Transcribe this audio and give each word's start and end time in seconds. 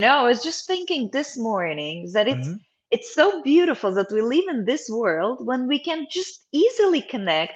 No, 0.00 0.20
I 0.20 0.22
was 0.22 0.42
just 0.42 0.66
thinking 0.66 1.10
this 1.12 1.36
morning 1.36 2.10
that 2.14 2.26
it's 2.26 2.48
Mhm. 2.48 2.60
it's 2.90 3.14
so 3.14 3.42
beautiful 3.42 3.92
that 3.94 4.10
we 4.10 4.22
live 4.22 4.48
in 4.48 4.64
this 4.64 4.88
world 4.90 5.46
when 5.46 5.68
we 5.68 5.78
can 5.78 6.06
just 6.10 6.46
easily 6.52 7.02
connect 7.02 7.54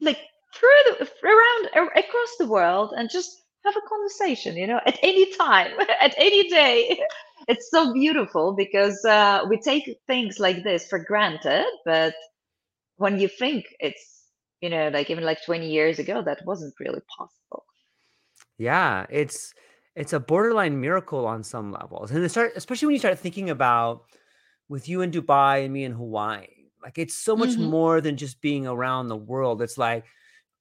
like 0.00 0.18
through 0.54 0.82
the, 0.88 1.08
around 1.24 1.90
across 1.96 2.32
the 2.38 2.48
world 2.48 2.94
and 2.96 3.10
just 3.10 3.42
have 3.64 3.76
a 3.76 3.88
conversation, 3.88 4.56
you 4.56 4.66
know, 4.66 4.80
at 4.86 4.98
any 5.02 5.32
time, 5.36 5.72
at 6.00 6.14
any 6.16 6.48
day. 6.48 7.00
It's 7.48 7.70
so 7.70 7.92
beautiful 7.92 8.54
because 8.54 9.04
uh, 9.04 9.44
we 9.48 9.58
take 9.60 9.84
things 10.06 10.38
like 10.40 10.64
this 10.64 10.88
for 10.88 10.98
granted, 10.98 11.66
but 11.84 12.14
when 12.96 13.20
you 13.20 13.28
think 13.28 13.66
it's, 13.80 14.24
you 14.62 14.70
know, 14.70 14.88
like 14.88 15.10
even 15.10 15.24
like 15.24 15.44
20 15.44 15.68
years 15.70 15.98
ago, 15.98 16.22
that 16.22 16.44
wasn't 16.46 16.74
really 16.80 17.02
possible. 17.18 17.64
Yeah, 18.58 19.06
it's 19.10 19.54
it's 19.96 20.12
a 20.12 20.20
borderline 20.20 20.80
miracle 20.80 21.26
on 21.26 21.42
some 21.44 21.72
levels. 21.72 22.10
And 22.10 22.30
start 22.30 22.52
especially 22.56 22.86
when 22.86 22.94
you 22.94 22.98
start 22.98 23.18
thinking 23.18 23.50
about 23.50 24.04
with 24.68 24.88
you 24.88 25.02
in 25.02 25.10
Dubai 25.10 25.64
and 25.64 25.72
me 25.72 25.84
in 25.84 25.92
Hawaii. 25.92 26.46
Like 26.82 26.98
it's 26.98 27.14
so 27.16 27.36
much 27.36 27.58
hmm 27.58 27.58
more 27.58 28.00
than 28.00 28.16
just 28.16 28.40
being 28.40 28.66
around 28.66 29.08
the 29.08 29.16
world. 29.16 29.62
It's 29.62 29.78
like 29.78 30.04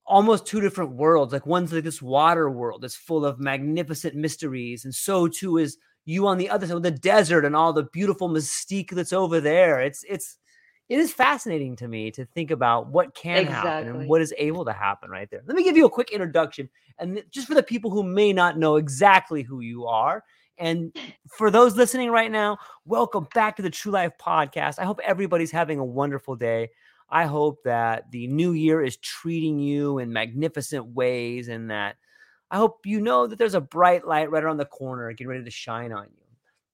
almost 0.05 0.45
two 0.45 0.61
different 0.61 0.93
worlds. 0.93 1.33
Like 1.33 1.45
one's 1.45 1.73
like 1.73 1.83
this 1.83 2.01
water 2.01 2.49
world 2.49 2.81
that's 2.81 2.95
full 2.95 3.25
of 3.25 3.39
magnificent 3.39 4.15
mysteries, 4.15 4.85
and 4.85 4.93
so 4.95 5.27
too 5.27 5.57
is 5.57 5.77
you 6.05 6.27
on 6.27 6.37
the 6.37 6.49
other 6.49 6.67
side 6.67 6.75
with 6.75 6.83
the 6.83 6.91
desert 6.91 7.45
and 7.45 7.55
all 7.55 7.73
the 7.73 7.83
beautiful 7.93 8.29
mystique 8.29 8.91
that's 8.91 9.13
over 9.13 9.39
there. 9.39 9.81
It's 9.81 10.03
it's 10.09 10.37
it 10.91 10.99
is 10.99 11.13
fascinating 11.13 11.77
to 11.77 11.87
me 11.87 12.11
to 12.11 12.25
think 12.25 12.51
about 12.51 12.89
what 12.89 13.15
can 13.15 13.45
happen 13.45 13.87
and 13.87 14.09
what 14.09 14.21
is 14.21 14.33
able 14.37 14.65
to 14.65 14.73
happen 14.73 15.09
right 15.09 15.31
there. 15.31 15.41
Let 15.45 15.55
me 15.55 15.63
give 15.63 15.77
you 15.77 15.85
a 15.85 15.89
quick 15.89 16.11
introduction, 16.11 16.69
and 16.99 17.23
just 17.31 17.47
for 17.47 17.53
the 17.53 17.63
people 17.63 17.89
who 17.89 18.03
may 18.03 18.33
not 18.33 18.57
know 18.57 18.75
exactly 18.75 19.41
who 19.41 19.61
you 19.61 19.85
are, 19.85 20.21
and 20.57 20.93
for 21.29 21.49
those 21.49 21.77
listening 21.77 22.09
right 22.11 22.29
now, 22.29 22.57
welcome 22.83 23.25
back 23.33 23.55
to 23.55 23.61
the 23.61 23.69
True 23.69 23.93
Life 23.93 24.11
Podcast. 24.21 24.79
I 24.79 24.83
hope 24.83 24.99
everybody's 25.01 25.49
having 25.49 25.79
a 25.79 25.85
wonderful 25.85 26.35
day. 26.35 26.71
I 27.09 27.23
hope 27.23 27.63
that 27.63 28.11
the 28.11 28.27
new 28.27 28.51
year 28.51 28.83
is 28.83 28.97
treating 28.97 29.59
you 29.59 29.99
in 29.99 30.11
magnificent 30.11 30.87
ways 30.87 31.47
and 31.47 31.71
that 31.71 31.95
I 32.51 32.57
hope 32.57 32.79
you 32.85 32.99
know 32.99 33.27
that 33.27 33.39
there's 33.39 33.55
a 33.55 33.61
bright 33.61 34.05
light 34.05 34.29
right 34.29 34.43
around 34.43 34.57
the 34.57 34.65
corner 34.65 35.09
getting 35.13 35.29
ready 35.29 35.45
to 35.45 35.51
shine 35.51 35.93
on 35.93 36.07
you. 36.17 36.25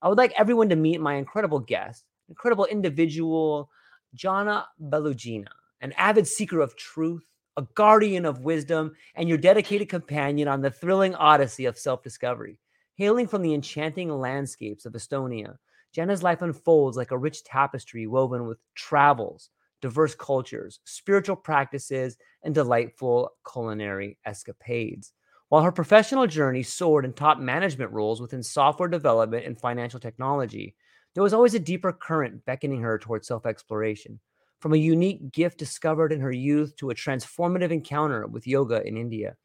I 0.01 0.09
would 0.09 0.17
like 0.17 0.33
everyone 0.35 0.69
to 0.69 0.75
meet 0.75 0.99
my 1.01 1.13
incredible 1.17 1.59
guest, 1.59 2.03
incredible 2.29 2.65
individual, 2.65 3.69
Jana 4.17 4.67
Belugina, 4.81 5.47
an 5.81 5.93
avid 5.93 6.27
seeker 6.27 6.59
of 6.59 6.75
truth, 6.75 7.29
a 7.55 7.61
guardian 7.75 8.25
of 8.25 8.41
wisdom, 8.41 8.93
and 9.15 9.29
your 9.29 9.37
dedicated 9.37 9.89
companion 9.89 10.47
on 10.47 10.61
the 10.61 10.71
thrilling 10.71 11.13
odyssey 11.15 11.65
of 11.65 11.77
self 11.77 12.01
discovery. 12.01 12.59
Hailing 12.95 13.27
from 13.27 13.43
the 13.43 13.53
enchanting 13.53 14.09
landscapes 14.09 14.87
of 14.87 14.93
Estonia, 14.93 15.57
Jana's 15.93 16.23
life 16.23 16.41
unfolds 16.41 16.97
like 16.97 17.11
a 17.11 17.17
rich 17.17 17.43
tapestry 17.43 18.07
woven 18.07 18.47
with 18.47 18.57
travels, 18.73 19.51
diverse 19.81 20.15
cultures, 20.15 20.79
spiritual 20.83 21.35
practices, 21.35 22.17
and 22.43 22.55
delightful 22.55 23.33
culinary 23.49 24.17
escapades. 24.25 25.13
While 25.49 25.61
her 25.61 25.71
professional 25.71 26.25
journey 26.25 26.63
soared 26.63 27.05
in 27.05 27.13
top 27.13 27.37
management 27.37 27.91
roles 27.91 28.19
within 28.19 28.41
software 28.41 28.89
development 28.89 29.45
and 29.45 29.59
financial 29.59 29.99
technology, 29.99 30.75
there 31.17 31.23
was 31.23 31.33
always 31.33 31.55
a 31.55 31.59
deeper 31.59 31.91
current 31.91 32.45
beckoning 32.45 32.79
her 32.79 32.99
towards 32.99 33.27
self 33.27 33.47
exploration. 33.47 34.19
From 34.59 34.73
a 34.73 34.77
unique 34.77 35.31
gift 35.31 35.57
discovered 35.57 36.11
in 36.11 36.19
her 36.19 36.31
youth 36.31 36.75
to 36.75 36.91
a 36.91 36.93
transformative 36.93 37.71
encounter 37.71 38.27
with 38.27 38.45
yoga 38.45 38.85
in 38.85 38.97
India, 38.97 39.35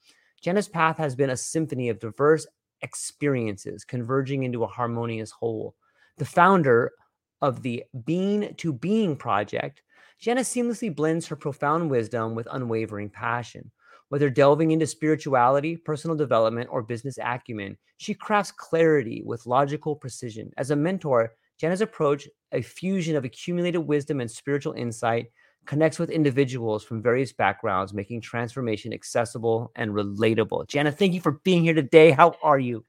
Jenna's 0.43 0.69
path 0.69 0.99
has 0.99 1.16
been 1.16 1.31
a 1.31 1.37
symphony 1.37 1.88
of 1.88 1.99
diverse 1.99 2.47
experiences 2.82 3.87
converging 3.87 4.43
into 4.43 4.65
a 4.65 4.66
harmonious 4.66 5.31
whole. 5.31 5.75
The 6.19 6.27
founder 6.27 6.93
of 7.41 7.62
the 7.62 7.84
Bean 8.05 8.55
to 8.56 8.75
Being 8.75 9.16
project, 9.16 9.81
Jenna 10.19 10.43
seamlessly 10.43 10.94
blends 10.94 11.27
her 11.28 11.37
profound 11.37 11.88
wisdom 11.88 12.34
with 12.34 12.47
unwavering 12.50 13.09
passion. 13.09 13.71
Whether 14.11 14.28
delving 14.28 14.72
into 14.72 14.87
spirituality, 14.87 15.78
personal 15.78 16.19
development, 16.19 16.69
or 16.71 16.82
business 16.82 17.16
acumen, 17.16 17.78
she 17.97 18.12
crafts 18.12 18.53
clarity 18.53 19.22
with 19.25 19.47
logical 19.47 19.97
precision. 19.97 20.53
As 20.59 20.71
a 20.71 20.77
mentor, 20.77 21.32
Jenna's 21.59 21.81
approach, 21.81 22.29
a 22.53 22.63
fusion 22.63 23.17
of 23.17 23.25
accumulated 23.25 23.87
wisdom 23.87 24.21
and 24.21 24.31
spiritual 24.31 24.73
insight, 24.73 25.27
connects 25.67 25.99
with 25.99 26.11
individuals 26.11 26.85
from 26.85 27.03
various 27.03 27.33
backgrounds, 27.33 27.95
making 27.95 28.21
transformation 28.21 28.93
accessible 28.93 29.71
and 29.77 29.93
relatable. 29.93 30.67
Jenna, 30.69 30.91
thank 30.91 31.15
you 31.15 31.21
for 31.21 31.33
being 31.45 31.62
here 31.62 31.75
today. 31.75 32.11
How 32.11 32.35
are 32.43 32.59
you? 32.59 32.85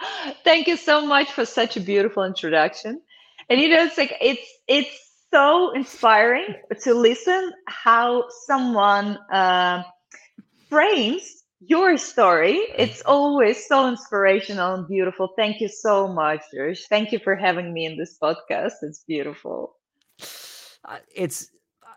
Thank 0.44 0.66
you 0.66 0.76
so 0.76 1.04
much 1.04 1.30
for 1.32 1.44
such 1.44 1.76
a 1.76 1.80
beautiful 1.80 2.24
introduction. 2.24 3.00
And 3.48 3.60
you 3.60 3.68
know, 3.68 3.84
it's 3.84 3.98
like 3.98 4.16
it's 4.20 4.46
it's 4.66 5.10
so 5.32 5.72
inspiring 5.72 6.54
to 6.82 6.94
listen 6.94 7.52
how 7.66 8.24
someone 8.46 9.18
uh, 9.32 9.82
frames 10.68 11.39
your 11.60 11.96
story. 11.98 12.58
It's 12.76 13.02
always 13.02 13.66
so 13.66 13.88
inspirational 13.88 14.74
and 14.74 14.88
beautiful. 14.88 15.28
Thank 15.36 15.60
you 15.60 15.68
so 15.68 16.08
much, 16.08 16.40
Josh. 16.54 16.86
Thank 16.88 17.12
you 17.12 17.18
for 17.18 17.36
having 17.36 17.72
me 17.72 17.86
in 17.86 17.96
this 17.96 18.16
podcast. 18.20 18.72
It's 18.82 19.04
beautiful. 19.06 19.76
Uh, 20.84 20.96
it's 21.14 21.50
uh, 21.82 21.92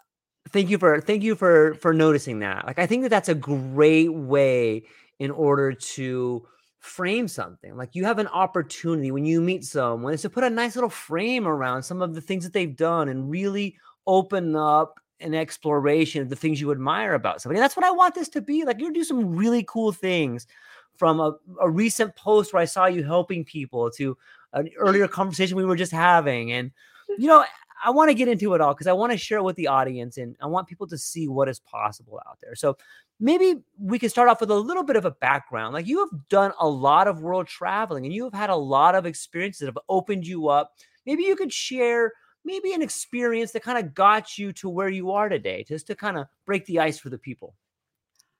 thank 0.49 0.69
you 0.69 0.77
for 0.77 0.99
thank 0.99 1.23
you 1.23 1.35
for 1.35 1.75
for 1.75 1.93
noticing 1.93 2.39
that. 2.39 2.65
Like 2.65 2.79
I 2.79 2.85
think 2.85 3.03
that 3.03 3.09
that's 3.09 3.29
a 3.29 3.35
great 3.35 4.13
way 4.13 4.83
in 5.19 5.31
order 5.31 5.71
to 5.71 6.45
frame 6.79 7.29
something. 7.29 7.77
Like 7.77 7.91
you 7.95 8.03
have 8.03 8.19
an 8.19 8.27
opportunity 8.27 9.11
when 9.11 9.25
you 9.25 9.39
meet 9.39 9.63
someone 9.63 10.13
is 10.13 10.23
to 10.23 10.29
put 10.29 10.43
a 10.43 10.49
nice 10.49 10.75
little 10.75 10.89
frame 10.89 11.47
around 11.47 11.83
some 11.83 12.01
of 12.01 12.13
the 12.13 12.21
things 12.21 12.43
that 12.43 12.51
they've 12.51 12.75
done 12.75 13.07
and 13.07 13.29
really 13.29 13.77
open 14.05 14.57
up 14.57 14.99
an 15.23 15.33
exploration 15.33 16.21
of 16.21 16.29
the 16.29 16.35
things 16.35 16.59
you 16.61 16.71
admire 16.71 17.13
about 17.13 17.41
somebody. 17.41 17.59
And 17.59 17.63
that's 17.63 17.75
what 17.75 17.85
I 17.85 17.91
want 17.91 18.15
this 18.15 18.29
to 18.29 18.41
be. 18.41 18.65
Like 18.65 18.79
you're 18.79 18.91
do 18.91 19.03
some 19.03 19.35
really 19.35 19.63
cool 19.67 19.91
things 19.91 20.47
from 20.95 21.19
a, 21.19 21.35
a 21.61 21.69
recent 21.69 22.15
post 22.15 22.53
where 22.53 22.61
I 22.61 22.65
saw 22.65 22.85
you 22.85 23.03
helping 23.03 23.43
people 23.43 23.89
to 23.91 24.17
an 24.53 24.69
earlier 24.77 25.07
conversation 25.07 25.57
we 25.57 25.65
were 25.65 25.75
just 25.75 25.91
having. 25.91 26.51
And 26.51 26.71
you 27.17 27.27
know, 27.27 27.43
I 27.83 27.89
want 27.89 28.09
to 28.09 28.13
get 28.13 28.27
into 28.27 28.53
it 28.53 28.61
all 28.61 28.73
because 28.73 28.87
I 28.87 28.93
want 28.93 29.11
to 29.11 29.17
share 29.17 29.39
it 29.39 29.43
with 29.43 29.55
the 29.55 29.67
audience 29.67 30.17
and 30.17 30.35
I 30.41 30.47
want 30.47 30.67
people 30.67 30.87
to 30.87 30.97
see 30.97 31.27
what 31.27 31.49
is 31.49 31.59
possible 31.59 32.21
out 32.27 32.37
there. 32.41 32.55
So 32.55 32.77
maybe 33.19 33.63
we 33.77 33.99
can 33.99 34.09
start 34.09 34.29
off 34.29 34.39
with 34.39 34.51
a 34.51 34.55
little 34.55 34.83
bit 34.83 34.95
of 34.95 35.05
a 35.05 35.11
background. 35.11 35.73
Like 35.73 35.87
you 35.87 35.99
have 35.99 36.29
done 36.29 36.53
a 36.59 36.67
lot 36.67 37.07
of 37.07 37.21
world 37.21 37.47
traveling 37.47 38.05
and 38.05 38.13
you 38.13 38.23
have 38.23 38.33
had 38.33 38.49
a 38.49 38.55
lot 38.55 38.95
of 38.95 39.05
experiences 39.05 39.59
that 39.59 39.67
have 39.67 39.79
opened 39.89 40.25
you 40.25 40.47
up. 40.47 40.73
Maybe 41.05 41.23
you 41.23 41.35
could 41.35 41.51
share 41.51 42.13
maybe 42.45 42.73
an 42.73 42.81
experience 42.81 43.51
that 43.51 43.63
kind 43.63 43.77
of 43.77 43.93
got 43.93 44.37
you 44.37 44.51
to 44.53 44.69
where 44.69 44.89
you 44.89 45.11
are 45.11 45.29
today, 45.29 45.63
just 45.67 45.87
to 45.87 45.95
kind 45.95 46.17
of 46.17 46.27
break 46.45 46.65
the 46.65 46.79
ice 46.79 46.99
for 46.99 47.09
the 47.09 47.17
people. 47.17 47.55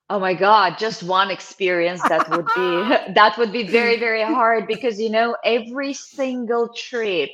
Oh 0.09 0.19
my 0.19 0.33
God, 0.33 0.77
just 0.77 1.03
one 1.03 1.31
experience 1.31 2.05
that 2.05 2.29
would 2.29 2.51
be 2.53 2.83
that 3.15 3.37
would 3.37 3.51
be 3.51 3.63
very, 3.69 3.97
very 3.99 4.23
hard 4.23 4.67
because 4.67 4.99
you 4.99 5.09
know, 5.09 5.35
every 5.43 5.93
single 5.93 6.69
trip, 6.75 7.29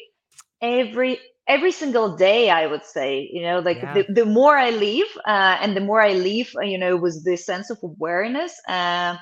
every 0.62 1.19
every 1.48 1.71
single 1.71 2.16
day, 2.16 2.50
I 2.50 2.66
would 2.68 2.86
say, 2.86 3.30
you 3.31 3.42
know, 3.44 3.60
like 3.60 3.81
Yeah. 3.81 3.94
the, 3.94 4.06
the 4.10 4.25
more 4.25 4.57
I 4.57 4.69
leave, 4.72 5.07
uh, 5.27 5.57
and 5.62 5.75
the 5.75 5.81
more 5.81 6.01
I 6.01 6.13
leave, 6.13 6.51
uh, 6.57 6.62
you 6.65 6.77
know, 6.77 6.95
with 6.98 7.24
this 7.25 7.45
sense 7.45 7.69
of 7.69 7.77
awareness, 7.83 8.60
uh, 8.68 9.15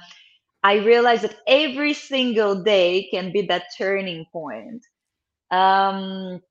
I 0.64 0.76
realize 0.76 1.22
that 1.22 1.36
every 1.48 1.94
single 1.94 2.64
day 2.64 3.08
can 3.12 3.32
be 3.32 3.44
that 3.48 3.66
turning 3.78 4.26
point. 4.32 4.84
Um, 5.52 6.42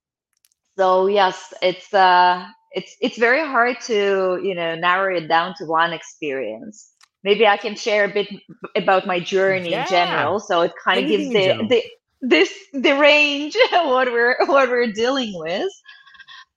so 0.77 1.07
yes, 1.07 1.53
it's 1.61 1.93
uh 1.93 2.45
it's 2.71 2.95
it's 3.01 3.17
very 3.17 3.41
hard 3.45 3.79
to, 3.81 4.39
you 4.43 4.55
know, 4.55 4.75
narrow 4.75 5.15
it 5.15 5.27
down 5.27 5.55
to 5.57 5.65
one 5.65 5.93
experience. 5.93 6.91
Maybe 7.23 7.47
I 7.47 7.57
can 7.57 7.75
share 7.75 8.05
a 8.05 8.13
bit 8.13 8.27
about 8.75 9.07
my 9.07 9.19
journey 9.19 9.73
in 9.75 9.85
general, 9.85 10.39
so 10.39 10.61
it 10.61 10.73
kind 10.83 10.99
of 10.99 11.07
gives 11.07 11.31
the 11.31 11.53
the 11.67 11.83
this 12.21 12.53
the 12.73 12.93
range 12.97 13.55
what 13.71 14.11
we're 14.11 14.37
what 14.45 14.69
we're 14.69 14.91
dealing 14.91 15.33
with. 15.35 15.71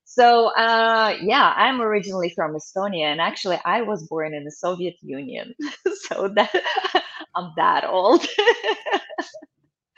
So 0.04 0.48
uh 0.56 1.16
yeah, 1.22 1.52
I'm 1.56 1.80
originally 1.80 2.30
from 2.34 2.54
Estonia 2.54 3.04
and 3.04 3.20
actually 3.20 3.58
I 3.64 3.82
was 3.82 4.06
born 4.08 4.34
in 4.34 4.44
the 4.44 4.52
Soviet 4.52 4.96
Union. 5.02 5.54
So 6.08 6.28
that 6.34 6.50
I'm 7.36 7.52
that 7.56 7.84
old. 7.84 8.26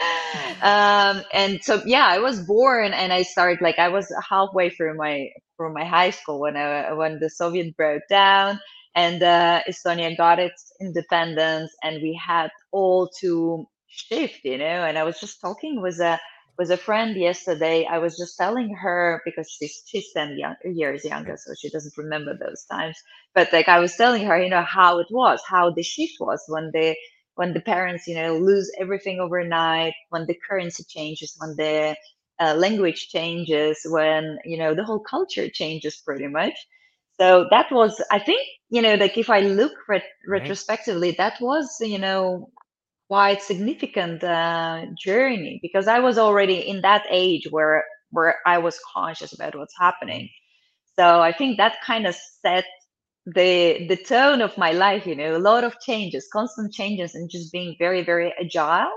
um 0.63 1.23
and 1.33 1.63
so 1.63 1.83
yeah 1.87 2.07
i 2.07 2.19
was 2.19 2.41
born 2.41 2.93
and 2.93 3.13
i 3.13 3.23
started 3.23 3.61
like 3.61 3.79
i 3.79 3.89
was 3.89 4.13
halfway 4.29 4.71
through 4.71 4.97
my 4.97 5.29
through 5.57 5.73
my 5.73 5.85
high 5.85 6.11
school 6.11 6.41
when 6.41 6.57
i 6.57 6.93
when 6.93 7.19
the 7.21 7.31
soviet 7.31 7.77
broke 7.77 8.03
down 8.09 8.59
and 8.95 9.23
uh, 9.23 9.61
estonia 9.69 10.17
got 10.17 10.39
its 10.39 10.73
independence 10.81 11.73
and 11.83 12.03
we 12.03 12.19
had 12.25 12.51
all 12.73 13.09
to 13.21 13.65
shift 13.89 14.41
you 14.45 14.59
know 14.59 14.65
and 14.85 14.99
i 14.99 15.05
was 15.05 15.21
just 15.21 15.41
talking 15.41 15.83
with 15.83 15.99
a 16.01 16.19
with 16.59 16.71
a 16.71 16.77
friend 16.77 17.17
yesterday. 17.17 17.87
I 17.91 17.99
was 17.99 18.17
just 18.17 18.37
telling 18.39 18.75
her 18.75 19.23
because 19.25 19.51
she's 19.51 19.83
she's 19.87 20.13
10 20.15 20.37
young, 20.39 20.57
years 20.65 21.05
younger 21.05 21.37
so 21.37 21.53
she 21.61 21.71
doesn't 21.71 21.97
remember 21.97 22.37
those 22.39 22.65
times 22.71 22.97
but 23.35 23.53
like 23.53 23.69
i 23.69 23.79
was 23.81 23.97
telling 23.97 24.25
her 24.27 24.41
you 24.43 24.51
know 24.51 24.63
how 24.63 24.99
it 24.99 25.07
was 25.11 25.41
how 25.49 25.71
the 25.71 25.83
shift 25.83 26.15
was 26.21 26.43
when 26.49 26.71
the 26.75 26.95
when 27.37 27.53
the 27.55 27.61
parents 27.61 28.07
you 28.07 28.15
know 28.15 28.37
lose 28.37 28.71
everything 28.81 29.21
overnight 29.21 29.95
when 30.11 30.27
the 30.27 30.39
currency 30.49 30.85
changes 30.89 31.35
when 31.39 31.55
the 31.57 31.97
uh, 32.41 32.55
language 32.55 33.09
changes 33.09 33.79
when 33.87 34.39
you 34.45 34.59
know 34.59 34.75
the 34.75 34.85
whole 34.85 35.01
culture 35.01 35.49
changes 35.49 35.97
pretty 36.05 36.27
much 36.29 36.55
so 37.21 37.47
that 37.51 37.71
was 37.73 38.03
i 38.11 38.19
think 38.19 38.41
you 38.71 38.83
know 38.83 38.95
like 38.95 39.17
if 39.19 39.31
i 39.31 39.41
look 39.41 39.73
ret- 39.89 40.05
Right. 40.35 40.57
retrospectively 40.57 41.13
that 41.19 41.41
was 41.41 41.77
you 41.81 41.99
know 41.99 42.51
quite 43.09 43.43
significant 43.43 44.23
uh, 44.25 44.85
journey 44.99 45.59
because 45.63 45.87
i 45.89 45.99
was 45.99 46.19
already 46.19 46.57
in 46.69 46.81
that 46.83 47.05
age 47.11 47.47
where 47.51 47.85
where 48.11 48.37
i 48.47 48.59
was 48.59 48.79
conscious 48.95 49.33
about 49.33 49.57
what's 49.57 49.75
happening 49.79 50.29
so 50.97 51.21
i 51.21 51.33
think 51.33 51.57
that 51.57 51.77
kind 51.85 52.07
of 52.07 52.15
set 52.15 52.65
the 53.27 53.87
the 53.89 53.97
tone 53.97 54.41
of 54.41 54.57
my 54.59 54.73
life 54.73 55.07
you 55.07 55.15
know 55.15 55.37
a 55.37 55.39
lot 55.39 55.63
of 55.63 55.79
changes 55.81 56.29
constant 56.33 56.73
changes 56.73 57.15
and 57.15 57.31
just 57.31 57.53
being 57.53 57.77
very 57.79 58.03
very 58.03 58.35
agile. 58.41 58.91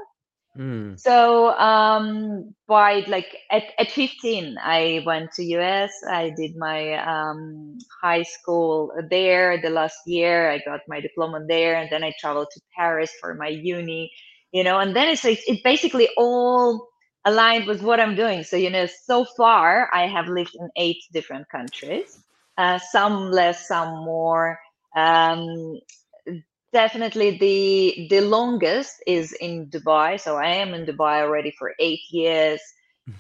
Mm. 0.58 0.98
so 0.98 1.50
um 1.60 2.56
by 2.66 3.04
like 3.08 3.28
at, 3.52 3.64
at 3.78 3.92
15 3.92 4.58
i 4.64 5.04
went 5.06 5.32
to 5.34 5.44
us 5.56 5.92
i 6.10 6.30
did 6.30 6.56
my 6.56 6.94
um 6.94 7.78
high 8.02 8.24
school 8.24 8.92
there. 9.10 9.62
The 9.62 9.70
last 9.70 9.98
year 10.08 10.50
i 10.50 10.60
got 10.60 10.80
my 10.88 11.02
diploma 11.02 11.42
there 11.48 11.76
and 11.76 11.90
then 11.92 12.04
i 12.06 12.14
traveled 12.20 12.48
to 12.54 12.62
paris 12.76 13.12
for 13.20 13.36
my 13.36 13.50
uni 13.50 14.10
you 14.54 14.64
know 14.64 14.80
and 14.80 14.96
then 14.96 15.10
it's 15.10 15.26
like 15.26 15.42
it 15.46 15.62
basically 15.64 16.08
all 16.18 16.88
aligned 17.26 17.68
with 17.68 17.82
what 17.82 18.00
i'm 18.00 18.16
doing. 18.16 18.44
So 18.44 18.56
you 18.56 18.70
know 18.70 18.88
so 19.04 19.26
far 19.38 19.90
i 19.94 20.08
have 20.08 20.28
lived 20.30 20.56
in 20.58 20.70
eight 20.78 21.04
different 21.12 21.48
countries 21.50 22.25
uh, 22.58 22.78
some 22.80 23.32
less 23.32 23.68
some 23.68 24.04
more. 24.06 24.60
Um 24.96 25.80
definitely 26.74 27.38
the 27.38 28.08
the 28.10 28.22
longest 28.22 29.02
is 29.08 29.34
in 29.34 29.70
dubai. 29.70 30.20
So 30.20 30.38
i 30.38 30.48
am 30.64 30.74
in 30.74 30.86
dubai 30.86 31.22
already 31.22 31.52
for 31.52 31.74
eight 31.80 32.02
years. 32.12 32.62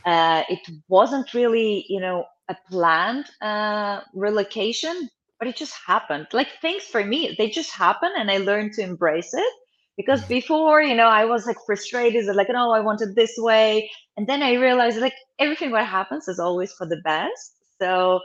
Uh, 0.05 0.43
it 0.49 0.59
wasn't 0.87 1.33
really 1.33 1.85
you 1.89 1.99
know 1.99 2.25
a 2.49 2.55
planned 2.69 3.25
uh, 3.41 4.01
relocation 4.13 5.09
but 5.39 5.47
it 5.47 5.55
just 5.57 5.73
happened. 5.87 6.27
Like 6.33 6.49
things 6.61 6.83
for 6.83 7.03
me 7.03 7.35
they 7.37 7.49
just 7.49 7.71
happen 7.71 8.11
and 8.17 8.29
i 8.31 8.37
learned 8.37 8.73
to 8.73 8.81
embrace 8.83 9.33
it 9.33 9.53
because 9.97 10.23
Mhm. 10.23 10.27
before 10.27 10.81
you 10.81 10.95
know 10.95 11.07
i 11.07 11.25
was 11.25 11.45
like 11.45 11.57
frustrated 11.65 12.25
like 12.35 12.49
no 12.49 12.71
i 12.71 12.79
wanted 12.79 13.15
this 13.15 13.33
way. 13.37 13.89
And 14.17 14.27
then 14.27 14.41
i 14.43 14.53
realized 14.53 14.99
like 14.99 15.15
everything 15.39 15.71
what 15.71 15.85
happens 15.85 16.27
is 16.27 16.39
always 16.39 16.73
for 16.73 16.87
the 16.87 17.01
best. 17.03 17.51
So 17.81 18.19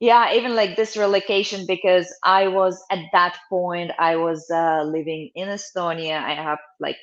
yeah, 0.00 0.34
even 0.34 0.54
like 0.54 0.76
this 0.76 0.96
relocation 0.96 1.66
because 1.66 2.12
I 2.24 2.48
was 2.48 2.82
at 2.90 3.00
that 3.12 3.38
point 3.48 3.92
I 3.98 4.16
was 4.16 4.46
uh, 4.50 4.82
living 4.84 5.30
in 5.34 5.48
Estonia. 5.48 6.22
I 6.22 6.34
have 6.34 6.58
like 6.80 6.96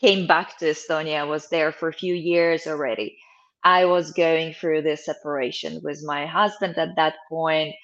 came 0.00 0.26
back 0.26 0.58
to 0.58 0.66
Estonia. 0.66 1.20
I 1.20 1.24
was 1.24 1.48
there 1.48 1.72
for 1.72 1.88
a 1.88 1.92
few 1.94 2.14
years 2.14 2.66
already. 2.66 3.16
I 3.64 3.86
was 3.86 4.12
going 4.12 4.54
through 4.54 4.82
this 4.82 5.04
separation 5.06 5.80
with 5.84 6.02
my 6.04 6.26
husband 6.26 6.78
at 6.78 6.96
that 6.96 7.14
point, 7.30 7.74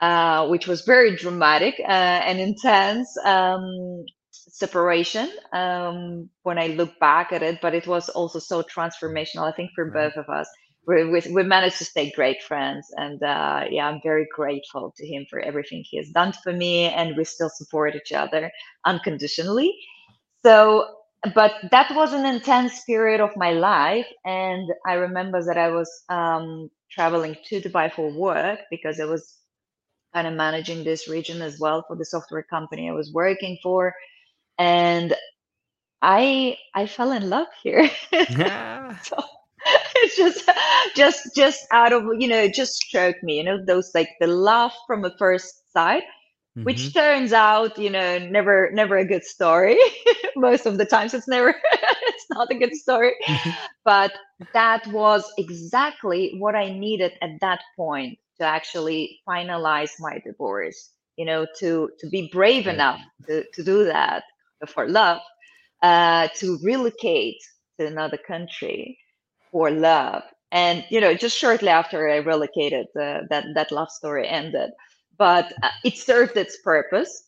uh, 0.00 0.48
which 0.48 0.66
was 0.66 0.82
very 0.82 1.16
dramatic 1.16 1.74
uh, 1.80 1.92
and 1.92 2.40
intense 2.40 3.08
um, 3.24 4.04
separation 4.32 5.30
um, 5.52 6.30
when 6.42 6.58
I 6.58 6.68
look 6.68 6.98
back 7.00 7.32
at 7.32 7.42
it. 7.42 7.60
But 7.62 7.74
it 7.74 7.86
was 7.86 8.08
also 8.10 8.38
so 8.40 8.62
transformational, 8.62 9.52
I 9.52 9.52
think, 9.56 9.70
for 9.74 9.90
both 9.90 10.16
of 10.16 10.28
us. 10.28 10.48
We, 10.86 11.04
we, 11.04 11.42
managed 11.42 11.78
to 11.78 11.84
stay 11.84 12.12
great 12.12 12.42
friends. 12.42 12.86
And 12.96 13.20
uh, 13.22 13.64
yeah, 13.70 13.88
I'm 13.88 14.00
very 14.02 14.26
grateful 14.32 14.94
to 14.96 15.06
him 15.06 15.26
for 15.28 15.40
everything 15.40 15.84
he 15.84 15.96
has 15.96 16.10
done 16.10 16.32
for 16.44 16.52
me. 16.52 16.84
And 16.84 17.16
we 17.16 17.24
still 17.24 17.50
support 17.50 17.96
each 17.96 18.12
other 18.12 18.52
unconditionally. 18.84 19.76
So, 20.44 20.86
but 21.34 21.54
that 21.72 21.92
was 21.96 22.12
an 22.12 22.24
intense 22.24 22.84
period 22.84 23.20
of 23.20 23.30
my 23.36 23.50
life. 23.52 24.06
And 24.24 24.70
I 24.86 24.94
remember 24.94 25.42
that 25.44 25.58
I 25.58 25.70
was 25.70 25.90
um, 26.08 26.70
traveling 26.90 27.36
to 27.46 27.60
Dubai 27.60 27.92
for 27.92 28.12
work 28.12 28.60
because 28.70 29.00
I 29.00 29.06
was 29.06 29.38
kind 30.14 30.28
of 30.28 30.34
managing 30.34 30.84
this 30.84 31.08
region 31.08 31.42
as 31.42 31.58
well 31.58 31.84
for 31.86 31.96
the 31.96 32.04
software 32.04 32.44
company 32.44 32.88
I 32.88 32.92
was 32.92 33.12
working 33.12 33.58
for. 33.62 33.92
And 34.58 35.14
I 36.02 36.56
I 36.74 36.86
fell 36.86 37.12
in 37.12 37.28
love 37.28 37.48
here. 37.62 37.90
Yeah. 38.30 38.98
so 39.00 39.16
just 40.16 40.50
just 40.96 41.34
just 41.34 41.66
out 41.72 41.92
of 41.92 42.04
you 42.18 42.28
know 42.28 42.48
just 42.48 42.74
struck 42.74 43.16
me 43.22 43.38
you 43.38 43.44
know 43.44 43.58
those 43.66 43.90
like 43.94 44.10
the 44.20 44.26
love 44.26 44.72
from 44.86 45.04
a 45.04 45.10
first 45.18 45.70
sight 45.72 46.02
Mhm. 46.56 46.64
which 46.64 46.92
turns 46.94 47.32
out 47.32 47.78
you 47.78 47.90
know 47.90 48.18
never 48.18 48.70
never 48.72 48.96
a 48.96 49.04
good 49.06 49.24
story. 49.24 49.78
Most 50.36 50.66
of 50.66 50.78
the 50.78 50.84
times 50.86 51.14
it's 51.14 51.28
never 51.28 51.54
it's 51.72 52.26
not 52.30 52.50
a 52.50 52.54
good 52.54 52.74
story. 52.74 53.14
But 53.84 54.12
that 54.52 54.86
was 54.88 55.24
exactly 55.38 56.34
what 56.38 56.54
i 56.54 56.68
needed 56.70 57.12
at 57.22 57.30
that 57.40 57.60
point 57.76 58.18
to 58.38 58.44
actually 58.44 59.20
finalize 59.28 59.90
my 59.98 60.18
divorce 60.24 60.90
you 61.16 61.24
know 61.24 61.46
to 61.58 61.90
to 61.98 62.08
be 62.08 62.28
brave 62.32 62.66
enough 62.66 63.00
to, 63.28 63.44
to 63.54 63.62
do 63.64 63.84
that 63.84 64.24
for 64.68 64.88
love 64.88 65.20
uh 65.82 66.28
to 66.36 66.58
relocate 66.62 67.38
to 67.78 67.86
another 67.86 68.18
country 68.18 68.98
for 69.56 69.70
love. 69.70 70.22
And 70.52 70.84
you 70.90 71.00
know 71.00 71.14
just 71.14 71.38
shortly 71.38 71.70
after 71.70 72.10
i 72.10 72.16
relocated 72.18 72.86
uh, 73.00 73.20
that 73.30 73.46
that 73.54 73.72
love 73.72 73.90
story 73.90 74.28
ended. 74.28 74.70
But 75.18 75.52
uh, 75.62 75.70
it 75.84 75.96
served 75.96 76.36
its 76.36 76.58
purpose 76.62 77.24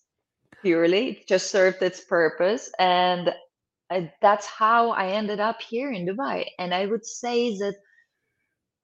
purely 0.62 1.11
it 1.11 1.28
just 1.28 1.50
served 1.50 1.82
its 1.82 2.00
purpose. 2.04 2.70
And 2.78 3.35
uh, 3.90 4.02
that's 4.20 4.47
how 4.47 4.90
i 4.90 5.08
ended 5.08 5.40
up 5.40 5.62
here 5.62 5.90
in 5.92 6.06
dubai. 6.06 6.47
And 6.58 6.75
i 6.75 6.87
would 6.87 7.06
say 7.06 7.56
that 7.58 7.76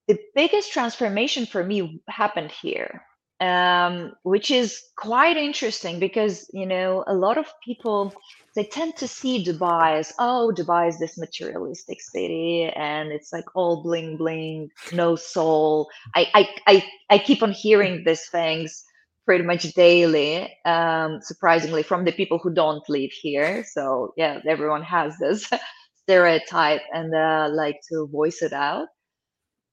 the 0.08 0.18
biggest 0.34 0.72
transformation 0.72 1.46
for 1.46 1.64
me 1.64 2.02
happened 2.08 2.52
here 2.52 3.02
um, 3.44 4.12
which 4.22 4.50
is 4.50 4.80
quite 4.96 5.36
interesting 5.36 6.00
because 6.00 6.48
you 6.52 6.66
know 6.66 7.04
a 7.06 7.14
lot 7.14 7.36
of 7.38 7.46
people 7.64 8.12
they 8.54 8.64
tend 8.64 8.96
to 8.96 9.08
see 9.08 9.44
Dubai 9.44 9.98
as, 9.98 10.12
oh, 10.18 10.52
Dubai 10.56 10.88
is 10.88 10.98
this 10.98 11.18
materialistic 11.18 12.00
city 12.00 12.70
and 12.76 13.10
it's 13.10 13.32
like 13.32 13.44
all 13.56 13.82
bling 13.82 14.16
bling, 14.16 14.70
no 14.92 15.16
soul. 15.16 15.88
I 16.14 16.26
I 16.34 16.48
I, 16.66 16.84
I 17.10 17.18
keep 17.18 17.42
on 17.42 17.52
hearing 17.52 18.04
these 18.04 18.26
things 18.28 18.84
pretty 19.26 19.44
much 19.44 19.62
daily, 19.72 20.52
um, 20.64 21.18
surprisingly, 21.22 21.82
from 21.82 22.04
the 22.04 22.12
people 22.12 22.38
who 22.38 22.52
don't 22.52 22.88
live 22.88 23.10
here. 23.10 23.64
So 23.72 24.12
yeah, 24.16 24.40
everyone 24.48 24.82
has 24.82 25.16
this 25.18 25.50
stereotype 26.02 26.82
and 26.92 27.14
uh, 27.14 27.48
like 27.52 27.80
to 27.90 28.06
voice 28.12 28.42
it 28.42 28.52
out. 28.52 28.88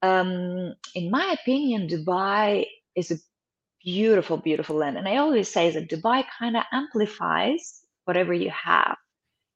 Um, 0.01 0.74
in 0.96 1.12
my 1.12 1.36
opinion, 1.40 1.88
Dubai 1.88 2.66
is 2.96 3.12
a 3.12 3.18
beautiful, 3.84 4.38
beautiful 4.38 4.76
land. 4.78 4.98
And 4.98 5.08
I 5.08 5.18
always 5.18 5.52
say 5.52 5.72
that 5.72 5.90
Dubai 5.90 6.24
kind 6.40 6.58
of 6.58 6.64
amplifies 6.72 7.82
whatever 8.06 8.34
you 8.34 8.52
have. 8.52 8.98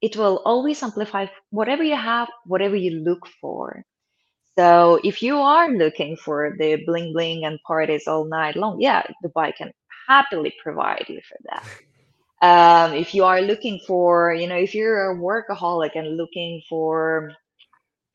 It 0.01 0.17
will 0.17 0.41
always 0.45 0.83
amplify 0.83 1.27
whatever 1.49 1.83
you 1.83 1.95
have, 1.95 2.27
whatever 2.45 2.75
you 2.75 2.91
look 3.03 3.27
for. 3.41 3.83
So 4.57 4.99
if 5.03 5.21
you 5.21 5.37
are 5.37 5.69
looking 5.71 6.15
for 6.17 6.55
the 6.57 6.77
bling 6.85 7.13
bling 7.13 7.45
and 7.45 7.59
parties 7.67 8.07
all 8.07 8.25
night 8.25 8.55
long, 8.55 8.79
yeah, 8.79 9.03
Dubai 9.23 9.55
can 9.55 9.71
happily 10.07 10.53
provide 10.63 11.05
you 11.09 11.21
for 11.27 11.37
that. 11.49 11.63
Um, 12.41 12.93
if 12.93 13.15
you 13.15 13.23
are 13.23 13.41
looking 13.41 13.79
for, 13.87 14.33
you 14.33 14.47
know, 14.47 14.57
if 14.57 14.75
you're 14.75 15.11
a 15.11 15.15
workaholic 15.17 15.91
and 15.95 16.17
looking 16.17 16.61
for 16.69 17.31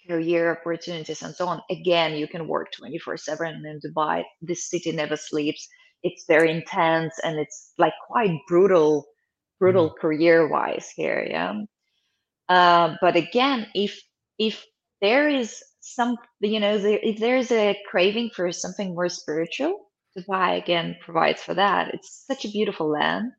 career 0.09 0.53
opportunities 0.53 1.23
and 1.23 1.35
so 1.35 1.47
on, 1.47 1.61
again, 1.71 2.15
you 2.15 2.29
can 2.29 2.47
work 2.47 2.69
24 2.73 3.17
7 3.17 3.65
in 3.67 3.81
Dubai. 3.81 4.23
This 4.41 4.69
city 4.69 4.93
never 4.93 5.17
sleeps. 5.17 5.69
It's 6.03 6.25
very 6.27 6.51
intense 6.51 7.19
and 7.23 7.39
it's 7.39 7.73
like 7.79 7.93
quite 8.07 8.39
brutal, 8.49 9.07
brutal 9.59 9.91
mm. 9.91 9.97
career 9.99 10.49
wise 10.49 10.91
here. 10.95 11.27
Yeah. 11.29 11.63
Uh, 12.49 12.97
but 13.01 13.17
again, 13.17 13.67
if, 13.75 14.01
if 14.39 14.65
there 15.01 15.29
is 15.29 15.63
some, 15.81 16.17
you 16.41 16.61
know, 16.61 16.79
there, 16.79 16.99
if 17.03 17.19
there's 17.19 17.51
a 17.53 17.79
craving 17.91 18.31
for 18.35 18.51
something 18.53 18.95
more 18.95 19.09
spiritual, 19.09 19.91
Dubai 20.17 20.59
again 20.59 20.97
provides 21.01 21.43
for 21.43 21.55
that. 21.55 21.95
It's 21.95 22.25
such 22.27 22.45
a 22.45 22.51
beautiful 22.51 22.89
land. 22.89 23.33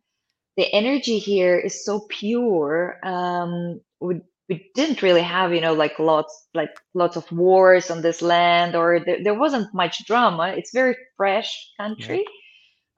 The 0.57 0.71
energy 0.73 1.17
here 1.17 1.57
is 1.57 1.85
so 1.85 2.05
pure. 2.09 2.99
Um, 3.03 3.81
we, 3.99 4.21
we 4.47 4.69
didn't 4.75 5.01
really 5.01 5.21
have, 5.21 5.53
you 5.53 5.61
know, 5.61 5.73
like 5.73 5.97
lots, 5.99 6.47
like 6.53 6.71
lots 6.93 7.15
of 7.15 7.31
wars 7.31 7.89
on 7.89 8.01
this 8.01 8.21
land, 8.21 8.75
or 8.75 8.99
there, 8.99 9.23
there 9.23 9.33
wasn't 9.33 9.73
much 9.73 10.05
drama. 10.05 10.53
It's 10.57 10.73
very 10.73 10.95
fresh 11.17 11.71
country. 11.79 12.19
Yeah. 12.19 12.40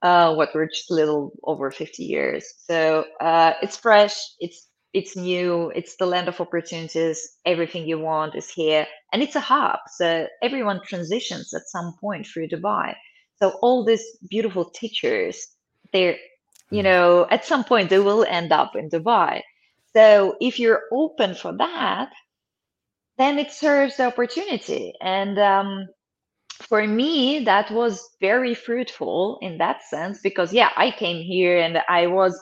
Uh, 0.04 0.34
what 0.34 0.50
we're 0.54 0.68
just 0.68 0.90
a 0.90 0.94
little 0.94 1.32
over 1.44 1.70
50 1.70 2.04
years, 2.04 2.44
so 2.68 3.04
uh, 3.20 3.52
it's 3.62 3.76
fresh. 3.76 4.16
It's 4.38 4.68
it's 4.92 5.16
new. 5.16 5.72
It's 5.74 5.96
the 5.96 6.06
land 6.06 6.28
of 6.28 6.40
opportunities. 6.40 7.18
Everything 7.44 7.88
you 7.88 7.98
want 7.98 8.36
is 8.36 8.48
here, 8.50 8.86
and 9.12 9.22
it's 9.22 9.34
a 9.34 9.40
hub. 9.40 9.80
So 9.96 10.28
everyone 10.42 10.80
transitions 10.84 11.54
at 11.54 11.62
some 11.74 11.94
point 12.00 12.26
through 12.26 12.48
Dubai 12.48 12.94
so 13.44 13.50
all 13.62 13.84
these 13.84 14.04
beautiful 14.28 14.64
teachers 14.70 15.46
they're 15.92 16.16
you 16.70 16.80
mm. 16.80 16.84
know 16.84 17.26
at 17.30 17.44
some 17.44 17.64
point 17.64 17.90
they 17.90 17.98
will 17.98 18.24
end 18.24 18.52
up 18.52 18.76
in 18.76 18.88
dubai 18.88 19.42
so 19.94 20.36
if 20.40 20.58
you're 20.58 20.82
open 20.92 21.34
for 21.34 21.52
that 21.56 22.10
then 23.18 23.38
it 23.38 23.52
serves 23.52 23.96
the 23.96 24.06
opportunity 24.06 24.92
and 25.00 25.38
um, 25.38 25.86
for 26.62 26.86
me 26.86 27.40
that 27.40 27.70
was 27.70 28.08
very 28.20 28.54
fruitful 28.54 29.38
in 29.42 29.58
that 29.58 29.82
sense 29.82 30.20
because 30.22 30.52
yeah 30.52 30.70
i 30.76 30.90
came 30.90 31.22
here 31.22 31.58
and 31.58 31.78
i 31.88 32.06
was 32.06 32.38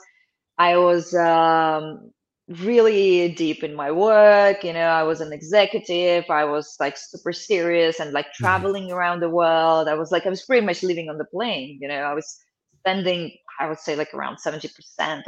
i 0.57 0.77
was 0.77 1.13
um, 1.15 2.11
really 2.47 3.29
deep 3.33 3.63
in 3.63 3.73
my 3.73 3.89
work 3.89 4.63
you 4.63 4.73
know 4.73 4.87
i 4.87 5.01
was 5.03 5.21
an 5.21 5.33
executive 5.33 6.25
i 6.29 6.43
was 6.43 6.75
like 6.79 6.97
super 6.97 7.33
serious 7.33 7.99
and 7.99 8.11
like 8.11 8.27
mm-hmm. 8.27 8.43
traveling 8.43 8.91
around 8.91 9.19
the 9.19 9.29
world 9.29 9.87
i 9.87 9.93
was 9.93 10.11
like 10.11 10.25
i 10.25 10.29
was 10.29 10.43
pretty 10.43 10.65
much 10.65 10.83
living 10.83 11.09
on 11.09 11.17
the 11.17 11.25
plane 11.25 11.79
you 11.81 11.87
know 11.87 12.01
i 12.01 12.13
was 12.13 12.37
spending 12.79 13.31
i 13.59 13.67
would 13.67 13.79
say 13.79 13.95
like 13.95 14.13
around 14.13 14.37
70% 14.45 14.69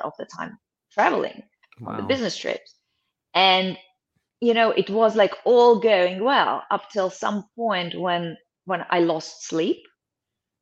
of 0.04 0.12
the 0.20 0.28
time 0.38 0.58
traveling 0.92 1.42
wow. 1.80 1.94
on 1.94 1.98
the 1.98 2.04
business 2.04 2.38
trips 2.38 2.76
and 3.34 3.78
you 4.42 4.54
know 4.54 4.72
it 4.72 4.90
was 4.90 5.16
like 5.16 5.34
all 5.46 5.80
going 5.80 6.24
well 6.24 6.64
up 6.70 6.90
till 6.92 7.10
some 7.10 7.46
point 7.56 7.98
when 8.00 8.36
when 8.66 8.86
i 8.90 9.00
lost 9.00 9.48
sleep 9.48 9.86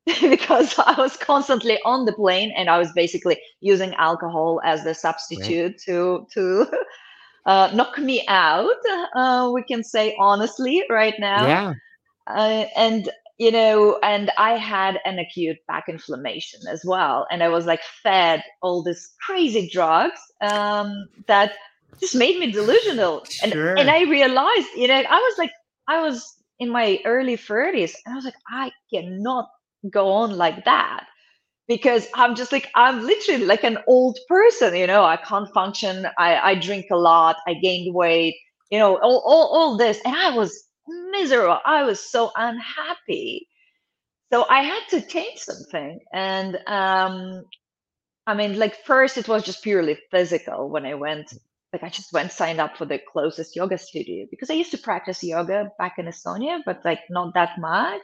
because 0.22 0.77
I 0.77 0.95
was 0.98 1.15
constantly 1.15 1.79
on 1.86 2.05
the 2.05 2.12
plane 2.12 2.51
and 2.57 2.69
I 2.69 2.77
was 2.77 2.91
basically 2.91 3.39
using 3.62 3.93
alcohol 3.95 4.60
as 4.65 4.83
the 4.83 4.93
substitute 4.93 5.72
right. 5.72 5.81
to 5.86 6.27
to 6.33 6.67
uh, 7.45 7.72
knock 7.74 7.98
me 7.98 8.25
out. 8.27 8.75
Uh, 9.15 9.50
we 9.53 9.63
can 9.63 9.83
say 9.83 10.15
honestly 10.19 10.83
right 10.89 11.13
now. 11.19 11.48
Yeah. 11.48 11.74
Uh, 12.27 12.65
and 12.75 13.10
you 13.38 13.51
know, 13.51 13.98
and 14.03 14.29
I 14.38 14.57
had 14.57 15.00
an 15.05 15.19
acute 15.19 15.57
back 15.67 15.86
inflammation 15.88 16.60
as 16.69 16.83
well, 16.86 17.25
and 17.31 17.41
I 17.41 17.48
was 17.48 17.65
like 17.65 17.81
fed 18.03 18.43
all 18.62 18.83
these 18.83 19.13
crazy 19.25 19.69
drugs 19.69 20.19
um, 20.41 21.07
that 21.27 21.53
just 22.01 22.15
made 22.15 22.39
me 22.39 22.51
delusional. 22.51 23.24
Sure. 23.24 23.69
And 23.69 23.79
and 23.79 23.89
I 23.89 24.01
realized, 24.03 24.67
you 24.75 24.89
know, 24.89 24.95
I 24.95 25.15
was 25.15 25.38
like, 25.38 25.51
I 25.88 26.01
was 26.01 26.43
in 26.63 26.70
my 26.72 27.00
early 27.05 27.38
30s, 27.38 27.96
and 28.05 28.13
I 28.13 28.15
was 28.17 28.25
like, 28.25 28.36
I 28.50 28.72
cannot 28.93 29.50
go 29.91 30.12
on 30.12 30.38
like 30.38 30.65
that 30.65 31.05
because 31.67 32.08
I'm 32.15 32.36
just 32.36 32.51
like 32.51 32.70
I'm 32.75 33.05
literally 33.05 33.46
like 33.46 33.63
an 33.63 33.79
old 33.88 34.20
person, 34.29 34.75
you 34.75 34.88
know. 34.88 35.03
I 35.05 35.17
can't 35.17 35.50
function. 35.53 36.08
I 36.17 36.38
I 36.51 36.55
drink 36.55 36.88
a 36.91 36.98
lot. 36.98 37.38
I 37.48 37.55
gained 37.55 37.93
weight. 37.96 38.36
You 38.72 38.79
know, 38.79 38.98
all 39.01 39.24
all, 39.25 39.48
all 39.58 39.77
this, 39.77 40.00
and 40.05 40.15
I 40.15 40.36
was 40.36 40.67
miserable. 41.12 41.60
I 41.65 41.84
was 41.84 42.00
so 42.00 42.32
unhappy. 42.36 43.48
So 44.34 44.46
I 44.50 44.63
had 44.63 44.82
to 44.91 45.01
change 45.08 45.39
something, 45.39 46.00
and 46.13 46.58
um, 46.67 47.43
I 48.27 48.34
mean, 48.36 48.60
like 48.60 48.86
first 48.86 49.17
it 49.17 49.27
was 49.27 49.43
just 49.43 49.63
purely 49.63 49.98
physical 50.12 50.70
when 50.70 50.86
I 50.86 50.96
went. 50.96 51.34
Like 51.74 51.84
I 51.84 51.89
just 51.89 52.13
went 52.13 52.32
signed 52.32 52.62
up 52.62 52.77
for 52.77 52.86
the 52.86 53.00
closest 53.00 53.56
yoga 53.56 53.80
studio 53.80 54.27
because 54.30 54.51
I 54.51 54.53
used 54.53 54.72
to 54.72 54.77
practice 54.77 55.24
yoga 55.24 55.72
back 55.80 55.96
in 55.98 56.06
Estonia, 56.06 56.60
but 56.65 56.86
like 56.86 57.00
not 57.10 57.34
that 57.34 57.60
much. 57.60 58.03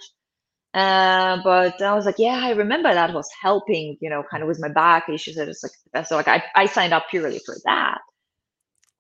Uh, 0.73 1.38
but 1.43 1.81
I 1.81 1.93
was 1.93 2.05
like, 2.05 2.19
yeah, 2.19 2.39
I 2.43 2.51
remember 2.51 2.93
that 2.93 3.13
was 3.13 3.29
helping, 3.41 3.97
you 4.01 4.09
know, 4.09 4.23
kind 4.29 4.43
of 4.43 4.47
with 4.47 4.59
my 4.59 4.69
back 4.69 5.09
issues. 5.09 5.38
It 5.38 5.47
was 5.47 5.63
like, 5.93 6.05
so 6.05 6.15
like 6.15 6.27
I, 6.27 6.43
I 6.55 6.65
signed 6.65 6.93
up 6.93 7.05
purely 7.09 7.39
for 7.45 7.55
that. 7.65 7.99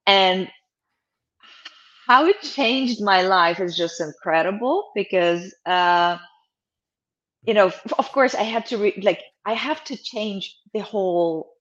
And 0.07 0.49
how 2.07 2.25
it 2.25 2.41
changed 2.41 3.03
my 3.03 3.21
life 3.21 3.59
is 3.59 3.77
just 3.77 4.01
incredible 4.01 4.91
because, 4.95 5.53
uh, 5.67 6.17
you 7.43 7.53
know, 7.53 7.71
of 7.97 8.11
course 8.11 8.33
I 8.33 8.43
had 8.43 8.65
to 8.67 8.77
re- 8.77 9.01
like, 9.03 9.21
I 9.45 9.53
have 9.53 9.83
to 9.85 9.97
change 9.97 10.55
the 10.73 10.79
whole 10.79 11.51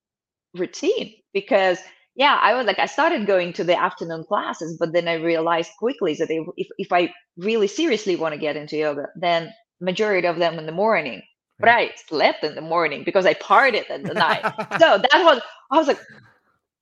routine 0.54 1.14
because 1.34 1.78
yeah, 2.18 2.38
I 2.38 2.52
was 2.54 2.66
like, 2.66 2.78
I 2.78 2.86
started 2.86 3.26
going 3.26 3.54
to 3.54 3.64
the 3.64 3.80
afternoon 3.80 4.24
classes, 4.24 4.76
but 4.78 4.92
then 4.92 5.08
I 5.08 5.14
realized 5.14 5.70
quickly 5.78 6.14
that 6.16 6.28
if, 6.30 6.68
if 6.76 6.92
I 6.92 7.14
really 7.38 7.68
seriously 7.68 8.16
want 8.16 8.34
to 8.34 8.40
get 8.40 8.56
into 8.56 8.76
yoga, 8.76 9.06
then 9.16 9.54
majority 9.80 10.28
of 10.28 10.36
them 10.36 10.58
in 10.58 10.66
the 10.66 10.72
morning 10.72 11.22
but 11.58 11.68
I 11.68 11.92
slept 12.08 12.44
in 12.44 12.54
the 12.54 12.60
morning 12.60 13.02
because 13.04 13.26
I 13.26 13.34
partied 13.34 13.90
in 13.90 14.02
the 14.02 14.14
night. 14.14 14.42
so 14.78 14.98
that 15.12 15.22
was 15.24 15.40
I 15.70 15.76
was 15.76 15.88
like, 15.88 16.00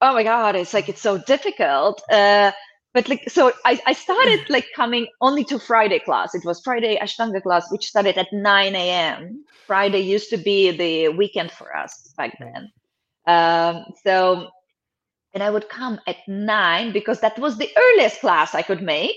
oh 0.03 0.13
my 0.13 0.23
god, 0.23 0.57
it's 0.57 0.75
like 0.75 0.89
it's 0.89 1.01
so 1.01 1.19
difficult. 1.19 2.03
Uh, 2.11 2.53
but 2.93 3.09
like 3.09 3.29
so 3.29 3.53
I, 3.65 3.81
I 3.87 3.93
started 3.93 4.41
like 4.49 4.67
coming 4.75 5.07
only 5.21 5.45
to 5.45 5.59
Friday 5.59 5.99
class. 5.99 6.35
It 6.35 6.45
was 6.45 6.61
Friday 6.61 6.99
Ashtanga 7.01 7.43
class, 7.43 7.71
which 7.71 7.87
started 7.87 8.19
at 8.19 8.33
9 8.33 8.75
a.m. 8.75 9.45
Friday 9.67 10.01
used 10.01 10.31
to 10.31 10.37
be 10.37 10.71
the 10.71 11.09
weekend 11.09 11.51
for 11.51 11.75
us 11.77 12.13
back 12.17 12.39
then. 12.39 12.71
Um, 13.27 13.85
so 14.05 14.51
and 15.37 15.43
I 15.43 15.51
would 15.51 15.69
come 15.69 16.01
at 16.07 16.17
nine 16.27 16.93
because 16.93 17.21
that 17.21 17.39
was 17.39 17.59
the 17.59 17.69
earliest 17.77 18.21
class 18.21 18.55
I 18.55 18.63
could 18.63 18.81
make. 18.81 19.17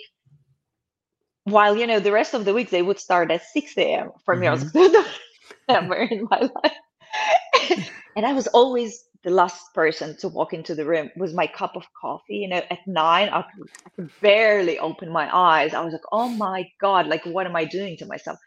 While 1.46 1.78
you 1.78 1.88
know 1.88 2.02
the 2.02 2.12
rest 2.12 2.34
of 2.34 2.44
the 2.44 2.54
week 2.54 2.72
they 2.72 2.82
would 2.82 3.00
start 3.00 3.32
at 3.32 3.42
6 3.54 3.78
a.m 3.78 4.12
for 4.26 4.36
me. 4.36 4.48
I 4.48 4.52
was 4.52 4.66
mm-hmm. 4.66 5.94
in 6.14 6.28
my 6.30 6.42
life. 6.58 7.90
And 8.18 8.26
i 8.26 8.34
was 8.34 8.48
always 8.48 8.92
the 9.24 9.30
last 9.30 9.62
person 9.74 10.18
to 10.18 10.28
walk 10.28 10.52
into 10.52 10.76
the 10.76 10.86
room 10.86 11.10
with 11.16 11.34
my 11.34 11.48
cup 11.48 11.78
of 11.78 11.86
coffee 12.02 12.40
you 12.44 12.50
know 12.50 12.64
at 12.70 12.86
nine 12.86 13.30
I 13.30 13.42
could, 13.44 13.70
I 13.86 13.90
could 13.96 14.10
barely 14.20 14.78
open 14.78 15.10
my 15.20 15.28
eyes. 15.34 15.74
I 15.74 15.82
was 15.86 15.94
like 15.94 16.10
oh 16.12 16.28
my 16.28 16.60
god 16.82 17.08
like 17.08 17.26
what 17.26 17.48
am 17.50 17.56
i 17.56 17.64
doing 17.64 17.96
to 17.98 18.06
myself? 18.14 18.40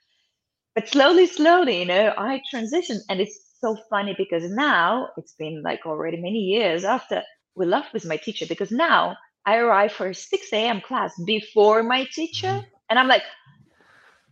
But 0.75 0.89
slowly 0.95 1.27
slowly 1.27 1.77
you 1.83 1.89
know 1.93 2.07
i 2.19 2.43
transitioned 2.53 3.03
and 3.09 3.19
it's 3.23 3.39
so 3.63 3.71
funny 3.89 4.15
because 4.25 4.45
now 4.51 5.09
it's 5.17 5.35
been 5.45 5.63
like 5.69 5.87
already 5.87 6.19
many 6.29 6.43
years 6.55 6.85
after 6.85 7.23
we 7.57 7.67
left 7.67 7.93
with 7.93 8.05
my 8.07 8.17
teacher 8.17 8.47
because 8.49 8.71
now 8.73 9.17
I 9.47 9.57
arrive 9.59 9.93
for 9.93 10.09
a 10.09 10.15
6 10.15 10.53
a.m. 10.53 10.81
class 10.81 11.13
before 11.27 11.83
my 11.83 12.07
teacher 12.15 12.49
mm-hmm. 12.49 12.67
And 12.91 12.99
I'm 12.99 13.09
like, 13.09 13.23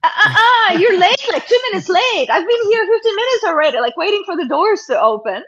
ah, 0.05 0.13
ah, 0.17 0.33
ah, 0.37 0.73
you're 0.75 0.99
late, 0.99 1.17
like 1.33 1.47
two 1.47 1.61
minutes 1.71 1.89
late. 1.89 2.29
I've 2.31 2.47
been 2.47 2.63
here 2.71 2.87
15 2.87 3.17
minutes 3.17 3.45
already, 3.45 3.81
like 3.81 3.97
waiting 3.97 4.23
for 4.27 4.37
the 4.37 4.47
doors 4.49 4.83
to 4.89 5.01
open. 5.01 5.43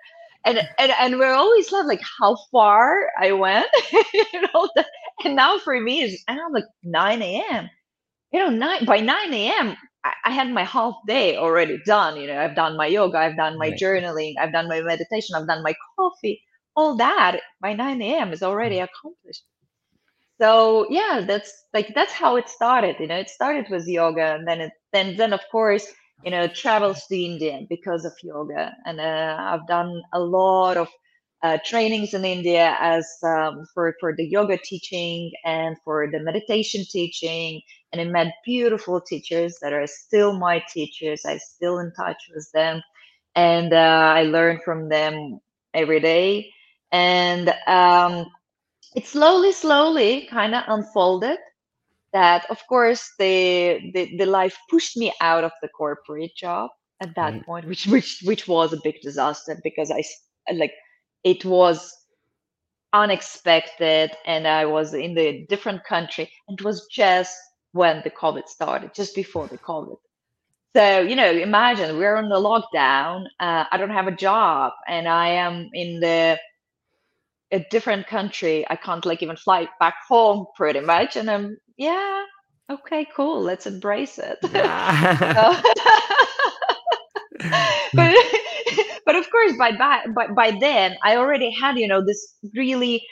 and 0.45 0.59
and 0.79 0.93
and 1.01 1.19
we're 1.19 1.35
always 1.35 1.71
like 1.73 2.01
how 2.21 2.37
far 2.53 3.11
I 3.21 3.33
went, 3.33 3.69
you 4.15 4.43
know. 4.43 4.69
The, 4.77 4.85
and 5.25 5.37
now 5.37 5.59
for 5.59 5.79
me 5.81 6.03
is 6.03 6.23
and 6.29 6.41
I'm 6.41 6.53
like 6.53 6.65
9 6.85 7.23
a.m. 7.23 7.71
You 8.33 8.41
know, 8.41 8.51
nine 8.51 8.85
by 8.87 9.01
9 9.01 9.35
a.m. 9.35 9.77
I, 10.05 10.13
I 10.27 10.31
had 10.33 10.51
my 10.51 10.65
half 10.65 10.95
day 11.07 11.37
already 11.37 11.79
done. 11.87 12.17
You 12.19 12.29
know, 12.29 12.39
I've 12.41 12.57
done 12.57 12.77
my 12.77 12.87
yoga, 12.87 13.19
I've 13.19 13.37
done 13.37 13.59
my 13.59 13.71
Right. 13.71 13.81
journaling, 13.81 14.35
I've 14.41 14.53
done 14.53 14.69
my 14.69 14.81
meditation, 14.83 15.37
I've 15.37 15.47
done 15.49 15.63
my 15.63 15.75
coffee. 15.99 16.43
All 16.77 16.97
that 16.97 17.41
by 17.61 17.75
9 17.75 18.03
a.m. 18.03 18.33
is 18.33 18.43
already 18.43 18.79
accomplished. 18.81 19.45
So 20.41 20.87
yeah, 20.91 21.25
that's 21.27 21.53
like 21.73 21.95
that's 21.95 22.13
how 22.13 22.37
it 22.37 22.49
started. 22.49 22.97
You 22.99 23.07
know, 23.07 23.17
it 23.19 23.31
started 23.31 23.67
with 23.71 23.87
yoga, 23.89 24.35
and 24.35 24.47
then 24.49 24.61
it 24.61 24.73
then 24.93 25.17
then 25.17 25.33
of 25.33 25.41
course 25.51 25.87
you 26.25 26.31
know 26.33 26.49
travels 26.49 27.07
to 27.09 27.17
India 27.17 27.61
because 27.69 28.05
of 28.05 28.13
yoga, 28.23 28.75
and 28.87 29.01
uh, 29.01 29.37
I've 29.41 29.67
done 29.69 30.03
a 30.13 30.21
lot 30.21 30.77
of 30.77 30.89
uh, 31.43 31.59
trainings 31.65 32.15
in 32.15 32.25
India 32.25 32.77
as 32.81 33.07
um, 33.25 33.65
for 33.75 33.95
for 34.01 34.15
the 34.17 34.27
yoga 34.27 34.59
teaching 34.59 35.33
and 35.45 35.77
for 35.85 36.11
the 36.11 36.21
meditation 36.21 36.85
teaching, 36.91 37.63
and 37.93 38.01
I 38.03 38.05
met 38.05 38.35
beautiful 38.45 39.01
teachers 39.01 39.59
that 39.63 39.73
are 39.73 39.87
still 39.87 40.39
my 40.39 40.63
teachers. 40.75 41.23
I'm 41.27 41.39
still 41.39 41.79
in 41.79 41.93
touch 41.95 42.19
with 42.35 42.51
them, 42.53 42.83
and 43.37 43.73
uh, 43.73 44.13
I 44.17 44.25
learn 44.25 44.61
from 44.65 44.89
them 44.89 45.41
every 45.75 46.01
day. 46.01 46.51
And 46.93 47.53
um, 47.67 48.27
it 48.95 49.07
slowly, 49.07 49.53
slowly 49.53 50.27
kind 50.31 50.55
of 50.55 50.65
unfolded 50.69 51.39
that 52.13 52.47
of 52.51 52.59
course 52.69 53.11
the, 53.19 53.91
the 53.95 54.17
the 54.19 54.27
life 54.27 54.57
pushed 54.71 54.97
me 54.97 55.13
out 55.21 55.45
of 55.45 55.53
the 55.63 55.69
corporate 55.69 56.35
job 56.37 56.71
at 57.01 57.15
that 57.17 57.35
Right. 57.35 57.45
point 57.45 57.67
which 57.67 57.87
which 57.87 58.21
which 58.25 58.49
was 58.49 58.73
a 58.73 58.81
big 58.83 58.97
disaster 59.03 59.59
because 59.65 59.91
i 59.91 60.03
like 60.55 60.73
it 61.25 61.45
was 61.45 61.93
unexpected 62.93 64.11
and 64.27 64.47
i 64.47 64.65
was 64.65 64.95
in 64.95 65.15
the 65.15 65.47
different 65.49 65.83
country 65.85 66.31
and 66.49 66.59
it 66.61 66.65
was 66.65 66.87
just 66.93 67.37
when 67.73 68.01
the 68.05 68.11
covid 68.11 68.47
started 68.49 68.91
just 68.95 69.15
before 69.15 69.49
the 69.49 69.59
covid 69.59 69.97
so 70.77 71.01
you 71.01 71.15
know 71.17 71.31
imagine 71.31 71.97
we're 71.99 72.17
on 72.17 72.29
the 72.29 72.37
lockdown 72.37 73.25
uh, 73.41 73.65
i 73.71 73.77
don't 73.77 73.91
have 73.91 74.07
a 74.09 74.17
job 74.17 74.73
and 74.89 75.09
i 75.09 75.29
am 75.29 75.69
in 75.75 76.01
the 76.01 76.39
a 77.53 77.65
different 77.71 78.07
country. 78.07 78.67
I 78.71 78.77
can't 78.77 79.05
like 79.07 79.23
even 79.23 79.37
fly 79.37 79.69
back 79.81 79.95
home 80.09 80.47
pretty 80.57 80.81
much. 80.81 81.17
And 81.17 81.31
I'm, 81.31 81.59
yeah, 81.77 82.25
okay, 82.71 83.07
cool. 83.17 83.43
Let's 83.43 83.67
embrace 83.67 84.19
it. 84.19 84.39
Yeah. 84.53 85.61
But 87.95 88.15
but 89.07 89.17
of 89.17 89.31
course 89.31 89.53
by, 89.59 89.73
by 89.77 90.07
by 90.15 90.29
by 90.29 90.51
then 90.59 90.97
I 91.03 91.17
already 91.17 91.51
had, 91.51 91.79
you 91.79 91.89
know, 91.89 92.05
this 92.05 92.37
really 92.55 93.05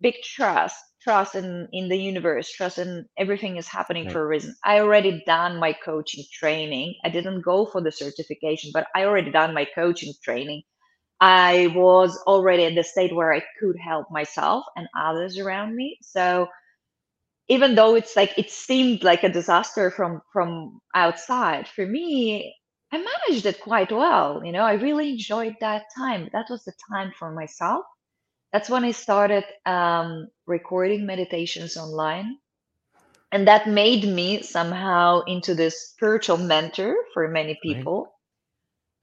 big 0.00 0.14
trust, 0.24 0.76
trust 1.02 1.34
in 1.34 1.68
in 1.72 1.88
the 1.88 1.96
universe, 1.98 2.50
trust 2.52 2.78
in 2.78 3.06
everything 3.18 3.56
is 3.56 3.68
happening 3.68 4.06
Right. 4.06 4.12
for 4.12 4.22
a 4.22 4.26
reason. 4.26 4.54
I 4.64 4.80
already 4.80 5.22
done 5.26 5.58
my 5.58 5.72
coaching 5.72 6.24
training. 6.32 6.94
I 7.04 7.10
didn't 7.10 7.42
go 7.42 7.66
for 7.66 7.82
the 7.82 7.92
certification, 7.92 8.70
but 8.74 8.86
I 8.94 9.04
already 9.04 9.30
done 9.30 9.54
my 9.54 9.66
coaching 9.74 10.14
training. 10.24 10.62
I 11.20 11.68
was 11.74 12.16
already 12.26 12.64
at 12.64 12.74
the 12.74 12.84
state 12.84 13.14
where 13.14 13.32
I 13.32 13.42
could 13.60 13.76
help 13.78 14.10
myself 14.10 14.64
and 14.76 14.88
others 14.98 15.38
around 15.38 15.74
me. 15.76 15.98
So 16.02 16.48
even 17.48 17.74
though 17.74 17.94
it's 17.94 18.16
like 18.16 18.32
it 18.38 18.50
seemed 18.50 19.02
like 19.04 19.24
a 19.24 19.28
disaster 19.28 19.90
from 19.90 20.22
from 20.32 20.80
outside, 20.94 21.68
for 21.68 21.86
me, 21.86 22.54
I 22.92 22.98
managed 22.98 23.46
it 23.46 23.60
quite 23.60 23.92
well. 23.92 24.42
You 24.44 24.52
know, 24.52 24.62
I 24.64 24.74
really 24.74 25.10
enjoyed 25.12 25.56
that 25.60 25.84
time. 25.96 26.28
That 26.32 26.46
was 26.50 26.64
the 26.64 26.72
time 26.90 27.12
for 27.18 27.32
myself. 27.32 27.84
That's 28.52 28.70
when 28.70 28.84
I 28.84 28.92
started 28.92 29.44
um, 29.66 30.28
recording 30.46 31.06
meditations 31.06 31.76
online. 31.76 32.38
And 33.32 33.48
that 33.48 33.68
made 33.68 34.04
me 34.04 34.42
somehow 34.42 35.22
into 35.26 35.54
this 35.54 35.90
spiritual 35.90 36.38
mentor 36.38 36.96
for 37.14 37.28
many 37.28 37.58
people 37.62 38.08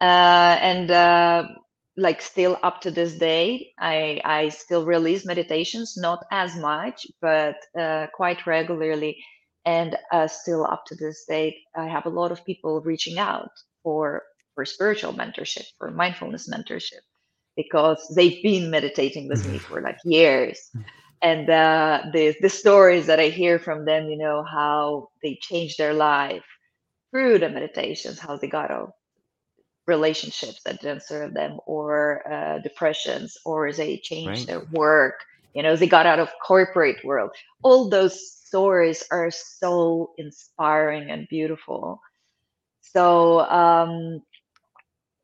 uh, 0.02 0.58
and 0.62 0.92
uh, 0.92 1.48
like 1.98 2.22
still 2.22 2.58
up 2.64 2.82
to 2.82 2.92
this 2.92 3.16
day 3.18 3.72
i 3.80 4.20
i 4.26 4.50
still 4.50 4.86
release 4.86 5.26
meditations 5.26 5.96
not 5.98 6.26
as 6.32 6.56
much 6.58 7.06
but 7.22 7.58
uh, 7.80 8.08
quite 8.16 8.46
regularly 8.48 9.18
and 9.66 9.98
uh, 10.12 10.28
still 10.28 10.66
up 10.66 10.84
to 10.88 10.96
this 10.96 11.26
day 11.28 11.56
i 11.76 11.86
have 11.88 12.06
a 12.08 12.10
lot 12.10 12.32
of 12.32 12.46
people 12.46 12.82
reaching 12.82 13.20
out 13.20 13.52
for 13.84 14.24
for 14.56 14.66
spiritual 14.66 15.14
mentorship 15.14 15.66
for 15.78 15.92
mindfulness 15.92 16.50
mentorship 16.50 17.04
because 17.56 18.12
they've 18.16 18.42
been 18.44 18.72
meditating 18.72 19.28
with 19.30 19.46
me 19.46 19.60
for 19.60 19.82
like 19.82 19.98
years. 20.06 20.60
And 21.22 21.50
uh, 21.50 22.04
the 22.14 22.36
the 22.42 22.50
stories 22.50 23.08
that 23.08 23.20
i 23.20 23.30
hear 23.30 23.60
from 23.60 23.86
them 23.86 24.10
you 24.10 24.18
know 24.18 24.44
how 24.44 25.10
they 25.24 25.38
changed 25.42 25.78
their 25.78 25.94
life 25.94 26.46
through 27.12 27.40
the 27.40 27.50
meditations 27.50 28.20
how 28.20 28.38
they 28.38 28.48
got 28.48 28.72
relationships 29.88 30.62
that 30.66 30.82
didn't 30.82 31.04
serve 31.04 31.34
them 31.34 31.60
or 31.66 32.22
uh, 32.32 32.60
depressions 32.60 33.38
or 33.46 33.72
they 33.74 33.98
changed 33.98 34.46
Right. 34.46 34.48
their 34.48 34.64
work 34.72 35.16
you 35.54 35.62
know 35.64 35.76
they 35.76 35.88
got 35.88 36.06
out 36.06 36.20
of 36.20 36.30
corporate 36.46 36.98
world 37.04 37.32
all 37.64 37.90
those 37.90 38.20
stories 38.32 39.04
are 39.12 39.32
so 39.32 40.12
inspiring 40.18 41.10
and 41.12 41.28
beautiful 41.30 42.00
so 42.82 43.40
um 43.42 44.22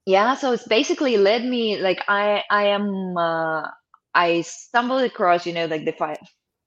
yeah 0.06 0.36
so 0.36 0.52
it's 0.54 0.68
basically 0.68 1.18
led 1.18 1.44
me 1.46 1.78
like 1.80 2.00
i 2.08 2.44
i 2.50 2.66
am 2.66 3.18
uh, 3.18 3.64
i 4.16 4.42
stumbled 4.42 5.04
across 5.04 5.46
you 5.46 5.54
know 5.54 5.66
like 5.66 5.86
the 5.86 5.92
fi- 5.94 6.18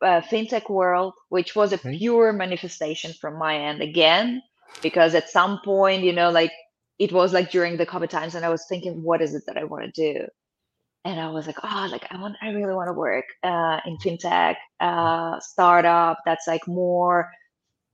uh, 0.05 0.21
fintech 0.21 0.69
world 0.71 1.15
which 1.29 1.55
was 1.55 1.73
a 1.73 1.79
Okay. 1.81 1.99
pure 1.99 2.33
manifestation 2.33 3.13
from 3.21 3.39
my 3.39 3.57
end 3.57 3.83
again 3.83 4.43
because 4.83 5.15
at 5.15 5.29
some 5.31 5.61
point 5.65 6.03
you 6.03 6.13
know 6.13 6.31
like 6.31 6.53
it 6.99 7.13
was 7.13 7.33
like 7.33 7.51
during 7.51 7.77
the 7.77 7.87
covid 7.87 8.09
times 8.09 8.35
and 8.35 8.45
i 8.45 8.49
was 8.49 8.65
thinking 8.69 9.03
what 9.03 9.23
is 9.23 9.35
it 9.35 9.43
that 9.47 9.57
i 9.59 9.65
want 9.65 9.85
to 9.95 10.15
do 10.15 10.27
and 11.05 11.21
i 11.21 11.29
was 11.31 11.47
like 11.47 11.59
oh 11.63 11.89
like 11.91 12.07
i 12.11 12.21
want 12.21 12.37
i 12.43 12.51
really 12.51 12.75
want 12.75 12.89
to 12.89 12.93
work 12.93 13.25
uh, 13.43 13.81
in 13.87 13.97
fintech 13.99 14.57
uh, 14.81 15.39
startup 15.41 16.19
that's 16.27 16.47
like 16.47 16.67
more 16.69 17.31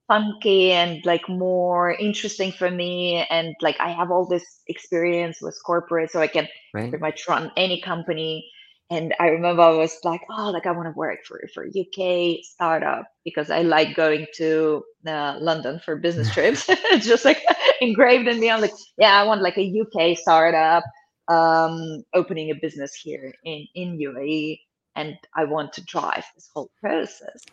funky 0.09 0.73
and 0.73 1.05
like 1.05 1.29
more 1.29 1.93
interesting 1.93 2.53
for 2.53 2.71
me 2.71 3.27
and 3.31 3.55
like 3.61 3.79
i 3.81 3.91
have 3.91 4.11
all 4.11 4.27
this 4.27 4.63
experience 4.69 5.39
with 5.43 5.59
corporate 5.67 6.11
so 6.11 6.21
i 6.21 6.27
can 6.27 6.49
Right. 6.75 6.91
pretty 6.91 7.03
much 7.03 7.29
run 7.29 7.51
any 7.57 7.81
company 7.81 8.51
and 8.91 9.15
i 9.21 9.27
remember 9.29 9.63
i 9.63 9.71
was 9.71 9.99
like 10.05 10.21
oh 10.31 10.51
like 10.51 10.67
i 10.67 10.71
want 10.73 10.87
to 10.87 10.97
work 10.97 11.19
for 11.27 11.41
for 11.55 11.67
uk 11.67 12.37
startup 12.43 13.07
because 13.25 13.51
i 13.51 13.63
like 13.63 13.95
going 13.97 14.27
to 14.35 14.83
uh, 15.07 15.37
london 15.41 15.81
for 15.85 15.97
business 15.97 16.31
trips. 16.35 16.67
It's 16.69 17.07
just 17.13 17.25
like 17.25 17.43
engraved 17.81 18.29
in 18.29 18.41
me 18.41 18.51
i'm 18.51 18.61
like 18.61 18.73
yeah 18.99 19.21
i 19.21 19.25
want 19.25 19.43
like 19.43 19.59
a 19.59 19.81
uk 19.81 20.19
startup 20.19 20.85
um 21.29 22.03
opening 22.15 22.51
a 22.51 22.55
business 22.61 22.95
here 22.95 23.35
in 23.45 23.67
in 23.75 23.99
uae 23.99 24.59
and 24.97 25.17
i 25.35 25.45
want 25.45 25.73
to 25.75 25.85
drive 25.85 26.25
this 26.35 26.49
whole 26.55 26.71
process. 26.81 27.45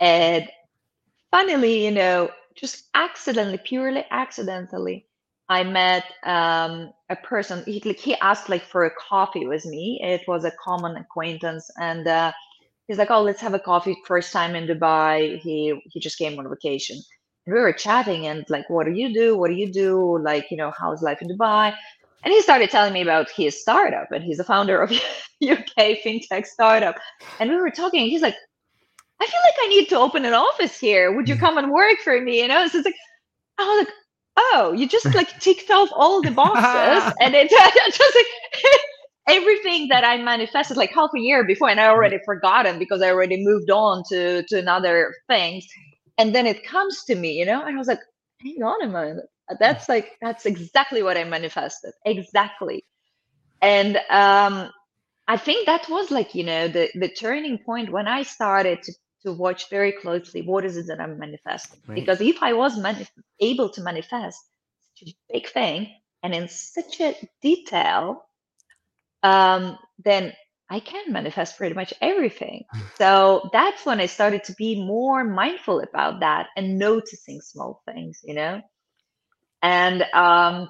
And 0.00 0.48
funnily, 1.30 1.84
you 1.84 1.90
know, 1.90 2.30
just 2.54 2.84
accidentally, 2.94 3.58
purely 3.58 4.04
accidentally, 4.10 5.06
I 5.48 5.64
met 5.64 6.04
um, 6.24 6.92
a 7.08 7.16
person. 7.16 7.62
He 7.64 7.80
like 7.84 7.98
he 7.98 8.14
asked 8.16 8.48
like 8.48 8.62
for 8.62 8.84
a 8.84 8.90
coffee 8.90 9.46
with 9.46 9.64
me. 9.64 10.00
It 10.02 10.22
was 10.28 10.44
a 10.44 10.52
common 10.62 10.96
acquaintance, 10.96 11.70
and 11.78 12.06
uh, 12.06 12.32
he's 12.86 12.98
like, 12.98 13.10
"Oh, 13.10 13.22
let's 13.22 13.40
have 13.40 13.54
a 13.54 13.58
coffee." 13.58 13.96
First 14.06 14.32
time 14.32 14.54
in 14.54 14.66
Dubai. 14.66 15.38
He 15.38 15.80
he 15.86 16.00
just 16.00 16.18
came 16.18 16.38
on 16.38 16.48
vacation, 16.48 16.96
and 17.46 17.54
we 17.54 17.60
were 17.60 17.72
chatting 17.72 18.26
and 18.26 18.44
like, 18.50 18.68
"What 18.68 18.86
do 18.86 18.92
you 18.92 19.12
do? 19.12 19.36
What 19.36 19.48
do 19.48 19.54
you 19.54 19.72
do? 19.72 20.18
Like, 20.18 20.50
you 20.50 20.56
know, 20.56 20.72
how's 20.78 21.02
life 21.02 21.22
in 21.22 21.28
Dubai?" 21.28 21.74
And 22.24 22.32
he 22.34 22.42
started 22.42 22.70
telling 22.70 22.92
me 22.92 23.02
about 23.02 23.30
his 23.30 23.60
startup, 23.60 24.12
and 24.12 24.22
he's 24.22 24.38
the 24.38 24.44
founder 24.44 24.82
of 24.82 24.90
UK 25.42 25.98
fintech 26.04 26.46
startup. 26.46 26.96
And 27.40 27.48
we 27.48 27.56
were 27.56 27.70
talking. 27.70 28.08
He's 28.10 28.22
like, 28.22 28.36
I 29.20 29.26
feel 29.26 29.40
like 29.44 29.54
I 29.60 29.68
need 29.68 29.88
to 29.88 29.98
open 29.98 30.24
an 30.24 30.34
office 30.34 30.78
here. 30.78 31.12
Would 31.12 31.28
you 31.28 31.36
come 31.36 31.58
and 31.58 31.72
work 31.72 31.98
for 32.04 32.20
me? 32.20 32.42
You 32.42 32.48
know, 32.48 32.66
so 32.68 32.78
it's 32.78 32.84
like, 32.84 32.96
I 33.58 33.64
was 33.64 33.86
like, 33.86 33.94
oh, 34.38 34.74
you 34.76 34.88
just 34.88 35.14
like 35.14 35.38
ticked 35.40 35.70
off 35.70 35.90
all 35.94 36.22
the 36.22 36.30
boxes, 36.30 37.12
and 37.20 37.34
it's 37.34 37.52
just 37.98 38.16
like 38.16 38.72
everything 39.28 39.88
that 39.88 40.04
I 40.04 40.18
manifested 40.18 40.76
like 40.76 40.92
half 40.92 41.10
a 41.16 41.20
year 41.20 41.44
before, 41.44 41.70
and 41.70 41.80
I 41.80 41.88
already 41.88 42.18
forgotten 42.24 42.78
because 42.78 43.02
I 43.02 43.10
already 43.10 43.44
moved 43.44 43.70
on 43.70 44.02
to 44.10 44.42
to 44.44 44.58
another 44.58 45.14
things, 45.28 45.66
and 46.18 46.34
then 46.34 46.46
it 46.46 46.64
comes 46.64 47.04
to 47.04 47.14
me, 47.14 47.32
you 47.32 47.46
know, 47.46 47.62
and 47.62 47.76
I 47.76 47.78
was 47.78 47.88
like, 47.88 48.00
hang 48.42 48.62
on 48.62 48.82
a 48.84 48.88
minute, 48.88 49.26
that's 49.60 49.88
like 49.88 50.12
that's 50.22 50.46
exactly 50.46 51.02
what 51.02 51.16
I 51.18 51.24
manifested, 51.24 51.92
exactly, 52.06 52.84
and 53.62 53.96
um 54.10 54.70
I 55.28 55.36
think 55.36 55.66
that 55.66 55.88
was 55.90 56.10
like, 56.10 56.34
you 56.34 56.44
know, 56.44 56.68
the 56.68 56.90
the 56.94 57.08
turning 57.08 57.58
point 57.58 57.92
when 57.92 58.08
I 58.08 58.22
started 58.22 58.82
to 58.82 58.92
to 59.22 59.32
watch 59.32 59.68
very 59.70 59.92
closely 59.92 60.42
what 60.42 60.64
is 60.64 60.76
it 60.76 60.86
that 60.86 61.00
I'm 61.00 61.18
manifesting. 61.18 61.80
Right. 61.86 61.96
Because 61.96 62.20
if 62.20 62.42
I 62.42 62.52
was 62.52 62.78
manif- 62.78 63.10
able 63.40 63.68
to 63.70 63.82
manifest 63.82 64.38
such 64.94 65.08
a 65.08 65.32
big 65.32 65.48
thing 65.48 65.88
and 66.22 66.34
in 66.34 66.48
such 66.48 67.00
a 67.00 67.16
detail, 67.42 68.24
um, 69.22 69.78
then 70.04 70.32
I 70.70 70.80
can 70.80 71.12
manifest 71.12 71.56
pretty 71.56 71.74
much 71.74 71.94
everything. 72.00 72.64
So 72.98 73.48
that's 73.52 73.86
when 73.86 74.00
I 74.00 74.06
started 74.06 74.42
to 74.44 74.54
be 74.54 74.84
more 74.84 75.22
mindful 75.22 75.80
about 75.80 76.18
that 76.18 76.48
and 76.56 76.80
noticing 76.80 77.40
small 77.40 77.80
things, 77.86 78.18
you 78.24 78.34
know. 78.34 78.60
And 79.62 80.02
um, 80.12 80.68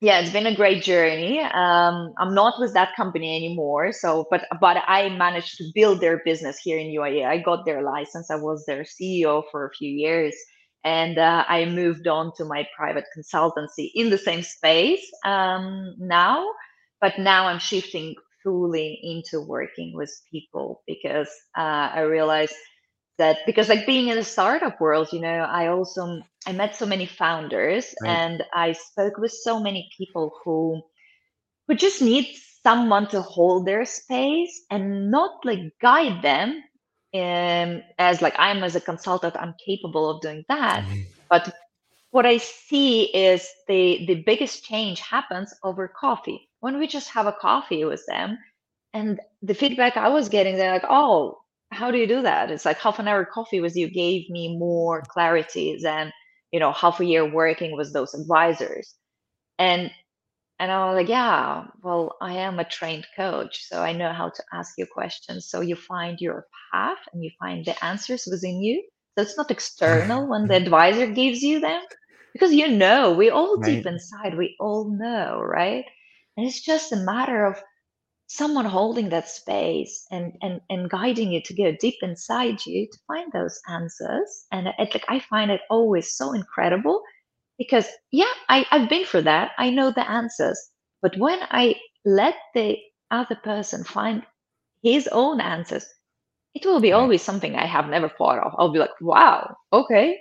yeah, 0.00 0.20
it's 0.20 0.32
been 0.32 0.46
a 0.46 0.54
great 0.54 0.82
journey. 0.82 1.40
Um, 1.40 2.12
I'm 2.18 2.34
not 2.34 2.60
with 2.60 2.74
that 2.74 2.94
company 2.96 3.34
anymore. 3.34 3.92
So, 3.92 4.26
but 4.30 4.44
but 4.60 4.76
I 4.86 5.08
managed 5.08 5.56
to 5.58 5.70
build 5.74 6.00
their 6.00 6.20
business 6.24 6.58
here 6.58 6.78
in 6.78 6.88
UAE. 6.88 7.26
I 7.26 7.38
got 7.38 7.64
their 7.64 7.82
license. 7.82 8.30
I 8.30 8.36
was 8.36 8.64
their 8.66 8.84
CEO 8.84 9.42
for 9.50 9.66
a 9.66 9.70
few 9.72 9.90
years, 9.90 10.34
and 10.84 11.16
uh, 11.18 11.44
I 11.48 11.64
moved 11.64 12.06
on 12.08 12.32
to 12.36 12.44
my 12.44 12.66
private 12.76 13.04
consultancy 13.16 13.90
in 13.94 14.10
the 14.10 14.18
same 14.18 14.42
space 14.42 15.04
um, 15.24 15.94
now. 15.98 16.46
But 17.00 17.18
now 17.18 17.46
I'm 17.46 17.58
shifting 17.58 18.14
fully 18.44 19.00
into 19.02 19.40
working 19.46 19.92
with 19.94 20.12
people 20.30 20.82
because 20.86 21.28
uh, 21.56 21.90
I 21.94 22.00
realized 22.00 22.54
that 23.18 23.38
because 23.46 23.70
like 23.70 23.86
being 23.86 24.08
in 24.08 24.16
the 24.16 24.24
startup 24.24 24.78
world, 24.78 25.08
you 25.12 25.20
know, 25.20 25.28
I 25.28 25.68
also 25.68 26.20
I 26.46 26.52
met 26.52 26.76
so 26.76 26.86
many 26.86 27.06
founders 27.06 27.94
Right. 28.00 28.20
and 28.22 28.44
I 28.54 28.72
spoke 28.72 29.18
with 29.18 29.32
so 29.32 29.60
many 29.60 29.90
people 29.96 30.32
who 30.44 30.82
who 31.68 31.74
just 31.74 32.02
need 32.02 32.26
someone 32.62 33.08
to 33.08 33.22
hold 33.22 33.66
their 33.66 33.84
space 33.84 34.62
and 34.70 35.10
not 35.10 35.44
like 35.44 35.60
guide 35.80 36.22
them 36.22 36.62
um, 37.14 37.82
as 37.98 38.22
like 38.22 38.34
I'm 38.38 38.62
as 38.62 38.76
a 38.76 38.80
consultant, 38.80 39.36
I'm 39.36 39.54
capable 39.64 40.10
of 40.10 40.20
doing 40.20 40.44
that. 40.48 40.84
But 41.30 41.54
what 42.10 42.26
I 42.26 42.38
see 42.38 43.04
is 43.04 43.48
the 43.68 44.04
the 44.06 44.22
biggest 44.26 44.64
change 44.64 45.00
happens 45.00 45.54
over 45.64 45.88
coffee. 45.88 46.48
When 46.60 46.78
we 46.78 46.86
just 46.86 47.10
have 47.10 47.26
a 47.26 47.32
coffee 47.32 47.84
with 47.84 48.04
them, 48.06 48.38
and 48.94 49.20
the 49.42 49.54
feedback 49.54 49.96
I 49.96 50.08
was 50.08 50.28
getting, 50.28 50.56
they're 50.56 50.72
like, 50.72 50.86
"Oh, 50.88 51.38
how 51.72 51.90
do 51.90 51.98
you 51.98 52.06
do 52.06 52.22
that?" 52.22 52.50
It's 52.50 52.64
like 52.64 52.78
half 52.78 52.98
an 52.98 53.08
hour 53.08 53.24
coffee 53.24 53.60
with 53.60 53.76
you 53.76 53.88
gave 53.90 54.28
me 54.30 54.56
more 54.58 55.02
clarity 55.08 55.78
than 55.82 56.12
you 56.56 56.64
know 56.64 56.74
half 56.82 57.00
a 57.00 57.06
year 57.12 57.26
working 57.32 57.76
with 57.76 57.94
those 57.94 58.14
advisors. 58.14 58.96
And 59.58 59.92
and 60.60 60.72
I 60.72 60.86
was 60.86 60.96
like, 60.96 61.08
"Yeah, 61.08 61.66
well, 61.82 62.16
I 62.20 62.34
am 62.34 62.58
a 62.60 62.64
trained 62.64 63.06
coach, 63.16 63.64
so 63.68 63.82
I 63.82 63.92
know 63.92 64.12
how 64.12 64.30
to 64.30 64.44
ask 64.54 64.74
you 64.78 64.86
questions. 64.86 65.50
So 65.50 65.60
you 65.62 65.76
find 65.76 66.20
your 66.20 66.48
path 66.72 66.98
and 67.12 67.24
you 67.24 67.30
find 67.40 67.64
the 67.66 67.84
answers 67.84 68.28
within 68.30 68.62
you. 68.62 68.82
So 69.16 69.22
it's 69.22 69.36
not 69.38 69.50
external 69.50 70.28
when 70.28 70.48
the 70.48 70.56
advisor 70.56 71.06
gives 71.08 71.42
you 71.42 71.60
them." 71.60 71.82
because 72.34 72.52
you 72.54 72.68
know 72.68 73.12
we 73.12 73.30
all 73.30 73.62
Right. 73.62 73.84
deep 73.84 73.86
inside 73.86 74.36
we 74.36 74.56
all 74.60 74.90
know 74.98 75.40
right 75.42 75.86
and 76.36 76.46
it's 76.46 76.60
just 76.60 76.92
a 76.92 76.96
matter 76.96 77.46
of 77.46 77.62
someone 78.26 78.64
holding 78.64 79.08
that 79.10 79.28
space 79.28 80.04
and 80.10 80.32
and 80.42 80.60
and 80.68 80.90
guiding 80.90 81.32
you 81.32 81.40
to 81.42 81.54
go 81.54 81.76
deep 81.80 81.94
inside 82.02 82.64
you 82.66 82.86
to 82.90 82.98
find 83.06 83.30
those 83.32 83.60
answers. 83.68 84.46
And 84.52 84.68
it, 84.68 84.94
like 84.94 85.04
i 85.08 85.20
find 85.20 85.50
it 85.50 85.60
always 85.70 86.16
so 86.16 86.32
incredible 86.32 87.02
because 87.58 87.88
yeah 88.12 88.32
I, 88.48 88.66
i've 88.70 88.88
been 88.88 89.04
through 89.04 89.22
that. 89.22 89.52
I 89.58 89.70
know 89.70 89.90
the 89.90 90.08
answers. 90.10 90.58
But 91.02 91.16
when 91.18 91.38
i 91.50 91.76
let 92.04 92.34
the 92.54 92.78
other 93.10 93.36
person 93.36 93.84
find 93.84 94.22
his 94.82 95.08
own 95.12 95.40
answers 95.40 95.86
it 96.54 96.64
will 96.66 96.80
be 96.80 96.92
always 96.92 97.22
something 97.22 97.54
i 97.54 97.66
have 97.66 97.88
never 97.88 98.08
thought 98.08 98.38
of. 98.44 98.54
I'll 98.58 98.72
be 98.72 98.78
like 98.80 99.00
wow 99.00 99.56
okay. 99.72 100.18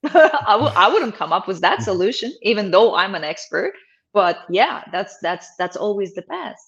I 0.04 0.52
w- 0.52 0.72
I 0.76 0.88
wouldn't 0.92 1.16
come 1.16 1.32
up 1.32 1.48
with 1.48 1.60
that 1.62 1.78
mm-hmm. 1.78 1.84
solution, 1.84 2.32
even 2.42 2.70
though 2.70 2.94
I'm 2.94 3.16
an 3.16 3.24
expert. 3.24 3.72
But 4.12 4.38
yeah, 4.48 4.84
that's 4.92 5.18
that's 5.20 5.48
that's 5.58 5.76
always 5.76 6.14
the 6.14 6.22
best. 6.22 6.62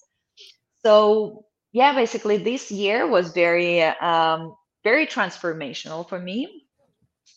So 0.85 1.45
yeah, 1.71 1.93
basically 1.93 2.37
this 2.37 2.71
year 2.71 3.07
was 3.07 3.31
very 3.33 3.81
um, 3.81 4.55
very 4.83 5.07
transformational 5.07 6.07
for 6.07 6.19
me 6.19 6.67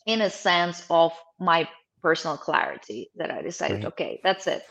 in 0.07 0.21
a 0.21 0.31
sense 0.31 0.85
of 0.91 1.13
my 1.39 1.69
personal 2.03 2.37
clarity 2.37 3.11
that 3.17 3.31
I 3.31 3.43
decided, 3.43 3.85
Right. 3.85 3.85
okay, 3.85 4.21
that's 4.23 4.47
it. 4.47 4.63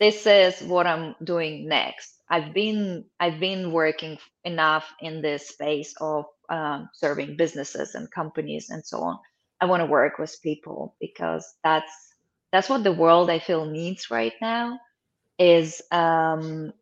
This 0.00 0.26
is 0.26 0.60
what 0.62 0.86
I'm 0.86 1.14
doing 1.22 1.68
next. 1.68 2.16
I've 2.28 2.52
been 2.54 3.04
I've 3.20 3.40
been 3.40 3.72
working 3.72 4.18
enough 4.44 4.92
in 5.00 5.22
this 5.22 5.48
space 5.48 5.94
of 6.00 6.24
um, 6.48 6.88
serving 6.94 7.36
businesses 7.36 7.94
and 7.94 8.10
companies 8.10 8.70
and 8.70 8.84
so 8.84 9.02
on. 9.02 9.18
I 9.60 9.66
want 9.66 9.80
to 9.82 9.86
work 9.86 10.18
with 10.18 10.36
people 10.42 10.96
because 11.00 11.46
that's 11.62 11.92
that's 12.52 12.68
what 12.68 12.84
the 12.84 12.92
world 12.92 13.30
I 13.30 13.38
feel 13.38 13.66
needs 13.66 14.10
right 14.10 14.34
now 14.40 14.78
is 15.38 15.82
um, 15.92 16.72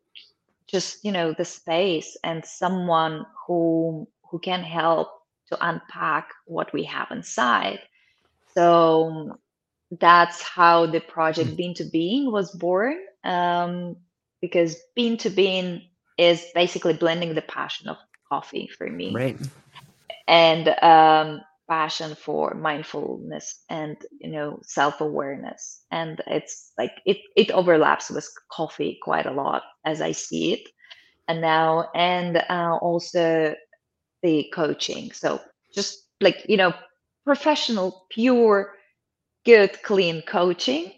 just 0.70 1.04
you 1.04 1.12
know 1.12 1.34
the 1.36 1.44
space 1.44 2.16
and 2.24 2.44
someone 2.44 3.26
who 3.46 4.08
who 4.30 4.38
can 4.38 4.62
help 4.62 5.08
to 5.48 5.58
unpack 5.68 6.30
what 6.46 6.72
we 6.72 6.84
have 6.84 7.08
inside. 7.10 7.80
So 8.54 9.38
that's 10.00 10.42
how 10.42 10.86
the 10.86 11.00
project 11.00 11.56
Bean 11.56 11.74
to 11.74 11.84
Being 11.84 12.30
was 12.30 12.50
born. 12.52 12.96
Um, 13.24 13.96
because 14.40 14.76
Bean 14.96 15.18
to 15.18 15.30
Being 15.30 15.82
is 16.18 16.44
basically 16.54 16.94
blending 16.94 17.34
the 17.34 17.42
passion 17.42 17.88
of 17.88 17.96
coffee 18.28 18.68
for 18.78 18.86
me 18.88 19.12
Right. 19.14 19.38
and 20.28 20.68
um, 20.82 21.40
passion 21.70 22.16
for 22.16 22.54
mindfulness 22.54 23.64
and 23.70 23.98
you 24.20 24.30
know 24.32 24.60
self-awareness. 24.64 25.84
And 25.92 26.20
it's 26.28 26.72
like 26.78 26.92
it 27.06 27.18
it 27.36 27.52
overlaps 27.52 28.10
with 28.10 28.28
coffee 28.52 28.98
quite 29.02 29.26
a 29.26 29.32
lot 29.32 29.62
as 29.86 30.02
i 30.02 30.12
see 30.12 30.54
it. 30.54 30.68
And 31.28 31.40
now 31.42 31.88
and 31.94 32.38
uh, 32.38 32.78
also 32.82 33.54
the 34.22 34.50
coaching. 34.54 35.12
So 35.12 35.40
just 35.74 35.98
like 36.20 36.44
you 36.48 36.56
know 36.56 36.72
professional 37.26 38.06
pure 38.10 38.74
good 39.46 39.82
clean 39.82 40.22
coaching 40.22 40.92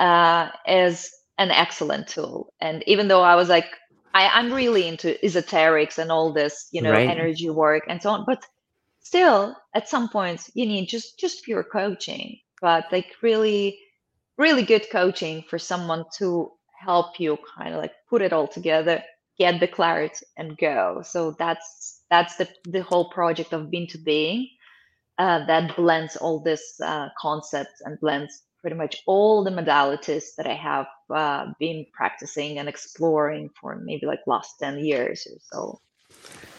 uh, 0.00 0.50
is 0.66 1.10
an 1.38 1.50
excellent 1.50 2.08
tool. 2.08 2.52
And 2.60 2.84
even 2.86 3.08
though 3.08 3.22
i 3.22 3.36
was 3.36 3.48
like 3.48 3.66
I, 4.14 4.28
i'm 4.28 4.52
really 4.52 4.88
into 4.88 5.16
esoterics 5.24 5.98
and 5.98 6.10
all 6.12 6.32
this 6.32 6.68
you 6.72 6.82
know 6.82 6.94
Right. 6.94 7.06
energy 7.06 7.50
work 7.50 7.84
and 7.88 8.02
so 8.02 8.10
on 8.10 8.24
but 8.26 8.44
still 9.04 9.56
at 9.74 9.88
some 9.88 10.08
points 10.08 10.50
you 10.54 10.66
need 10.66 10.88
just 10.88 11.18
just 11.18 11.44
pure 11.44 11.62
coaching 11.62 12.38
but 12.60 12.84
like 12.90 13.14
really 13.22 13.78
really 14.36 14.64
good 14.64 14.86
coaching 14.90 15.44
for 15.48 15.58
someone 15.58 16.04
to 16.18 16.50
help 16.76 17.20
you 17.20 17.38
kind 17.56 17.72
of 17.74 17.80
like 17.80 17.92
put 18.10 18.22
it 18.22 18.32
all 18.32 18.48
together 18.48 19.02
get 19.38 19.60
the 19.60 19.68
clarity 19.68 20.24
and 20.36 20.58
go 20.58 21.00
so 21.04 21.30
that's 21.38 22.02
that's 22.10 22.36
the 22.36 22.48
the 22.64 22.82
whole 22.82 23.10
project 23.10 23.52
of 23.52 23.70
Bean 23.70 23.86
to 23.88 23.98
Being 23.98 24.48
uh, 25.18 25.46
that 25.46 25.76
blends 25.76 26.16
all 26.16 26.40
this 26.40 26.80
uh, 26.80 27.08
concepts 27.20 27.80
and 27.84 28.00
blends 28.00 28.42
pretty 28.64 28.76
much 28.76 29.02
all 29.06 29.44
the 29.44 29.50
modalities 29.50 30.34
that 30.36 30.46
I 30.46 30.54
have 30.54 30.86
uh, 31.14 31.52
been 31.60 31.86
practicing 31.92 32.58
and 32.58 32.68
exploring 32.68 33.50
for 33.60 33.76
maybe 33.76 34.06
like 34.06 34.20
last 34.26 34.58
10 34.58 34.78
years 34.78 35.26
or 35.30 35.38
so. 35.52 35.80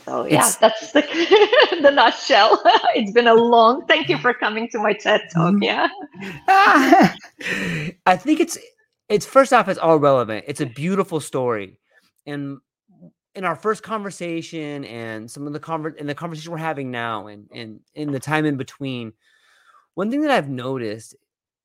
So 0.06 0.26
yeah, 0.26 0.40
It's 0.46 0.56
that's 0.58 0.92
the, 0.92 1.02
the 1.82 1.92
nutshell. 1.92 2.62
it's 2.96 3.12
been 3.12 3.28
a 3.28 3.34
long, 3.34 3.86
thank 3.88 4.08
you 4.08 4.18
for 4.20 4.34
coming 4.34 4.70
to 4.70 4.80
my 4.80 4.94
TED 4.94 5.22
talk. 5.34 5.54
Mhm. 5.56 5.64
Yeah. 5.64 5.88
I 8.06 8.16
think 8.18 8.40
it's 8.40 8.58
it's 9.10 9.26
first 9.26 9.52
off, 9.54 9.68
it's 9.68 9.80
all 9.80 9.98
relevant. 9.98 10.46
It's 10.48 10.62
a 10.62 10.66
beautiful 10.66 11.20
story, 11.20 11.80
and 12.26 12.60
in 13.34 13.44
our 13.44 13.56
first 13.56 13.84
conversation 13.84 14.86
and 14.86 15.30
some 15.30 15.46
of 15.46 15.54
the 15.54 15.60
conver- 15.60 16.00
and 16.00 16.08
the 16.08 16.16
conversation 16.16 16.52
we're 16.52 16.58
having 16.58 16.92
now, 16.92 17.28
and 17.28 17.50
and 17.54 17.80
in 17.96 18.12
the 18.12 18.20
time 18.20 18.46
in 18.46 18.58
between, 18.58 19.12
one 19.96 20.12
thing 20.12 20.22
that 20.22 20.32
I've 20.32 20.50
noticed 20.50 21.16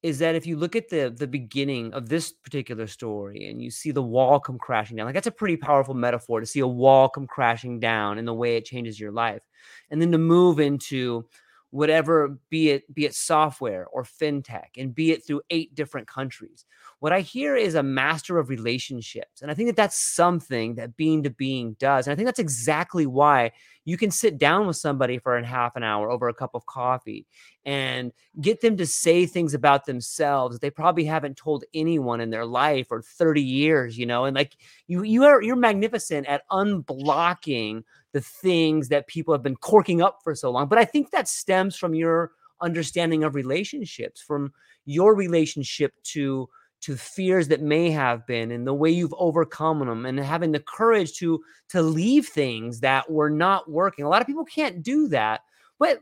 is 0.03 0.19
that 0.21 0.35
if 0.35 0.47
you 0.47 0.57
look 0.57 0.77
at 0.77 0.89
the 0.89 1.15
the 1.17 1.27
beginning 1.27 1.93
of 1.93 2.09
this 2.09 2.33
particular 2.33 2.87
story 2.87 3.49
and 3.49 3.63
you 3.63 3.71
see 3.71 3.91
the 3.91 4.03
wall 4.03 4.41
come 4.41 4.59
crashing 4.59 4.97
down, 4.97 5.07
like 5.07 5.15
that's 5.15 5.27
a 5.27 5.31
pretty 5.33 5.57
powerful 5.57 5.95
metaphor 5.95 6.41
to 6.41 6.47
see 6.47 6.61
a 6.61 6.67
wall 6.67 7.09
come 7.09 7.27
crashing 7.27 7.81
down 7.81 8.19
and 8.19 8.27
the 8.27 8.35
way 8.35 8.57
it 8.57 8.65
changes 8.65 8.99
your 8.99 9.13
life, 9.13 9.43
and 9.91 10.01
then 10.01 10.13
to 10.13 10.19
move 10.19 10.61
into 10.61 11.25
whatever 11.71 12.37
be 12.51 12.71
it 12.71 12.93
be 12.93 13.05
it 13.05 13.15
software 13.15 13.87
or 13.89 14.03
fintech 14.03 14.71
and 14.77 14.95
be 14.95 15.13
it 15.13 15.25
through 15.25 15.41
eight 15.51 15.75
different 15.75 16.07
countries. 16.09 16.65
What 16.99 17.13
i 17.13 17.21
hear 17.21 17.57
is 17.57 17.77
a 17.77 17.83
master 17.83 18.39
of 18.39 18.49
relationships 18.49 19.41
and 19.41 19.51
i 19.51 19.55
think 19.55 19.69
that 19.69 19.77
that's 19.77 19.99
something 19.99 20.75
that 20.75 20.97
Bean 20.97 21.23
to 21.23 21.31
Being 21.31 21.77
does 21.79 22.07
and 22.07 22.13
i 22.13 22.17
think 22.17 22.27
that's 22.27 22.39
exactly 22.39 23.07
why 23.07 23.53
you 23.85 23.97
can 23.97 24.11
sit 24.11 24.37
down 24.37 24.67
with 24.67 24.77
somebody 24.77 25.19
for 25.19 25.37
a 25.37 25.47
half 25.47 25.77
an 25.77 25.83
hour 25.83 26.11
over 26.11 26.29
a 26.29 26.35
cup 26.35 26.51
of 26.55 26.67
coffee 26.67 27.27
and 27.65 28.13
get 28.41 28.61
them 28.61 28.77
to 28.77 28.87
say 28.87 29.25
things 29.25 29.55
about 29.55 29.87
themselves 29.87 30.55
that 30.55 30.61
they 30.61 30.71
probably 30.71 31.05
haven't 31.05 31.37
told 31.37 31.65
anyone 31.73 32.21
in 32.21 32.31
their 32.31 32.45
life 32.45 32.89
or 32.91 33.01
30 33.01 33.43
years 33.43 33.97
you 33.97 34.07
know 34.07 34.25
and 34.25 34.37
like 34.37 34.57
you 34.87 35.03
you 35.03 35.25
are 35.25 35.43
you're 35.43 35.57
magnificent 35.57 36.27
at 36.27 36.43
unblocking 36.51 37.83
the 38.13 38.21
things 38.21 38.89
that 38.89 39.07
people 39.07 39.33
have 39.33 39.43
been 39.43 39.57
corking 39.57 40.03
up 40.03 40.21
for 40.23 40.35
so 40.35 40.51
long. 40.51 40.67
But 40.67 40.79
I 40.79 40.85
think 40.85 41.11
that 41.11 41.29
stems 41.29 41.77
from 41.77 41.95
your 41.95 42.33
understanding 42.61 43.25
of 43.25 43.35
relationships, 43.35 44.21
from 44.21 44.53
your 44.85 45.15
relationship 45.15 45.93
to 46.05 46.49
to 46.81 46.97
fears 46.97 47.49
that 47.49 47.61
may 47.61 47.91
have 47.91 48.27
been 48.27 48.51
and 48.51 48.67
the 48.67 48.73
way 48.73 48.91
you've 48.91 49.15
overcome 49.19 49.81
them 49.81 50.07
and 50.07 50.19
having 50.19 50.53
the 50.53 50.61
courage 50.61 51.13
to 51.19 51.43
to 51.69 51.83
leave 51.83 52.27
things 52.27 52.81
that 52.81 53.11
were 53.11 53.31
not 53.31 53.71
working. 53.71 54.05
A 54.05 54.09
lot 54.09 54.23
of 54.23 54.27
people 54.27 54.45
can't 54.45 54.83
do 54.83 55.07
that. 55.09 55.43
But 55.79 56.01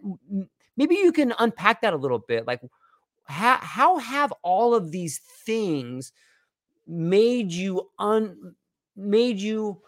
maybe 0.77 0.94
you 0.94 1.12
can 1.12 1.35
unpack 1.38 1.83
that 1.83 1.94
a 1.94 1.97
little 1.97 2.21
bit. 2.21 2.47
Like 2.47 2.61
how 3.25 3.59
how 3.59 3.99
have 3.99 4.33
all 4.42 4.75
of 4.75 4.90
these 4.90 5.18
things 5.44 6.12
made 6.87 7.53
you 7.53 7.90
un 7.99 8.55
made 8.97 9.40
you 9.40 9.81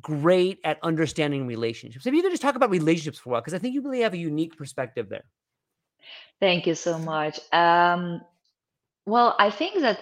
great 0.00 0.58
at 0.64 0.78
understanding 0.82 1.46
relationships? 1.46 2.04
Maybe 2.04 2.18
you 2.18 2.22
could 2.22 2.32
just 2.32 2.42
talk 2.42 2.56
about 2.56 2.70
relationships 2.70 3.18
for 3.18 3.30
a 3.30 3.32
while 3.32 3.40
because 3.40 3.54
I 3.54 3.58
think 3.58 3.74
you 3.74 3.82
really 3.82 4.00
have 4.00 4.14
a 4.14 4.18
unique 4.18 4.56
perspective 4.56 5.08
there. 5.08 5.24
Thank 6.40 6.66
you 6.66 6.74
so 6.74 6.98
much. 6.98 7.40
Um, 7.52 8.20
well, 9.06 9.36
I 9.38 9.50
think 9.50 9.80
that, 9.80 10.00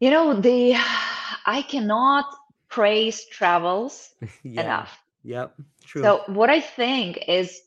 you 0.00 0.10
know, 0.10 0.40
the 0.40 0.74
I 1.46 1.62
cannot 1.62 2.26
praise 2.68 3.24
travels 3.26 4.10
yeah. 4.42 4.62
enough. 4.62 4.98
Yep. 5.24 5.54
True. 5.84 6.02
So 6.02 6.22
what 6.26 6.50
I 6.50 6.60
think 6.60 7.24
is 7.28 7.60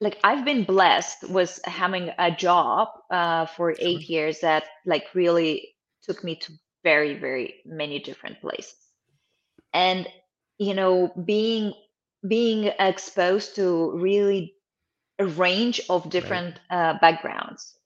like 0.00 0.18
I've 0.24 0.44
been 0.44 0.64
blessed 0.64 1.28
with 1.30 1.60
having 1.64 2.10
a 2.18 2.30
job 2.30 2.88
uh, 3.10 3.46
for 3.46 3.74
Sure. 3.74 3.86
eight 3.86 4.08
years 4.08 4.40
that 4.40 4.64
like 4.86 5.06
really 5.14 5.74
took 6.02 6.22
me 6.24 6.36
to 6.36 6.52
very, 6.82 7.18
very 7.18 7.56
many 7.64 7.98
different 7.98 8.40
places. 8.40 8.74
And 9.72 10.06
you 10.58 10.74
know, 10.74 11.12
being 11.24 11.72
being 12.26 12.64
exposed 12.78 13.56
to 13.56 13.92
really 13.98 14.54
a 15.18 15.26
range 15.26 15.80
of 15.88 16.10
Right. 16.20 16.42
different 16.42 16.58
uh, 16.70 16.94
backgrounds. 17.00 17.78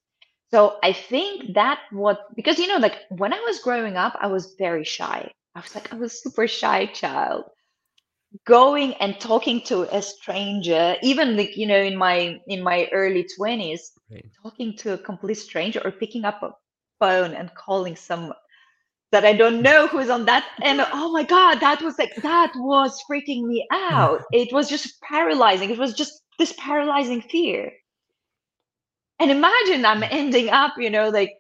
So 0.50 0.78
I 0.82 0.92
think 0.92 1.54
that 1.54 1.80
what 1.92 2.20
because 2.36 2.58
you 2.58 2.68
know, 2.68 2.78
like 2.78 2.96
when 3.10 3.32
I 3.32 3.40
was 3.46 3.60
growing 3.60 3.96
up, 3.96 4.16
I 4.20 4.28
was 4.28 4.54
very 4.58 4.84
shy. 4.84 5.32
I 5.54 5.60
was 5.60 5.74
like 5.74 5.92
I 5.92 5.96
was 5.96 6.22
super 6.22 6.46
shy 6.46 6.86
child 6.86 7.44
going 8.46 8.94
and 8.94 9.18
talking 9.20 9.60
to 9.62 9.82
a 9.96 10.02
stranger 10.02 10.96
even 11.02 11.36
like 11.36 11.56
you 11.56 11.66
know 11.66 11.80
in 11.80 11.96
my 11.96 12.38
in 12.46 12.62
my 12.62 12.88
early 12.92 13.26
20s 13.36 13.92
Right. 14.10 14.32
talking 14.42 14.76
to 14.76 14.94
a 14.94 14.98
complete 14.98 15.34
stranger 15.36 15.80
or 15.84 15.90
picking 15.92 16.24
up 16.24 16.42
a 16.42 16.50
phone 17.00 17.32
and 17.34 17.50
calling 17.54 17.96
someone 17.96 18.36
that 19.10 19.24
i 19.24 19.32
don't 19.32 19.62
know 19.62 19.86
who's 19.86 20.10
on 20.10 20.24
that 20.26 20.44
and 20.62 20.80
oh 20.92 21.10
my 21.12 21.22
god 21.22 21.60
that 21.60 21.80
was 21.82 21.98
like 21.98 22.14
that 22.22 22.52
was 22.56 23.02
freaking 23.10 23.44
me 23.44 23.66
out. 23.72 24.20
Mm. 24.20 24.24
It 24.32 24.52
was 24.52 24.68
just 24.68 25.00
paralyzing. 25.00 25.70
It 25.70 25.78
was 25.78 25.94
just 25.94 26.22
this 26.38 26.52
paralyzing 26.58 27.22
fear. 27.22 27.72
And 29.20 29.30
imagine 29.30 29.84
i'm 29.84 30.02
ending 30.02 30.50
up 30.50 30.74
you 30.78 30.90
know 30.90 31.08
like 31.08 31.34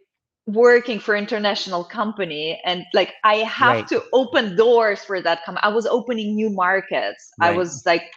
working 0.46 0.98
for 0.98 1.14
international 1.14 1.84
company 1.84 2.60
and 2.64 2.84
like 2.94 3.12
i 3.22 3.36
have 3.36 3.76
Right. 3.76 3.88
to 3.88 4.02
open 4.12 4.56
doors 4.56 5.04
for 5.04 5.20
that 5.20 5.44
company 5.44 5.62
i 5.62 5.68
was 5.68 5.86
opening 5.86 6.34
new 6.34 6.50
markets. 6.50 7.30
I 7.40 7.52
was 7.52 7.84
like 7.84 8.10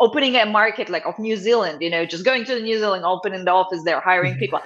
opening 0.00 0.36
a 0.36 0.44
market 0.44 0.90
like 0.90 1.06
of 1.06 1.18
new 1.18 1.36
zealand 1.36 1.80
you 1.80 1.88
know 1.88 2.04
just 2.04 2.24
going 2.24 2.44
to 2.44 2.60
new 2.60 2.78
zealand 2.78 3.04
opening 3.04 3.44
the 3.44 3.50
office 3.50 3.82
there 3.84 4.00
hiring 4.00 4.32
mm-hmm. 4.32 4.40
people 4.40 4.60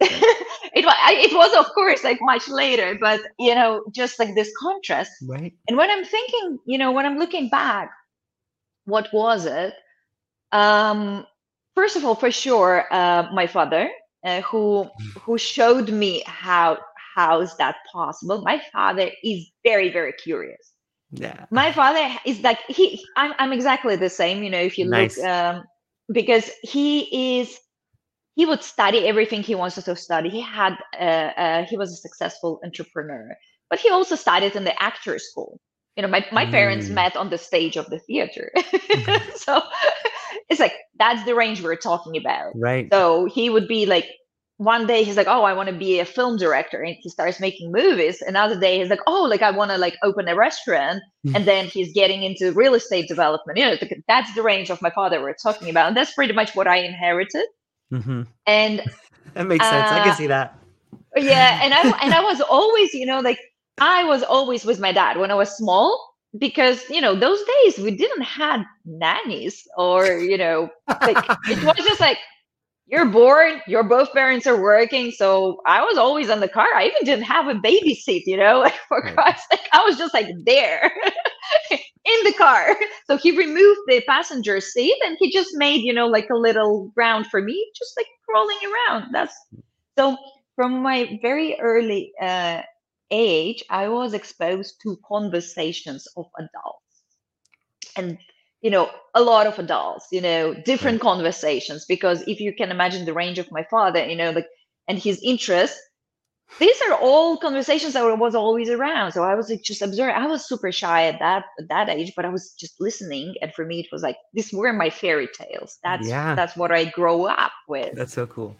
it 0.78 0.84
was 0.86 0.96
it 1.26 1.32
was 1.34 1.52
of 1.66 1.72
course 1.74 2.04
like 2.04 2.18
much 2.22 2.48
later 2.48 2.96
but 3.00 3.20
you 3.38 3.54
know 3.54 3.82
just 3.94 4.18
like 4.18 4.34
this 4.34 4.50
contrast 4.60 5.12
Right. 5.28 5.54
and 5.68 5.76
when 5.78 5.90
i'm 5.90 6.04
thinking 6.04 6.58
you 6.66 6.78
know 6.78 6.92
when 6.92 7.06
i'm 7.06 7.18
looking 7.18 7.48
back 7.48 7.90
what 8.84 9.08
was 9.12 9.46
it 9.46 9.74
um 10.52 11.26
first 11.74 11.96
of 11.96 12.04
all 12.04 12.14
for 12.14 12.30
sure 12.30 12.86
uh, 12.92 13.28
my 13.32 13.46
father 13.46 13.90
uh, 14.24 14.40
who 14.42 14.88
who 15.24 15.38
showed 15.38 15.90
me 15.90 16.22
how 16.26 16.78
how 17.16 17.40
is 17.40 17.56
that 17.56 17.76
possible 17.92 18.42
my 18.42 18.60
father 18.72 19.10
is 19.24 19.50
very 19.64 19.90
very 19.90 20.12
curious 20.12 20.74
Yeah. 21.12 21.46
my 21.50 21.72
father 21.72 22.06
is 22.24 22.40
like 22.42 22.60
he 22.68 23.04
i'm, 23.16 23.32
I'm 23.38 23.52
exactly 23.52 23.96
the 23.96 24.10
same 24.10 24.42
you 24.42 24.50
know 24.50 24.60
if 24.60 24.78
you 24.78 24.86
Nice. 24.86 25.18
look 25.18 25.18
um 25.26 25.64
because 26.12 26.50
he 26.62 27.40
is 27.40 27.58
he 28.38 28.46
would 28.46 28.62
study 28.62 29.00
everything 29.10 29.42
he 29.42 29.54
wants 29.60 29.76
to 29.82 29.96
study 29.96 30.28
he 30.38 30.40
had 30.60 30.74
uh, 31.06 31.30
uh, 31.44 31.60
he 31.70 31.76
was 31.82 31.90
a 31.92 31.96
successful 32.06 32.60
entrepreneur 32.64 33.26
but 33.70 33.78
he 33.84 33.90
also 33.90 34.16
studied 34.16 34.54
in 34.56 34.64
the 34.64 34.76
actor 34.90 35.18
school 35.28 35.60
you 35.96 36.02
know 36.02 36.08
my, 36.16 36.22
my 36.40 36.46
parents 36.58 36.88
Mm. 36.88 36.94
met 37.00 37.14
on 37.22 37.28
the 37.30 37.38
stage 37.48 37.76
of 37.76 37.86
the 37.92 38.00
theater 38.08 38.46
so 39.46 39.60
it's 40.48 40.60
like 40.60 40.74
that's 40.98 41.24
the 41.24 41.34
range 41.34 41.62
we're 41.62 41.76
talking 41.90 42.16
about 42.16 42.52
Right. 42.54 42.88
so 42.92 43.26
he 43.26 43.50
would 43.50 43.68
be 43.68 43.86
like, 43.86 44.06
one 44.58 44.88
day 44.88 45.04
he's 45.04 45.16
like, 45.16 45.28
oh, 45.28 45.44
I 45.44 45.52
want 45.52 45.68
to 45.68 45.74
be 45.86 46.00
a 46.00 46.04
film 46.04 46.36
director, 46.36 46.82
and 46.82 46.96
he 46.98 47.08
starts 47.10 47.38
making 47.38 47.70
movies. 47.70 48.20
Another 48.26 48.58
day 48.58 48.78
he's 48.80 48.90
like, 48.90 49.04
oh, 49.06 49.22
like 49.22 49.40
I 49.40 49.52
want 49.52 49.70
to 49.70 49.78
like 49.78 49.96
open 50.02 50.26
a 50.26 50.34
restaurant, 50.34 51.00
Hmm. 51.24 51.36
and 51.36 51.44
then 51.46 51.66
he's 51.66 51.92
getting 51.92 52.24
into 52.24 52.50
real 52.52 52.74
estate 52.74 53.06
development. 53.06 53.56
You 53.58 53.66
know, 53.66 53.76
that's 54.08 54.34
the 54.34 54.42
range 54.42 54.68
of 54.70 54.82
my 54.82 54.90
father 54.90 55.20
we're 55.22 55.34
talking 55.40 55.68
about, 55.70 55.86
and 55.88 55.96
that's 55.96 56.12
pretty 56.12 56.32
much 56.40 56.56
what 56.56 56.66
I 56.66 56.78
inherited. 56.78 57.46
Hmm 57.90 58.22
And 58.46 58.82
That 59.34 59.46
makes 59.46 59.68
sense. 59.68 59.92
I 59.92 60.00
can 60.00 60.12
Uh, 60.12 60.14
see 60.14 60.26
that. 60.26 60.58
yeah, 61.16 61.58
and 61.62 61.74
I 61.74 61.80
and 62.02 62.14
I 62.14 62.20
was 62.22 62.40
always, 62.40 62.92
you 62.94 63.06
know, 63.06 63.20
like 63.20 63.38
I 63.80 64.04
was 64.04 64.22
always 64.22 64.64
with 64.64 64.80
my 64.80 64.92
dad 64.92 65.16
when 65.18 65.30
I 65.30 65.34
was 65.34 65.56
small 65.56 66.14
because 66.38 66.88
you 66.90 67.00
know 67.00 67.14
those 67.14 67.40
days 67.64 67.78
we 67.78 67.90
didn't 67.96 68.22
have 68.22 68.60
nannies 68.84 69.66
or 69.76 70.20
you 70.22 70.36
know 70.36 70.68
like 71.04 71.30
it 71.48 71.58
was 71.62 71.84
just 71.84 72.00
like 72.00 72.18
you're 72.88 73.06
bored 73.06 73.60
your 73.66 73.84
both 73.84 74.12
parents 74.12 74.46
are 74.46 74.60
working. 74.60 75.10
So 75.12 75.60
i 75.66 75.82
was 75.82 75.98
always 75.98 76.28
in 76.30 76.40
the 76.40 76.48
car. 76.48 76.68
I 76.74 76.86
even 76.86 77.04
didn't 77.04 77.24
have 77.24 77.48
a 77.48 77.54
baby 77.56 77.94
seat 77.94 78.24
you 78.26 78.36
know? 78.36 78.60
Like 78.66 78.78
for 78.88 79.02
christ's 79.14 79.46
sake 79.50 79.68
i 79.72 79.82
was 79.86 79.98
just 79.98 80.14
like 80.14 80.28
there 80.46 80.90
in 81.70 82.24
the 82.24 82.34
car. 82.38 82.76
So 83.06 83.16
he 83.16 83.36
removed 83.36 83.80
the 83.88 84.02
passenger 84.08 84.60
seat 84.60 84.96
and 85.04 85.16
he 85.20 85.32
just 85.32 85.50
made 85.54 85.82
you 85.82 85.92
know 85.94 86.06
like 86.08 86.28
a 86.30 86.36
little 86.36 86.90
ground 86.94 87.26
for 87.28 87.42
me 87.42 87.56
just 87.76 87.94
like 87.96 88.06
crawling 88.28 88.58
around. 88.72 89.12
That's 89.12 89.36
so 89.98 90.16
from 90.56 90.82
my 90.82 91.18
very 91.22 91.58
early 91.60 92.12
uh, 92.20 92.62
age 93.10 93.64
i 93.70 93.88
was 93.88 94.14
exposed 94.14 94.80
to 94.82 94.98
conversations 95.08 96.06
of 96.16 96.26
adults. 96.38 97.02
And 97.96 98.18
you 98.62 98.70
know 98.70 98.90
a 99.14 99.22
lot 99.22 99.46
of 99.46 99.58
adults 99.58 100.06
you 100.12 100.20
know 100.20 100.54
different 100.64 101.00
conversations 101.00 101.84
because 101.86 102.22
if 102.26 102.40
you 102.40 102.52
can 102.52 102.70
imagine 102.70 103.04
the 103.04 103.12
range 103.12 103.38
of 103.38 103.50
my 103.50 103.64
father 103.70 104.04
you 104.04 104.16
know 104.16 104.30
like 104.30 104.46
and 104.88 104.98
his 104.98 105.20
interests 105.22 105.78
these 106.58 106.80
are 106.88 106.94
all 106.94 107.36
conversations 107.36 107.92
that 107.92 108.18
was 108.18 108.34
always 108.34 108.70
around. 108.70 109.12
So 109.12 109.22
i 109.22 109.34
was 109.34 109.50
like 109.50 109.62
just 109.62 109.82
observing. 109.82 110.16
I 110.16 110.26
was 110.26 110.48
super 110.48 110.72
shy 110.72 111.04
at 111.04 111.18
that 111.18 111.44
at 111.60 111.68
that 111.68 111.88
age 111.90 112.12
but 112.16 112.24
i 112.24 112.28
was 112.30 112.52
just 112.58 112.80
listening. 112.80 113.34
And 113.42 113.52
for 113.52 113.64
me 113.64 113.80
it 113.80 113.88
was 113.92 114.02
like 114.02 114.16
these 114.32 114.52
were 114.52 114.72
my 114.72 114.90
fairy 114.90 115.28
tales. 115.28 115.78
That's 115.84 116.08
Yeah. 116.08 116.34
that's 116.34 116.56
what 116.56 116.72
i 116.72 116.86
grow 116.86 117.26
up 117.26 117.52
with. 117.68 117.94
That's 117.94 118.14
so 118.14 118.26
cool. 118.26 118.56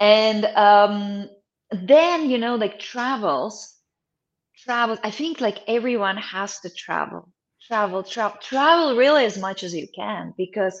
and 0.00 0.44
um 0.56 1.28
then 1.70 2.30
you 2.30 2.38
know 2.38 2.54
like 2.56 2.78
travels 2.78 3.74
travels 4.64 4.98
i 5.02 5.10
think 5.10 5.40
like 5.40 5.58
everyone 5.68 6.16
has 6.16 6.58
to 6.60 6.70
travel 6.70 7.28
travel 7.66 8.02
travel 8.02 8.38
travel 8.42 8.96
really 8.96 9.24
as 9.24 9.38
much 9.38 9.62
as 9.64 9.74
you 9.74 9.86
can 9.94 10.34
because 10.36 10.80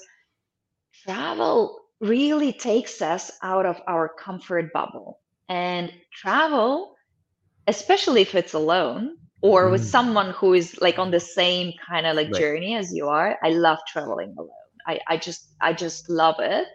travel 1.04 1.80
really 2.00 2.52
takes 2.52 3.00
us 3.02 3.30
out 3.42 3.66
of 3.66 3.80
our 3.86 4.08
comfort 4.08 4.72
bubble 4.72 5.20
and 5.48 5.92
travel 6.12 6.94
especially 7.66 8.22
if 8.22 8.34
it's 8.34 8.54
alone 8.54 9.16
or 9.42 9.70
with 9.70 9.82
Mm. 9.82 9.84
someone 9.84 10.30
who 10.32 10.54
is 10.54 10.78
like 10.80 10.98
on 10.98 11.10
the 11.10 11.20
same 11.20 11.72
kind 11.88 12.06
of 12.06 12.16
like 12.16 12.32
Right. 12.32 12.32
journey 12.32 12.74
as 12.76 12.92
you 12.94 13.08
are 13.08 13.38
i 13.42 13.50
love 13.50 13.78
traveling 13.88 14.34
alone 14.38 14.72
i 14.86 14.98
i 15.08 15.16
just 15.16 15.54
i 15.60 15.72
just 15.72 16.08
love 16.10 16.36
it 16.40 16.66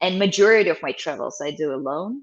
and 0.00 0.18
majority 0.18 0.70
of 0.70 0.82
my 0.82 0.92
travels 0.92 1.40
i 1.42 1.50
do 1.50 1.72
alone 1.74 2.22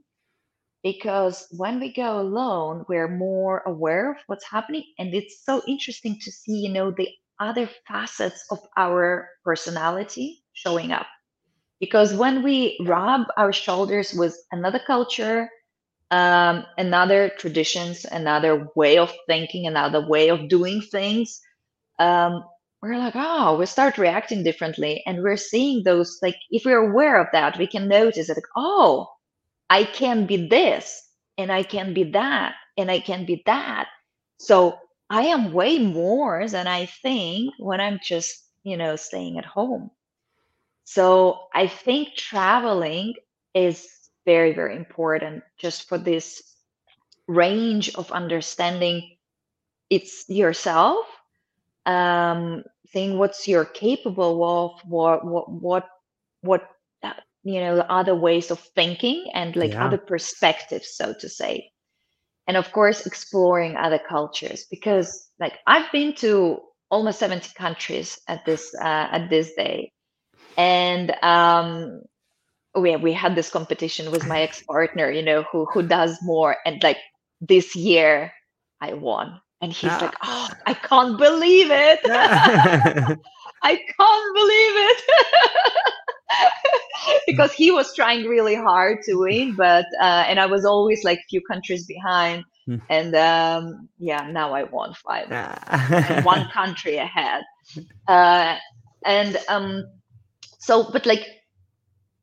because 0.84 1.48
when 1.52 1.80
we 1.80 1.94
go 1.94 2.20
alone 2.20 2.86
we're 2.90 3.08
more 3.08 3.62
aware 3.66 4.12
of 4.12 4.18
what's 4.28 4.46
happening 4.50 4.84
and 5.00 5.14
it's 5.14 5.44
so 5.46 5.62
interesting 5.68 6.18
to 6.22 6.32
see 6.32 6.54
you 6.60 6.72
know 6.74 6.92
the 6.92 7.08
other 7.42 7.70
facets 7.88 8.46
of 8.52 8.60
our 8.78 9.30
personality 9.44 10.44
showing 10.54 10.94
up. 10.94 11.08
Because 11.80 12.14
when 12.14 12.44
we 12.44 12.78
rub 12.86 13.28
our 13.38 13.52
shoulders 13.52 14.14
with 14.14 14.38
another 14.52 14.80
culture 14.86 15.50
um, 16.12 16.66
another 16.78 17.32
traditions 17.40 18.06
another 18.06 18.68
way 18.76 18.98
of 18.98 19.14
thinking 19.28 19.66
another 19.66 20.06
way 20.08 20.30
of 20.30 20.50
doing 20.50 20.82
things 20.82 21.42
um, 22.00 22.44
we're 22.82 22.98
like 22.98 23.16
oh 23.16 23.58
we 23.58 23.66
start 23.66 23.98
reacting 23.98 24.44
differently. 24.44 25.04
And 25.08 25.24
we're 25.24 25.38
seeing 25.38 25.84
those 25.84 26.20
like 26.22 26.36
if 26.52 26.66
we're 26.66 26.92
aware 26.92 27.20
of 27.22 27.28
that 27.34 27.58
we 27.58 27.68
can 27.68 27.88
notice 27.88 28.28
that 28.28 28.38
like, 28.38 28.44
oh 28.58 29.08
i 29.70 29.84
can 29.86 30.28
be 30.28 30.48
this 30.48 31.02
and 31.38 31.52
i 31.52 31.64
can 31.64 31.94
be 31.94 32.04
that 32.12 32.56
and 32.78 32.92
i 32.92 33.00
can 33.00 33.26
be 33.26 33.42
that. 33.48 33.88
So 34.40 34.78
i 35.12 35.24
am 35.24 35.54
way 35.54 35.78
more 35.80 36.48
than 36.50 36.68
i 36.68 36.86
think 36.88 37.54
when 37.60 37.82
i'm 37.82 38.00
just 38.04 38.36
you 38.64 38.78
know 38.78 38.96
staying 38.98 39.38
at 39.40 39.46
home 39.46 39.92
so 40.86 41.40
I 41.54 41.68
think 41.68 42.16
traveling 42.16 43.16
is 43.54 43.88
very, 44.26 44.54
very 44.54 44.76
important 44.76 45.44
just 45.60 45.88
for 45.88 45.98
this 45.98 46.42
range 47.28 47.94
of 47.96 48.12
understanding 48.12 49.02
it's 49.90 50.26
yourself 50.30 51.06
um 51.86 52.64
seeing 52.88 53.18
what's 53.18 53.48
you're 53.48 53.66
capable 53.66 54.44
of 54.44 54.82
what 54.90 55.26
what 55.26 55.52
what 55.52 55.88
what 56.42 56.70
uh, 57.04 57.14
you 57.44 57.60
know 57.62 57.80
other 57.90 58.16
ways 58.16 58.52
of 58.52 58.60
thinking 58.76 59.26
and 59.34 59.56
like 59.56 59.74
Yeah. 59.74 59.82
other 59.82 59.98
perspectives 59.98 60.90
so 60.96 61.14
to 61.20 61.30
say 61.30 61.71
and 62.48 62.58
of 62.58 62.72
course 62.72 63.06
exploring 63.06 63.76
other 63.76 64.00
cultures 64.00 64.66
because 64.70 65.30
like 65.40 65.60
i've 65.68 65.92
been 65.92 66.14
to 66.16 66.60
almost 66.92 67.20
70 67.20 67.54
countries 67.56 68.20
at 68.28 68.46
this 68.46 68.76
uh, 68.76 69.08
at 69.12 69.30
this 69.30 69.54
day. 69.54 69.92
And 70.58 71.12
um 71.24 72.02
we 72.76 72.96
we 72.98 73.14
had 73.14 73.36
this 73.36 73.50
competition 73.50 74.12
with 74.12 74.28
my 74.28 74.42
ex-partner 74.42 75.10
you 75.10 75.24
know 75.24 75.44
who 75.44 75.66
who 75.74 75.82
does 75.82 76.18
more 76.22 76.58
and 76.66 76.84
like 76.84 76.98
this 77.40 77.76
year 77.76 78.32
i 78.82 78.94
won. 78.94 79.40
And 79.62 79.72
he's 79.72 79.92
like 79.92 80.16
oh 80.22 80.50
i 80.66 80.74
can't 80.74 81.18
believe 81.18 81.68
it. 81.72 82.00
I 83.64 83.76
can't 83.76 84.36
believe 84.36 84.76
it 84.90 85.04
because 87.28 87.52
he 87.54 87.72
was 87.72 87.94
trying 87.96 88.26
really 88.26 88.56
hard 88.56 89.00
to 89.04 89.16
win 89.16 89.56
but 89.56 89.86
uh 90.02 90.24
and 90.28 90.40
i 90.40 90.46
was 90.46 90.66
always 90.66 91.04
like 91.04 91.20
few 91.30 91.42
countries 91.52 91.86
behind. 91.86 92.44
Hmm. 92.68 92.78
and 92.90 93.16
um 93.16 93.90
yeah 93.98 94.30
now 94.32 94.54
i 94.54 94.64
won 94.64 94.94
five. 94.94 95.28
And 96.08 96.24
one 96.26 96.46
country 96.54 96.98
ahead. 96.98 97.44
Uh 98.08 98.58
and 99.06 99.38
um 99.50 99.84
so 100.60 100.90
but 100.92 101.06
like 101.06 101.26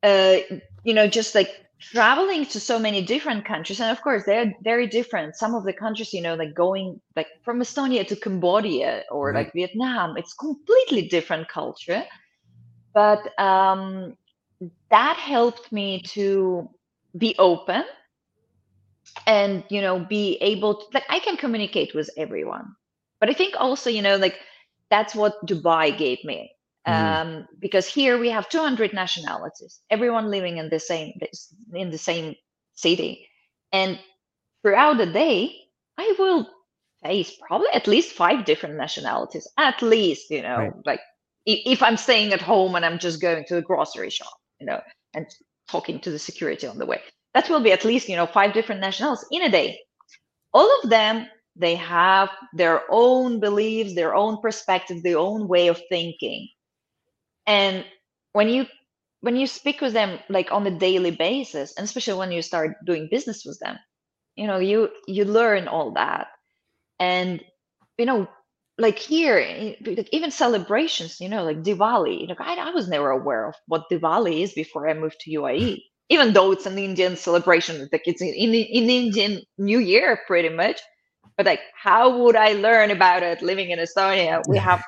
uh 0.03 0.37
you 0.83 0.93
know 0.93 1.07
just 1.07 1.35
like 1.35 1.49
traveling 1.81 2.45
to 2.45 2.59
so 2.59 2.77
many 2.79 3.01
different 3.01 3.45
countries 3.45 3.79
and 3.79 3.91
of 3.91 4.01
course 4.01 4.23
they're 4.25 4.53
very 4.63 4.87
different. 4.87 5.35
Some 5.35 5.55
of 5.55 5.63
the 5.65 5.73
countries 5.73 6.13
you 6.13 6.21
know 6.21 6.35
like 6.35 6.53
going 6.55 6.99
like 7.15 7.27
from 7.43 7.59
estonia 7.61 8.07
to 8.07 8.15
cambodia 8.15 9.03
or 9.11 9.31
Right. 9.31 9.45
like 9.45 9.53
vietnam 9.53 10.17
it's 10.17 10.33
completely 10.33 11.07
different 11.07 11.47
culture 11.49 12.03
but 12.93 13.21
um 13.39 14.15
that 14.89 15.17
helped 15.17 15.71
me 15.71 16.01
to 16.01 16.69
be 17.17 17.35
open 17.39 17.83
and 19.27 19.63
you 19.69 19.81
know 19.81 19.99
be 19.99 20.37
able 20.41 20.75
to 20.75 20.85
like 20.93 21.05
i 21.09 21.19
can 21.19 21.37
communicate 21.37 21.93
with 21.95 22.09
everyone 22.17 22.65
but 23.19 23.29
i 23.29 23.33
think 23.33 23.53
also 23.59 23.89
you 23.89 24.01
know 24.01 24.15
like 24.17 24.35
that's 24.89 25.15
what 25.15 25.33
dubai 25.45 25.95
gave 25.97 26.23
me 26.23 26.51
Mm. 26.87 27.21
um 27.25 27.45
because 27.59 27.87
here 27.87 28.17
we 28.17 28.29
have 28.29 28.49
200 28.49 28.93
nationalities 28.93 29.79
everyone 29.89 30.29
living 30.29 30.57
in 30.57 30.69
the 30.69 30.79
same 30.79 31.11
in 31.73 31.89
the 31.91 31.97
same 31.97 32.35
city 32.73 33.27
and 33.71 33.99
throughout 34.63 34.97
the 34.97 35.05
day 35.05 35.51
i 35.97 36.13
will 36.19 36.47
face 37.03 37.35
probably 37.47 37.69
at 37.73 37.87
least 37.87 38.11
five 38.13 38.45
different 38.45 38.75
nationalities 38.75 39.47
at 39.57 39.81
least 39.81 40.29
you 40.29 40.41
know 40.41 40.69
Right. 40.69 40.85
like 40.85 41.01
if 41.53 41.83
i'm 41.83 41.97
staying 41.97 42.33
at 42.33 42.41
home 42.41 42.75
and 42.75 42.85
i'm 42.85 42.99
just 42.99 43.21
going 43.21 43.43
to 43.45 43.55
the 43.55 43.61
grocery 43.61 44.09
shop 44.09 44.33
you 44.59 44.65
know 44.65 44.79
and 45.13 45.25
talking 45.69 45.99
to 45.99 46.11
the 46.11 46.19
security 46.19 46.67
on 46.67 46.77
the 46.77 46.85
way 46.85 47.01
that 47.33 47.49
will 47.49 47.59
be 47.59 47.71
at 47.71 47.85
least 47.85 48.09
you 48.09 48.15
know 48.15 48.25
five 48.25 48.53
different 48.53 48.81
nationals 48.81 49.25
in 49.31 49.43
a 49.43 49.49
day. 49.49 49.79
All 50.53 50.69
of 50.81 50.89
them 50.89 51.27
they 51.55 51.75
have 51.75 52.29
their 52.53 52.81
own 52.89 53.39
beliefs 53.39 53.95
their 53.95 54.15
own 54.15 54.41
perspective 54.41 55.03
their 55.03 55.17
own 55.17 55.47
way 55.47 55.67
of 55.67 55.81
thinking. 55.89 56.47
And 57.45 57.85
when 58.33 58.49
you 58.49 58.65
when 59.21 59.35
you 59.35 59.47
speak 59.47 59.81
with 59.81 59.93
them 59.93 60.19
like 60.29 60.51
on 60.51 60.65
a 60.65 60.71
daily 60.71 61.11
basis 61.11 61.73
and 61.77 61.83
especially 61.83 62.17
when 62.17 62.31
you 62.31 62.41
start 62.41 62.77
doing 62.85 63.09
business 63.11 63.43
with 63.45 63.59
them 63.59 63.77
you 64.35 64.47
know 64.47 64.57
you 64.59 64.89
you 65.07 65.25
learn 65.25 65.67
all 65.67 65.91
that. 65.93 66.27
And 66.99 67.43
you 67.97 68.05
know 68.05 68.27
like 68.79 68.97
here 68.97 69.75
like 69.85 70.09
even 70.11 70.31
celebrations 70.31 71.19
you 71.19 71.29
know 71.29 71.43
like 71.43 71.61
diwali 71.61 72.21
you 72.21 72.27
know 72.27 72.35
I, 72.39 72.55
I 72.55 72.71
was 72.71 72.87
never 72.87 73.09
aware 73.11 73.47
of 73.49 73.55
what 73.67 73.89
diwali 73.91 74.41
is 74.41 74.53
before 74.53 74.89
i 74.89 74.93
moved 74.93 75.19
to 75.21 75.31
uae 75.31 75.79
even 76.09 76.33
though 76.33 76.51
it's 76.51 76.65
an 76.65 76.79
indian 76.79 77.17
celebration 77.17 77.87
like 77.91 78.03
it's 78.05 78.21
in, 78.21 78.33
in, 78.33 78.53
in 78.55 78.89
indian 78.89 79.41
new 79.57 79.79
year 79.79 80.19
pretty 80.27 80.49
much. 80.49 80.79
But 81.37 81.45
like 81.45 81.61
how 81.75 82.19
would 82.19 82.35
i 82.35 82.53
learn 82.53 82.91
about 82.91 83.23
it 83.23 83.41
living 83.41 83.69
in 83.71 83.79
estonia? 83.79 84.43
We 84.47 84.57
have 84.57 84.81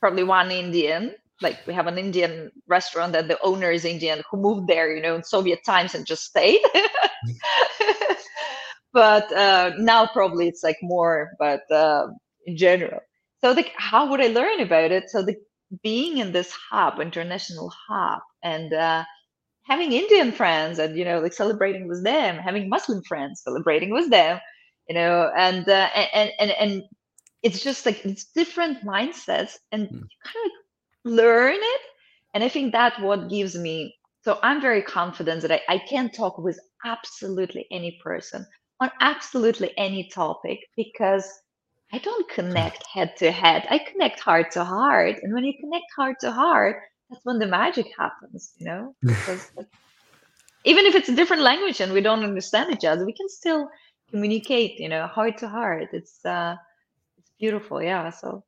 probably 0.00 0.24
one 0.24 0.50
indian 0.50 1.14
like 1.42 1.58
we 1.66 1.74
have 1.74 1.86
an 1.86 1.98
indian 1.98 2.50
restaurant 2.66 3.12
that 3.12 3.28
the 3.28 3.38
owner 3.42 3.70
is 3.70 3.84
indian 3.84 4.22
who 4.30 4.38
moved 4.38 4.66
there 4.68 4.94
you 4.94 5.02
know 5.02 5.14
in 5.16 5.22
soviet 5.24 5.60
times 5.64 5.94
and 5.94 6.06
just 6.06 6.24
stayed. 6.24 6.60
But 8.92 9.30
uh, 9.32 9.72
now 9.78 10.06
probably 10.06 10.48
it's 10.48 10.62
like 10.62 10.78
more 10.82 11.32
but 11.38 11.70
uh, 11.70 12.06
in 12.46 12.56
general 12.56 13.00
so 13.42 13.52
like 13.52 13.72
how 13.76 14.10
would 14.10 14.20
i 14.20 14.28
learn 14.28 14.60
about 14.60 14.90
it 14.92 15.10
so 15.10 15.22
the 15.22 15.36
being 15.82 16.18
in 16.18 16.32
this 16.32 16.52
hub 16.70 17.00
international 17.00 17.72
hub 17.88 18.20
and 18.42 18.72
uh, 18.72 19.04
having 19.64 19.92
indian 19.92 20.32
friends 20.32 20.78
and 20.78 20.96
you 20.98 21.04
know 21.04 21.20
like 21.20 21.32
celebrating 21.32 21.88
with 21.88 22.02
them 22.04 22.36
having 22.36 22.68
muslim 22.68 23.02
friends 23.04 23.42
celebrating 23.44 23.90
with 23.90 24.10
them 24.10 24.38
you 24.88 24.94
know 24.94 25.30
and 25.36 25.68
uh, 25.68 25.88
and 26.14 26.32
and 26.40 26.50
and 26.52 26.82
it's 27.42 27.62
just 27.62 27.86
like 27.86 28.04
it's 28.04 28.26
different 28.34 28.84
mindsets 28.84 29.56
and 29.72 29.82
Mm. 29.92 30.08
you 30.10 30.18
kind 30.24 30.46
of 30.46 31.12
learn 31.12 31.56
it 31.58 31.80
and 32.34 32.44
i 32.44 32.48
think 32.48 32.72
that 32.72 33.00
what 33.02 33.28
gives 33.30 33.56
me 33.56 33.94
so 34.22 34.38
i'm 34.42 34.60
very 34.60 34.82
confident 34.82 35.42
that 35.42 35.52
I, 35.52 35.60
I 35.68 35.78
can 35.78 36.10
talk 36.10 36.38
with 36.38 36.58
absolutely 36.84 37.66
any 37.70 37.98
person 38.02 38.46
on 38.80 38.90
absolutely 39.00 39.72
any 39.78 40.08
topic 40.08 40.60
because 40.76 41.26
i 41.92 41.98
don't 41.98 42.28
connect 42.28 42.84
head 42.92 43.16
to 43.16 43.30
head 43.30 43.66
i 43.70 43.78
connect 43.78 44.20
heart 44.20 44.50
to 44.50 44.64
heart 44.64 45.16
and 45.22 45.32
when 45.32 45.44
you 45.44 45.54
connect 45.60 45.86
heart 45.96 46.16
to 46.20 46.30
heart 46.30 46.82
that's 47.10 47.24
when 47.24 47.38
the 47.38 47.46
magic 47.46 47.86
happens 47.98 48.52
you 48.58 48.66
know 48.66 48.94
because 49.02 49.50
like, 49.56 49.66
even 50.64 50.84
if 50.84 50.94
it's 50.94 51.08
a 51.08 51.14
different 51.14 51.42
language 51.42 51.80
and 51.80 51.92
we 51.92 52.00
don't 52.00 52.24
understand 52.24 52.72
each 52.72 52.84
other 52.84 53.06
we 53.06 53.12
can 53.12 53.28
still 53.28 53.68
communicate 54.10 54.78
you 54.78 54.88
know 54.88 55.06
heart 55.06 55.38
to 55.38 55.48
heart 55.48 55.88
it's 55.92 56.24
uh 56.24 56.54
it's 57.18 57.30
beautiful 57.38 57.82
yeah 57.82 58.10
so 58.10 58.42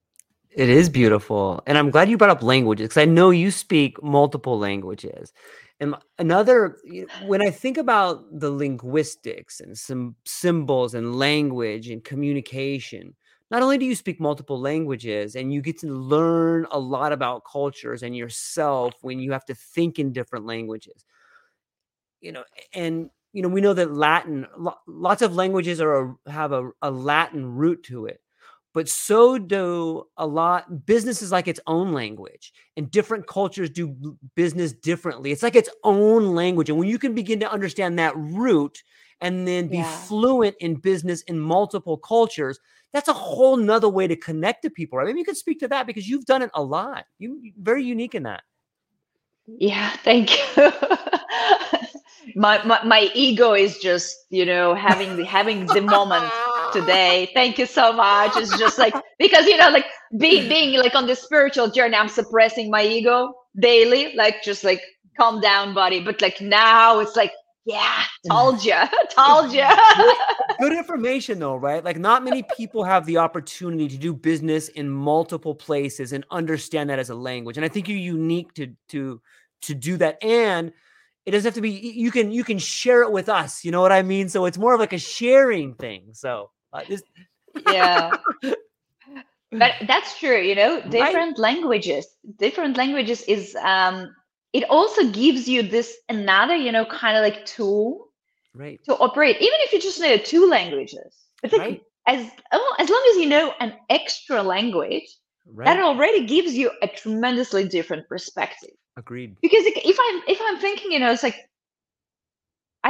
It 0.51 0.69
is 0.69 0.89
beautiful. 0.89 1.63
And 1.67 1.77
I'm 1.79 1.91
glad 1.91 2.09
you 2.09 2.17
brought 2.17 2.31
up 2.31 2.43
languages 2.43 2.89
because 2.89 3.03
I 3.03 3.05
know 3.05 3.31
you 3.31 3.51
speak 3.51 4.03
multiple 4.03 4.59
languages. 4.59 5.33
And 5.81 5.95
another, 6.19 6.79
when 7.27 7.43
I 7.43 7.51
think 7.51 7.77
about 7.77 8.25
the 8.41 8.51
linguistics 8.51 9.61
and 9.61 9.77
some 9.77 10.17
symbols 10.25 10.95
and 10.95 11.17
language 11.17 11.89
and 11.89 12.03
communication, 12.03 13.15
not 13.51 13.63
only 13.63 13.79
do 13.79 13.87
you 13.87 13.95
speak 13.95 14.21
multiple 14.21 14.61
languages 14.61 15.37
and 15.37 15.53
you 15.53 15.63
get 15.63 15.79
to 15.81 15.87
learn 15.87 16.67
a 16.71 16.79
lot 16.79 17.13
about 17.13 17.45
cultures 17.51 18.03
and 18.03 18.17
yourself 18.17 18.95
when 19.01 19.19
you 19.21 19.33
have 19.33 19.45
to 19.47 19.55
think 19.55 19.99
in 19.99 20.13
different 20.13 20.47
languages, 20.47 21.05
you 22.21 22.33
know, 22.33 22.45
and 22.75 23.11
you 23.33 23.43
know, 23.43 23.49
we 23.49 23.61
know 23.61 23.75
that 23.75 23.93
Latin, 23.93 24.47
lots 24.87 25.23
of 25.23 25.35
languages 25.35 25.81
are 25.81 26.17
a, 26.27 26.31
have 26.31 26.53
a, 26.53 26.71
a 26.83 26.91
Latin 26.91 27.55
root 27.55 27.83
to 27.85 28.07
it 28.07 28.21
but 28.75 28.89
so 28.89 29.39
do 29.39 30.05
a 30.19 30.27
lot 30.27 30.87
business 30.87 31.23
is 31.23 31.33
like 31.33 31.49
its 31.49 31.61
own 31.67 31.93
language 31.93 32.53
and 32.77 32.91
different 32.91 33.27
cultures 33.27 33.71
do 33.71 34.17
business 34.35 34.73
differently. 34.73 35.33
It's 35.33 35.43
like 35.43 35.57
its 35.57 35.71
own 35.85 36.35
language 36.35 36.69
and 36.69 36.79
when 36.79 36.89
you 36.89 36.99
can 36.99 37.15
begin 37.15 37.41
to 37.41 37.51
understand 37.51 37.99
that 37.99 38.17
root 38.17 38.83
and 39.21 39.47
then 39.47 39.69
be 39.69 39.83
Yeah. 39.83 39.85
fluent 39.85 40.57
in 40.61 40.77
business 40.77 41.23
in 41.23 41.39
multiple 41.39 41.97
cultures 41.99 42.59
that's 42.93 43.09
a 43.09 43.13
whole 43.13 43.57
nother 43.57 43.89
way 43.89 44.07
to 44.07 44.17
connect 44.17 44.63
to 44.63 44.71
people 44.71 44.99
right 44.99 45.07
maybe 45.07 45.19
you 45.21 45.25
could 45.25 45.37
speak 45.37 45.59
to 45.61 45.69
that 45.69 45.87
because 45.87 46.09
you've 46.09 46.25
done 46.27 46.43
it 46.43 46.51
a 46.55 46.63
lot 46.63 47.05
you 47.19 47.39
you're 47.43 47.55
very 47.59 47.85
unique 47.85 48.15
in 48.15 48.23
that 48.25 48.43
Yeah, 49.47 49.91
thank 50.05 50.31
you. 50.37 50.73
my, 52.37 52.63
my 52.65 52.83
my 52.85 53.11
ego 53.15 53.55
is 53.55 53.79
just, 53.79 54.15
you 54.31 54.45
know, 54.45 54.75
having 54.75 55.17
the 55.17 55.25
having 55.25 55.73
the 55.73 55.81
moment 55.81 56.33
today. 56.73 57.31
Thank 57.35 57.59
you 57.59 57.67
so 57.67 57.93
much. 57.93 58.37
It's 58.37 58.57
just 58.59 58.79
like 58.79 58.95
because 59.19 59.47
you 59.47 59.57
know, 59.57 59.69
like 59.71 59.87
being 60.19 60.49
being 60.49 60.79
like 60.79 60.95
on 60.95 61.07
this 61.07 61.23
spiritual 61.23 61.71
journey, 61.71 61.97
I'm 61.97 62.09
suppressing 62.09 62.71
my 62.71 62.85
ego 62.85 63.33
daily, 63.61 64.15
like 64.17 64.43
just 64.43 64.65
like 64.65 64.83
calm 65.19 65.41
down, 65.41 65.75
buddy. 65.75 66.01
But 66.01 66.21
like 66.21 66.41
now 66.41 67.01
it's 67.01 67.17
like, 67.17 67.33
yeah, 67.69 68.03
told 68.31 68.65
you, 68.65 68.75
told 69.15 69.53
you. 69.53 69.65
good 70.61 70.73
information 70.73 71.39
though 71.39 71.57
right? 71.57 71.85
Like 71.85 71.99
not 71.99 72.25
many 72.25 72.43
people 72.57 72.83
have 72.83 73.05
the 73.05 73.19
opportunity 73.19 73.89
to 73.89 73.97
do 73.99 74.15
business 74.15 74.69
in 74.69 74.89
multiple 74.89 75.55
places 75.55 76.13
and 76.13 76.25
understand 76.31 76.89
that 76.91 76.99
as 76.99 77.11
a 77.11 77.15
language 77.15 77.57
and 77.57 77.65
i 77.65 77.69
think 77.69 77.89
you're 77.89 77.99
unique 77.99 78.55
to 78.55 78.75
to 78.89 79.21
to 79.63 79.75
do 79.75 79.97
that 79.99 80.23
and 80.23 80.73
it 81.27 81.33
doesn't 81.33 81.49
have 81.49 81.55
to 81.55 81.61
be 81.61 81.71
you 81.71 82.11
can 82.11 82.33
you 82.33 82.43
can 82.43 82.59
share 82.59 83.03
it 83.03 83.13
with 83.13 83.29
us 83.29 83.65
you 83.65 83.71
know 83.71 83.83
what 83.83 83.93
i 83.93 84.03
mean? 84.03 84.29
So 84.29 84.47
it's 84.47 84.59
more 84.59 84.73
of 84.73 84.81
like 84.81 84.95
a 84.95 84.99
sharing 84.99 85.75
thing 85.75 86.11
so 86.13 86.51
uh, 86.73 86.83
this, 86.89 87.03
yeah. 87.67 88.17
But 89.51 89.73
that's 89.87 90.19
true 90.19 90.41
you 90.41 90.55
know 90.55 90.81
different 90.89 91.39
languages 91.39 92.07
different 92.39 92.77
languages 92.77 93.23
is 93.23 93.55
um 93.57 94.15
it 94.59 94.65
also 94.69 95.03
gives 95.23 95.49
you 95.49 95.63
this 95.63 95.89
another 96.09 96.57
you 96.57 96.73
know 96.73 96.85
kind 97.03 97.17
of 97.17 97.23
like 97.23 97.47
tool 97.47 98.09
right. 98.55 98.81
to 98.87 98.97
operate, 98.97 99.37
even 99.37 99.59
if 99.65 99.73
you 99.73 99.81
just 99.81 100.01
know 100.01 100.17
two 100.17 100.45
languages. 100.57 101.13
But 101.43 101.53
like, 101.53 101.61
Right. 101.61 101.83
as 102.07 102.21
oh, 102.53 102.75
as 102.83 102.89
long 102.95 103.05
as 103.13 103.17
you 103.23 103.29
know 103.35 103.47
an 103.61 103.73
extra 103.89 104.43
language, 104.43 105.09
Right. 105.47 105.67
that 105.67 105.81
already 105.83 106.27
gives 106.27 106.53
you 106.61 106.71
a 106.83 106.89
tremendously 106.89 107.65
different 107.77 108.09
perspective. 108.09 108.75
Agreed. 108.97 109.37
Because 109.41 109.65
if 109.65 109.99
I'm 110.07 110.23
if 110.35 110.39
I'm 110.47 110.59
thinking, 110.67 110.91
you 110.93 110.99
know, 110.99 111.13
it's 111.13 111.23
like 111.23 111.39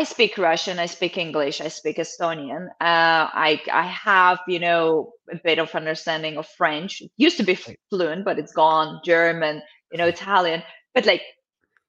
I 0.01 0.05
speak 0.05 0.39
Russian, 0.39 0.79
I 0.79 0.87
speak 0.87 1.19
English, 1.27 1.61
I 1.61 1.69
speak 1.69 1.99
Estonian. 1.99 2.65
Uh, 2.81 3.25
I 3.49 3.61
I 3.73 3.87
have 4.09 4.39
you 4.49 4.61
know 4.67 5.13
a 5.31 5.39
bit 5.45 5.59
of 5.59 5.75
understanding 5.75 6.39
of 6.39 6.47
French. 6.61 7.03
It 7.03 7.11
used 7.27 7.37
to 7.41 7.45
be 7.45 7.59
fluent, 7.91 8.25
but 8.25 8.39
it's 8.39 8.55
gone. 8.65 9.01
German, 9.05 9.61
you 9.93 9.99
know, 9.99 10.09
Italian. 10.17 10.63
But 10.95 11.05
like, 11.07 11.23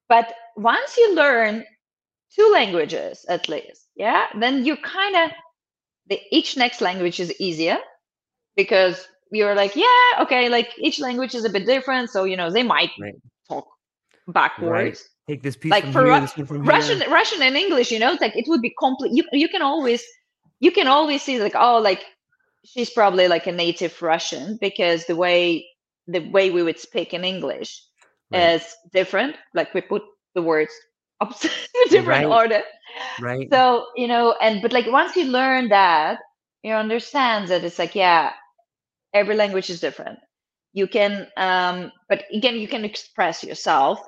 but 0.10 0.34
once 0.58 0.98
you 0.98 1.16
learn 1.16 1.66
two 2.36 2.50
languages 2.52 3.26
at 3.30 3.50
least, 3.50 3.88
yeah, 3.96 4.28
then 4.40 4.66
you 4.66 4.78
kind 4.78 5.16
of 5.18 5.32
the 6.08 6.20
each 6.32 6.58
next 6.58 6.82
language 6.82 7.20
is 7.20 7.34
easier 7.40 7.78
because 8.56 9.08
you're 9.32 9.56
like, 9.56 9.76
yeah, 9.76 10.22
okay, 10.22 10.50
like 10.50 10.70
each 10.80 11.00
language 11.00 11.36
is 11.36 11.46
a 11.46 11.50
bit 11.50 11.66
different, 11.66 12.10
so 12.10 12.26
you 12.26 12.38
know 12.38 12.52
they 12.52 12.64
might 12.64 12.92
Right. 13.00 13.16
talk 13.50 13.68
backwards 14.28 15.08
Take 15.28 15.44
this 15.44 15.58
piece 15.58 15.78
like 15.78 15.86
from 15.86 15.94
for 15.94 16.04
here, 16.04 16.22
Ru- 16.22 16.28
Russian, 16.64 17.00
here. 17.00 17.10
Russian 17.10 17.42
and 17.42 17.56
English, 17.58 17.92
you 17.92 18.00
know, 18.00 18.12
it's 18.14 18.22
like 18.22 18.36
it 18.36 18.46
would 18.48 18.62
be 18.62 18.74
complete. 18.80 19.12
You 19.14 19.24
you 19.34 19.50
can 19.50 19.62
always 19.62 20.04
you 20.60 20.72
can 20.72 20.88
always 20.88 21.22
see 21.24 21.42
like 21.42 21.56
oh 21.56 21.80
like 21.80 22.04
she's 22.66 22.90
probably 22.90 23.28
like 23.28 23.48
a 23.48 23.52
native 23.52 24.02
Russian 24.02 24.58
because 24.62 25.06
the 25.06 25.16
way 25.16 25.68
the 26.08 26.20
way 26.30 26.52
we 26.52 26.64
would 26.64 26.80
speak 26.80 27.14
in 27.14 27.24
English 27.26 27.84
Right. 28.32 28.54
is 28.54 28.76
different. 28.94 29.36
Like 29.54 29.74
we 29.74 29.82
put 29.82 30.04
the 30.36 30.42
words 30.42 30.74
up 31.22 31.34
in 31.44 31.50
a 31.88 31.90
different 31.90 32.26
Right. 32.26 32.30
order. 32.30 32.62
Right. 33.18 33.52
So 33.52 33.88
you 33.96 34.08
know, 34.08 34.34
and 34.42 34.62
but 34.62 34.74
like 34.74 34.88
once 34.88 35.16
you 35.16 35.26
learn 35.26 35.70
that, 35.70 36.20
you 36.64 36.74
understand 36.74 37.48
that 37.50 37.64
it's 37.64 37.80
like 37.80 37.96
yeah, 37.96 38.34
every 39.14 39.36
language 39.36 39.70
is 39.70 39.80
different. 39.82 40.20
You 40.74 40.88
can, 40.88 41.28
um, 41.38 41.92
but 42.10 42.24
again, 42.34 42.56
you 42.58 42.68
can 42.68 42.86
express 42.86 43.44
yourself 43.44 44.00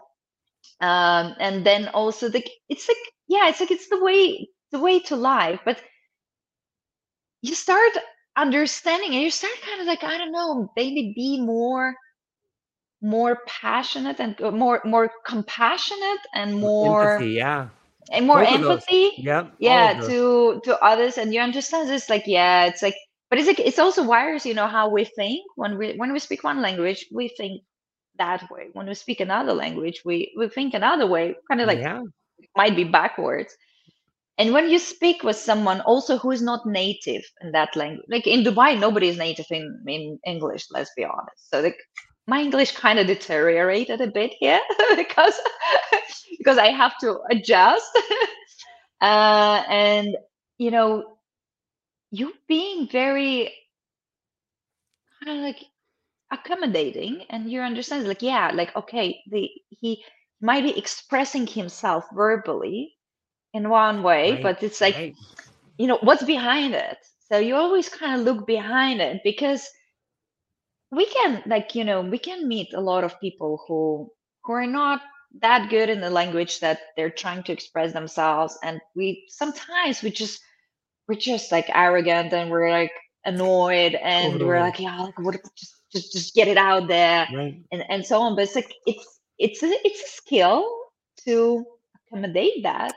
um 0.81 1.35
and 1.39 1.65
then 1.65 1.87
also 1.89 2.27
the 2.29 2.43
it's 2.69 2.87
like 2.87 2.97
yeah 3.27 3.47
it's 3.47 3.59
like 3.59 3.71
it's 3.71 3.89
the 3.89 4.03
way 4.03 4.47
the 4.71 4.79
way 4.79 4.99
to 4.99 5.15
life 5.15 5.59
but 5.65 5.81
you 7.41 7.53
start 7.55 7.91
understanding 8.35 9.13
and 9.13 9.21
you 9.23 9.31
start 9.31 9.53
kind 9.65 9.81
of 9.81 9.87
like 9.87 10.03
i 10.03 10.17
don't 10.17 10.31
know 10.31 10.71
maybe 10.75 11.13
be 11.15 11.41
more 11.41 11.95
more 13.01 13.39
passionate 13.47 14.19
and 14.19 14.39
uh, 14.41 14.51
more 14.51 14.81
more 14.85 15.11
compassionate 15.25 16.19
and 16.35 16.55
more 16.55 17.13
Empathy. 17.13 17.31
Yeah. 17.31 17.69
and 18.11 18.27
more 18.27 18.43
Both 18.43 18.53
empathy 18.53 19.11
yeah 19.17 19.47
yeah 19.59 19.99
to 20.01 20.61
to 20.63 20.79
others 20.83 21.17
and 21.17 21.33
you 21.33 21.39
understand 21.39 21.89
this 21.89 22.09
like 22.09 22.23
yeah 22.27 22.65
it's 22.65 22.81
like 22.81 22.95
but 23.29 23.39
it's 23.39 23.47
like 23.47 23.59
it's 23.59 23.79
also 23.79 24.03
wires 24.03 24.45
you 24.45 24.53
know 24.53 24.67
how 24.67 24.89
we 24.89 25.05
think 25.05 25.41
when 25.55 25.77
we 25.77 25.93
when 25.95 26.13
we 26.13 26.19
speak 26.19 26.43
one 26.43 26.61
language 26.61 27.05
we 27.11 27.27
think 27.29 27.63
that 28.17 28.49
way 28.51 28.67
when 28.73 28.87
we 28.87 28.93
speak 28.93 29.19
another 29.19 29.53
language 29.53 30.01
we 30.05 30.31
we 30.37 30.47
think 30.49 30.73
another 30.73 31.07
way 31.07 31.35
kind 31.49 31.61
of 31.61 31.67
like 31.67 31.79
yeah. 31.79 32.03
might 32.55 32.75
be 32.75 32.83
backwards 32.83 33.55
and 34.37 34.53
when 34.53 34.69
you 34.69 34.77
speak 34.79 35.23
with 35.23 35.35
someone 35.35 35.81
also 35.81 36.17
who 36.17 36.31
is 36.31 36.41
not 36.41 36.65
native 36.65 37.23
in 37.41 37.51
that 37.51 37.75
language 37.75 38.05
like 38.09 38.27
in 38.27 38.43
dubai 38.43 38.79
nobody 38.79 39.07
is 39.07 39.17
native 39.17 39.49
in 39.49 39.65
in 39.87 40.19
english 40.25 40.67
let's 40.71 40.91
be 40.95 41.03
honest 41.03 41.49
so 41.49 41.61
like 41.61 41.77
my 42.31 42.41
english 42.47 42.77
kind 42.77 42.99
of 42.99 43.07
deteriorated 43.07 44.01
a 44.01 44.07
bit 44.19 44.33
here 44.39 44.61
because 44.97 45.39
because 46.37 46.57
i 46.57 46.67
have 46.67 46.97
to 46.99 47.19
adjust 47.31 47.91
uh 49.01 49.63
and 49.69 50.17
you 50.59 50.71
know 50.71 51.17
you 52.11 52.33
being 52.47 52.87
very 52.89 53.51
kind 55.23 55.37
of 55.39 55.45
like 55.45 55.65
accommodating 56.31 57.25
and 57.29 57.51
you 57.51 57.61
understand 57.61 58.07
like 58.07 58.21
yeah 58.23 58.51
like 58.53 58.75
okay 58.75 59.21
the 59.31 59.49
he 59.81 60.03
might 60.41 60.63
be 60.63 60.77
expressing 60.77 61.47
himself 61.47 62.05
verbally 62.13 62.95
in 63.53 63.69
one 63.69 64.03
way 64.03 64.37
Right, 64.37 64.41
but 64.41 64.63
it's 64.63 64.81
like 64.81 64.97
right. 64.97 65.15
you 65.77 65.87
know 65.87 65.99
what's 66.01 66.23
behind 66.23 66.73
it 66.75 66.97
so 67.29 67.37
you 67.37 67.55
always 67.55 67.89
kind 67.89 68.19
of 68.19 68.25
look 68.25 68.47
behind 68.47 69.01
it 69.01 69.21
because 69.23 69.67
we 70.91 71.05
can 71.05 71.43
like 71.45 71.75
you 71.75 71.83
know 71.83 72.01
we 72.01 72.17
can 72.19 72.47
meet 72.47 72.73
a 72.73 72.81
lot 72.81 73.03
of 73.03 73.19
people 73.19 73.63
who 73.67 74.09
who 74.43 74.53
are 74.53 74.67
not 74.67 75.01
that 75.41 75.69
good 75.69 75.89
in 75.89 76.01
the 76.01 76.09
language 76.09 76.59
that 76.59 76.79
they're 76.97 77.09
trying 77.09 77.43
to 77.43 77.53
express 77.53 77.93
themselves. 77.93 78.57
And 78.63 78.81
we 78.95 79.25
sometimes 79.29 80.03
we 80.03 80.11
just 80.11 80.41
we're 81.07 81.15
just 81.19 81.51
like 81.51 81.69
arrogant 81.73 82.33
and 82.33 82.49
we're 82.51 82.71
like 82.71 82.91
annoyed 83.25 83.95
and 83.95 84.41
we're 84.41 84.59
like 84.59 84.79
yeah 84.79 84.99
like 85.01 85.17
what 85.19 85.35
just 85.57 85.75
just 85.91 86.13
just 86.13 86.35
get 86.35 86.47
it 86.47 86.57
out 86.57 86.87
there 86.87 87.27
Right. 87.33 87.61
and 87.71 87.83
and 87.89 88.05
so 88.05 88.21
on. 88.21 88.35
But 88.35 88.43
it's 88.43 88.55
like 88.55 88.73
it's 88.85 89.19
it's 89.39 89.63
a, 89.63 89.67
it's 89.85 90.01
a 90.01 90.09
skill 90.09 90.65
to 91.25 91.65
accommodate 92.11 92.63
that 92.63 92.93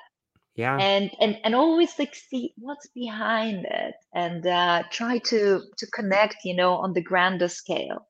Yeah. 0.57 0.85
and 0.85 1.11
and 1.21 1.39
and 1.45 1.55
always 1.55 1.99
like 1.99 2.15
see 2.15 2.53
what's 2.59 2.87
behind 2.89 3.65
it 3.67 3.95
and 4.15 4.47
uh, 4.47 4.83
try 4.91 5.19
to 5.19 5.63
to 5.79 5.87
connect 5.89 6.37
you 6.45 6.55
know 6.55 6.75
on 6.75 6.93
the 6.95 7.03
grander 7.03 7.49
scale 7.49 8.07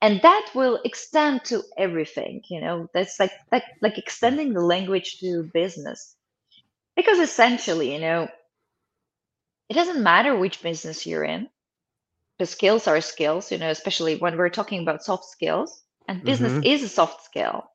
and 0.00 0.20
that 0.22 0.50
will 0.54 0.80
extend 0.84 1.44
to 1.44 1.62
everything 1.78 2.42
you 2.50 2.60
know 2.60 2.88
that's 2.94 3.18
like 3.20 3.32
like 3.52 3.64
like 3.82 3.98
extending 3.98 4.52
the 4.52 4.60
language 4.60 5.18
to 5.20 5.48
business 5.54 6.16
because 6.96 7.18
essentially 7.18 7.92
you 7.94 8.00
know 8.00 8.28
it 9.70 9.74
doesn't 9.74 10.02
matter 10.02 10.36
which 10.36 10.62
business 10.62 11.06
you're 11.06 11.24
in 11.24 11.48
the 12.38 12.46
skills 12.46 12.86
are 12.88 13.00
skills 13.00 13.50
you 13.52 13.58
know 13.58 13.70
especially 13.70 14.16
when 14.18 14.36
we're 14.36 14.50
talking 14.50 14.82
about 14.82 15.02
soft 15.02 15.24
skills 15.24 15.84
and 16.08 16.24
business 16.24 16.58
Mhm. 16.58 16.62
is 16.62 16.82
a 16.82 16.88
soft 16.88 17.24
skill 17.24 17.69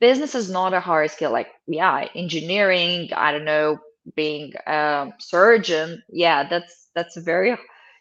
business 0.00 0.34
is 0.34 0.50
not 0.50 0.74
a 0.74 0.80
hard 0.80 1.10
skill 1.10 1.32
like 1.32 1.48
yeah 1.66 2.06
engineering 2.14 3.08
i 3.16 3.32
don't 3.32 3.44
know 3.44 3.78
being 4.16 4.52
a 4.66 5.08
surgeon 5.18 6.02
yeah 6.08 6.48
that's 6.48 6.88
that's 6.94 7.16
a 7.16 7.20
very 7.20 7.56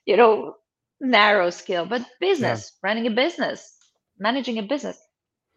you 0.06 0.16
know 0.18 0.56
narrow 1.02 1.50
skill 1.50 1.86
but 1.86 2.06
business 2.20 2.74
running 2.84 3.08
a 3.08 3.12
business 3.12 3.76
managing 4.20 4.58
a 4.60 4.64
business 4.64 5.00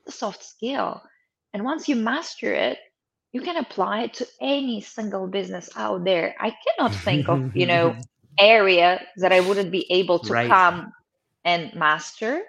a 0.07 0.12
soft 0.12 0.43
skill 0.45 1.03
and 1.53 1.64
once 1.64 1.89
you 1.89 1.97
master 1.97 2.53
it 2.53 2.78
you 3.32 3.41
can 3.41 3.57
apply 3.57 4.03
it 4.03 4.14
to 4.14 4.26
any 4.41 4.80
single 4.80 5.26
business 5.26 5.68
out 5.76 6.05
there 6.05 6.34
i 6.41 6.51
cannot 6.66 6.95
think 6.95 7.28
of 7.28 7.41
you 7.55 7.66
know 7.66 7.95
area 8.39 9.01
that 9.16 9.32
I 9.32 9.41
wouldn't 9.41 9.70
be 9.70 9.86
able 9.91 10.18
to 10.20 10.34
Right. 10.34 10.49
come 10.49 10.93
and 11.45 11.74
master. 11.74 12.43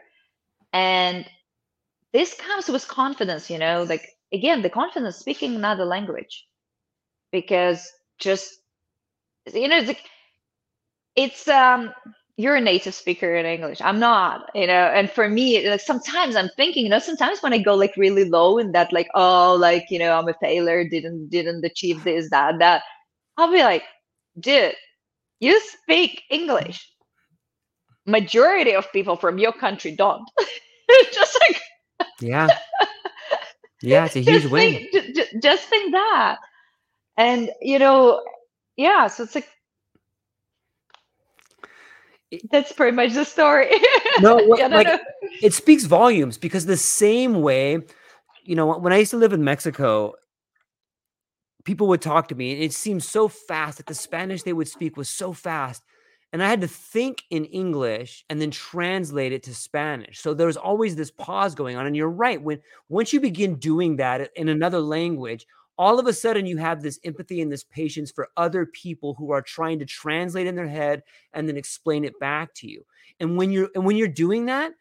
And 0.73 1.25
this 2.13 2.33
comes 2.35 2.67
with 2.69 2.87
confidence, 2.87 3.49
you 3.49 3.57
know, 3.57 3.83
like 3.83 4.07
again, 4.33 4.61
the 4.61 4.69
confidence 4.69 5.17
speaking 5.17 5.55
another 5.55 5.85
language. 5.85 6.45
Because 7.31 7.87
just 8.19 8.53
you 9.53 9.67
know, 9.67 9.77
it's 9.77 10.01
it's 11.15 11.47
um 11.47 11.91
you're 12.37 12.55
a 12.55 12.61
native 12.61 12.93
speaker 12.95 13.35
in 13.35 13.45
English. 13.45 13.81
I'm 13.81 13.99
not, 13.99 14.49
you 14.55 14.65
know, 14.65 14.85
and 14.95 15.11
for 15.11 15.27
me, 15.27 15.69
like 15.69 15.81
sometimes 15.81 16.37
I'm 16.37 16.49
thinking, 16.55 16.85
you 16.85 16.89
know, 16.89 16.99
sometimes 16.99 17.43
when 17.43 17.51
I 17.51 17.57
go 17.57 17.75
like 17.75 17.97
really 17.97 18.29
low 18.29 18.57
in 18.59 18.71
that, 18.71 18.93
like, 18.93 19.09
oh, 19.13 19.57
like, 19.59 19.87
you 19.89 19.99
know, 19.99 20.17
I'm 20.17 20.29
a 20.29 20.33
failure, 20.41 20.87
didn't 20.87 21.29
didn't 21.29 21.65
achieve 21.65 22.03
this, 22.05 22.29
that, 22.29 22.59
that, 22.59 22.83
I'll 23.37 23.51
be 23.51 23.59
like, 23.59 23.83
dude, 24.39 24.75
you 25.41 25.59
speak 25.59 26.23
English. 26.29 26.89
Majority 28.05 28.73
of 28.75 28.91
people 28.93 29.17
from 29.17 29.37
your 29.37 29.51
country 29.53 29.91
don't. 29.95 30.23
just 31.11 31.37
like 31.47 31.61
Yeah. 32.19 32.47
Yeah. 33.81 34.05
It's 34.05 34.15
a 34.17 34.19
huge 34.19 34.41
just 34.41 34.51
win. 34.51 34.73
think, 34.73 34.91
ju- 34.91 35.13
ju- 35.13 35.39
just 35.41 35.63
think 35.69 35.93
that, 35.93 36.35
and 37.15 37.49
you 37.61 37.79
know, 37.79 38.21
yeah. 38.75 39.07
So 39.07 39.23
it's 39.23 39.35
like 39.35 39.47
that's 42.51 42.71
pretty 42.73 42.95
much 42.95 43.13
the 43.13 43.23
story. 43.25 43.69
No, 44.19 44.35
what- 44.35 44.59
Yeah, 44.59 44.67
no, 44.67 44.75
like, 44.77 44.87
no. 44.87 44.99
it 45.41 45.53
speaks 45.53 45.85
volumes 45.85 46.37
because 46.37 46.65
the 46.65 46.75
same 46.75 47.41
way, 47.41 47.79
you 48.43 48.55
know, 48.55 48.77
when 48.77 48.91
I 48.91 48.97
used 48.97 49.11
to 49.11 49.17
live 49.17 49.31
in 49.31 49.45
Mexico, 49.45 50.13
people 51.63 51.87
would 51.87 52.01
talk 52.01 52.27
to 52.27 52.35
me 52.35 52.51
and 52.53 52.61
it 52.63 52.73
seemed 52.73 53.03
so 53.03 53.29
fast 53.29 53.77
that 53.77 53.85
the 53.85 53.95
Spanish 53.95 54.43
they 54.43 54.51
would 54.51 54.67
speak 54.67 54.97
was 54.97 55.09
so 55.09 55.31
fast. 55.31 55.83
And 56.31 56.43
I 56.43 56.47
had 56.47 56.61
to 56.61 56.67
think 56.67 57.23
in 57.31 57.45
English 57.45 58.23
and 58.29 58.39
then 58.39 58.51
translate 58.51 59.31
it 59.31 59.41
to 59.43 59.55
Spanish. 59.55 60.19
So 60.19 60.33
there 60.33 60.47
was 60.47 60.57
always 60.57 60.95
this 60.95 61.09
pause 61.09 61.55
going 61.55 61.75
on. 61.75 61.87
And 61.87 61.95
you're 61.95 62.09
right. 62.09 62.41
When 62.41 62.59
once 62.87 63.11
you 63.11 63.19
begin 63.19 63.55
doing 63.55 63.95
that 63.95 64.29
in 64.35 64.49
another 64.49 64.79
language, 64.79 65.47
all 65.77 65.97
of 65.97 66.07
a 66.07 66.13
sudden 66.13 66.45
you 66.45 66.57
have 66.57 66.83
this 66.83 66.99
empathy 67.03 67.41
and 67.41 67.51
this 67.51 67.63
patience 67.63 68.11
for 68.11 68.29
other 68.37 68.65
people 68.65 69.15
who 69.15 69.31
are 69.31 69.41
trying 69.41 69.79
to 69.79 69.85
translate 69.85 70.45
in 70.45 70.55
their 70.55 70.67
head 70.67 71.03
and 71.33 71.47
then 71.47 71.57
explain 71.57 72.05
it 72.05 72.19
back 72.19 72.53
to 72.55 72.69
you. 72.69 72.85
And 73.19 73.37
when 73.37 73.51
you're 73.51 73.69
and 73.73 73.85
when 73.85 73.95
you're 73.95 74.07
doing 74.07 74.45
that, 74.45 74.73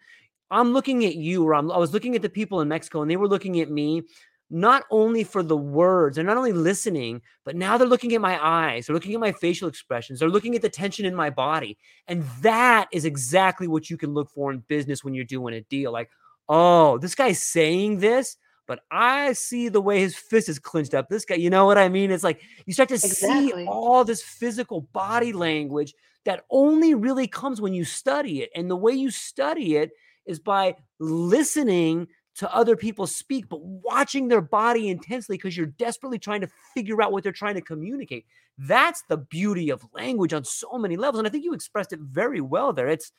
I'm 0.50 0.72
looking 0.72 1.04
at 1.04 1.14
you, 1.14 1.44
or 1.44 1.54
I'm, 1.54 1.70
I 1.70 1.78
was 1.78 1.92
looking 1.92 2.16
at 2.16 2.22
the 2.22 2.28
people 2.28 2.60
in 2.60 2.68
Mexico, 2.68 3.02
and 3.02 3.10
they 3.10 3.16
were 3.16 3.28
looking 3.28 3.60
at 3.60 3.70
me. 3.70 4.02
Not 4.50 4.84
only 4.90 5.24
for 5.24 5.42
the 5.42 5.56
words, 5.56 6.16
they're 6.16 6.24
not 6.24 6.36
only 6.36 6.52
listening, 6.52 7.20
but 7.44 7.56
now 7.56 7.76
they're 7.76 7.86
looking 7.86 8.14
at 8.14 8.20
my 8.20 8.38
eyes, 8.42 8.86
they're 8.86 8.94
looking 8.94 9.14
at 9.14 9.20
my 9.20 9.32
facial 9.32 9.68
expressions, 9.68 10.18
they're 10.18 10.28
looking 10.28 10.54
at 10.54 10.62
the 10.62 10.68
tension 10.68 11.04
in 11.04 11.14
my 11.14 11.30
body. 11.30 11.76
And 12.06 12.24
that 12.40 12.88
is 12.92 13.04
exactly 13.04 13.68
what 13.68 13.90
you 13.90 13.96
can 13.96 14.14
look 14.14 14.30
for 14.30 14.50
in 14.50 14.60
business 14.68 15.04
when 15.04 15.14
you're 15.14 15.24
doing 15.24 15.54
a 15.54 15.60
deal. 15.62 15.92
Like, 15.92 16.10
oh, 16.48 16.98
this 16.98 17.14
guy's 17.14 17.42
saying 17.42 17.98
this, 17.98 18.36
but 18.66 18.80
I 18.90 19.32
see 19.32 19.68
the 19.68 19.80
way 19.80 20.00
his 20.00 20.16
fist 20.16 20.48
is 20.48 20.58
clenched 20.58 20.94
up. 20.94 21.08
This 21.08 21.24
guy, 21.24 21.36
you 21.36 21.50
know 21.50 21.66
what 21.66 21.78
I 21.78 21.88
mean? 21.88 22.10
It's 22.10 22.24
like 22.24 22.40
you 22.66 22.72
start 22.72 22.88
to 22.90 22.94
exactly. 22.96 23.64
see 23.64 23.66
all 23.66 24.04
this 24.04 24.22
physical 24.22 24.82
body 24.92 25.32
language 25.32 25.94
that 26.24 26.44
only 26.50 26.94
really 26.94 27.26
comes 27.26 27.60
when 27.60 27.74
you 27.74 27.84
study 27.84 28.42
it. 28.42 28.50
And 28.54 28.70
the 28.70 28.76
way 28.76 28.92
you 28.92 29.10
study 29.10 29.76
it 29.76 29.90
is 30.26 30.38
by 30.38 30.76
listening 30.98 32.06
to 32.38 32.54
other 32.54 32.76
people 32.76 33.06
speak, 33.06 33.48
but 33.48 33.60
watching 33.62 34.28
their 34.28 34.40
body 34.40 34.88
intensely 34.88 35.36
because 35.36 35.56
you're 35.56 35.66
desperately 35.66 36.18
trying 36.18 36.40
to 36.40 36.48
figure 36.72 37.02
out 37.02 37.10
what 37.10 37.24
they're 37.24 37.32
trying 37.32 37.56
to 37.56 37.60
communicate. 37.60 38.26
That's 38.56 39.02
the 39.08 39.16
beauty 39.16 39.70
of 39.70 39.84
language 39.92 40.32
on 40.32 40.44
so 40.44 40.78
many 40.78 40.96
levels. 40.96 41.18
And 41.18 41.26
I 41.26 41.30
think 41.30 41.44
you 41.44 41.52
expressed 41.52 41.92
it 41.92 41.98
very 42.00 42.40
well 42.40 42.72
there. 42.72 42.88
It's 42.88 43.12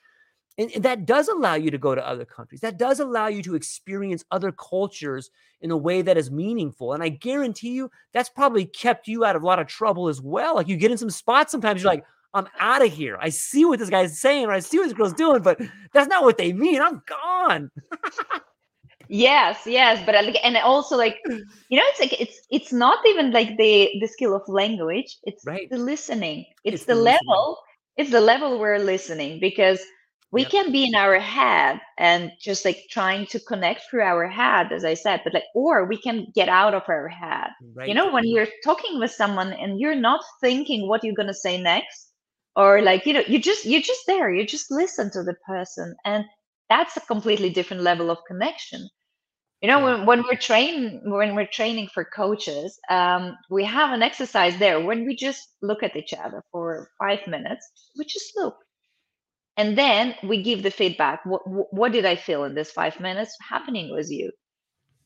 and, 0.58 0.72
and 0.72 0.84
that 0.84 1.06
does 1.06 1.28
allow 1.28 1.56
you 1.56 1.70
to 1.72 1.78
go 1.78 1.96
to 1.96 2.06
other 2.06 2.26
countries. 2.26 2.62
That 2.62 2.78
does 2.78 3.00
allow 3.00 3.28
you 3.28 3.42
to 3.44 3.56
experience 3.56 4.26
other 4.32 4.52
cultures 4.52 5.32
in 5.62 5.72
a 5.72 5.78
way 5.78 6.02
that 6.02 6.18
is 6.18 6.32
meaningful. 6.32 6.94
And 6.94 7.04
I 7.04 7.10
guarantee 7.10 7.72
you 7.72 7.92
that's 8.14 8.30
probably 8.30 8.66
kept 8.66 9.08
you 9.08 9.26
out 9.26 9.36
of 9.36 9.44
a 9.44 9.46
lot 9.46 9.60
of 9.60 9.68
trouble 9.68 10.08
as 10.08 10.22
well. 10.22 10.56
Like 10.56 10.68
you 10.68 10.78
get 10.78 10.92
in 10.92 10.98
some 10.98 11.10
spots 11.10 11.52
sometimes, 11.52 11.84
you're 11.84 11.92
like, 11.92 12.06
I'm 12.34 12.48
out 12.60 12.86
of 12.86 12.92
here. 12.94 13.18
I 13.20 13.30
see 13.30 13.66
what 13.66 13.80
this 13.80 13.90
guy's 13.90 14.20
saying, 14.20 14.46
or 14.46 14.52
I 14.52 14.60
see 14.60 14.78
what 14.78 14.86
this 14.86 14.94
girl's 14.94 15.14
doing, 15.14 15.42
but 15.42 15.60
that's 15.94 16.08
not 16.08 16.24
what 16.24 16.38
they 16.38 16.54
mean. 16.54 16.82
I'm 16.82 17.02
gone. 17.06 17.72
yes 19.10 19.62
yes 19.66 20.00
but 20.06 20.14
like 20.24 20.38
and 20.44 20.56
also 20.58 20.96
like 20.96 21.18
you 21.26 21.78
know 21.78 21.84
it's 21.88 22.00
like 22.00 22.22
it's 22.22 22.42
it's 22.52 22.72
not 22.72 23.00
even 23.08 23.32
like 23.32 23.58
the 23.58 23.90
the 24.00 24.08
skill 24.08 24.36
of 24.36 24.44
language 24.48 25.18
it's 25.24 25.44
right. 25.48 25.68
the 25.72 25.78
listening 25.78 26.46
it's, 26.64 26.76
it's 26.76 26.86
the, 26.86 26.94
the 26.94 27.02
level 27.02 27.58
it's 27.98 28.12
the 28.12 28.22
level 28.22 28.60
we're 28.60 28.78
listening 28.78 29.40
because 29.40 29.82
we 30.32 30.44
yep. 30.44 30.52
can 30.52 30.72
be 30.72 30.86
in 30.86 30.94
our 30.94 31.18
head 31.18 31.82
and 31.98 32.32
just 32.40 32.64
like 32.64 32.84
trying 32.92 33.26
to 33.26 33.40
connect 33.40 33.82
through 33.90 34.04
our 34.04 34.28
head 34.28 34.72
as 34.72 34.86
i 34.86 34.94
said 34.94 35.22
but 35.24 35.34
like 35.34 35.50
or 35.56 35.86
we 35.86 35.98
can 35.98 36.28
get 36.36 36.48
out 36.48 36.76
of 36.76 36.84
our 36.88 37.08
head 37.08 37.50
right. 37.74 37.88
you 37.88 37.96
know 37.96 38.12
when 38.12 38.28
you're 38.28 38.48
talking 38.64 39.00
with 39.00 39.10
someone 39.10 39.54
and 39.54 39.80
you're 39.80 39.96
not 39.96 40.22
thinking 40.40 40.88
what 40.88 41.04
you're 41.04 41.16
going 41.16 41.28
to 41.28 41.34
say 41.34 41.60
next 41.60 42.12
or 42.56 42.84
like 42.84 43.08
you 43.08 43.14
know 43.14 43.24
you 43.28 43.40
just 43.40 43.66
you're 43.66 43.82
just 43.82 44.06
there 44.06 44.32
you 44.32 44.46
just 44.46 44.70
listen 44.70 45.10
to 45.10 45.24
the 45.24 45.36
person 45.48 45.96
and 46.06 46.26
that's 46.70 46.96
a 46.96 47.02
completely 47.02 47.50
different 47.50 47.82
level 47.82 48.12
of 48.12 48.20
connection 48.28 48.88
you 49.62 49.68
know 49.68 49.84
when, 49.84 50.06
when 50.06 50.24
we're 50.24 50.38
train 50.38 51.02
when 51.04 51.36
we're 51.36 51.48
training 51.48 51.90
for 51.94 52.06
coaches 52.06 52.80
um, 52.90 53.36
we 53.50 53.64
have 53.66 53.92
an 53.92 54.02
exercise 54.02 54.58
there 54.58 54.80
when 54.80 55.06
we 55.06 55.16
just 55.16 55.50
look 55.62 55.84
at 55.84 55.96
each 55.96 56.14
other 56.14 56.44
for 56.52 56.90
five 57.00 57.20
minutes 57.28 57.70
we 57.98 58.06
just 58.06 58.34
look. 58.36 58.56
And 59.58 59.78
then 59.78 60.16
we 60.24 60.42
give 60.42 60.64
the 60.64 60.72
feedback 60.72 61.26
what, 61.26 61.42
what 61.74 61.92
did 61.92 62.06
i 62.06 62.16
feel 62.16 62.46
in 62.46 62.56
this 62.56 62.72
five 62.72 63.00
minutes 63.00 63.36
happening 63.48 63.94
with 63.94 64.10
you? 64.10 64.32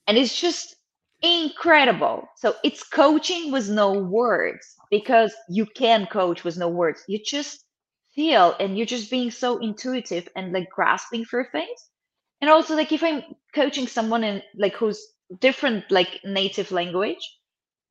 And 0.08 0.18
it's 0.18 0.39
just 0.39 0.76
incredible. 1.24 2.28
So 2.38 2.56
it's 2.64 2.84
coaching 2.84 3.51
with 3.51 3.70
no 3.70 3.93
words 3.93 4.76
because 4.91 5.34
you 5.49 5.66
can 5.66 6.06
coach 6.08 6.43
with 6.43 6.58
no 6.58 6.68
words. 6.68 7.04
You 7.08 7.20
just 7.26 7.66
feel 8.14 8.56
and 8.60 8.78
you're 8.78 8.86
just 8.86 9.10
being 9.10 9.32
so 9.32 9.58
intuitive 9.58 10.28
and 10.36 10.51
like 10.51 10.70
grasping 10.70 11.26
for 11.26 11.47
things 11.51 11.89
and 12.44 12.52
also 12.52 12.76
like 12.76 12.91
if 12.91 13.04
i'm 13.04 13.24
coaching 13.56 13.88
someone 13.88 14.24
in 14.26 14.44
like 14.66 14.76
who's 14.76 15.16
different 15.39 15.89
like 15.91 16.22
native 16.26 16.72
language 16.72 17.39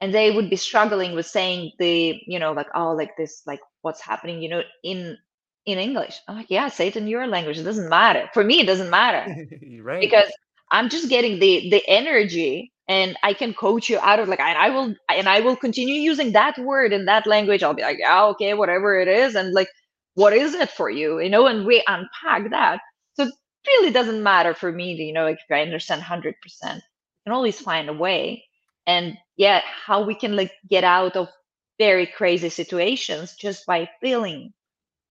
and 0.02 0.14
they 0.14 0.30
would 0.32 0.50
be 0.50 0.56
struggling 0.56 1.14
with 1.14 1.26
saying 1.26 1.72
the 1.78 2.20
you 2.26 2.38
know 2.38 2.52
like 2.52 2.68
oh 2.74 2.92
like 2.92 3.16
this 3.16 3.42
like 3.46 3.60
what's 3.82 4.02
happening 4.02 4.42
you 4.42 4.50
know 4.50 4.62
in 4.84 5.18
in 5.66 5.78
english. 5.78 6.20
I'm 6.28 6.36
like 6.36 6.50
yeah 6.50 6.68
say 6.68 6.88
it 6.88 6.96
in 6.96 7.08
your 7.08 7.26
language. 7.28 7.58
It 7.58 7.64
doesn't 7.64 7.88
matter. 7.90 8.28
For 8.34 8.44
me 8.44 8.60
it 8.60 8.66
doesn't 8.66 8.90
matter. 8.90 9.26
Right. 9.82 10.00
Because 10.00 10.30
i'm 10.72 10.88
just 10.90 11.08
getting 11.10 11.38
the 11.40 11.70
the 11.70 11.82
energy 11.88 12.72
and 12.88 13.16
i 13.22 13.32
can 13.34 13.54
coach 13.54 13.88
you 13.90 13.98
out 14.00 14.20
of 14.20 14.28
like 14.28 14.40
and 14.40 14.58
i 14.58 14.70
will 14.70 14.94
and 15.10 15.28
i 15.28 15.40
will 15.40 15.56
continue 15.56 15.94
using 15.96 16.32
that 16.32 16.58
word 16.58 16.92
in 16.92 17.06
that 17.06 17.26
language. 17.26 17.62
I'll 17.62 17.74
be 17.74 17.82
like 17.82 17.98
yeah 18.00 18.24
okay 18.32 18.54
whatever 18.54 18.98
it 19.00 19.08
is 19.08 19.34
and 19.36 19.54
like 19.54 19.68
what 20.14 20.34
is 20.34 20.54
it 20.54 20.70
for 20.70 20.90
you? 20.90 21.20
You 21.20 21.30
know 21.30 21.46
and 21.46 21.66
we 21.66 21.82
unpack 21.88 22.50
that. 22.50 22.80
So 23.14 23.30
really 23.66 23.90
doesn't 23.90 24.22
matter 24.22 24.54
for 24.54 24.72
me 24.72 24.96
to, 24.96 25.02
you 25.02 25.12
know, 25.12 25.26
if 25.26 25.38
I 25.50 25.62
understand 25.62 26.02
100%. 26.02 26.34
I 26.62 26.80
can 27.24 27.32
always 27.32 27.60
find 27.60 27.88
a 27.88 27.92
way. 27.92 28.44
And 28.86 29.16
yeah, 29.36 29.62
how 29.64 30.02
we 30.02 30.14
can 30.14 30.36
like 30.36 30.52
get 30.68 30.84
out 30.84 31.16
of 31.16 31.28
very 31.78 32.06
crazy 32.06 32.48
situations 32.48 33.34
just 33.34 33.66
by 33.66 33.88
feeling. 34.00 34.52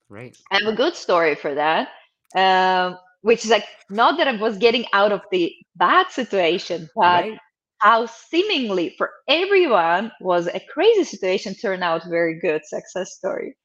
Right. 0.09 0.37
I 0.51 0.59
have 0.61 0.73
a 0.73 0.75
good 0.75 0.95
story 0.95 1.35
for 1.35 1.55
that. 1.55 1.89
Um, 2.35 2.97
which 3.21 3.45
is 3.45 3.51
like 3.51 3.65
not 3.89 4.17
that 4.17 4.27
I 4.27 4.35
was 4.35 4.57
getting 4.57 4.85
out 4.93 5.11
of 5.11 5.21
the 5.31 5.53
bad 5.75 6.09
situation, 6.11 6.89
but 6.95 7.23
right. 7.23 7.37
how 7.77 8.05
seemingly 8.07 8.95
for 8.97 9.11
everyone 9.27 10.11
was 10.21 10.47
a 10.47 10.61
crazy 10.73 11.03
situation 11.03 11.53
turned 11.53 11.83
out 11.83 12.03
very 12.09 12.39
good 12.39 12.65
success 12.65 13.13
story. 13.15 13.55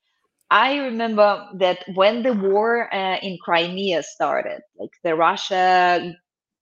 I 0.51 0.77
remember 0.79 1.49
that 1.59 1.85
when 1.95 2.23
the 2.23 2.33
war 2.33 2.93
uh, 2.95 3.19
in 3.19 3.39
Crimea 3.45 4.03
started, 4.03 4.61
like 4.79 4.91
the 5.03 5.15
Russia 5.17 6.15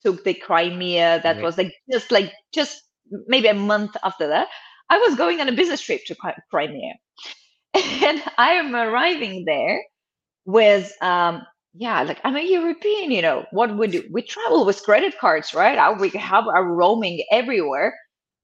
took 0.05 0.24
the 0.24 0.35
Crimea, 0.35 1.20
that 1.22 1.43
was 1.43 1.59
like 1.59 1.74
just 1.93 2.11
like 2.11 2.32
just 2.55 2.82
maybe 3.28 3.49
a 3.49 3.55
month 3.55 3.97
after 4.03 4.26
that, 4.28 4.49
I 4.91 4.99
was 4.99 5.16
going 5.16 5.41
on 5.41 5.49
a 5.49 5.53
business 5.53 5.80
trip 5.82 6.03
to 6.07 6.16
Crimea, 6.51 6.95
and 7.74 8.22
I 8.39 8.53
am 8.53 8.74
arriving 8.74 9.45
there 9.47 9.82
with 10.47 10.93
um 11.03 11.43
yeah 11.74 12.03
like 12.03 12.20
i'm 12.24 12.37
a 12.37 12.41
european 12.43 13.11
you 13.11 13.22
know 13.22 13.45
what 13.53 13.76
we 13.76 13.87
do 13.89 14.03
we 14.12 14.22
travel 14.22 14.64
with 14.66 14.82
credit 14.82 15.18
cards 15.18 15.55
right? 15.55 16.01
We 16.01 16.11
have 16.11 16.47
our 16.49 16.64
roaming 16.64 17.24
everywhere. 17.30 17.95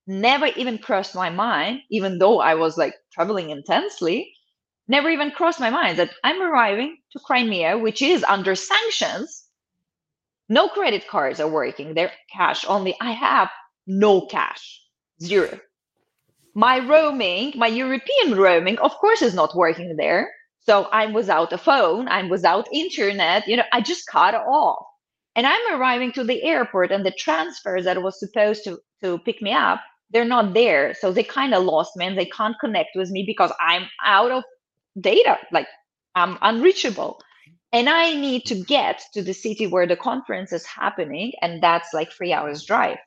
Never 0.07 0.47
even 0.57 0.79
crossed 0.79 1.15
my 1.15 1.31
mind 1.31 1.81
even 1.91 2.19
though 2.19 2.41
i 2.41 2.55
was 2.55 2.77
like 2.79 2.95
traveling 3.13 3.51
intensely 3.51 4.33
never 4.91 5.09
even 5.09 5.31
crossed 5.31 5.61
my 5.61 5.71
mind 5.71 5.99
that 5.99 6.11
I'm 6.25 6.43
arriving 6.43 6.99
to 7.13 7.21
Crimea, 7.21 7.79
which 7.79 8.03
is 8.03 8.25
under 8.25 8.55
sanctions. 8.57 9.45
No 10.49 10.69
credit 10.69 11.07
cards 11.07 11.39
are 11.39 11.49
working. 11.49 11.95
They're 11.95 12.13
cash 12.37 12.65
only. 12.67 12.97
I 13.01 13.13
have 13.13 13.49
no 13.87 14.27
cash, 14.27 14.83
zero. 15.23 15.61
My 16.55 16.81
roaming, 16.81 17.53
my 17.55 17.69
European 17.69 18.37
roaming, 18.37 18.79
of 18.81 18.93
course, 18.99 19.23
is 19.23 19.33
not 19.33 19.57
working 19.57 19.97
there. 19.97 20.29
So 20.59 20.89
I'm 20.93 21.13
without 21.13 21.53
a 21.53 21.59
phone, 21.59 22.09
I'm 22.09 22.29
without 22.29 22.69
internet. 22.73 23.47
You 23.47 23.57
know, 23.59 23.71
I 23.73 23.81
just 23.81 24.09
cut 24.09 24.35
off. 24.35 24.85
And 25.37 25.47
I'm 25.47 25.81
arriving 25.81 26.11
to 26.13 26.25
the 26.25 26.43
airport, 26.43 26.91
and 26.91 27.07
the 27.07 27.13
transfers 27.13 27.85
that 27.85 28.03
was 28.03 28.19
supposed 28.19 28.65
to, 28.65 28.81
to 29.03 29.19
pick 29.21 29.41
me 29.41 29.53
up, 29.53 29.81
they're 30.11 30.25
not 30.25 30.53
there. 30.53 30.95
So 30.95 31.13
they 31.13 31.23
kind 31.23 31.55
of 31.55 31.65
lost 31.65 31.97
me 31.97 32.07
and 32.07 32.19
they 32.19 32.27
can't 32.27 32.57
connect 32.61 32.91
with 32.97 33.11
me 33.11 33.23
because 33.25 33.53
I'm 33.61 33.85
out 34.05 34.33
of 34.33 34.43
data 34.99 35.39
like 35.53 35.67
i'm 36.15 36.39
unreachable. 36.43 37.21
And 37.73 37.89
i 37.89 38.15
need 38.15 38.47
to 38.47 38.57
get 38.57 39.03
to 39.15 39.23
the 39.23 39.33
city 39.33 39.67
where 39.67 39.87
the 39.87 39.97
conference 39.97 40.53
is 40.53 40.67
happening 40.67 41.33
and 41.43 41.63
that's 41.63 41.95
like 41.95 42.13
three 42.13 42.33
hours 42.33 42.65
drive. 42.65 42.99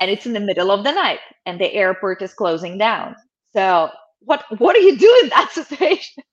And 0.00 0.10
it's 0.10 0.26
in 0.26 0.32
the 0.32 0.40
middle 0.40 0.72
of 0.72 0.82
the 0.82 0.92
night 0.92 1.20
and 1.46 1.60
the 1.60 1.72
airport 1.72 2.22
is 2.22 2.34
closing 2.34 2.78
down. 2.78 3.14
So 3.54 3.90
what 4.20 4.44
what 4.58 4.74
do 4.74 4.82
you 4.82 4.96
do 4.98 5.20
in 5.22 5.28
that 5.30 5.50
situation? 5.60 6.24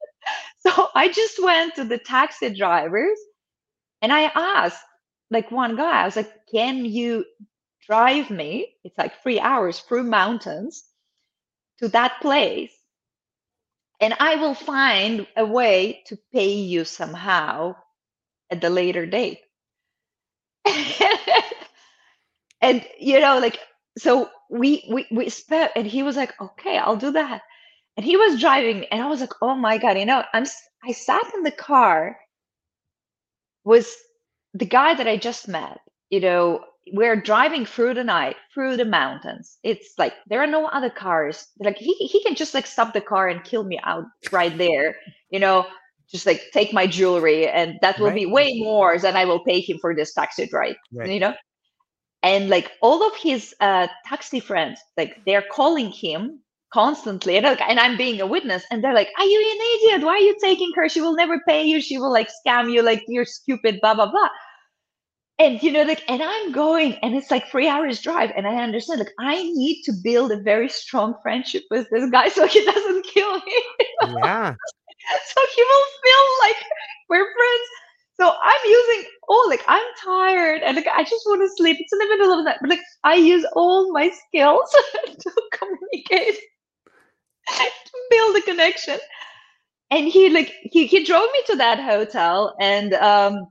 So 0.60 0.90
i 0.96 1.08
just 1.08 1.42
went 1.42 1.76
to 1.76 1.86
the 1.86 1.98
taxi 1.98 2.54
drivers 2.54 3.18
and 4.02 4.12
i 4.12 4.24
asked 4.36 4.84
like 5.32 5.52
one 5.52 5.76
guy 5.76 6.02
i 6.02 6.06
was 6.06 6.16
like 6.16 6.32
can 6.52 6.86
you 6.86 7.26
drive 7.90 8.30
me? 8.30 8.76
It's 8.84 8.98
like 8.98 9.22
three 9.24 9.40
hours 9.40 9.80
through 9.80 10.04
mountains 10.04 10.84
to 11.80 11.88
that 11.90 12.22
place 12.22 12.72
and 14.02 14.16
I 14.20 14.36
will 14.36 14.54
find 14.54 15.28
a 15.36 15.46
way 15.46 16.04
to 16.08 16.18
pay 16.34 16.54
you 16.54 16.86
somehow 16.86 17.76
at 18.52 18.62
the 18.62 18.70
later 18.70 19.06
date. 19.06 19.40
and 22.62 22.86
you 23.00 23.20
know, 23.20 23.40
like 23.40 23.60
so 23.98 24.30
we 24.50 24.86
we 24.92 25.08
we 25.12 25.30
spent 25.30 25.72
and 25.76 25.86
he 25.88 26.04
was 26.04 26.16
like, 26.16 26.40
okay, 26.42 26.78
I'll 26.78 26.96
do 26.98 27.12
that. 27.12 27.42
And 27.98 28.06
he 28.06 28.18
was 28.18 28.40
driving 28.40 28.86
and 28.86 29.02
I 29.02 29.08
was 29.08 29.22
like, 29.22 29.34
oh 29.42 29.56
my 29.56 29.78
God, 29.78 29.98
you 29.98 30.06
know, 30.06 30.24
I'm 30.34 30.46
I 30.84 30.92
sat 30.94 31.34
in 31.36 31.44
the 31.44 31.52
car 31.52 32.18
was 33.66 33.94
the 34.54 34.66
guy 34.66 34.94
that 34.96 35.08
I 35.08 35.18
just 35.18 35.48
met, 35.48 35.80
you 36.10 36.22
know, 36.22 36.64
we're 36.94 37.16
driving 37.16 37.66
through 37.66 37.94
the 37.94 38.04
night 38.04 38.36
through 38.54 38.78
the 38.78 38.86
mountains 38.86 39.58
it's 39.64 39.94
like 39.98 40.14
there 40.28 40.42
are 40.42 40.48
no 40.48 40.66
other 40.68 40.90
cars 40.90 41.48
like 41.60 41.78
he, 41.78 41.94
he 41.96 42.24
can 42.24 42.36
just 42.36 42.54
like 42.54 42.68
stop 42.68 42.94
the 42.94 43.02
car 43.02 43.28
and 43.28 43.44
kill 43.44 43.64
me 43.64 43.80
out 43.84 44.06
right 44.32 44.58
there 44.58 44.96
you 45.30 45.40
know 45.40 45.66
just 46.12 46.26
like 46.26 46.42
take 46.54 46.74
my 46.74 46.88
jewelry 46.88 47.48
and 47.48 47.78
that 47.82 48.00
will 48.00 48.08
right. 48.08 48.16
be 48.16 48.26
way 48.26 48.60
more 48.60 48.98
than 48.98 49.16
i 49.16 49.26
will 49.26 49.44
pay 49.44 49.60
him 49.60 49.78
for 49.80 49.96
this 49.96 50.14
taxi 50.14 50.48
drive 50.48 50.76
right. 50.94 51.10
you 51.10 51.20
know 51.20 51.34
and 52.24 52.50
like 52.50 52.72
all 52.82 53.06
of 53.06 53.16
his 53.16 53.56
uh, 53.60 53.88
taxi 54.06 54.40
friends, 54.40 54.80
like 54.98 55.22
they're 55.26 55.46
calling 55.52 55.92
him 55.92 56.40
constantly, 56.72 57.38
and, 57.38 57.46
like, 57.46 57.62
and 57.62 57.80
I'm 57.80 57.98
being 57.98 58.22
a 58.22 58.28
witness, 58.28 58.64
and 58.72 58.84
they're 58.84 58.94
like, 58.94 59.10
"Are 59.18 59.26
you 59.26 59.40
an 59.40 59.92
idiot? 59.92 60.06
Why 60.06 60.14
are 60.14 60.20
you 60.20 60.36
taking 60.42 60.72
her? 60.76 60.90
She 60.90 61.02
will 61.02 61.16
never 61.16 61.40
pay 61.48 61.64
you. 61.64 61.82
She 61.82 61.98
will 61.98 62.12
like 62.12 62.30
scam 62.46 62.72
you. 62.72 62.82
Like 62.82 63.04
you're 63.08 63.26
stupid." 63.26 63.80
Blah 63.82 63.96
blah 63.96 64.12
blah. 64.12 64.30
And 65.40 65.64
you 65.64 65.72
know, 65.72 65.84
like, 65.84 66.04
and 66.10 66.22
I'm 66.22 66.52
going, 66.52 66.96
and 66.96 67.16
it's 67.16 67.32
like 67.32 67.48
three 67.48 67.70
hours 67.70 68.02
drive, 68.02 68.32
and 68.36 68.46
I 68.46 68.56
understand, 68.62 69.00
like, 69.00 69.14
I 69.20 69.42
need 69.44 69.84
to 69.84 69.94
build 69.94 70.34
a 70.34 70.38
very 70.38 70.68
strong 70.68 71.16
friendship 71.24 71.64
with 71.72 71.88
this 71.90 72.10
guy 72.12 72.28
so 72.28 72.46
he 72.46 72.64
doesn't 72.72 73.06
kill 73.06 73.36
me. 73.36 73.64
Yeah. 74.02 74.54
so 75.28 75.42
he 75.56 75.64
will 75.64 75.86
feel 76.04 76.26
like 76.42 76.64
we're 77.10 77.26
friends. 77.26 77.70
So 78.20 78.34
I'm 78.44 78.60
using 78.66 79.06
oh 79.30 79.46
like 79.50 79.64
I'm 79.68 79.86
tired 80.04 80.62
and 80.62 80.76
like 80.76 80.88
I 80.94 81.04
just 81.04 81.26
want 81.26 81.42
to 81.42 81.56
sleep. 81.56 81.78
It's 81.80 81.94
in 81.94 82.00
the 82.00 82.18
middle 82.18 82.38
of 82.38 82.44
that, 82.46 82.58
but 82.60 82.70
like 82.70 82.82
I 83.06 83.16
use 83.16 83.46
all 83.54 83.94
my 83.94 84.10
skills 84.10 84.70
to 85.06 85.32
communicate, 85.54 86.38
to 87.48 87.98
build 88.10 88.36
a 88.36 88.42
connection. 88.42 88.98
And 89.90 90.08
he 90.08 90.30
like 90.30 90.54
he 90.64 90.86
he 90.86 91.06
drove 91.06 91.30
me 91.32 91.44
to 91.48 91.56
that 91.56 91.80
hotel 91.80 92.56
and 92.60 92.94
um 92.96 93.48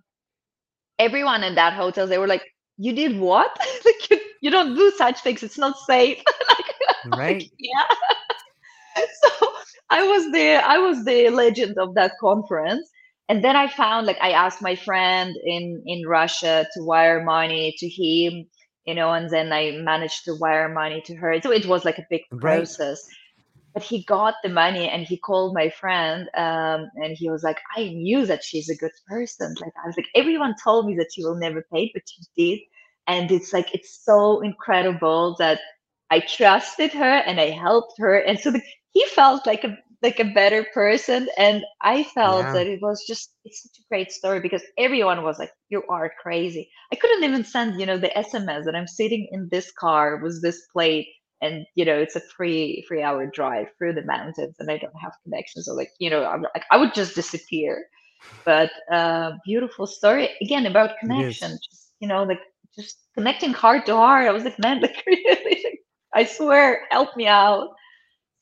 everyone 0.98 1.44
in 1.44 1.54
that 1.54 1.74
hotel 1.74 2.06
they 2.06 2.18
were 2.18 2.26
like, 2.26 2.44
You 2.76 2.92
did 2.92 3.18
what? 3.18 3.56
like 3.84 4.10
you, 4.10 4.20
you 4.42 4.50
don't 4.50 4.74
do 4.74 4.92
such 4.96 5.20
things, 5.20 5.42
it's 5.42 5.58
not 5.58 5.76
safe. 5.78 6.22
like, 6.48 7.18
right. 7.18 7.42
Like, 7.42 7.52
yeah. 7.58 7.84
so 8.96 9.48
I 9.90 10.02
was 10.02 10.30
the 10.32 10.60
I 10.64 10.78
was 10.78 11.04
the 11.04 11.30
legend 11.30 11.78
of 11.78 11.94
that 11.94 12.12
conference 12.20 12.88
and 13.28 13.44
then 13.44 13.56
i 13.56 13.68
found 13.68 14.06
like 14.06 14.18
i 14.20 14.30
asked 14.30 14.62
my 14.62 14.74
friend 14.74 15.36
in 15.44 15.82
in 15.86 16.06
russia 16.06 16.66
to 16.74 16.82
wire 16.82 17.22
money 17.22 17.74
to 17.78 17.88
him 17.88 18.46
you 18.84 18.94
know 18.94 19.12
and 19.12 19.30
then 19.30 19.52
i 19.52 19.70
managed 19.82 20.24
to 20.24 20.34
wire 20.40 20.68
money 20.68 21.00
to 21.02 21.14
her 21.14 21.40
so 21.42 21.50
it 21.52 21.66
was 21.66 21.84
like 21.84 21.98
a 21.98 22.06
big 22.10 22.22
process 22.40 23.04
right. 23.06 23.17
But 23.74 23.82
he 23.82 24.04
got 24.04 24.34
the 24.42 24.48
money 24.48 24.88
and 24.88 25.04
he 25.06 25.16
called 25.16 25.54
my 25.54 25.68
friend 25.70 26.28
um, 26.36 26.88
and 26.96 27.16
he 27.16 27.30
was 27.30 27.42
like 27.42 27.58
i 27.76 27.84
knew 27.88 28.26
that 28.26 28.44
she's 28.44 28.68
a 28.68 28.76
good 28.76 28.92
person. 29.06 29.54
Like 29.60 29.72
i 29.82 29.86
was 29.86 29.96
like 29.96 30.08
everyone 30.14 30.54
told 30.62 30.86
me 30.86 30.96
that 30.96 31.10
she 31.14 31.24
will 31.24 31.36
never 31.36 31.64
pay 31.72 31.90
but 31.92 32.02
she 32.06 32.22
did. 32.36 32.60
And 33.06 33.30
it's 33.30 33.52
like 33.52 33.74
it's 33.74 34.04
so 34.04 34.40
incredible 34.40 35.36
that 35.38 35.60
i 36.10 36.20
trusted 36.20 36.92
her 36.92 37.22
and 37.26 37.40
i 37.40 37.50
helped 37.50 37.94
her. 37.98 38.16
And 38.18 38.38
so 38.38 38.50
the, 38.50 38.62
he 38.92 39.04
felt 39.06 39.46
like 39.46 39.64
a 39.64 39.76
like 40.00 40.20
a 40.20 40.24
better 40.24 40.64
person. 40.72 41.28
And 41.36 41.62
i 41.82 42.04
felt 42.04 42.44
yeah. 42.46 42.52
that 42.54 42.66
it 42.66 42.80
was 42.82 43.04
just 43.06 43.34
it's 43.44 43.62
such 43.62 43.78
a 43.80 43.88
great 43.88 44.10
story 44.12 44.40
because 44.40 44.62
everyone 44.78 45.22
was 45.22 45.38
like 45.38 45.52
you 45.68 45.82
are 45.88 46.10
crazy. 46.20 46.70
I 46.92 46.96
couldn't 46.96 47.24
even 47.24 47.44
send 47.44 47.78
you 47.80 47.86
know 47.86 47.98
the 47.98 48.12
sms 48.16 48.64
that 48.64 48.74
i'm 48.74 48.86
sitting 48.86 49.28
in 49.30 49.48
this 49.50 49.70
car 49.72 50.16
with 50.22 50.42
this 50.42 50.66
plate 50.72 51.06
and 51.42 51.66
you 51.74 51.84
know 51.84 51.96
it's 51.96 52.16
a 52.16 52.20
free 52.20 52.84
free 52.88 53.02
hour 53.02 53.26
drive 53.26 53.68
through 53.78 53.94
the 53.94 54.04
mountains 54.04 54.56
and 54.58 54.70
i 54.70 54.78
don't 54.78 55.00
have 55.02 55.12
connections. 55.24 55.66
So 55.66 55.74
like 55.74 55.90
you 55.98 56.10
know 56.10 56.24
i'm 56.24 56.42
like 56.42 56.64
i 56.70 56.76
would 56.76 56.94
just 56.94 57.14
disappear. 57.14 57.86
But 58.44 58.70
uh 58.92 59.32
beautiful 59.44 59.86
story. 59.86 60.30
Again 60.42 60.66
about 60.66 60.98
connection. 61.00 61.58
Just 61.70 61.92
you 62.00 62.08
know 62.08 62.24
like 62.24 62.40
just 62.76 62.98
connecting 63.14 63.52
heart 63.52 63.86
to 63.86 63.94
heart. 63.96 64.26
I 64.28 64.32
was 64.32 64.44
like 64.44 64.58
man 64.58 64.80
like 64.82 65.02
really 65.06 65.64
i 66.14 66.24
swear 66.24 66.86
help 66.90 67.16
me 67.16 67.26
out. 67.26 67.68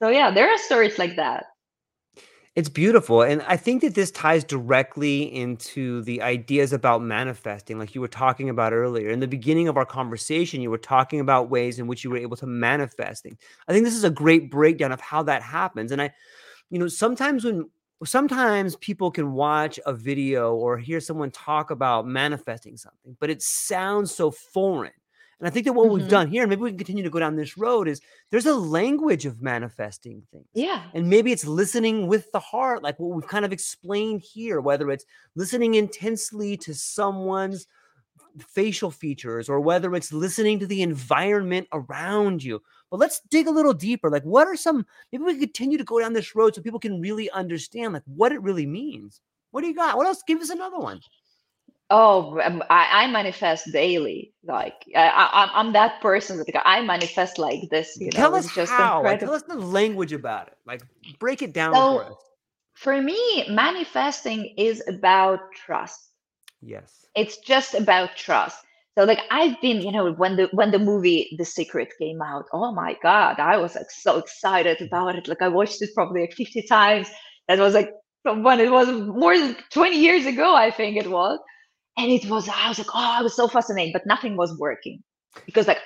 So 0.02 0.08
yeah, 0.08 0.30
there 0.30 0.48
are 0.50 0.58
stories 0.58 0.98
like 0.98 1.16
that. 1.16 1.44
It's 2.56 2.70
beautiful. 2.70 3.20
And 3.20 3.42
I 3.42 3.58
think 3.58 3.82
that 3.82 3.94
this 3.94 4.10
ties 4.10 4.42
directly 4.42 5.24
into 5.24 6.00
the 6.04 6.22
ideas 6.22 6.72
about 6.72 7.02
manifesting, 7.02 7.78
like 7.78 7.94
you 7.94 8.00
were 8.00 8.08
talking 8.08 8.48
about 8.48 8.72
earlier. 8.72 9.10
In 9.10 9.20
the 9.20 9.28
beginning 9.28 9.68
of 9.68 9.76
our 9.76 9.84
conversation, 9.84 10.62
you 10.62 10.70
were 10.70 10.78
talking 10.78 11.20
about 11.20 11.50
ways 11.50 11.78
in 11.78 11.86
which 11.86 12.02
you 12.02 12.08
were 12.10 12.16
able 12.16 12.36
to 12.38 12.46
manifesting. 12.46 13.36
I 13.68 13.72
think 13.74 13.84
this 13.84 13.94
is 13.94 14.04
a 14.04 14.10
great 14.10 14.50
breakdown 14.50 14.90
of 14.90 15.02
how 15.02 15.22
that 15.24 15.42
happens. 15.42 15.92
And 15.92 16.00
I, 16.00 16.14
you 16.70 16.78
know, 16.78 16.88
sometimes 16.88 17.44
when 17.44 17.68
sometimes 18.04 18.76
people 18.76 19.10
can 19.10 19.32
watch 19.32 19.80
a 19.86 19.92
video 19.92 20.54
or 20.54 20.78
hear 20.78 21.00
someone 21.00 21.32
talk 21.32 21.70
about 21.70 22.06
manifesting 22.06 22.76
something, 22.78 23.16
but 23.20 23.30
it 23.30 23.42
sounds 23.42 24.14
so 24.14 24.30
foreign. 24.30 24.92
And 25.38 25.46
I 25.46 25.50
think 25.50 25.66
that 25.66 25.74
what 25.74 25.86
mm-hmm. 25.86 25.94
we've 25.94 26.08
done 26.08 26.28
here, 26.28 26.42
and 26.42 26.48
maybe 26.48 26.62
we 26.62 26.70
can 26.70 26.78
continue 26.78 27.04
to 27.04 27.10
go 27.10 27.18
down 27.18 27.36
this 27.36 27.58
road, 27.58 27.88
is 27.88 28.00
there's 28.30 28.46
a 28.46 28.54
language 28.54 29.26
of 29.26 29.42
manifesting 29.42 30.22
things. 30.32 30.46
Yeah. 30.54 30.84
And 30.94 31.08
maybe 31.08 31.30
it's 31.30 31.44
listening 31.44 32.06
with 32.06 32.32
the 32.32 32.40
heart, 32.40 32.82
like 32.82 32.98
what 32.98 33.14
we've 33.14 33.28
kind 33.28 33.44
of 33.44 33.52
explained 33.52 34.22
here, 34.22 34.60
whether 34.60 34.90
it's 34.90 35.04
listening 35.34 35.74
intensely 35.74 36.56
to 36.58 36.74
someone's 36.74 37.66
facial 38.48 38.90
features 38.90 39.48
or 39.48 39.60
whether 39.60 39.94
it's 39.94 40.12
listening 40.12 40.58
to 40.60 40.66
the 40.66 40.82
environment 40.82 41.68
around 41.72 42.42
you. 42.42 42.62
But 42.90 43.00
let's 43.00 43.20
dig 43.30 43.46
a 43.46 43.50
little 43.50 43.74
deeper. 43.74 44.10
Like, 44.10 44.22
what 44.22 44.46
are 44.46 44.56
some, 44.56 44.86
maybe 45.12 45.24
we 45.24 45.38
continue 45.38 45.78
to 45.78 45.84
go 45.84 46.00
down 46.00 46.12
this 46.12 46.34
road 46.34 46.54
so 46.54 46.62
people 46.62 46.80
can 46.80 47.00
really 47.00 47.30
understand 47.30 47.92
like 47.92 48.02
what 48.06 48.32
it 48.32 48.42
really 48.42 48.66
means. 48.66 49.20
What 49.50 49.62
do 49.62 49.68
you 49.68 49.74
got? 49.74 49.96
What 49.96 50.06
else? 50.06 50.22
Give 50.26 50.40
us 50.40 50.50
another 50.50 50.78
one. 50.78 51.00
Oh, 51.88 52.40
um, 52.40 52.64
I, 52.68 53.04
I 53.04 53.06
manifest 53.06 53.70
daily. 53.72 54.32
Like 54.44 54.74
I, 54.96 55.08
I, 55.08 55.50
I'm 55.54 55.72
that 55.72 56.00
person 56.00 56.38
that 56.38 56.62
I 56.68 56.82
manifest 56.82 57.38
like 57.38 57.60
this. 57.70 57.96
You 58.00 58.10
Tell 58.10 58.32
know, 58.32 58.38
us 58.38 58.52
just 58.54 58.72
how. 58.72 59.04
Like, 59.04 59.20
tell 59.20 59.34
us 59.34 59.42
the 59.42 59.54
language 59.54 60.12
about 60.12 60.48
it. 60.48 60.54
Like 60.66 60.82
break 61.20 61.42
it 61.42 61.52
down 61.52 61.74
so, 61.74 61.98
for 61.98 62.04
us. 62.06 62.14
For 62.74 63.00
me, 63.00 63.46
manifesting 63.48 64.52
is 64.58 64.82
about 64.88 65.38
trust. 65.54 66.10
Yes. 66.60 67.06
It's 67.14 67.38
just 67.38 67.74
about 67.74 68.16
trust. 68.16 68.58
So 68.98 69.04
like 69.04 69.20
I've 69.30 69.60
been, 69.60 69.80
you 69.80 69.92
know, 69.92 70.12
when 70.12 70.36
the 70.36 70.48
when 70.52 70.72
the 70.72 70.78
movie 70.78 71.36
The 71.38 71.44
Secret 71.44 71.92
came 72.00 72.20
out, 72.20 72.46
oh 72.52 72.72
my 72.72 72.96
god, 73.02 73.38
I 73.38 73.58
was 73.58 73.76
like 73.76 73.90
so 73.90 74.18
excited 74.18 74.80
about 74.80 75.16
it. 75.16 75.28
Like 75.28 75.42
I 75.42 75.48
watched 75.48 75.82
it 75.82 75.90
probably 75.94 76.22
like 76.22 76.32
50 76.32 76.62
times. 76.62 77.08
That 77.46 77.58
was 77.60 77.74
like 77.74 77.92
when 78.24 78.58
it 78.58 78.72
was 78.72 78.88
more 78.90 79.38
than 79.38 79.56
20 79.70 79.96
years 79.96 80.26
ago, 80.26 80.56
I 80.56 80.72
think 80.72 80.96
it 80.96 81.08
was 81.08 81.38
and 81.96 82.10
it 82.10 82.26
was 82.28 82.48
i 82.48 82.68
was 82.68 82.78
like 82.78 82.94
oh 82.94 83.12
i 83.18 83.22
was 83.22 83.34
so 83.34 83.48
fascinated 83.48 83.92
but 83.92 84.06
nothing 84.06 84.36
was 84.36 84.56
working 84.58 85.02
because 85.46 85.66
like 85.68 85.80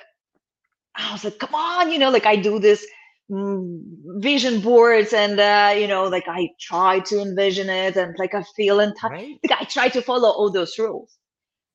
i 0.95 1.11
was 1.11 1.23
like 1.23 1.39
come 1.39 1.55
on 1.55 1.91
you 1.91 1.99
know 1.99 2.09
like 2.09 2.25
i 2.25 2.35
do 2.35 2.59
this 2.59 2.85
mm, 3.31 3.81
vision 4.21 4.61
boards 4.61 5.13
and 5.13 5.39
uh, 5.39 5.73
you 5.77 5.87
know 5.87 6.05
like 6.05 6.27
i 6.27 6.49
try 6.59 6.99
to 6.99 7.21
envision 7.21 7.69
it 7.69 7.95
and 7.95 8.15
like 8.19 8.33
i 8.33 8.43
feel 8.55 8.79
and 8.79 8.93
t- 9.01 9.07
right. 9.09 9.37
like 9.49 9.61
i 9.61 9.63
try 9.65 9.89
to 9.89 10.01
follow 10.01 10.29
all 10.29 10.51
those 10.51 10.77
rules. 10.77 11.17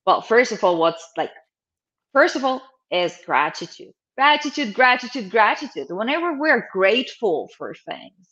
Well 0.05 0.21
first 0.21 0.51
of 0.51 0.63
all 0.63 0.77
what's 0.77 1.05
like 1.17 1.31
first 2.13 2.35
of 2.35 2.45
all 2.45 2.61
is 2.91 3.17
gratitude. 3.25 3.93
Gratitude 4.17 4.73
gratitude 4.73 5.29
gratitude. 5.31 5.87
Whenever 5.89 6.37
we're 6.37 6.67
grateful 6.71 7.49
for 7.57 7.73
things 7.73 8.27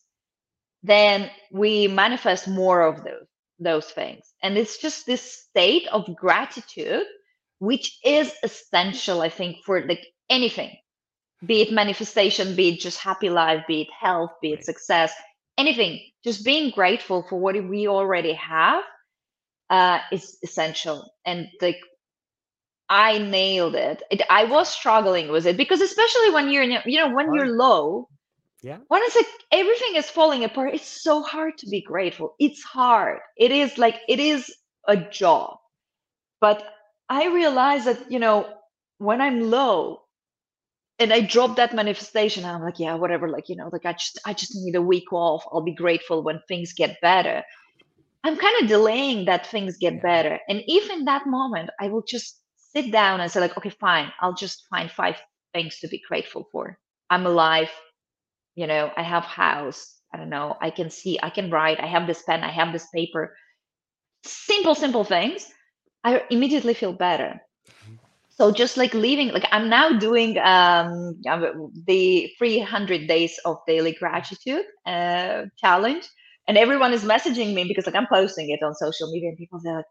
then 0.83 1.29
we 1.51 1.87
manifest 1.87 2.47
more 2.47 2.81
of 2.83 3.03
those 3.03 3.27
those 3.59 3.85
things. 3.85 4.33
And 4.43 4.57
it's 4.57 4.77
just 4.77 5.05
this 5.05 5.21
state 5.21 5.87
of 5.91 6.15
gratitude, 6.15 7.05
which 7.59 7.97
is 8.03 8.33
essential, 8.43 9.21
I 9.21 9.29
think, 9.29 9.57
for 9.65 9.85
like 9.87 10.05
anything, 10.29 10.75
be 11.45 11.61
it 11.61 11.71
manifestation, 11.71 12.55
be 12.55 12.69
it 12.69 12.79
just 12.79 12.99
happy 12.99 13.29
life, 13.29 13.63
be 13.67 13.81
it 13.81 13.89
health, 13.97 14.31
be 14.41 14.53
it 14.53 14.65
success, 14.65 15.13
anything. 15.57 15.99
Just 16.23 16.43
being 16.43 16.71
grateful 16.71 17.25
for 17.29 17.39
what 17.39 17.55
we 17.55 17.87
already 17.87 18.33
have 18.33 18.83
uh, 19.69 19.99
is 20.11 20.37
essential. 20.43 21.11
And 21.25 21.47
like 21.61 21.79
I 22.89 23.17
nailed 23.17 23.75
it. 23.75 24.03
it. 24.11 24.21
I 24.29 24.45
was 24.45 24.69
struggling 24.69 25.31
with 25.31 25.45
it 25.47 25.57
because 25.57 25.81
especially 25.81 26.31
when 26.31 26.49
you're 26.51 26.63
in, 26.63 26.77
you 26.85 26.99
know, 26.99 27.13
when 27.13 27.33
you're 27.33 27.47
low, 27.55 28.09
yeah. 28.63 28.77
When 28.87 29.01
it's 29.03 29.15
like 29.15 29.27
everything 29.51 29.95
is 29.95 30.09
falling 30.09 30.43
apart, 30.43 30.73
it's 30.73 30.87
so 30.87 31.21
hard 31.23 31.57
to 31.59 31.67
be 31.69 31.81
grateful. 31.81 32.35
It's 32.39 32.63
hard. 32.63 33.19
It 33.37 33.51
is 33.51 33.77
like 33.77 33.97
it 34.07 34.19
is 34.19 34.53
a 34.87 34.97
job. 34.97 35.57
But 36.41 36.63
I 37.09 37.27
realize 37.27 37.85
that, 37.85 38.11
you 38.11 38.19
know, 38.19 38.47
when 38.97 39.21
I'm 39.21 39.49
low 39.51 40.01
and 40.99 41.13
I 41.13 41.21
drop 41.21 41.57
that 41.57 41.75
manifestation, 41.75 42.45
I'm 42.45 42.61
like, 42.63 42.79
yeah, 42.79 42.95
whatever, 42.95 43.29
like, 43.29 43.49
you 43.49 43.55
know, 43.55 43.69
like 43.71 43.85
I 43.85 43.93
just 43.93 44.19
I 44.25 44.33
just 44.33 44.55
need 44.55 44.75
a 44.75 44.81
week 44.81 45.11
off. 45.13 45.45
I'll 45.51 45.63
be 45.63 45.73
grateful 45.73 46.23
when 46.23 46.39
things 46.47 46.73
get 46.73 47.01
better. 47.01 47.43
I'm 48.23 48.37
kind 48.37 48.61
of 48.61 48.67
delaying 48.69 49.25
that 49.25 49.47
things 49.47 49.77
get 49.77 50.01
better. 50.01 50.39
And 50.49 50.63
if 50.67 50.89
in 50.89 51.05
that 51.05 51.27
moment 51.27 51.69
I 51.79 51.89
will 51.89 52.03
just 52.07 52.39
sit 52.75 52.91
down 52.91 53.21
and 53.21 53.31
say, 53.31 53.39
like, 53.39 53.57
okay, 53.57 53.69
fine, 53.69 54.11
I'll 54.21 54.33
just 54.33 54.65
find 54.69 54.91
five 54.91 55.17
things 55.53 55.79
to 55.79 55.87
be 55.87 56.01
grateful 56.07 56.47
for. 56.51 56.77
I'm 57.09 57.25
alive 57.25 57.69
you 58.55 58.67
know 58.67 58.91
i 58.97 59.03
have 59.03 59.23
house 59.23 59.99
i 60.13 60.17
don't 60.17 60.29
know 60.29 60.55
i 60.61 60.69
can 60.69 60.89
see 60.89 61.19
i 61.21 61.29
can 61.29 61.49
write 61.51 61.79
i 61.79 61.85
have 61.85 62.07
this 62.07 62.23
pen 62.23 62.43
i 62.43 62.51
have 62.51 62.73
this 62.73 62.87
paper. 62.93 63.35
Simple 64.23 64.75
simple 64.75 65.03
things 65.03 65.47
i 66.03 66.23
immediately 66.29 66.73
feel 66.73 66.93
better. 66.93 67.41
Mm-hmm. 67.69 67.95
so 68.29 68.51
just 68.51 68.77
like 68.77 68.93
leaving 68.93 69.29
like 69.29 69.45
i'm 69.51 69.69
now 69.69 69.97
doing 69.97 70.37
um 70.39 71.15
the 71.87 72.31
300 72.37 73.07
days 73.07 73.39
of 73.45 73.57
daily 73.67 73.93
gratitude 73.93 74.65
uh, 74.85 75.45
challenge 75.57 76.07
and 76.47 76.57
everyone 76.57 76.93
is 76.93 77.03
messaging 77.03 77.53
me 77.53 77.65
because 77.67 77.85
like 77.85 77.95
i'm 77.95 78.07
posting 78.07 78.49
it 78.49 78.63
on 78.63 78.75
social 78.75 79.11
media 79.11 79.29
and 79.29 79.37
people 79.37 79.59
say 79.59 79.71
like 79.71 79.85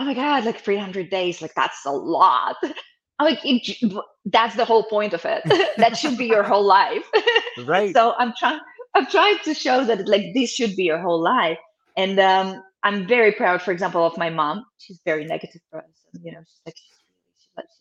oh 0.00 0.04
my 0.04 0.14
god 0.14 0.44
like 0.44 0.60
300 0.60 1.10
days 1.10 1.40
like 1.40 1.54
that's 1.54 1.84
a 1.86 1.92
lot 1.92 2.56
I'm 3.20 3.26
like, 3.26 3.40
it, 3.44 3.92
that's 4.24 4.56
the 4.56 4.64
whole 4.64 4.84
point 4.84 5.12
of 5.12 5.26
it. 5.26 5.42
that 5.76 5.96
should 5.98 6.16
be 6.16 6.24
your 6.24 6.42
whole 6.42 6.64
life. 6.64 7.04
right. 7.66 7.92
so 7.94 8.14
I'm 8.18 8.32
trying, 8.38 8.60
I'm 8.94 9.06
trying 9.06 9.36
to 9.44 9.52
show 9.52 9.84
that 9.84 10.08
like 10.08 10.32
this 10.32 10.50
should 10.50 10.74
be 10.74 10.84
your 10.84 10.98
whole 10.98 11.20
life. 11.20 11.58
And 11.98 12.18
um, 12.18 12.62
I'm 12.82 13.06
very 13.06 13.32
proud, 13.32 13.60
for 13.60 13.72
example, 13.72 14.06
of 14.06 14.16
my 14.16 14.30
mom. 14.30 14.64
She's 14.78 15.00
very 15.04 15.26
negative 15.26 15.60
person. 15.70 15.90
You 16.22 16.32
know, 16.32 16.40
she's 16.40 16.60
like, 16.64 16.76
she, 16.76 17.48
likes, 17.58 17.74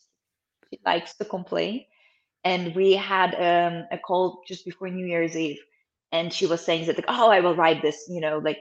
she 0.70 0.80
likes 0.86 1.16
to 1.16 1.26
complain. 1.26 1.86
And 2.44 2.76
we 2.76 2.94
had 2.94 3.34
um, 3.36 3.86
a 3.92 3.98
call 3.98 4.42
just 4.46 4.66
before 4.66 4.90
New 4.90 5.06
Year's 5.06 5.38
Eve, 5.38 5.60
and 6.12 6.34
she 6.34 6.48
was 6.48 6.64
saying 6.64 6.86
that 6.88 6.98
like, 6.98 7.06
oh, 7.08 7.30
I 7.30 7.40
will 7.40 7.56
write 7.56 7.82
this, 7.82 8.08
you 8.10 8.20
know, 8.20 8.40
like 8.40 8.60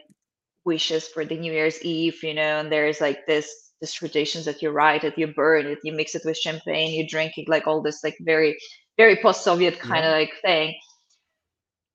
wishes 0.64 1.08
for 1.08 1.24
the 1.24 1.36
New 1.36 1.52
Year's 1.52 1.82
Eve, 1.82 2.22
you 2.22 2.34
know, 2.34 2.60
and 2.60 2.70
there's 2.70 3.00
like 3.00 3.26
this 3.26 3.67
this 3.80 3.92
traditions 3.92 4.44
that 4.44 4.62
you 4.62 4.70
write 4.70 5.04
it, 5.04 5.18
you 5.18 5.28
burn 5.28 5.66
it, 5.66 5.78
you 5.84 5.92
mix 5.92 6.14
it 6.14 6.22
with 6.24 6.36
champagne, 6.36 6.92
you 6.92 7.06
drink 7.06 7.32
it, 7.36 7.48
like 7.48 7.66
all 7.66 7.82
this 7.82 8.02
like 8.02 8.16
very 8.20 8.58
very 8.96 9.16
post-Soviet 9.16 9.78
kind 9.78 10.04
of 10.04 10.12
like 10.12 10.32
thing. 10.42 10.74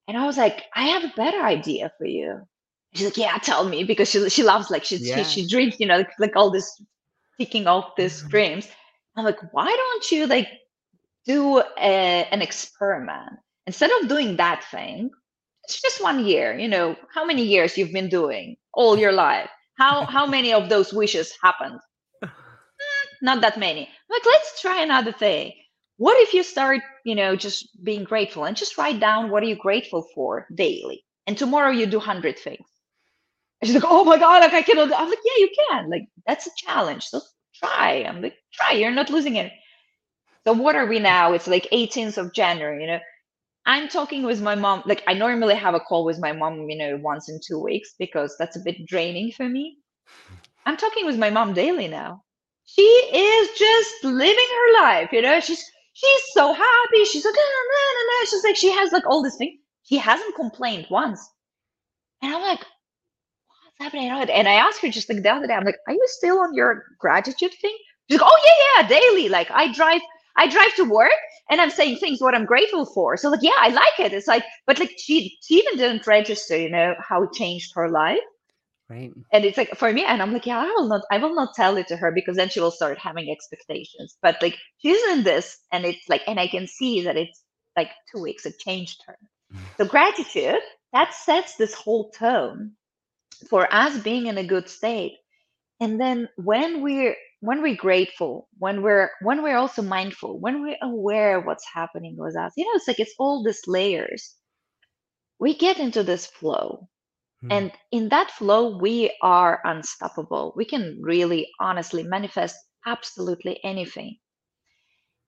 And 0.07 0.17
I 0.17 0.25
was 0.25 0.37
like, 0.37 0.63
I 0.75 0.83
have 0.83 1.03
a 1.03 1.13
better 1.15 1.41
idea 1.41 1.91
for 1.97 2.05
you. 2.05 2.41
She's 2.93 3.05
like, 3.05 3.17
yeah, 3.17 3.37
tell 3.37 3.65
me 3.65 3.83
because 3.83 4.09
she 4.09 4.29
she 4.29 4.43
loves 4.43 4.69
like 4.69 4.83
she 4.83 4.97
Yeah. 4.97 5.23
she, 5.23 5.41
she 5.41 5.47
dreams, 5.47 5.75
you 5.79 5.87
know, 5.87 5.97
like, 5.97 6.11
like 6.19 6.35
all 6.35 6.51
this 6.51 6.81
ticking 7.39 7.67
off 7.67 7.95
these 7.97 8.19
mm-hmm. 8.19 8.29
dreams. 8.29 8.67
I'm 9.15 9.25
like, 9.25 9.39
why 9.53 9.67
don't 9.67 10.11
you 10.11 10.27
like 10.27 10.47
do 11.25 11.59
a, 11.59 12.27
an 12.31 12.41
experiment 12.41 13.39
instead 13.67 13.91
of 13.91 14.09
doing 14.09 14.37
that 14.37 14.63
thing? 14.71 15.09
It's 15.63 15.81
just 15.81 16.03
one 16.03 16.25
year. 16.25 16.57
You 16.57 16.67
know, 16.67 16.95
how 17.13 17.25
many 17.25 17.43
years 17.43 17.77
you've 17.77 17.93
been 17.93 18.09
doing 18.09 18.57
all 18.73 18.97
your 18.97 19.11
life? 19.13 19.49
How 19.77 20.05
how 20.05 20.25
many 20.27 20.53
of 20.53 20.69
those 20.69 20.93
wishes 20.93 21.33
happened? 21.43 21.79
Not 23.21 23.41
that 23.41 23.59
many. 23.59 23.89
Like, 24.09 24.25
let's 24.25 24.61
try 24.61 24.81
another 24.83 25.11
thing. 25.13 25.53
What 25.97 26.17
if 26.21 26.33
you 26.33 26.43
start, 26.43 26.81
you 27.05 27.15
know, 27.15 27.35
just 27.35 27.69
being 27.83 28.03
grateful 28.03 28.45
and 28.45 28.57
just 28.57 28.77
write 28.77 28.99
down 28.99 29.29
what 29.31 29.43
are 29.43 29.47
you 29.47 29.55
grateful 29.57 30.07
for 30.15 30.47
daily? 30.55 31.03
And 31.27 31.37
tomorrow 31.37 31.71
you 31.71 31.85
do 31.87 31.99
hundred 31.99 32.39
things. 32.39 32.65
And 33.61 33.67
she's 33.67 33.75
like, 33.75 33.91
oh 33.91 34.05
my 34.05 34.19
God, 34.19 34.41
like 34.41 34.53
I 34.53 34.63
cannot. 34.63 34.93
I'm 34.93 35.09
like, 35.09 35.19
yeah, 35.25 35.39
you 35.45 35.49
can. 35.69 35.89
Like, 35.89 36.03
that's 36.27 36.47
a 36.47 36.51
challenge. 36.57 37.05
So 37.05 37.21
try. 37.55 38.05
I'm 38.07 38.21
like, 38.21 38.35
try. 38.53 38.73
You're 38.73 38.91
not 38.91 39.09
losing 39.11 39.37
it. 39.37 39.51
So 40.47 40.53
what 40.53 40.75
are 40.75 40.87
we 40.87 40.99
now? 40.99 41.33
It's 41.33 41.47
like 41.47 41.67
18th 41.73 42.17
of 42.17 42.33
January, 42.33 42.81
you 42.81 42.87
know. 42.87 42.99
I'm 43.65 43.87
talking 43.87 44.23
with 44.23 44.41
my 44.41 44.55
mom. 44.55 44.83
Like 44.85 45.03
I 45.07 45.13
normally 45.13 45.55
have 45.55 45.73
a 45.73 45.79
call 45.79 46.05
with 46.05 46.19
my 46.19 46.33
mom, 46.33 46.69
you 46.69 46.77
know, 46.77 46.97
once 47.01 47.29
in 47.29 47.39
two 47.45 47.59
weeks 47.59 47.95
because 47.97 48.35
that's 48.37 48.57
a 48.57 48.59
bit 48.59 48.85
draining 48.85 49.31
for 49.31 49.47
me. 49.47 49.77
I'm 50.65 50.77
talking 50.77 51.05
with 51.05 51.17
my 51.17 51.29
mom 51.29 51.53
daily 51.53 51.87
now. 51.87 52.23
She 52.65 52.81
is 52.81 53.49
just 53.57 54.03
living 54.03 54.47
her 54.55 54.81
life, 54.81 55.09
you 55.11 55.21
know. 55.21 55.39
She's 55.39 55.63
she's 55.93 56.23
so 56.33 56.53
happy. 56.53 57.05
She's 57.05 57.25
like, 57.25 57.35
"Ah, 57.37 57.63
nah, 57.71 57.93
nah, 57.93 58.21
nah." 58.21 58.25
she's 58.29 58.43
like, 58.43 58.55
she 58.55 58.71
has 58.71 58.91
like 58.91 59.05
all 59.07 59.21
this 59.21 59.37
thing. 59.37 59.59
She 59.83 59.97
hasn't 59.97 60.35
complained 60.35 60.87
once. 60.89 61.19
And 62.21 62.33
I'm 62.33 62.41
like, 62.41 62.59
what's 62.59 63.77
happening? 63.79 64.09
And 64.09 64.47
I 64.47 64.53
asked 64.53 64.81
her 64.81 64.89
just 64.89 65.09
like 65.09 65.21
the 65.23 65.29
other 65.29 65.47
day, 65.47 65.53
I'm 65.53 65.65
like, 65.65 65.77
are 65.87 65.93
you 65.93 66.05
still 66.07 66.39
on 66.39 66.53
your 66.53 66.85
gratitude 66.99 67.51
thing? 67.61 67.77
She's 68.09 68.19
like, 68.19 68.29
oh 68.31 68.39
yeah, 68.45 68.81
yeah, 68.83 68.99
daily. 68.99 69.29
Like 69.29 69.51
I 69.51 69.71
drive, 69.73 70.01
I 70.37 70.47
drive 70.47 70.73
to 70.75 70.83
work 70.83 71.11
and 71.49 71.61
I'm 71.61 71.69
saying 71.69 71.97
things 71.97 72.21
what 72.21 72.35
I'm 72.35 72.45
grateful 72.45 72.85
for. 72.85 73.17
So 73.17 73.29
like, 73.29 73.43
yeah, 73.43 73.51
I 73.59 73.69
like 73.69 73.99
it. 73.99 74.13
It's 74.13 74.27
like, 74.27 74.43
but 74.65 74.79
like 74.79 74.93
she 74.97 75.37
she 75.43 75.55
even 75.55 75.77
didn't 75.77 76.07
register, 76.07 76.57
you 76.57 76.69
know, 76.69 76.95
how 76.99 77.23
it 77.23 77.33
changed 77.33 77.71
her 77.75 77.89
life. 77.89 78.19
Right. 78.89 79.11
And 79.31 79.45
it's 79.45 79.57
like 79.57 79.75
for 79.75 79.91
me, 79.91 80.03
and 80.03 80.21
I'm 80.21 80.33
like, 80.33 80.45
yeah, 80.45 80.59
I 80.59 80.65
will 80.65 80.87
not, 80.87 81.01
I 81.11 81.17
will 81.17 81.33
not 81.33 81.55
tell 81.55 81.77
it 81.77 81.87
to 81.87 81.95
her 81.95 82.11
because 82.11 82.35
then 82.35 82.49
she 82.49 82.59
will 82.59 82.71
start 82.71 82.97
having 82.97 83.31
expectations. 83.31 84.17
But 84.21 84.41
like 84.41 84.57
she's 84.77 85.01
in 85.11 85.23
this, 85.23 85.57
and 85.71 85.85
it's 85.85 86.07
like, 86.09 86.21
and 86.27 86.39
I 86.39 86.47
can 86.47 86.67
see 86.67 87.01
that 87.03 87.17
it's 87.17 87.43
like 87.77 87.89
two 88.11 88.21
weeks, 88.21 88.45
it 88.45 88.59
changed 88.59 89.01
her. 89.07 89.17
So 89.77 89.85
gratitude 89.85 90.61
that 90.93 91.13
sets 91.13 91.55
this 91.55 91.73
whole 91.73 92.11
tone 92.11 92.73
for 93.49 93.67
us 93.73 93.97
being 93.97 94.27
in 94.27 94.37
a 94.37 94.43
good 94.43 94.69
state. 94.69 95.13
And 95.79 95.99
then 95.99 96.29
when 96.37 96.81
we're 96.81 97.15
when 97.43 97.61
we're 97.61 97.75
grateful, 97.75 98.47
when 98.57 98.81
we're 98.81 99.11
when 99.21 99.43
we're 99.43 99.57
also 99.57 99.81
mindful, 99.81 100.39
when 100.39 100.61
we're 100.61 100.77
aware 100.81 101.37
of 101.37 101.45
what's 101.45 101.65
happening 101.73 102.15
with 102.17 102.37
us, 102.37 102.53
you 102.55 102.63
know, 102.63 102.71
it's 102.75 102.87
like 102.87 103.01
it's 103.01 103.13
all 103.19 103.43
these 103.43 103.67
layers. 103.67 104.33
We 105.39 105.53
get 105.53 105.77
into 105.77 106.03
this 106.03 106.25
flow. 106.25 106.87
Hmm. 107.41 107.51
And 107.51 107.71
in 107.91 108.07
that 108.09 108.31
flow, 108.31 108.77
we 108.77 109.13
are 109.21 109.59
unstoppable. 109.65 110.53
We 110.55 110.63
can 110.63 110.99
really 111.01 111.49
honestly 111.59 112.03
manifest 112.03 112.55
absolutely 112.85 113.59
anything. 113.61 114.19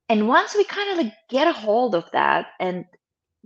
And 0.08 0.26
once 0.26 0.54
we 0.54 0.64
kind 0.64 0.92
of 0.92 0.96
like 1.04 1.12
get 1.28 1.48
a 1.48 1.52
hold 1.52 1.94
of 1.94 2.04
that, 2.14 2.46
and 2.58 2.86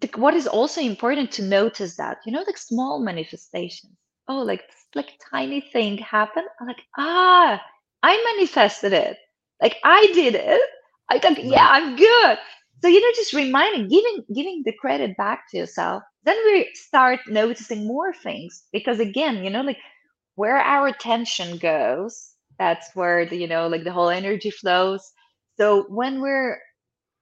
the, 0.01 0.09
what 0.14 0.35
is 0.35 0.47
also 0.47 0.81
important 0.81 1.33
to 1.33 1.43
notice 1.43 1.97
that, 1.97 2.18
you 2.25 2.31
know, 2.31 2.45
like 2.47 2.59
small 2.59 3.03
manifestations. 3.03 3.97
Oh, 4.29 4.43
like 4.43 4.61
this, 4.68 4.87
like 4.95 5.18
tiny 5.29 5.61
thing 5.61 5.99
happen 5.99 6.45
I'm 6.61 6.68
like, 6.68 6.83
ah, 6.97 7.61
I 8.03 8.35
manifested 8.37 8.93
it. 8.93 9.19
Like 9.63 9.77
I 9.85 10.11
did 10.15 10.35
it. 10.35 10.61
I 11.11 11.19
think, 11.19 11.39
yeah, 11.43 11.67
I'm 11.69 11.97
good. 11.97 12.39
So 12.83 12.89
you 12.89 13.01
know, 13.01 13.13
just 13.17 13.35
reminding, 13.35 13.89
giving 13.89 14.25
giving 14.35 14.63
the 14.65 14.73
credit 14.73 15.17
back 15.17 15.45
to 15.51 15.59
yourself. 15.59 16.03
Then 16.25 16.37
we 16.47 16.71
start 16.75 17.21
noticing 17.29 17.87
more 17.87 18.13
things 18.15 18.65
because 18.73 19.01
again, 19.01 19.45
you 19.45 19.51
know, 19.51 19.63
like 19.63 19.79
where 20.37 20.59
our 20.59 20.89
attention 20.89 21.59
goes, 21.59 22.33
that's 22.59 22.91
where 22.95 23.27
the 23.27 23.37
you 23.37 23.47
know, 23.49 23.69
like 23.69 23.85
the 23.85 23.93
whole 23.93 24.11
energy 24.11 24.51
flows. 24.51 25.03
So 25.59 25.85
when 25.89 26.21
we're 26.21 26.59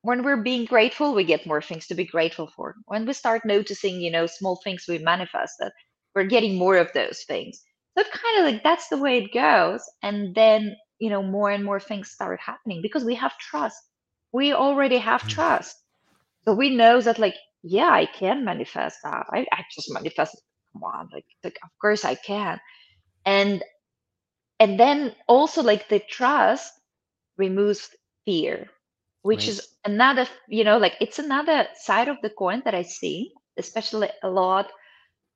when 0.02 0.22
we're 0.24 0.42
being 0.42 0.64
grateful, 0.64 1.14
we 1.14 1.24
get 1.24 1.46
more 1.46 1.62
things 1.62 1.86
to 1.88 1.94
be 1.94 2.04
grateful 2.06 2.48
for. 2.56 2.76
When 2.86 3.06
we 3.06 3.12
start 3.12 3.44
noticing, 3.44 4.00
you 4.00 4.10
know, 4.10 4.26
small 4.26 4.60
things 4.64 4.84
we 4.88 4.98
manifested, 4.98 5.72
we're 6.14 6.24
getting 6.24 6.56
more 6.56 6.76
of 6.76 6.92
those 6.94 7.24
things. 7.26 7.62
It's 7.98 8.10
kind 8.10 8.38
of 8.40 8.52
like 8.54 8.64
that's 8.64 8.88
the 8.88 8.98
way 8.98 9.18
it 9.18 9.34
goes. 9.34 9.82
And 10.02 10.34
then, 10.34 10.76
you 11.00 11.10
know, 11.10 11.22
more 11.22 11.50
and 11.50 11.64
more 11.64 11.80
things 11.80 12.10
start 12.10 12.40
happening 12.40 12.82
because 12.82 13.04
we 13.04 13.16
have 13.16 13.36
trust. 13.38 13.76
We 14.32 14.52
already 14.54 14.98
have 14.98 15.26
Mm. 15.26 15.38
trust. 15.38 15.76
So 16.46 16.54
we 16.54 16.70
know 16.74 17.00
that 17.00 17.18
like, 17.18 17.36
yeah, 17.62 17.90
I 17.90 18.06
can 18.06 18.44
manifest 18.44 18.98
that. 19.04 19.26
I, 19.32 19.46
I 19.52 19.64
just 19.74 19.92
manifest. 19.92 20.36
Come 20.72 20.84
on, 20.84 21.08
like, 21.12 21.26
like 21.44 21.58
of 21.64 21.70
course 21.80 22.04
I 22.04 22.14
can. 22.16 22.60
And 23.26 23.62
and 24.60 24.78
then 24.80 25.14
also 25.28 25.62
like 25.62 25.88
the 25.88 26.00
trust 26.00 26.72
removes 27.38 27.90
fear 28.24 28.68
which 29.22 29.48
Right. 29.48 29.48
is 29.48 29.66
another 29.84 30.26
you 30.48 30.64
know 30.64 30.78
like 30.78 30.94
it's 31.00 31.18
another 31.18 31.66
side 31.74 32.08
of 32.08 32.16
the 32.22 32.30
coin 32.30 32.62
that 32.64 32.74
i 32.74 32.82
see 32.82 33.32
especially 33.58 34.08
a 34.22 34.28
lot 34.30 34.70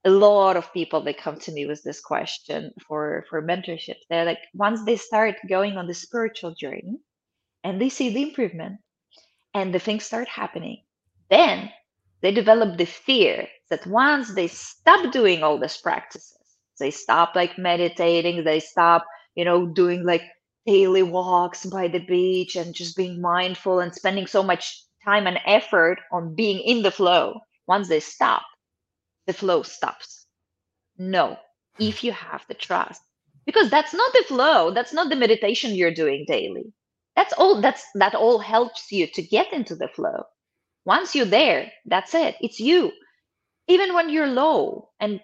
a 0.05 0.11
lot 0.11 0.57
of 0.57 0.73
people 0.73 1.03
that 1.05 1.19
come 1.19 1.39
to 1.39 1.53
me 1.53 1.67
with 1.67 1.83
this 1.85 2.01
question 2.01 2.73
for 2.89 3.25
for 3.31 3.43
mentorship. 3.43 3.97
They're 4.11 4.25
like 4.25 4.41
once 4.55 4.85
they 4.85 4.97
start 4.97 5.37
going 5.49 5.77
on 5.77 5.87
the 5.87 5.95
spiritual 5.95 6.55
journey 6.55 6.99
and 7.65 7.81
they 7.81 7.89
see 7.89 8.13
the 8.13 8.23
improvement 8.23 8.81
and 9.55 9.75
the 9.75 9.79
things 9.79 10.05
start 10.05 10.29
happening 10.29 10.83
then 11.31 11.71
they 12.21 12.33
develop 12.33 12.79
the 12.79 12.85
fear 12.87 13.49
that 13.71 13.87
once 13.87 14.35
they 14.35 14.49
stop 14.49 15.13
doing 15.13 15.43
all 15.43 15.59
these 15.59 15.77
practices 15.79 16.37
they 16.79 16.91
stop 16.91 17.35
like 17.35 17.59
meditating 17.59 18.45
they 18.45 18.61
stop 18.61 19.05
you 19.35 19.45
know 19.45 19.67
doing 19.67 20.05
like 20.05 20.23
daily 20.67 21.03
walks 21.03 21.67
by 21.67 21.89
the 21.89 22.05
beach 22.07 22.57
and 22.57 22.75
just 22.75 22.97
being 22.97 23.21
mindful 23.21 23.81
and 23.81 23.95
spending 23.95 24.27
so 24.27 24.43
much 24.43 24.83
time 25.05 25.27
and 25.27 25.39
effort 25.47 25.99
on 26.13 26.35
being 26.35 26.61
in 26.61 26.83
the 26.83 26.91
flow 26.91 27.41
once 27.67 27.89
they 27.89 28.01
stop 28.01 28.43
the 29.27 29.33
flow 29.33 29.63
stops. 29.63 30.27
No 30.99 31.39
if 31.79 32.05
you 32.05 32.13
have 32.13 32.45
the 32.49 32.55
trust. 32.55 33.03
Because 33.47 33.71
that's 33.71 33.93
not 33.95 34.13
the 34.13 34.25
flow 34.29 34.71
that's 34.73 34.93
not 34.93 35.09
the 35.09 35.17
meditation 35.17 35.75
you're 35.75 35.95
doing 35.95 36.25
daily. 36.29 36.73
That's 37.17 37.33
all 37.35 37.61
that's 37.61 37.85
that 37.95 38.15
all 38.15 38.39
helps 38.39 38.91
you 38.93 39.07
to 39.09 39.23
get 39.23 39.53
into 39.53 39.75
the 39.75 39.89
flow. 39.89 40.25
Once 40.85 41.15
you're 41.15 41.27
there 41.27 41.73
that's 41.87 42.15
it. 42.15 42.37
It's 42.41 42.61
you. 42.61 42.93
Even 43.69 43.95
when 43.95 44.11
you're 44.11 44.29
low 44.29 44.91
and 45.01 45.21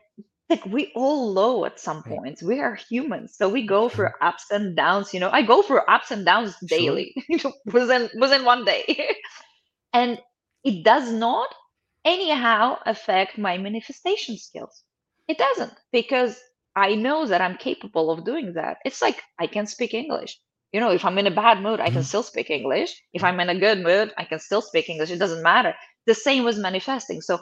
like 0.51 0.64
we 0.66 0.92
all 0.96 1.32
low 1.32 1.64
at 1.64 1.78
some 1.78 2.03
points. 2.03 2.42
We 2.42 2.61
are 2.61 2.74
humans 2.90 3.36
so 3.36 3.49
we 3.49 3.66
go 3.66 3.88
through 3.88 4.11
ups 4.20 4.46
and 4.51 4.74
downs 4.76 5.14
you 5.14 5.20
know. 5.20 5.30
I 5.30 5.42
go 5.42 5.62
through 5.62 5.80
ups 5.88 6.11
and 6.11 6.24
downs 6.26 6.57
daily. 6.66 7.14
Sure. 7.38 7.53
within 7.72 8.11
within 8.18 8.44
one 8.44 8.64
day. 8.64 9.14
And 9.94 10.20
it 10.64 10.84
does 10.84 11.12
not 11.12 11.49
anyhow 12.14 12.78
affect 12.86 13.38
my 13.38 13.59
manifestation 13.59 14.36
skills. 14.38 14.84
It 15.28 15.38
doesn't 15.38 15.74
because 15.92 16.32
i 16.76 16.94
know 16.94 17.26
that 17.26 17.42
i'm 17.42 17.56
capable 17.59 18.11
of 18.11 18.24
doing 18.24 18.54
that. 18.54 18.78
It's 18.84 19.02
like 19.02 19.22
i 19.38 19.46
can 19.46 19.66
speak 19.66 19.94
english. 19.94 20.32
You 20.72 20.80
know 20.80 20.92
if 20.92 21.04
i'm 21.04 21.18
in 21.18 21.26
a 21.32 21.40
bad 21.44 21.62
mood 21.62 21.80
i 21.80 21.90
can 21.90 22.02
Mhm. 22.02 22.11
still 22.12 22.22
speak 22.32 22.50
english. 22.50 22.92
If 23.18 23.22
i'm 23.24 23.40
in 23.40 23.50
a 23.50 23.59
good 23.66 23.80
mood 23.88 24.12
i 24.18 24.24
can 24.30 24.40
still 24.48 24.62
speak 24.70 24.88
english. 24.90 25.11
It 25.12 25.18
doesn't 25.24 25.42
matter. 25.52 25.74
The 26.06 26.14
same 26.26 26.44
was 26.44 26.59
manifesting. 26.68 27.20
So 27.22 27.38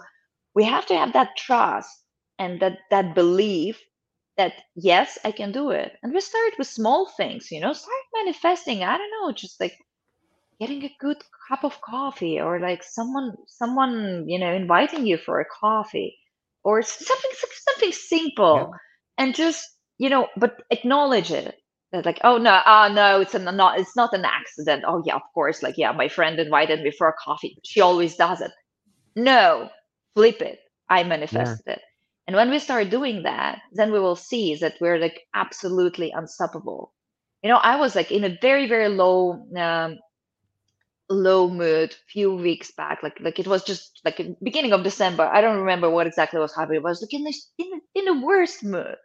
we 0.55 0.65
have 0.65 0.87
to 0.87 0.97
have 0.97 1.13
that 1.15 1.37
trust 1.37 1.91
and 2.39 2.61
that 2.61 2.79
that 2.91 3.15
belief 3.15 3.81
that 4.39 4.55
yes 4.75 5.19
i 5.25 5.33
can 5.33 5.53
do 5.53 5.71
it. 5.71 5.93
And 6.03 6.13
we 6.15 6.21
start 6.21 6.55
with 6.59 6.69
small 6.69 7.03
things 7.21 7.51
you 7.53 7.61
know? 7.61 7.73
Start 7.75 8.05
manifesting. 8.21 8.83
I 8.85 8.99
don't 8.99 9.15
know 9.21 9.33
just 9.33 9.61
like 9.61 9.77
getting 10.61 10.85
a 10.85 10.97
good 11.01 11.19
cup 11.49 11.65
of 11.65 11.81
coffee 11.81 12.41
or 12.41 12.61
like 12.61 12.83
someone 12.83 13.35
someone 13.47 14.25
you 14.29 14.39
know 14.39 14.53
inviting 14.53 15.07
you 15.07 15.17
for 15.17 15.41
a 15.41 15.45
coffee 15.61 16.17
or 16.65 16.83
something 16.83 17.31
something 17.67 17.93
simple 17.93 18.73
and 19.19 19.35
just 19.35 19.65
you 19.99 20.09
know 20.11 20.29
but 20.37 20.63
acknowledge 20.71 21.31
it. 21.31 21.55
That 21.93 22.05
like 22.05 22.19
oh 22.25 22.37
no 22.37 22.61
oh 22.67 22.93
no 22.93 23.21
it's 23.21 23.35
a, 23.35 23.39
not 23.39 23.79
it's 23.79 23.95
not 23.95 24.13
an 24.13 24.25
accident. 24.25 24.85
Oh 24.87 25.03
yeah 25.07 25.15
of 25.15 25.23
course 25.33 25.63
like 25.63 25.79
yeah 25.79 25.93
my 25.93 26.09
friend 26.09 26.39
invited 26.41 26.83
me 26.83 26.91
for 26.91 27.09
a 27.09 27.15
coffee. 27.25 27.57
She 27.65 27.81
always 27.81 28.17
does 28.17 28.41
it. 28.41 28.51
No 29.15 29.71
flip 30.17 30.43
it. 30.43 30.59
I 30.89 31.05
manifested 31.05 31.65
yeah. 31.67 31.75
it. 31.75 31.81
And 32.27 32.35
when 32.35 32.51
we 32.51 32.59
start 32.59 32.91
doing 32.91 33.23
that 33.23 33.61
then 33.73 33.93
we 33.93 34.01
will 34.01 34.17
see 34.17 34.57
that 34.57 34.75
we're 34.81 34.99
like 34.99 35.21
absolutely 35.35 36.11
unstoppable. 36.11 36.93
You 37.43 37.51
know 37.51 37.59
i 37.59 37.77
was 37.77 37.95
like 37.95 38.11
in 38.11 38.25
a 38.25 38.37
very 38.43 38.67
very 38.67 38.89
low 38.89 39.47
um, 39.57 39.99
low 41.09 41.49
mood 41.49 41.95
few 42.09 42.35
weeks 42.35 42.73
back 42.73 43.03
like 43.03 43.19
like 43.21 43.39
it 43.39 43.47
was 43.47 43.63
just 43.63 44.01
like 44.05 44.21
beginning 44.43 44.73
of 44.73 44.83
december 44.83 45.25
i 45.25 45.41
don't 45.41 45.61
remember 45.61 45.89
what 45.89 46.07
exactly 46.07 46.41
was 46.41 46.55
happening 46.55 46.83
but 46.83 46.89
i 46.89 46.91
was 46.91 47.03
like 47.03 47.15
in 47.15 47.23
the 47.23 47.35
in, 47.59 47.81
in 47.95 48.05
the 48.07 48.27
worst 48.27 48.65
mood. 48.65 48.97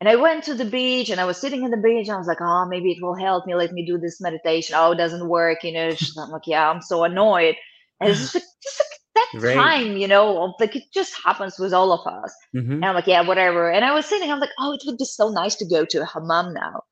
And 0.00 0.08
i 0.08 0.16
went 0.16 0.44
to 0.44 0.54
the 0.54 0.64
beach 0.64 1.10
and 1.10 1.20
i 1.20 1.24
was 1.24 1.38
sitting 1.38 1.64
in 1.64 1.70
the 1.70 1.76
beach 1.76 2.08
and 2.08 2.14
i 2.14 2.18
was 2.18 2.26
like 2.26 2.40
oh 2.40 2.66
maybe 2.68 2.92
it 2.92 3.02
will 3.02 3.14
help 3.14 3.46
me 3.46 3.54
let 3.54 3.72
me 3.72 3.84
do 3.84 3.98
this 3.98 4.20
meditation. 4.20 4.74
Oh 4.78 4.92
it 4.92 4.96
doesn't 4.96 5.28
work 5.28 5.62
you 5.62 5.72
know 5.72 5.90
i'm 6.18 6.30
like 6.30 6.46
yeah 6.46 6.70
i'm 6.70 6.80
so 6.80 7.04
annoyed. 7.04 7.56
And 8.00 8.10
it's 8.10 8.20
just, 8.32 8.34
like, 8.34 8.44
just 8.62 8.80
like 8.80 9.00
that 9.14 9.40
right. 9.42 9.54
time 9.54 9.96
you 9.96 10.08
know 10.08 10.54
like 10.60 10.76
it 10.76 10.84
just 10.92 11.14
happens 11.22 11.58
with 11.58 11.72
all 11.72 11.92
of 11.92 12.06
us. 12.06 12.34
Mm-hmm. 12.54 12.72
and 12.72 12.84
i'm 12.84 12.94
like 12.94 13.06
yeah 13.06 13.22
whatever. 13.22 13.70
And 13.70 13.84
i 13.84 13.92
was 13.92 14.06
sitting 14.06 14.30
i'm 14.30 14.40
like 14.40 14.56
oh 14.58 14.72
it 14.72 14.82
would 14.86 14.98
be 14.98 15.04
so 15.04 15.28
nice 15.28 15.54
to 15.56 15.66
go 15.66 15.84
to 15.84 16.02
a 16.02 16.06
hammam 16.06 16.54
now 16.54 16.82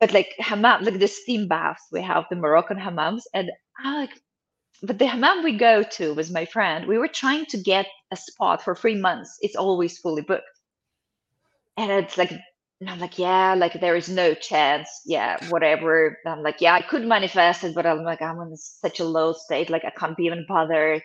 but 0.00 0.12
like 0.12 0.34
hammam, 0.38 0.84
like 0.84 0.98
the 0.98 1.08
steam 1.08 1.48
baths, 1.48 1.82
we 1.92 2.02
have 2.02 2.24
the 2.30 2.36
Moroccan 2.36 2.78
hammams, 2.78 3.22
and 3.32 3.50
I 3.78 4.00
like, 4.00 4.10
but 4.82 4.98
the 4.98 5.06
hammam 5.06 5.42
we 5.44 5.56
go 5.56 5.82
to 5.82 6.14
with 6.14 6.30
my 6.30 6.44
friend, 6.44 6.86
we 6.86 6.98
were 6.98 7.08
trying 7.08 7.46
to 7.46 7.58
get 7.58 7.86
a 8.12 8.16
spot 8.16 8.62
for 8.62 8.74
three 8.74 8.96
months. 8.96 9.36
It's 9.40 9.56
always 9.56 9.98
fully 9.98 10.22
booked, 10.22 10.44
and 11.76 11.90
it's 11.90 12.18
like, 12.18 12.32
and 12.80 12.90
I'm 12.90 12.98
like, 12.98 13.18
yeah, 13.18 13.54
like 13.54 13.80
there 13.80 13.96
is 13.96 14.08
no 14.08 14.34
chance. 14.34 14.88
Yeah, 15.06 15.38
whatever. 15.48 16.18
I'm 16.26 16.42
like, 16.42 16.60
yeah, 16.60 16.74
I 16.74 16.82
could 16.82 17.06
manifest 17.06 17.64
it, 17.64 17.74
but 17.74 17.86
I'm 17.86 18.02
like, 18.04 18.20
I'm 18.20 18.40
in 18.40 18.56
such 18.56 19.00
a 19.00 19.04
low 19.04 19.32
state, 19.32 19.70
like 19.70 19.84
I 19.84 19.90
can't 19.90 20.16
be 20.16 20.24
even 20.24 20.44
bothered. 20.48 21.02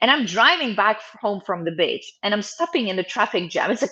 And 0.00 0.10
I'm 0.10 0.24
driving 0.24 0.74
back 0.74 1.00
home 1.20 1.42
from 1.44 1.64
the 1.64 1.72
beach, 1.72 2.10
and 2.22 2.32
I'm 2.34 2.42
stopping 2.42 2.88
in 2.88 2.96
the 2.96 3.04
traffic 3.04 3.50
jam. 3.50 3.70
It's 3.70 3.82
like 3.82 3.90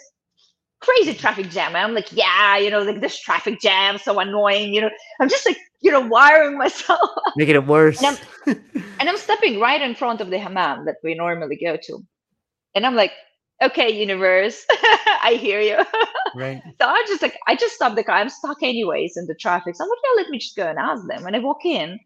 crazy 0.80 1.14
traffic 1.14 1.50
jam. 1.50 1.68
And 1.68 1.78
I'm 1.78 1.94
like, 1.94 2.12
yeah, 2.12 2.56
you 2.56 2.70
know, 2.70 2.82
like 2.82 3.00
this 3.00 3.18
traffic 3.20 3.60
jam, 3.60 3.98
so 3.98 4.18
annoying. 4.18 4.72
You 4.74 4.82
know, 4.82 4.90
I'm 5.20 5.28
just 5.28 5.46
like, 5.46 5.58
you 5.80 5.90
know, 5.90 6.00
wiring 6.00 6.58
myself. 6.64 7.10
Making 7.36 7.56
it 7.56 7.66
worse. 7.66 8.02
And 8.02 8.18
I'm, 8.46 8.62
and 9.00 9.08
I'm 9.08 9.16
stepping 9.16 9.60
right 9.60 9.80
in 9.80 9.94
front 9.94 10.20
of 10.20 10.30
the 10.30 10.38
hammam 10.38 10.84
that 10.86 10.96
we 11.02 11.14
normally 11.14 11.56
go 11.56 11.76
to. 11.76 12.04
And 12.74 12.86
I'm 12.86 12.94
like, 12.94 13.12
okay, 13.62 13.90
universe, 13.90 14.64
I 14.70 15.36
hear 15.40 15.60
you. 15.60 15.78
Right. 16.34 16.62
so 16.80 16.86
I 16.86 17.04
just 17.08 17.22
like, 17.22 17.36
I 17.46 17.56
just 17.56 17.74
stopped 17.74 17.96
the 17.96 18.04
car. 18.04 18.16
I'm 18.16 18.28
stuck 18.28 18.62
anyways 18.62 19.16
in 19.16 19.26
the 19.26 19.34
traffic. 19.34 19.74
So 19.74 19.84
I'm 19.84 19.90
like, 19.90 19.98
yeah, 20.04 20.22
let 20.22 20.30
me 20.30 20.38
just 20.38 20.56
go 20.56 20.66
and 20.66 20.78
ask 20.78 21.06
them. 21.08 21.26
And 21.26 21.34
I 21.34 21.40
walk 21.40 21.64
in. 21.64 21.98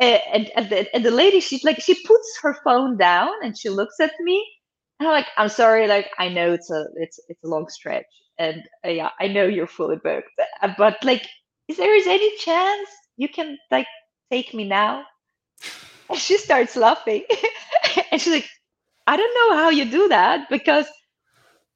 Eh, 0.00 0.18
and, 0.32 0.50
and, 0.56 0.68
the, 0.68 0.94
and 0.94 1.04
the 1.04 1.10
lady, 1.10 1.40
she's 1.40 1.62
like, 1.62 1.80
she 1.80 1.94
puts 2.04 2.38
her 2.42 2.58
phone 2.64 2.96
down 2.96 3.30
and 3.42 3.56
she 3.56 3.68
looks 3.68 4.00
at 4.00 4.12
me 4.20 4.36
and 4.36 4.53
I'm 5.06 5.12
like, 5.12 5.26
I'm 5.36 5.48
sorry, 5.48 5.86
like 5.86 6.10
I 6.18 6.28
know 6.28 6.52
it's 6.52 6.70
a 6.70 6.86
it's 6.96 7.18
it's 7.28 7.44
a 7.44 7.48
long 7.48 7.68
stretch, 7.68 8.06
and 8.38 8.62
uh, 8.84 8.90
yeah, 8.90 9.10
I 9.20 9.28
know 9.28 9.46
you're 9.46 9.66
fully 9.66 9.96
booked, 9.96 10.30
uh, 10.62 10.72
but 10.78 11.02
like, 11.04 11.26
is 11.68 11.76
there 11.76 11.94
is 11.96 12.06
any 12.06 12.36
chance 12.38 12.88
you 13.16 13.28
can 13.28 13.58
like 13.70 13.86
take 14.30 14.54
me 14.54 14.68
now? 14.68 15.04
And 16.10 16.18
she 16.18 16.36
starts 16.36 16.76
laughing, 16.76 17.24
and 18.12 18.20
she's 18.20 18.34
like, 18.34 18.48
I 19.06 19.16
don't 19.16 19.34
know 19.34 19.56
how 19.56 19.70
you 19.70 19.86
do 19.86 20.08
that 20.08 20.50
because 20.50 20.86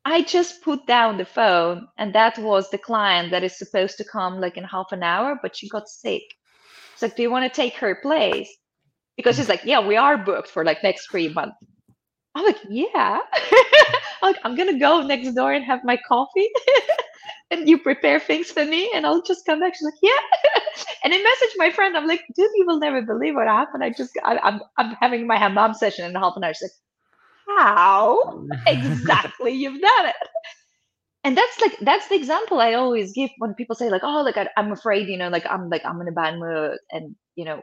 I 0.04 0.22
just 0.22 0.62
put 0.62 0.86
down 0.86 1.16
the 1.16 1.24
phone, 1.24 1.88
and 1.98 2.14
that 2.14 2.38
was 2.38 2.70
the 2.70 2.78
client 2.78 3.30
that 3.30 3.44
is 3.44 3.58
supposed 3.58 3.96
to 3.98 4.04
come 4.04 4.40
like 4.40 4.56
in 4.56 4.64
half 4.64 4.92
an 4.92 5.02
hour, 5.02 5.38
but 5.42 5.56
she 5.56 5.68
got 5.68 5.88
sick. 5.88 6.22
It's 6.92 7.02
like, 7.02 7.16
do 7.16 7.22
you 7.22 7.30
want 7.30 7.50
to 7.50 7.56
take 7.62 7.74
her 7.76 7.96
place? 8.02 8.50
Because 9.16 9.36
she's 9.36 9.48
like, 9.48 9.62
yeah, 9.64 9.86
we 9.86 9.96
are 9.96 10.18
booked 10.18 10.48
for 10.48 10.64
like 10.64 10.82
next 10.82 11.10
three 11.10 11.28
months. 11.28 11.56
I'm 12.34 12.44
like, 12.44 12.58
yeah. 12.68 13.20
I'm, 13.32 13.42
like, 14.22 14.36
I'm 14.44 14.56
gonna 14.56 14.78
go 14.78 15.02
next 15.02 15.32
door 15.34 15.52
and 15.52 15.64
have 15.64 15.84
my 15.84 15.98
coffee. 16.08 16.48
and 17.50 17.68
you 17.68 17.78
prepare 17.78 18.20
things 18.20 18.50
for 18.50 18.64
me 18.64 18.90
and 18.94 19.06
I'll 19.06 19.22
just 19.22 19.46
come 19.46 19.60
back. 19.60 19.74
She's 19.74 19.84
like, 19.84 19.94
yeah. 20.02 20.18
and 21.04 21.14
I 21.14 21.22
message 21.22 21.54
my 21.56 21.70
friend. 21.70 21.96
I'm 21.96 22.06
like, 22.06 22.22
dude, 22.34 22.50
you 22.56 22.66
will 22.66 22.78
never 22.78 23.02
believe 23.02 23.34
what 23.34 23.46
happened. 23.46 23.82
I 23.82 23.90
just, 23.90 24.12
I, 24.24 24.34
am 24.34 24.40
I'm, 24.42 24.60
I'm 24.90 24.96
having 25.00 25.26
my 25.26 25.36
hammam 25.36 25.74
session 25.74 26.04
in 26.04 26.14
half 26.14 26.34
an 26.36 26.44
hour. 26.44 26.52
She's 26.54 26.70
like, 27.48 27.58
how 27.58 28.44
exactly 28.66 29.52
you've 29.52 29.80
done 29.80 30.06
it? 30.06 30.14
And 31.24 31.36
that's 31.36 31.60
like, 31.60 31.78
that's 31.80 32.08
the 32.08 32.14
example 32.14 32.60
I 32.60 32.74
always 32.74 33.12
give 33.12 33.30
when 33.38 33.54
people 33.54 33.74
say 33.74 33.90
like, 33.90 34.04
oh, 34.04 34.22
like 34.22 34.36
I, 34.36 34.48
I'm 34.56 34.72
afraid, 34.72 35.08
you 35.08 35.16
know, 35.16 35.28
like 35.28 35.46
I'm 35.48 35.68
like, 35.70 35.84
I'm 35.84 36.00
in 36.00 36.08
a 36.08 36.12
bad 36.12 36.38
mood 36.38 36.78
and, 36.90 37.16
you 37.34 37.44
know, 37.44 37.62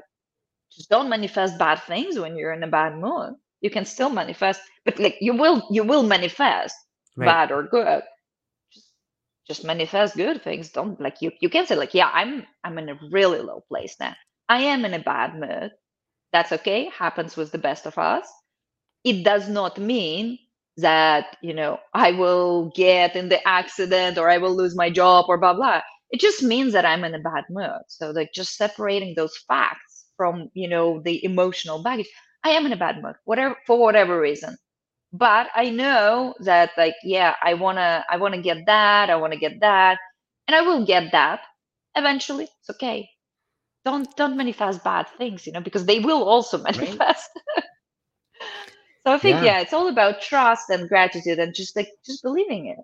just 0.76 0.90
don't 0.90 1.10
manifest 1.10 1.58
bad 1.58 1.82
things 1.84 2.20
when 2.20 2.36
you're 2.36 2.52
in 2.54 2.64
a 2.64 2.68
bad 2.68 2.98
mood 2.98 3.36
you 3.66 3.72
can 3.72 3.86
still 3.86 4.12
manifest 4.12 4.62
but 4.86 5.00
like 5.00 5.18
you 5.20 5.34
will 5.34 5.68
you 5.72 5.84
will 5.84 6.04
manifest 6.04 6.76
right. 7.18 7.26
bad 7.26 7.52
or 7.52 7.64
good. 7.64 8.04
Just, 8.72 8.92
just 9.48 9.64
manifest 9.66 10.16
good 10.16 10.44
things. 10.44 10.70
Don't 10.70 11.02
like 11.02 11.22
you 11.22 11.32
you 11.42 11.50
can 11.50 11.66
say 11.66 11.76
like 11.76 11.96
yeah 11.96 12.12
i'm 12.14 12.46
i'm 12.64 12.78
in 12.78 12.90
a 12.90 13.00
really 13.12 13.40
low 13.40 13.64
place 13.68 13.96
now. 14.00 14.14
I 14.48 14.62
am 14.62 14.86
in 14.86 14.94
a 14.94 15.00
bad 15.00 15.34
mood. 15.44 15.72
That's 16.32 16.52
okay. 16.52 16.90
Happens 16.96 17.36
with 17.36 17.52
the 17.52 17.58
best 17.58 17.88
of 17.88 17.98
us. 17.98 18.28
It 19.04 19.24
does 19.24 19.50
not 19.50 19.80
mean 19.80 20.38
that 20.78 21.38
you 21.42 21.54
know 21.54 21.80
i 21.94 22.12
will 22.12 22.70
get 22.76 23.16
in 23.16 23.30
the 23.30 23.42
accident 23.48 24.18
or 24.18 24.30
i 24.30 24.38
will 24.38 24.54
lose 24.54 24.76
my 24.76 24.90
job 24.92 25.26
or 25.28 25.38
blah 25.40 25.56
blah. 25.56 25.82
It 26.12 26.20
just 26.22 26.44
means 26.44 26.74
that 26.74 26.86
i'm 26.86 27.04
in 27.04 27.16
a 27.16 27.20
bad 27.32 27.46
mood. 27.50 27.82
So 27.88 28.12
like 28.12 28.32
just 28.34 28.56
separating 28.58 29.16
those 29.16 29.36
facts 29.48 30.06
from 30.18 30.50
you 30.54 30.70
know 30.70 31.02
the 31.04 31.24
emotional 31.26 31.82
baggage 31.82 32.10
I 32.46 32.50
am 32.50 32.68
in 32.68 32.74
a 32.74 32.78
bad 32.78 33.02
mood, 33.02 33.16
whatever 33.26 33.56
for 33.66 33.80
whatever 33.80 34.22
reason. 34.22 34.56
But 35.12 35.48
I 35.56 35.72
know 35.72 36.36
that 36.42 36.72
like, 36.78 36.94
yeah, 37.04 37.34
I 37.42 37.56
wanna 37.56 38.06
I 38.08 38.18
wanna 38.18 38.40
get 38.40 38.68
that, 38.68 39.10
I 39.10 39.16
wanna 39.16 39.38
get 39.38 39.60
that, 39.62 39.98
and 40.48 40.56
I 40.56 40.62
will 40.62 40.86
get 40.86 41.12
that 41.12 41.40
eventually. 41.96 42.44
It's 42.44 42.70
okay. 42.70 43.10
Don't 43.84 44.16
don't 44.16 44.38
manifest 44.38 44.84
bad 44.84 45.08
things, 45.18 45.48
you 45.48 45.54
know, 45.54 45.62
because 45.62 45.88
they 45.88 46.00
will 46.00 46.24
also 46.24 46.58
manifest. 46.70 47.00
Right. 47.58 47.66
so 49.08 49.14
I 49.14 49.18
think 49.18 49.38
yeah. 49.38 49.44
yeah, 49.44 49.60
it's 49.62 49.74
all 49.74 49.88
about 49.88 50.22
trust 50.22 50.70
and 50.70 50.88
gratitude 50.88 51.40
and 51.40 51.56
just 51.56 51.76
like 51.76 51.90
just 52.06 52.22
believing 52.22 52.68
it. 52.68 52.78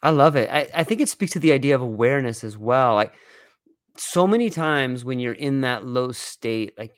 I 0.00 0.10
love 0.10 0.36
it. 0.36 0.48
I, 0.48 0.68
I 0.74 0.84
think 0.84 1.00
it 1.00 1.08
speaks 1.08 1.32
to 1.32 1.40
the 1.40 1.52
idea 1.52 1.74
of 1.74 1.82
awareness 1.82 2.44
as 2.44 2.56
well. 2.56 2.94
Like 2.94 3.14
so 3.96 4.28
many 4.28 4.48
times 4.48 5.04
when 5.04 5.18
you're 5.18 5.32
in 5.32 5.62
that 5.62 5.84
low 5.84 6.12
state, 6.12 6.78
like 6.78 6.92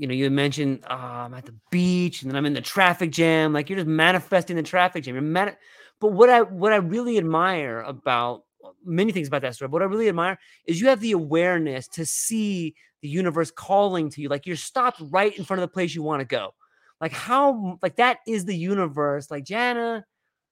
you 0.00 0.06
know, 0.06 0.14
you 0.14 0.30
mentioned 0.30 0.82
oh, 0.88 0.94
I'm 0.94 1.34
at 1.34 1.44
the 1.44 1.54
beach 1.70 2.22
and 2.22 2.30
then 2.30 2.36
I'm 2.36 2.46
in 2.46 2.54
the 2.54 2.62
traffic 2.62 3.10
jam. 3.10 3.52
Like 3.52 3.68
you're 3.68 3.76
just 3.76 3.86
manifesting 3.86 4.56
the 4.56 4.62
traffic 4.62 5.04
jam. 5.04 5.14
You're 5.14 5.22
mani- 5.22 5.52
but 6.00 6.12
what 6.12 6.30
I 6.30 6.40
what 6.40 6.72
I 6.72 6.76
really 6.76 7.18
admire 7.18 7.80
about 7.80 8.44
many 8.82 9.12
things 9.12 9.28
about 9.28 9.42
that 9.42 9.56
story, 9.56 9.68
but 9.68 9.72
what 9.74 9.82
I 9.82 9.84
really 9.84 10.08
admire 10.08 10.38
is 10.66 10.80
you 10.80 10.88
have 10.88 11.00
the 11.00 11.12
awareness 11.12 11.86
to 11.88 12.06
see 12.06 12.74
the 13.02 13.08
universe 13.08 13.50
calling 13.50 14.08
to 14.08 14.22
you. 14.22 14.30
Like 14.30 14.46
you're 14.46 14.56
stopped 14.56 15.02
right 15.10 15.36
in 15.36 15.44
front 15.44 15.60
of 15.62 15.68
the 15.68 15.72
place 15.72 15.94
you 15.94 16.02
want 16.02 16.20
to 16.20 16.24
go. 16.24 16.54
Like 16.98 17.12
how 17.12 17.78
like 17.82 17.96
that 17.96 18.20
is 18.26 18.46
the 18.46 18.56
universe. 18.56 19.30
Like 19.30 19.44
Jana, 19.44 20.06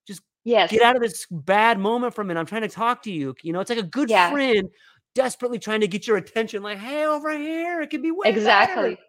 just 0.07 0.21
yes. 0.45 0.71
get 0.71 0.83
out 0.83 0.95
of 0.95 1.01
this 1.01 1.25
bad 1.31 1.79
moment 1.79 2.15
from 2.15 2.31
it. 2.31 2.37
I'm 2.37 2.45
trying 2.45 2.63
to 2.63 2.69
talk 2.69 3.03
to 3.05 3.11
you. 3.11 3.35
You 3.43 3.55
know, 3.55 3.61
it's 3.61 3.71
like 3.71 3.79
a 3.79 3.83
good 3.83 4.11
yeah. 4.11 4.31
friend 4.31 4.69
desperately 5.15 5.59
trying 5.59 5.81
to 5.81 5.89
get 5.89 6.07
your 6.07 6.19
attention. 6.19 6.63
Like, 6.63 6.77
hey, 6.77 7.07
over 7.07 7.37
here, 7.37 7.81
it 7.81 7.89
could 7.89 8.03
be 8.03 8.11
way 8.11 8.29
exactly. 8.29 8.91
Better 8.91 9.08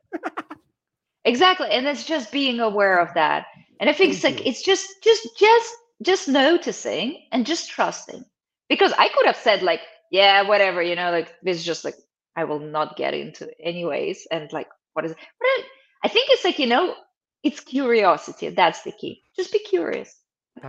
exactly 1.25 1.67
and 1.69 1.87
it's 1.87 2.05
just 2.05 2.31
being 2.31 2.59
aware 2.59 2.99
of 2.99 3.13
that. 3.13 3.45
And 3.79 3.89
i 3.89 3.93
think 3.93 4.13
it's 4.13 4.23
like 4.23 4.45
it's 4.45 4.61
just 4.63 4.87
just 5.03 5.27
just 5.37 5.73
just 6.03 6.27
noticing 6.27 7.23
and 7.31 7.45
just 7.45 7.69
trusting. 7.69 8.25
Because 8.69 8.93
i 8.97 9.09
could 9.09 9.25
have 9.25 9.37
said 9.37 9.61
like 9.63 9.81
yeah 10.11 10.43
whatever 10.43 10.81
you 10.81 10.95
know 10.95 11.11
like 11.11 11.33
this 11.43 11.57
is 11.57 11.63
just 11.65 11.85
like 11.85 11.95
i 12.35 12.43
will 12.43 12.59
not 12.59 12.97
get 12.97 13.13
into 13.13 13.49
anyways 13.63 14.27
and 14.31 14.51
like 14.53 14.67
what 14.93 15.05
is 15.05 15.11
it? 15.11 15.17
But 15.39 15.45
I, 15.47 15.63
I 16.05 16.07
think 16.09 16.29
it's 16.31 16.45
like 16.45 16.59
you 16.59 16.67
know 16.67 16.95
it's 17.43 17.59
curiosity 17.61 18.49
that's 18.49 18.83
the 18.83 18.91
key. 18.91 19.21
Just 19.35 19.51
be 19.51 19.59
curious. 19.59 20.15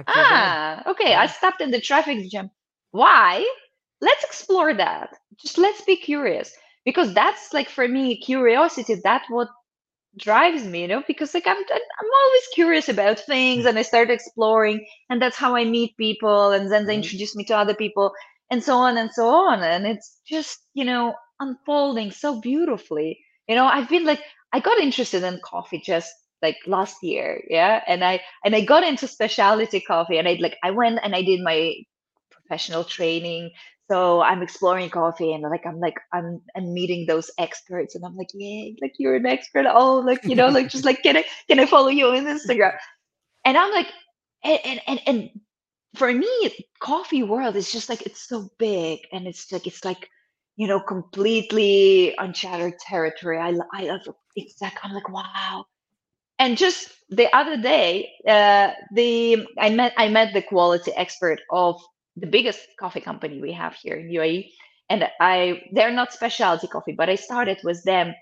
Ah 0.06 0.82
okay 0.90 1.10
yeah. 1.10 1.20
i 1.22 1.26
stopped 1.26 1.60
in 1.60 1.70
the 1.70 1.80
traffic 1.80 2.28
jam. 2.30 2.50
Why? 2.92 3.46
Let's 4.00 4.24
explore 4.24 4.74
that. 4.74 5.16
Just 5.36 5.58
let's 5.58 5.82
be 5.82 5.96
curious 5.96 6.52
because 6.84 7.14
that's 7.14 7.52
like 7.52 7.68
for 7.68 7.86
me 7.88 8.16
curiosity 8.20 8.96
that's 9.02 9.28
what 9.30 9.48
drives 10.18 10.64
me 10.64 10.82
you 10.82 10.88
know 10.88 11.02
because 11.06 11.34
like 11.34 11.46
i'm 11.46 11.56
i'm 11.56 12.10
always 12.24 12.42
curious 12.54 12.88
about 12.88 13.18
things 13.20 13.64
and 13.64 13.78
i 13.78 13.82
start 13.82 14.10
exploring 14.10 14.84
and 15.08 15.22
that's 15.22 15.36
how 15.36 15.54
i 15.54 15.64
meet 15.64 15.96
people 15.96 16.50
and 16.50 16.70
then 16.70 16.86
they 16.86 16.94
mm-hmm. 16.94 17.02
introduce 17.02 17.36
me 17.36 17.44
to 17.44 17.56
other 17.56 17.74
people 17.74 18.12
and 18.50 18.62
so 18.62 18.76
on 18.76 18.98
and 18.98 19.12
so 19.12 19.28
on 19.28 19.62
and 19.62 19.86
it's 19.86 20.20
just 20.26 20.58
you 20.74 20.84
know 20.84 21.14
unfolding 21.40 22.10
so 22.10 22.40
beautifully 22.40 23.18
You 23.48 23.56
know, 23.56 23.66
I've 23.66 23.88
been 23.88 24.04
like, 24.04 24.20
I 24.52 24.60
got 24.60 24.78
interested 24.78 25.24
in 25.24 25.40
coffee 25.44 25.82
just 25.84 26.12
like 26.42 26.56
last 26.66 27.02
year, 27.02 27.42
yeah, 27.50 27.82
and 27.86 28.04
I 28.04 28.20
and 28.44 28.54
I 28.54 28.62
got 28.64 28.84
into 28.84 29.08
specialty 29.08 29.80
coffee, 29.80 30.18
and 30.18 30.28
I 30.28 30.38
like 30.40 30.56
I 30.62 30.70
went 30.70 31.00
and 31.02 31.14
I 31.16 31.22
did 31.22 31.40
my 31.42 31.74
professional 32.30 32.84
training. 32.84 33.50
So 33.90 34.20
I'm 34.20 34.40
exploring 34.40 34.88
coffee, 34.88 35.32
and 35.32 35.42
like 35.42 35.66
I'm 35.66 35.80
like 35.80 35.98
I'm 36.12 36.40
I'm 36.56 36.72
meeting 36.72 37.06
those 37.06 37.28
experts, 37.38 37.96
and 37.96 38.04
I'm 38.04 38.16
like, 38.16 38.28
yeah, 38.32 38.70
like 38.80 38.92
you're 38.98 39.16
an 39.16 39.26
expert. 39.26 39.66
Oh, 39.68 39.96
like 39.98 40.20
you 40.24 40.36
know, 40.36 40.46
like 40.48 40.68
just 40.68 40.84
like 40.84 41.02
can 41.02 41.16
I 41.16 41.24
can 41.48 41.58
I 41.58 41.66
follow 41.66 41.88
you 41.88 42.06
on 42.06 42.24
Instagram? 42.24 42.76
And 43.44 43.58
I'm 43.58 43.72
like, 43.72 43.88
and 44.44 44.80
and 44.86 45.00
and, 45.06 45.30
for 45.96 46.12
me, 46.12 46.66
coffee 46.78 47.24
world 47.24 47.56
is 47.56 47.72
just 47.72 47.88
like 47.88 48.02
it's 48.02 48.28
so 48.28 48.48
big, 48.58 49.00
and 49.12 49.26
it's 49.26 49.50
like 49.50 49.66
it's 49.66 49.84
like 49.84 50.08
you 50.54 50.68
know 50.68 50.78
completely 50.78 52.14
uncharted 52.18 52.78
territory. 52.78 53.38
I 53.38 53.58
I 53.74 53.98
it's 54.36 54.62
like 54.62 54.78
I'm 54.84 54.92
like 54.92 55.08
wow. 55.08 55.64
And 56.38 56.56
just 56.56 56.90
the 57.08 57.26
other 57.36 57.60
day, 57.60 58.12
uh, 58.26 58.70
the 58.94 59.48
I 59.58 59.70
met 59.70 59.94
I 59.98 60.08
met 60.08 60.32
the 60.32 60.42
quality 60.42 60.92
expert 60.96 61.40
of 61.50 61.82
the 62.16 62.26
biggest 62.26 62.60
coffee 62.78 63.00
company 63.00 63.40
we 63.40 63.52
have 63.52 63.74
here 63.74 63.96
in 63.96 64.08
UAE, 64.10 64.50
and 64.88 65.08
I 65.20 65.62
they're 65.72 65.92
not 65.92 66.12
specialty 66.12 66.66
coffee, 66.68 66.92
but 66.92 67.08
I 67.10 67.16
started 67.16 67.58
with 67.64 67.82
them 67.84 68.14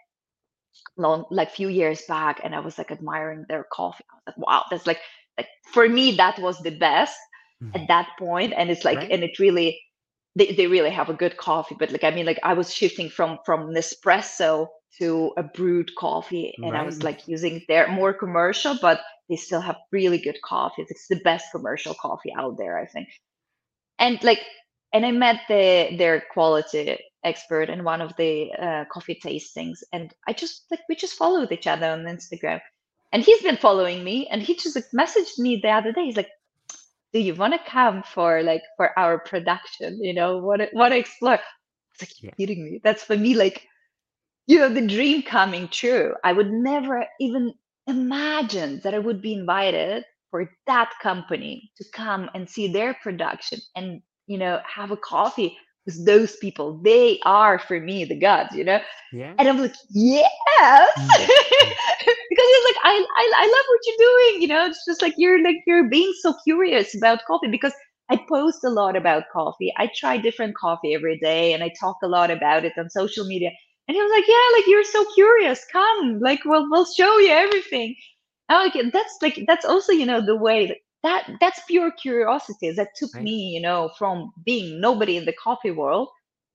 long 0.97 1.24
like 1.30 1.51
few 1.51 1.68
years 1.68 2.03
back, 2.09 2.41
and 2.45 2.55
I 2.55 2.61
was 2.61 2.78
like 2.78 2.91
admiring 2.91 3.45
their 3.49 3.64
coffee. 3.72 4.05
I 4.11 4.14
was 4.16 4.22
like, 4.36 4.47
wow, 4.47 4.64
that's 4.70 4.86
like 4.86 5.01
like 5.36 5.49
for 5.72 5.89
me 5.89 6.16
that 6.16 6.39
was 6.39 6.59
the 6.61 6.76
best 6.76 7.16
Mhm. 7.62 7.74
at 7.74 7.89
that 7.89 8.09
point. 8.18 8.53
and 8.57 8.70
it's 8.70 8.84
like 8.84 8.99
Right. 8.99 9.11
and 9.11 9.22
it 9.24 9.39
really 9.39 9.80
they, 10.36 10.53
they 10.53 10.66
really 10.68 10.91
have 10.91 11.09
a 11.09 11.14
good 11.14 11.36
coffee 11.36 11.74
but 11.78 11.91
like 11.91 12.05
i 12.05 12.11
mean 12.11 12.26
like 12.26 12.39
i 12.45 12.53
was 12.55 12.72
shifting 12.72 13.09
from 13.09 13.39
from 13.47 13.72
nespresso 13.74 14.68
to 14.99 15.32
a 15.36 15.43
brewed 15.43 15.91
coffee 15.97 16.55
and 16.62 16.76
i 16.76 16.82
was 16.84 17.03
like 17.03 17.26
using 17.26 17.62
their 17.68 17.89
more 17.89 18.12
commercial 18.12 18.76
but 18.80 19.01
they 19.28 19.36
still 19.36 19.61
have 19.61 19.76
really 19.91 20.18
good 20.18 20.39
coffee 20.43 20.84
it's 20.89 21.09
the 21.09 21.20
best 21.24 21.47
commercial 21.51 21.95
coffee 21.95 22.32
out 22.39 22.57
there 22.59 22.78
i 22.78 22.86
think 22.86 23.09
and 23.99 24.22
like 24.22 24.40
and 24.92 25.05
i 25.07 25.11
met 25.11 25.40
the 25.49 25.94
their 25.99 26.22
quality 26.32 26.99
expert 27.24 27.68
in 27.70 27.84
one 27.84 28.01
of 28.01 28.14
the 28.16 28.51
uh, 28.61 28.84
coffee 28.92 29.18
tastings 29.24 29.78
and 29.92 30.14
i 30.28 30.32
just 30.32 30.64
like 30.70 30.80
we 30.88 30.94
just 30.94 31.16
followed 31.16 31.51
each 31.53 31.66
other 31.66 31.86
on 31.86 32.05
instagram. 32.05 32.61
And 33.12 33.22
he's 33.22 33.42
been 33.42 33.57
following 33.57 34.05
me 34.05 34.26
and 34.28 34.42
he 34.42 34.55
just 34.55 34.76
like 34.76 34.84
messaged 34.94 35.38
me 35.38 35.61
the 35.62 35.70
other 35.70 35.92
day. 35.92 36.05
He's 36.05 36.16
like 36.16 36.30
do 37.12 37.20
you 37.20 37.34
want 37.34 37.55
to 37.55 37.70
come 37.70 38.03
for 38.03 38.42
like 38.42 38.62
for 38.76 38.96
our 38.99 39.18
production 39.18 40.03
you 40.03 40.14
know? 40.14 40.38
What 40.38 40.61
want 40.72 40.92
to 40.92 40.99
explore? 40.99 41.34
I 41.34 41.40
was 41.40 42.03
like 42.03 42.12
you're 42.22 42.22
Yeah. 42.22 42.34
kidding 42.38 42.64
me. 42.64 42.80
That's 42.82 43.03
for 43.03 43.16
me 43.16 43.34
like 43.34 43.66
you 44.46 44.59
know 44.59 44.68
the 44.68 44.86
dream 44.86 45.22
coming 45.22 45.68
true. 45.68 46.14
I 46.24 46.32
would 46.32 46.51
never 46.51 47.07
even 47.20 47.55
imagine 47.86 48.80
that 48.84 48.94
i 48.94 48.99
would 48.99 49.20
be 49.22 49.32
invited 49.34 50.05
for 50.31 50.51
that 50.66 50.93
company 51.03 51.70
to 51.76 51.85
come 51.93 52.31
and 52.35 52.49
see 52.49 52.68
their 52.68 52.95
production 53.03 53.59
and 53.76 54.01
you 54.26 54.39
know 54.39 54.61
have 54.64 54.91
a 54.91 54.97
coffee 54.97 55.57
with 55.87 56.05
those 56.05 56.37
people. 56.37 56.79
They 56.85 57.18
are 57.24 57.59
for 57.59 57.81
me 57.81 58.05
the 58.05 58.18
gods 58.18 58.55
you 58.55 58.62
know? 58.64 58.79
Yeah. 59.12 59.35
and 59.39 59.49
i'm 59.49 59.59
like 59.59 59.74
yes. 59.91 60.93
Mm. 60.99 61.29
Because 62.31 62.51
it's 62.57 62.66
like 62.66 62.85
I, 62.85 63.07
I 63.16 63.33
i 63.37 63.47
love 63.47 63.66
what 63.68 63.81
you're 63.87 64.09
doing 64.09 64.43
you 64.43 64.49
know? 64.49 64.66
It's 64.66 64.85
just 64.87 65.03
like 65.03 65.14
you're 65.16 65.43
like 65.43 65.57
you're 65.66 65.89
being 65.89 66.12
so 66.20 66.35
curious 66.45 66.95
about 66.95 67.24
coffee 67.26 67.49
because 67.51 67.72
i 68.11 68.16
post 68.29 68.64
a 68.64 68.70
lot 68.70 68.97
about 68.97 69.24
coffee. 69.33 69.72
I 69.76 69.91
try 69.95 70.18
different 70.18 70.57
coffee 70.57 70.95
every 70.95 71.18
day 71.18 71.55
and 71.55 71.64
i 71.64 71.70
talk 71.81 71.97
a 72.03 72.09
lot 72.09 72.31
about 72.31 72.64
it 72.66 72.74
on 72.76 72.91
social 72.91 73.24
media. 73.26 73.51
And 73.87 73.95
he 73.95 74.03
was 74.03 74.12
like 74.12 74.29
yeah 74.29 74.47
like 74.57 74.66
you're 74.66 74.85
so 74.85 75.05
curious. 75.14 75.64
Come 75.72 76.20
like 76.20 76.45
we'll 76.45 76.70
we'll 76.70 76.85
show 76.85 77.18
you 77.18 77.31
everything 77.31 77.95
I'm 78.49 78.68
like 78.70 78.92
that's 78.92 79.16
like 79.22 79.44
that's 79.46 79.64
also 79.64 79.92
you 79.92 80.07
know 80.07 80.20
the 80.24 80.36
way 80.36 80.66
that, 80.66 80.76
that 81.03 81.30
that's 81.40 81.61
pure 81.68 81.90
curiosity 81.92 82.72
that 82.72 82.88
took 82.96 83.11
Right. 83.14 83.20
me 83.20 83.53
you 83.55 83.61
know 83.61 83.90
from 83.99 84.32
being 84.44 84.80
nobody 84.80 85.16
in 85.16 85.24
the 85.24 85.32
coffee 85.32 85.70
world 85.70 86.09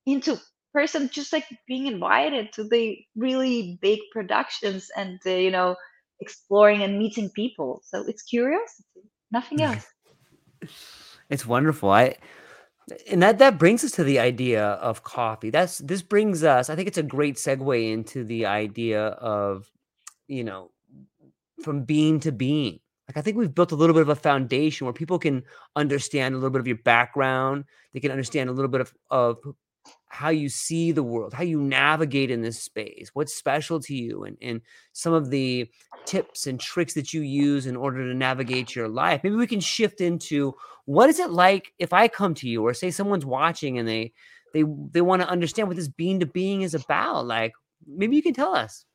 into 0.06 0.38
person 0.74 1.10
just 1.12 1.34
like 1.34 1.46
being 1.68 1.88
invited 1.88 2.52
to 2.54 2.64
the 2.64 2.98
really 3.16 3.78
big 3.82 4.00
productions 4.12 4.90
and 4.96 5.20
uh, 5.26 5.32
you 5.32 5.52
know 5.52 5.76
exploring 6.22 6.82
and 6.84 6.98
meeting 7.00 7.30
people 7.36 7.82
so 7.86 8.04
it's 8.08 8.24
curiosity 8.24 9.02
nothing 9.32 9.62
else 9.64 9.86
It's 11.30 11.46
wonderful. 11.46 11.90
I 11.92 12.18
and 13.10 13.22
that 13.24 13.40
that 13.40 13.58
brings 13.60 13.84
us 13.84 13.92
to 13.94 14.04
the 14.04 14.20
idea 14.20 14.64
of 14.66 15.04
coffee. 15.04 15.50
That's 15.50 15.80
this 15.80 16.02
brings 16.04 16.44
us. 16.44 16.70
I 16.70 16.76
think 16.76 16.88
it's 16.88 16.98
a 16.98 17.04
great 17.04 17.38
segue 17.38 17.94
into 17.94 18.24
the 18.26 18.46
idea 18.48 19.08
of 19.08 19.72
you 20.28 20.44
know 20.44 20.72
from 21.62 21.84
Bean 21.84 22.20
to 22.22 22.32
Being. 22.32 22.80
Like 23.08 23.18
I 23.18 23.22
think 23.22 23.38
we've 23.38 23.54
built 23.54 23.72
a 23.72 23.76
little 23.76 23.94
bit 23.94 24.02
of 24.02 24.10
a 24.10 24.16
foundation 24.16 24.86
where 24.86 24.94
people 24.94 25.20
can 25.20 25.44
understand 25.76 26.34
a 26.34 26.38
little 26.38 26.50
bit 26.50 26.62
of 26.62 26.68
your 26.68 26.78
background. 26.78 27.66
They 27.94 28.00
can 28.00 28.12
understand 28.12 28.50
a 28.50 28.54
little 28.54 28.70
bit 28.70 28.82
of 28.82 28.94
of 29.10 29.38
how 30.08 30.30
you 30.30 30.48
see 30.48 30.92
the 30.92 31.04
world, 31.04 31.34
how 31.34 31.44
you 31.44 31.60
navigate 31.60 32.32
in 32.32 32.42
this 32.42 32.62
space, 32.62 33.10
what's 33.14 33.34
special 33.34 33.80
to 33.82 33.96
you, 33.96 34.24
and 34.24 34.38
and 34.42 34.62
some 34.94 35.14
of 35.14 35.30
the 35.30 35.70
tips 36.06 36.48
and 36.48 36.60
tricks 36.60 36.94
that 36.94 37.14
you 37.14 37.22
use 37.22 37.66
in 37.66 37.76
order 37.76 38.08
to 38.08 38.14
navigate 38.14 38.76
your 38.76 38.88
life. 38.88 39.22
Maybe 39.24 39.36
we 39.36 39.48
can 39.48 39.60
shift 39.60 40.00
into 40.00 40.54
what 40.86 41.10
is 41.10 41.20
it 41.20 41.30
like 41.30 41.74
if 41.80 41.94
I 41.94 42.08
come 42.08 42.34
to 42.36 42.48
you 42.48 42.66
or 42.66 42.74
say 42.74 42.92
someone's 42.92 43.26
watching 43.26 43.80
and 43.80 43.88
they 43.88 44.14
they 44.54 44.64
they 44.92 45.02
want 45.02 45.22
to 45.22 45.28
understand 45.28 45.68
what 45.68 45.78
this 45.78 45.88
Bean 45.88 46.20
to 46.22 46.26
Being 46.26 46.62
is 46.62 46.74
about. 46.74 47.26
Like 47.26 47.54
maybe 47.86 48.16
you 48.16 48.24
can 48.24 48.34
tell 48.34 48.56
us. 48.56 48.86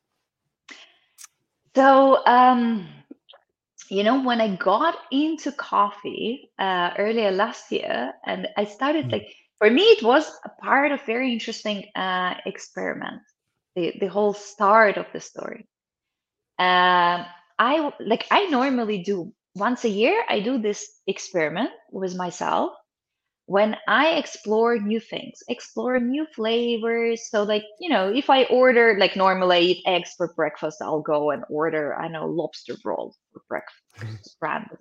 So 1.75 2.25
um 2.25 2.87
you 3.89 4.03
know 4.03 4.21
when 4.23 4.41
i 4.41 4.55
got 4.55 4.95
into 5.11 5.51
coffee 5.51 6.51
uh, 6.59 6.91
earlier 6.97 7.31
last 7.31 7.71
year 7.71 8.13
and 8.25 8.47
i 8.57 8.63
started 8.65 9.05
Mm. 9.05 9.11
like 9.11 9.27
for 9.59 9.69
me 9.69 9.81
it 9.81 10.03
was 10.03 10.29
a 10.45 10.49
part 10.61 10.91
of 10.91 11.01
very 11.05 11.31
interesting 11.33 11.83
uh, 11.95 12.33
experiment 12.45 13.21
the, 13.75 13.93
the 13.99 14.07
whole 14.07 14.33
start 14.33 14.97
of 14.97 15.05
the 15.13 15.19
story 15.19 15.67
um, 16.59 17.25
i 17.59 17.91
like 17.99 18.25
i 18.31 18.45
normally 18.47 18.99
do 19.03 19.31
once 19.55 19.83
a 19.85 19.89
year 19.89 20.23
i 20.29 20.39
do 20.39 20.57
this 20.59 20.85
experiment 21.07 21.69
with 21.91 22.15
myself 22.15 22.71
when 23.49 23.75
I 23.87 24.09
explore 24.09 24.77
new 24.77 24.99
things, 24.99 25.41
explore 25.47 25.99
new 25.99 26.27
flavors. 26.35 27.31
So, 27.31 27.41
like, 27.41 27.63
you 27.79 27.89
know, 27.89 28.13
if 28.13 28.29
I 28.29 28.43
order, 28.43 28.95
like, 28.99 29.15
normally 29.15 29.55
I 29.55 29.61
eat 29.61 29.83
eggs 29.87 30.13
for 30.15 30.31
breakfast, 30.35 30.77
I'll 30.83 31.01
go 31.01 31.31
and 31.31 31.43
order, 31.49 31.95
I 31.95 32.09
know, 32.09 32.27
lobster 32.27 32.75
roll 32.85 33.15
for 33.33 33.41
breakfast, 33.49 34.37
random. 34.41 34.77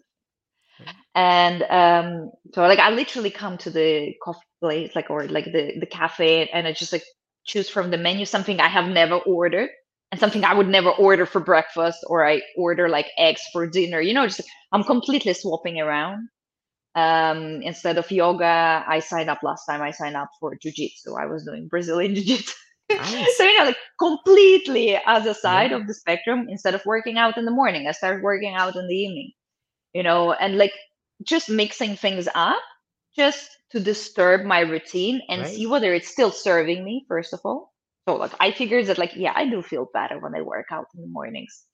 And 1.15 1.63
um, 1.63 2.31
so, 2.53 2.61
like, 2.61 2.79
I 2.79 2.91
literally 2.91 3.31
come 3.31 3.57
to 3.57 3.71
the 3.71 4.15
coffee 4.23 4.45
place, 4.61 4.95
like, 4.95 5.09
or 5.09 5.27
like 5.29 5.47
the, 5.47 5.79
the 5.81 5.87
cafe, 5.87 6.51
and 6.53 6.67
I 6.67 6.73
just 6.73 6.93
like 6.93 7.05
choose 7.47 7.71
from 7.71 7.91
the 7.91 7.97
menu 7.97 8.27
something 8.27 8.61
I 8.61 8.69
have 8.69 8.91
never 8.91 9.15
ordered 9.15 9.71
and 10.13 10.21
something 10.21 10.45
I 10.45 10.53
would 10.53 10.69
never 10.69 10.91
order 10.91 11.25
for 11.25 11.41
breakfast, 11.41 12.01
or 12.07 12.29
I 12.29 12.43
order 12.55 12.91
like 12.91 13.07
eggs 13.17 13.41
for 13.51 13.67
dinner. 13.67 14.03
You 14.03 14.13
know, 14.13 14.27
just 14.27 14.43
I'm 14.73 14.85
completely 14.85 15.33
swapping 15.33 15.81
around 15.81 16.29
um 16.95 17.63
instead 17.63 17.99
of 17.99 18.11
yoga 18.11 18.85
i 18.89 18.99
signed 19.01 19.31
up 19.31 19.43
last 19.43 19.65
time 19.67 19.83
i 19.83 19.91
signed 19.91 20.17
up 20.17 20.31
for 20.41 20.55
jiu-jitsu 20.57 21.15
i 21.15 21.27
was 21.27 21.45
doing 21.45 21.69
brazilian 21.69 22.15
jiu-jitsu 22.17 22.55
Nice. 22.91 23.37
so 23.37 23.45
you 23.45 23.57
know 23.59 23.65
like 23.67 23.77
completely 23.99 24.99
other 25.07 25.35
side 25.35 25.71
Yeah. 25.71 25.77
of 25.77 25.87
the 25.87 25.95
spectrum 25.95 26.47
instead 26.49 26.75
of 26.75 26.85
working 26.87 27.19
out 27.19 27.37
in 27.37 27.45
the 27.45 27.51
morning 27.51 27.87
i 27.87 27.93
started 27.93 28.23
working 28.23 28.55
out 28.55 28.77
in 28.77 28.87
the 28.89 28.95
evening 28.95 29.33
you 29.95 30.03
know 30.03 30.33
and 30.33 30.57
like 30.59 30.73
just 31.25 31.51
mixing 31.51 31.97
things 31.97 32.29
up 32.35 32.61
just 33.17 33.51
to 33.71 33.81
disturb 33.81 34.45
my 34.45 34.61
routine 34.61 35.21
and 35.29 35.43
Right. 35.43 35.47
see 35.47 35.67
whether 35.67 35.93
it's 35.95 36.09
still 36.09 36.31
serving 36.31 36.85
me 36.85 37.05
first 37.09 37.33
of 37.35 37.41
all 37.45 37.73
so 38.09 38.17
like 38.17 38.33
i 38.41 38.51
figured 38.51 38.87
that 38.87 38.99
like 38.99 39.15
yeah 39.17 39.33
i 39.37 39.49
do 39.49 39.63
feel 39.63 39.89
better 39.93 40.19
when 40.19 40.35
i 40.35 40.41
work 40.43 40.67
out 40.73 40.87
in 40.95 41.03
the 41.03 41.09
mornings 41.09 41.65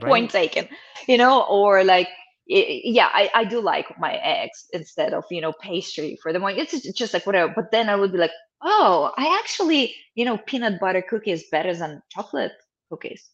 point 0.00 0.30
taken 0.30 0.68
you 1.08 1.18
know 1.18 1.42
or 1.44 1.84
like 1.84 2.08
i- 2.50 2.80
yeah 2.84 3.08
I, 3.12 3.30
I 3.34 3.44
do 3.44 3.60
like 3.60 3.98
my 3.98 4.14
eggs 4.16 4.66
instead 4.72 5.12
of 5.14 5.24
you 5.30 5.40
know 5.40 5.52
pastry 5.60 6.16
for 6.22 6.32
the 6.32 6.38
morning. 6.38 6.60
It's 6.60 6.80
just- 6.92 7.14
like 7.14 7.26
whatever. 7.26 7.52
But 7.54 7.70
then 7.72 7.88
i 7.88 7.96
would 7.96 8.12
be 8.12 8.18
like 8.18 8.32
oh 8.62 9.12
i 9.16 9.38
actually 9.40 9.94
you 10.14 10.24
know 10.24 10.38
peanut 10.46 10.80
butter 10.80 11.02
cookies 11.02 11.44
better 11.50 11.74
than 11.74 12.02
chocolate 12.10 12.52
cookies. 12.90 13.30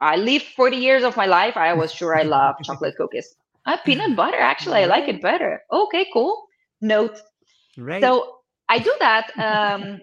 I 0.00 0.16
lived 0.16 0.46
40 0.56 0.76
years 0.76 1.02
of 1.04 1.16
my 1.16 1.26
life 1.26 1.56
i 1.56 1.72
was 1.74 1.92
sure 1.92 2.16
i 2.16 2.22
love 2.22 2.54
chocolate 2.64 2.94
cookies. 2.96 3.34
Uh, 3.66 3.76
peanut 3.84 4.16
butter 4.16 4.38
actually 4.38 4.78
i 4.78 4.86
like 4.86 5.08
it 5.08 5.20
better. 5.22 5.62
Okay 5.72 6.06
cool. 6.12 6.46
Note. 6.80 7.18
Right. 7.76 8.00
so 8.02 8.36
I 8.68 8.78
do 8.78 8.92
that 9.00 9.30
um, 9.38 10.00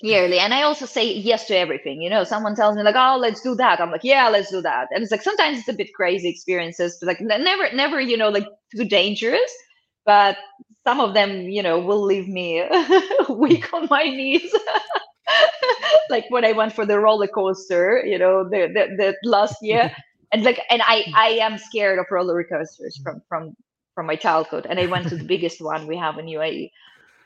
yearly, 0.00 0.38
and 0.38 0.54
I 0.54 0.62
also 0.62 0.86
say 0.86 1.12
yes 1.14 1.46
to 1.48 1.56
everything. 1.56 2.02
You 2.02 2.10
know, 2.10 2.24
someone 2.24 2.54
tells 2.54 2.76
me 2.76 2.82
like, 2.82 2.96
"Oh, 2.96 3.16
let's 3.18 3.40
do 3.40 3.54
that." 3.56 3.80
I'm 3.80 3.90
like, 3.90 4.04
"Yeah, 4.04 4.28
let's 4.28 4.50
do 4.50 4.60
that." 4.62 4.88
And 4.90 5.02
it's 5.02 5.10
like 5.12 5.22
sometimes 5.22 5.58
it's 5.58 5.68
a 5.68 5.72
bit 5.74 5.94
crazy 5.94 6.28
experiences, 6.28 6.98
but 7.00 7.06
like 7.08 7.20
never, 7.20 7.72
never, 7.74 8.00
you 8.00 8.16
know, 8.16 8.28
like 8.28 8.46
too 8.74 8.84
dangerous. 8.84 9.52
But 10.04 10.36
some 10.86 11.00
of 11.00 11.14
them, 11.14 11.42
you 11.48 11.62
know, 11.62 11.78
will 11.80 12.02
leave 12.02 12.28
me 12.28 12.64
weak 13.28 13.72
on 13.72 13.88
my 13.90 14.04
knees. 14.04 14.54
like 16.10 16.24
when 16.30 16.44
I 16.44 16.52
went 16.52 16.72
for 16.72 16.86
the 16.86 16.98
roller 17.00 17.26
coaster, 17.26 18.02
you 18.04 18.18
know, 18.18 18.44
the 18.48 18.68
the, 18.72 18.96
the 18.96 19.28
last 19.28 19.56
year, 19.62 19.92
and 20.32 20.44
like, 20.44 20.60
and 20.70 20.82
I 20.84 21.04
I 21.14 21.28
am 21.40 21.58
scared 21.58 21.98
of 21.98 22.06
roller 22.10 22.44
coasters 22.44 22.98
from 23.02 23.22
from 23.28 23.54
from 23.94 24.06
my 24.06 24.16
childhood, 24.16 24.66
and 24.68 24.78
I 24.78 24.86
went 24.86 25.08
to 25.08 25.16
the 25.16 25.24
biggest 25.24 25.60
one 25.60 25.86
we 25.86 25.96
have 25.96 26.18
in 26.18 26.26
UAE. 26.26 26.70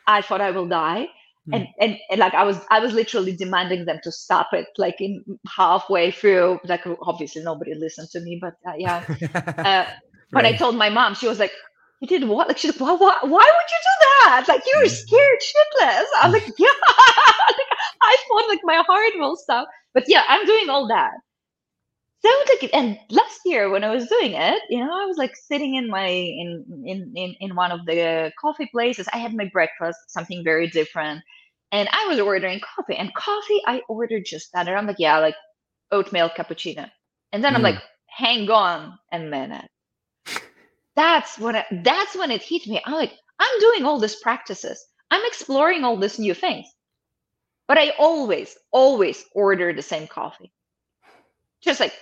I 0.07 0.23
thought 0.23 0.41
I 0.41 0.51
will 0.51 0.67
die, 0.67 1.09
and, 1.53 1.67
and 1.81 1.99
and 2.11 2.19
like 2.19 2.35
I 2.35 2.45
was 2.45 2.59
I 2.71 2.81
was 2.81 2.93
literally 2.93 3.35
demanding 3.35 3.85
them 3.85 3.99
to 4.03 4.13
stop 4.13 4.49
it, 4.53 4.67
like 4.79 5.01
in 5.01 5.25
halfway 5.49 6.11
through. 6.11 6.61
Like 6.65 6.83
obviously 7.03 7.43
nobody 7.43 7.75
listened 7.75 8.09
to 8.11 8.21
me, 8.21 8.39
but 8.41 8.55
uh, 8.67 8.75
yeah. 8.77 9.05
Uh, 9.61 9.87
when 10.33 10.47
I 10.47 10.57
told 10.57 10.77
my 10.77 10.89
mom, 10.89 11.15
she 11.15 11.27
was 11.27 11.39
like, 11.41 11.53
"You 12.01 12.07
did 12.07 12.29
what?" 12.29 12.49
Like 12.49 12.59
she's 12.59 12.79
like, 12.79 12.81
"Why? 12.81 12.97
Why, 12.97 13.17
why 13.23 13.45
would 13.45 13.71
you 13.73 13.81
do 13.83 14.07
that? 14.25 14.45
Like 14.49 14.63
you 14.65 14.79
were 14.81 14.89
scared 14.89 15.41
shitless." 15.41 16.05
i'm 16.23 16.33
like, 16.33 16.47
"Yeah." 16.59 16.69
I 18.03 18.17
thought 18.29 18.49
like 18.49 18.61
my 18.63 18.83
heart 18.87 19.13
will 19.17 19.37
stop, 19.37 19.69
but 19.93 20.05
yeah, 20.07 20.25
I'm 20.29 20.47
doing 20.47 20.69
all 20.69 20.89
that. 20.89 21.13
So 22.23 22.29
like, 22.51 22.71
and 22.75 22.99
last 23.11 23.41
year 23.47 23.71
when 23.71 23.83
I 23.83 23.91
was 23.91 24.07
doing 24.07 24.33
it, 24.33 24.63
you 24.69 24.79
know, 24.79 24.93
I 24.93 25.07
was 25.07 25.17
like 25.17 25.35
sitting 25.35 25.75
in 25.75 25.89
my 25.89 26.07
in 26.07 26.65
in 26.85 27.13
in 27.17 27.35
in 27.41 27.57
one 27.57 27.73
of 27.73 27.87
the 27.87 28.31
coffee 28.39 28.69
places. 28.71 29.09
I 29.13 29.17
had 29.19 29.35
my 29.35 29.49
breakfast, 29.51 29.99
something 30.09 30.45
very 30.45 30.69
different, 30.69 31.23
and 31.73 31.89
I 31.93 32.07
was 32.09 32.19
ordering 32.19 32.61
coffee. 32.61 32.97
And 32.97 33.15
coffee, 33.15 33.61
I 33.67 33.83
ordered 33.89 34.25
just 34.27 34.53
that, 34.53 34.69
and 34.69 34.77
I'm 34.77 34.87
like, 34.87 34.99
yeah, 34.99 35.19
like 35.19 35.37
oatmeal 35.93 36.31
cappuccino. 36.31 36.91
And 37.33 37.45
then 37.45 37.55
I'm 37.55 37.61
mm. 37.61 37.65
like, 37.65 37.83
hang 38.07 38.51
on 38.51 38.99
a 39.13 39.19
minute. 39.19 39.69
That's 40.97 41.39
when 41.39 41.55
it, 41.55 41.67
that's 41.85 42.17
when 42.17 42.31
it 42.31 42.43
hit 42.43 42.67
me. 42.67 42.81
I'm 42.85 42.93
like, 42.93 43.13
I'm 43.39 43.61
doing 43.61 43.85
all 43.85 43.99
these 43.99 44.17
practices. 44.17 44.85
I'm 45.11 45.25
exploring 45.27 45.85
all 45.85 45.97
these 45.97 46.19
new 46.19 46.35
things. 46.35 46.67
But 47.69 47.79
I 47.79 47.91
always, 47.99 48.57
always 48.73 49.25
order 49.35 49.73
the 49.73 49.83
same 49.83 50.09
coffee. 50.09 50.53
Just 51.63 51.81
like, 51.81 51.95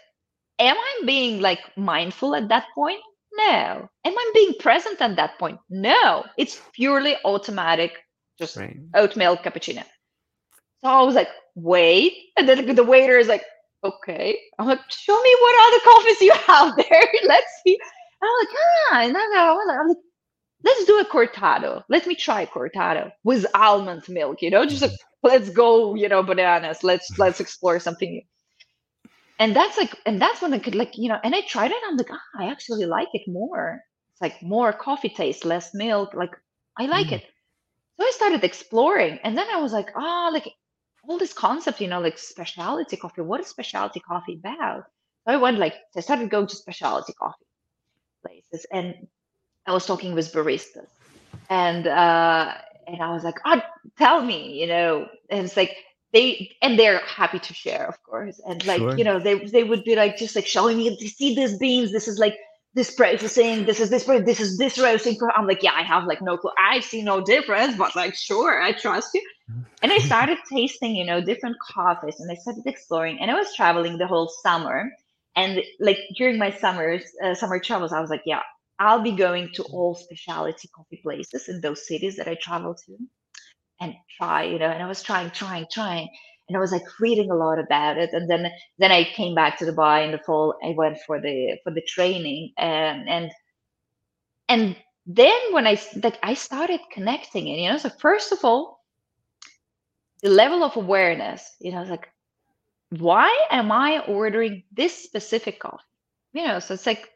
am 0.59 0.77
I 0.77 1.03
being 1.05 1.41
like 1.41 1.61
mindful 1.77 2.35
at 2.35 2.49
that 2.49 2.65
point? 2.75 3.01
No. 3.35 3.89
Am 4.05 4.19
I 4.19 4.31
being 4.35 4.55
present 4.59 5.01
at 5.01 5.17
that 5.17 5.39
point? 5.39 5.59
No. 5.69 6.25
It's 6.39 6.61
purely 6.73 7.17
automatic, 7.25 7.93
just 8.39 8.61
Right. 8.61 8.77
oatmeal 8.95 9.37
cappuccino. 9.37 9.85
So 10.81 10.89
I 10.89 11.03
was 11.03 11.15
like, 11.15 11.29
wait. 11.55 12.13
And 12.39 12.49
then 12.49 12.75
the 12.75 12.85
waiter 12.85 13.19
is 13.19 13.29
like, 13.29 13.45
okay. 13.85 14.39
I'm 14.59 14.67
like, 14.67 14.81
show 14.91 15.21
me 15.21 15.37
what 15.41 15.69
other 15.69 15.85
coffees 15.85 16.21
you 16.21 16.33
have 16.35 16.77
there. 16.77 17.09
Let's 17.25 17.53
see. 17.65 17.79
And 18.23 18.29
I'm 18.31 18.39
like, 18.41 18.57
ah, 18.59 19.01
and 19.03 19.15
then 19.15 19.39
I 19.41 19.53
was 19.53 19.89
like, 19.89 19.97
let's 20.65 20.85
do 20.87 20.99
a 21.01 21.05
cortado. 21.05 21.83
Let 21.89 22.07
me 22.07 22.15
try 22.15 22.47
cortado 22.47 23.11
with 23.25 23.47
almond 23.55 24.09
milk, 24.09 24.43
you 24.43 24.51
know, 24.51 24.65
just 24.67 24.83
like 24.83 24.93
let's 25.23 25.51
go, 25.51 25.95
you 25.95 26.09
know, 26.09 26.23
bananas. 26.23 26.83
Let's 26.83 27.19
let's 27.19 27.41
explore 27.41 27.79
something 27.81 28.11
new. 28.11 28.23
And 29.39 29.55
that's 29.57 29.77
like, 29.79 29.95
and 30.07 30.21
that's 30.21 30.41
when 30.43 30.53
I 30.55 30.59
could 30.59 30.75
like, 30.75 30.97
you 30.97 31.09
know, 31.09 31.19
and 31.23 31.35
I 31.35 31.41
tried 31.43 31.71
it. 31.71 31.77
I'm 31.87 31.97
like, 31.97 32.11
ah, 32.11 32.21
I 32.39 32.47
actually 32.51 32.85
like 32.87 33.09
it 33.15 33.23
more. 33.27 33.81
It's 34.13 34.21
like 34.21 34.43
more 34.43 34.73
coffee 34.73 35.09
taste, 35.09 35.45
less 35.45 35.75
milk. 35.75 36.15
Like 36.15 36.33
I 36.79 36.87
like 36.87 37.09
Mm. 37.09 37.13
it. 37.13 37.25
So 37.99 38.07
I 38.07 38.13
started 38.15 38.45
exploring, 38.45 39.19
and 39.25 39.37
then 39.37 39.47
I 39.53 39.61
was 39.61 39.73
like, 39.73 39.91
ah, 39.97 40.31
like 40.33 40.49
all 41.09 41.19
this 41.19 41.33
concept, 41.33 41.81
you 41.81 41.89
know, 41.89 42.01
like 42.01 42.19
specialty 42.19 42.97
coffee. 42.97 43.23
What 43.23 43.41
is 43.41 43.49
specialty 43.49 44.01
coffee 44.01 44.35
about? 44.37 44.85
So 45.27 45.33
I 45.35 45.37
went 45.37 45.59
like, 45.59 45.75
I 45.97 46.01
started 46.01 46.31
going 46.31 46.47
to 46.49 46.57
specialty 46.57 47.13
coffee 47.15 47.47
places, 48.25 48.67
and 48.73 48.95
I 49.67 49.73
was 49.73 49.87
talking 49.87 50.15
with 50.15 50.33
baristas, 50.33 50.89
and 51.51 51.87
uh, 51.87 52.55
and 52.87 53.03
I 53.03 53.13
was 53.13 53.25
like, 53.25 53.37
oh, 53.47 53.63
tell 53.99 54.23
me, 54.23 54.61
you 54.61 54.67
know, 54.67 55.09
and 55.31 55.45
it's 55.45 55.57
like 55.57 55.77
they 56.13 56.53
and 56.63 56.79
they're 56.79 57.01
happy 57.01 57.41
to 57.41 57.55
share, 57.55 57.87
of 57.89 58.03
course, 58.03 58.41
and 58.47 58.65
like 58.67 58.83
Sure. 58.83 58.97
you 58.97 59.05
know, 59.05 59.19
they 59.21 59.45
they 59.47 59.65
would 59.65 59.85
be 59.85 59.97
like 59.97 60.17
just 60.17 60.37
like 60.37 60.47
showing 60.47 60.79
me, 60.79 60.97
you 61.01 61.09
see 61.09 61.35
these 61.35 61.59
beans, 61.59 61.93
this 61.93 62.09
is 62.09 62.19
like 62.19 62.37
this 62.79 62.93
processing, 62.93 63.65
this 63.65 63.81
is 63.81 63.91
this 63.91 64.05
this 64.05 64.41
is 64.41 64.57
this 64.57 64.79
roasting. 64.79 65.19
I'm 65.37 65.49
like, 65.53 65.63
yeah, 65.65 65.75
I 65.75 65.83
have 65.83 66.05
like 66.05 66.23
no 66.23 66.37
clue, 66.37 66.53
I 66.73 66.79
see 66.79 67.03
no 67.03 67.21
difference, 67.21 67.77
but 67.77 67.97
like, 67.97 68.15
sure, 68.15 68.63
I 68.63 68.71
trust 68.73 69.11
you. 69.15 69.23
And 69.83 69.91
I 69.91 69.99
started 69.99 70.39
tasting, 70.53 70.95
you 70.95 71.05
know, 71.05 71.21
different 71.21 71.57
coffees, 71.75 72.21
and 72.21 72.31
I 72.31 72.37
started 72.37 72.67
exploring, 72.67 73.17
and 73.21 73.31
I 73.33 73.35
was 73.35 73.49
traveling 73.57 73.99
the 73.99 74.07
whole 74.07 74.29
summer. 74.45 74.79
And 75.35 75.61
like 75.81 75.99
during 76.17 76.39
my 76.39 76.51
summers, 76.51 77.03
uh, 77.25 77.35
summer 77.35 77.59
travels, 77.59 77.93
I 77.93 78.01
was 78.01 78.11
like, 78.11 78.23
yeah, 78.25 78.43
I'll 78.79 79.03
be 79.03 79.13
going 79.13 79.51
to 79.55 79.63
all 79.65 79.95
specialty 79.95 80.69
coffee 80.77 81.01
places 81.03 81.49
in 81.49 81.61
those 81.61 81.87
cities 81.87 82.17
that 82.17 82.29
I 82.29 82.35
travel 82.35 82.75
to 82.87 82.93
and 83.81 83.95
try, 84.17 84.45
you 84.45 84.59
know, 84.59 84.71
and 84.75 84.83
I 84.83 84.87
was 84.87 85.03
trying, 85.03 85.31
trying, 85.31 85.67
trying. 85.71 86.09
And 86.49 86.57
I 86.57 86.61
was 86.61 86.73
like 86.73 86.85
reading 87.01 87.31
a 87.31 87.35
lot 87.35 87.59
about 87.59 87.99
it. 87.99 88.11
And 88.13 88.29
then 88.31 88.51
then 88.79 88.93
I 88.93 89.05
came 89.05 89.35
back 89.35 89.59
to 89.59 89.65
Dubai 89.67 90.05
in 90.05 90.13
the 90.13 90.19
fall. 90.19 90.55
I 90.65 90.75
went 90.77 90.99
for 91.07 91.21
the 91.21 91.59
for 91.63 91.71
the 91.71 91.83
training 91.83 92.53
and 92.59 93.09
and 93.09 93.31
and 94.49 94.77
then 95.07 95.39
when 95.53 95.67
I 95.67 95.81
like 96.03 96.19
I 96.23 96.35
started 96.35 96.81
connecting 96.93 97.49
it, 97.49 97.59
you 97.59 97.71
know, 97.71 97.79
so 97.79 97.91
first 97.91 98.33
of 98.33 98.45
all, 98.45 98.85
the 100.23 100.31
level 100.31 100.65
of 100.65 100.77
awareness, 100.77 101.57
you 101.61 101.73
know, 101.73 101.83
like 101.85 102.09
why 102.91 103.29
am 103.51 103.71
I 103.71 104.01
ordering 104.07 104.65
this 104.73 104.97
specific 104.97 105.61
coffee? 105.61 105.83
You 106.33 106.47
know, 106.47 106.59
so 106.59 106.75
it's 106.75 106.87
like 106.87 107.09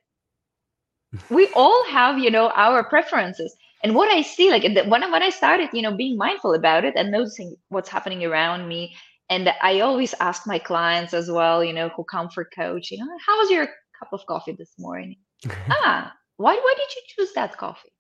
we 1.31 1.49
all 1.55 1.85
have 1.91 2.19
you 2.19 2.31
know 2.31 2.51
our 2.55 2.83
preferences 2.85 3.55
and 3.83 3.95
what 3.95 4.11
i 4.11 4.23
see 4.23 4.51
like 4.51 4.63
when, 4.63 5.11
when 5.11 5.23
i 5.23 5.31
started 5.31 5.69
you 5.73 5.83
know 5.83 5.95
being 5.95 6.17
mindful 6.17 6.55
about 6.55 6.85
it 6.85 6.95
and 6.97 7.11
noticing 7.11 7.57
what's 7.69 7.89
happening 7.89 8.25
around 8.25 8.69
me 8.69 8.95
and 9.33 9.49
i 9.63 9.81
always 9.81 10.15
ask 10.21 10.47
my 10.47 10.59
clients 10.59 11.15
as 11.15 11.31
well 11.31 11.65
you 11.65 11.73
know 11.73 11.89
who 11.97 12.05
come 12.05 12.29
for 12.29 12.45
coaching 12.45 12.99
"Oh, 13.03 13.19
how 13.27 13.39
was 13.41 13.51
your 13.51 13.67
cup 13.99 14.13
of 14.13 14.27
coffee 14.27 14.57
this 14.59 14.75
morning? 14.79 15.17
Ah 15.71 16.13
why, 16.37 16.55
why 16.65 16.75
did 16.77 16.91
you 16.97 17.03
choose 17.13 17.33
that 17.35 17.57
coffee? 17.57 17.93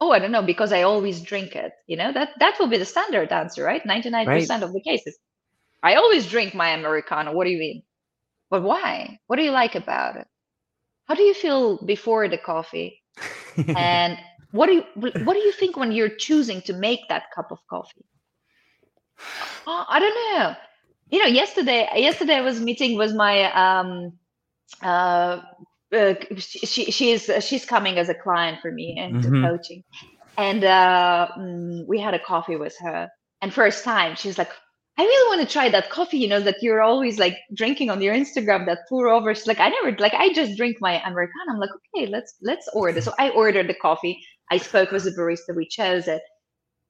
Oh 0.00 0.10
i 0.10 0.18
don't 0.18 0.32
know 0.36 0.42
because 0.52 0.72
i 0.72 0.82
always 0.82 1.20
drink 1.30 1.50
it. 1.64 1.72
You 1.86 1.96
know 2.00 2.10
that 2.12 2.30
that 2.40 2.58
will 2.58 2.70
be 2.74 2.78
the 2.82 2.90
standard 2.94 3.32
answer 3.32 3.62
right? 3.70 3.84
99% 3.86 4.62
of 4.62 4.72
the 4.72 4.82
cases. 4.90 5.16
I 5.82 5.94
always 5.94 6.26
drink 6.34 6.54
my 6.54 6.70
americano 6.70 7.32
what 7.32 7.44
do 7.46 7.52
you 7.56 7.58
mean? 7.66 7.82
But 8.50 8.62
why? 8.62 9.18
What 9.26 9.36
do 9.36 9.44
you 9.48 9.52
like 9.62 9.74
about 9.74 10.16
it? 10.16 10.28
How 11.08 11.14
do 11.14 11.22
you 11.22 11.34
feel 11.34 11.62
before 11.94 12.28
the 12.28 12.38
coffee? 12.52 12.90
And 13.90 14.18
what 14.56 14.66
do 14.68 14.74
you 14.78 14.84
what 15.26 15.34
do 15.38 15.42
you 15.48 15.52
think 15.60 15.76
when 15.76 15.92
you're 15.96 16.16
choosing 16.28 16.60
to 16.68 16.72
make 16.86 17.02
that 17.08 17.24
cup 17.36 17.48
of 17.56 17.60
coffee? 17.74 18.06
Oh, 19.66 19.84
i 19.88 19.98
don't 19.98 20.18
know 20.28 20.46
you 21.14 21.20
know 21.22 21.26
yesterday 21.42 21.88
yesterday 21.96 22.36
i 22.36 22.40
was 22.50 22.60
meeting 22.60 22.98
with 22.98 23.14
my 23.14 23.36
um 23.64 24.12
uh, 24.82 25.40
uh 25.96 26.14
she, 26.38 26.58
she 26.66 26.90
she's 26.90 27.30
she's 27.46 27.64
coming 27.64 27.98
as 27.98 28.08
a 28.08 28.14
client 28.14 28.58
for 28.62 28.72
me 28.72 28.88
into 28.98 29.30
Mhm. 29.30 29.42
coaching 29.42 29.82
and 30.36 30.64
uh 30.64 31.28
mm, 31.38 31.86
we 31.86 32.00
had 32.00 32.14
a 32.14 32.18
coffee 32.32 32.56
with 32.56 32.76
her 32.80 33.08
and 33.42 33.54
first 33.54 33.84
time 33.84 34.16
she's 34.16 34.38
like 34.38 34.50
I 34.98 35.02
really 35.04 35.28
want 35.36 35.48
to 35.48 35.52
try 35.52 35.68
that 35.70 35.90
coffee, 35.90 36.18
you 36.18 36.28
know, 36.28 36.40
that 36.40 36.62
you're 36.62 36.82
always 36.82 37.18
like 37.18 37.36
drinking 37.54 37.90
on 37.90 38.00
your 38.00 38.14
Instagram, 38.14 38.66
that 38.66 38.80
pour 38.88 39.08
over. 39.08 39.34
She's 39.34 39.48
like, 39.48 39.60
I 39.60 39.68
never 39.68 39.96
like 39.98 40.14
I 40.14 40.32
just 40.32 40.56
drink 40.56 40.76
my 40.80 40.94
Americano. 41.04 41.50
I'm 41.52 41.58
like, 41.58 41.70
okay, 41.96 42.06
let's 42.06 42.34
let's 42.42 42.68
order. 42.74 43.00
So 43.00 43.12
I 43.18 43.30
ordered 43.30 43.68
the 43.68 43.74
coffee. 43.74 44.20
I 44.52 44.58
spoke 44.58 44.92
with 44.92 45.04
the 45.04 45.10
barista, 45.12 45.56
we 45.56 45.66
chose 45.68 46.06
it. 46.06 46.22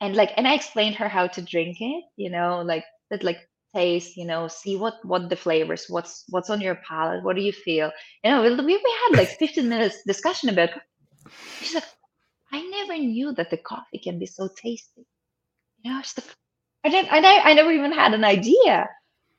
And 0.00 0.16
like 0.16 0.32
and 0.36 0.46
I 0.48 0.54
explained 0.54 0.96
her 0.96 1.08
how 1.08 1.28
to 1.28 1.42
drink 1.42 1.78
it, 1.80 2.04
you 2.16 2.30
know, 2.30 2.62
like 2.62 2.84
that 3.10 3.24
like 3.24 3.38
taste, 3.74 4.16
you 4.16 4.24
know, 4.24 4.48
see 4.48 4.76
what 4.76 4.94
what 5.04 5.28
the 5.28 5.36
flavors, 5.36 5.86
what's 5.88 6.24
what's 6.28 6.50
on 6.50 6.60
your 6.60 6.76
palate, 6.88 7.24
what 7.24 7.36
do 7.36 7.42
you 7.42 7.52
feel? 7.52 7.90
You 8.22 8.30
know, 8.30 8.42
we, 8.42 8.54
we 8.64 8.96
had 9.08 9.18
like 9.18 9.28
15 9.38 9.68
minutes 9.68 10.02
discussion 10.06 10.48
about 10.48 10.70
she's 11.60 11.74
like, 11.74 11.84
I 12.52 12.62
never 12.62 12.96
knew 12.98 13.32
that 13.32 13.50
the 13.50 13.56
coffee 13.56 13.98
can 13.98 14.18
be 14.18 14.26
so 14.26 14.48
tasty. 14.48 15.06
You 15.82 15.92
know, 15.92 16.00
she's 16.02 16.18
like, 16.18 16.36
I 16.84 16.88
didn't, 16.88 17.12
I, 17.12 17.50
I 17.50 17.54
never 17.54 17.72
even 17.72 17.92
had 17.92 18.14
an 18.14 18.24
idea. 18.24 18.88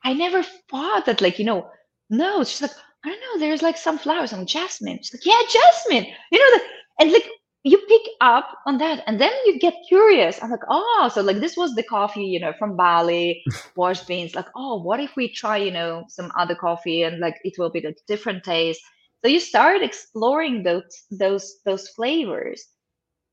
I 0.04 0.12
never 0.12 0.42
thought 0.70 1.06
that, 1.06 1.20
like, 1.20 1.38
you 1.38 1.44
know, 1.44 1.70
no, 2.10 2.44
she's 2.44 2.62
like, 2.62 2.72
I 3.04 3.08
don't 3.08 3.20
know, 3.20 3.40
there's 3.40 3.62
like 3.62 3.76
some 3.76 3.98
flowers, 3.98 4.30
some 4.30 4.46
jasmine. 4.46 4.98
She's 5.02 5.14
like, 5.14 5.26
yeah, 5.26 5.40
jasmine. 5.48 6.06
You 6.30 6.38
know, 6.38 6.58
the, 6.58 6.64
and 7.00 7.12
like 7.12 7.26
you 7.66 7.78
pick 7.88 8.02
up 8.20 8.48
on 8.66 8.78
that, 8.78 9.02
and 9.06 9.20
then 9.20 9.32
you 9.44 9.58
get 9.58 9.74
curious. 9.88 10.42
I'm 10.42 10.50
like, 10.50 10.66
oh, 10.70 11.10
so 11.12 11.20
like 11.22 11.40
this 11.40 11.56
was 11.56 11.74
the 11.74 11.82
coffee, 11.82 12.24
you 12.24 12.40
know, 12.40 12.52
from 12.58 12.76
Bali, 12.76 13.42
washed 13.76 14.06
beans. 14.06 14.34
Like, 14.34 14.46
oh, 14.54 14.82
what 14.82 15.00
if 15.00 15.16
we 15.16 15.32
try, 15.32 15.56
you 15.56 15.72
know, 15.72 16.04
some 16.08 16.30
other 16.38 16.54
coffee, 16.54 17.02
and 17.02 17.18
like 17.18 17.36
it 17.44 17.54
will 17.58 17.70
be 17.70 17.80
like 17.80 17.98
different 18.06 18.44
taste. 18.44 18.80
So 19.24 19.30
you 19.30 19.40
start 19.40 19.82
exploring 19.82 20.62
those 20.62 20.84
those 21.10 21.56
those 21.64 21.88
flavors 21.88 22.64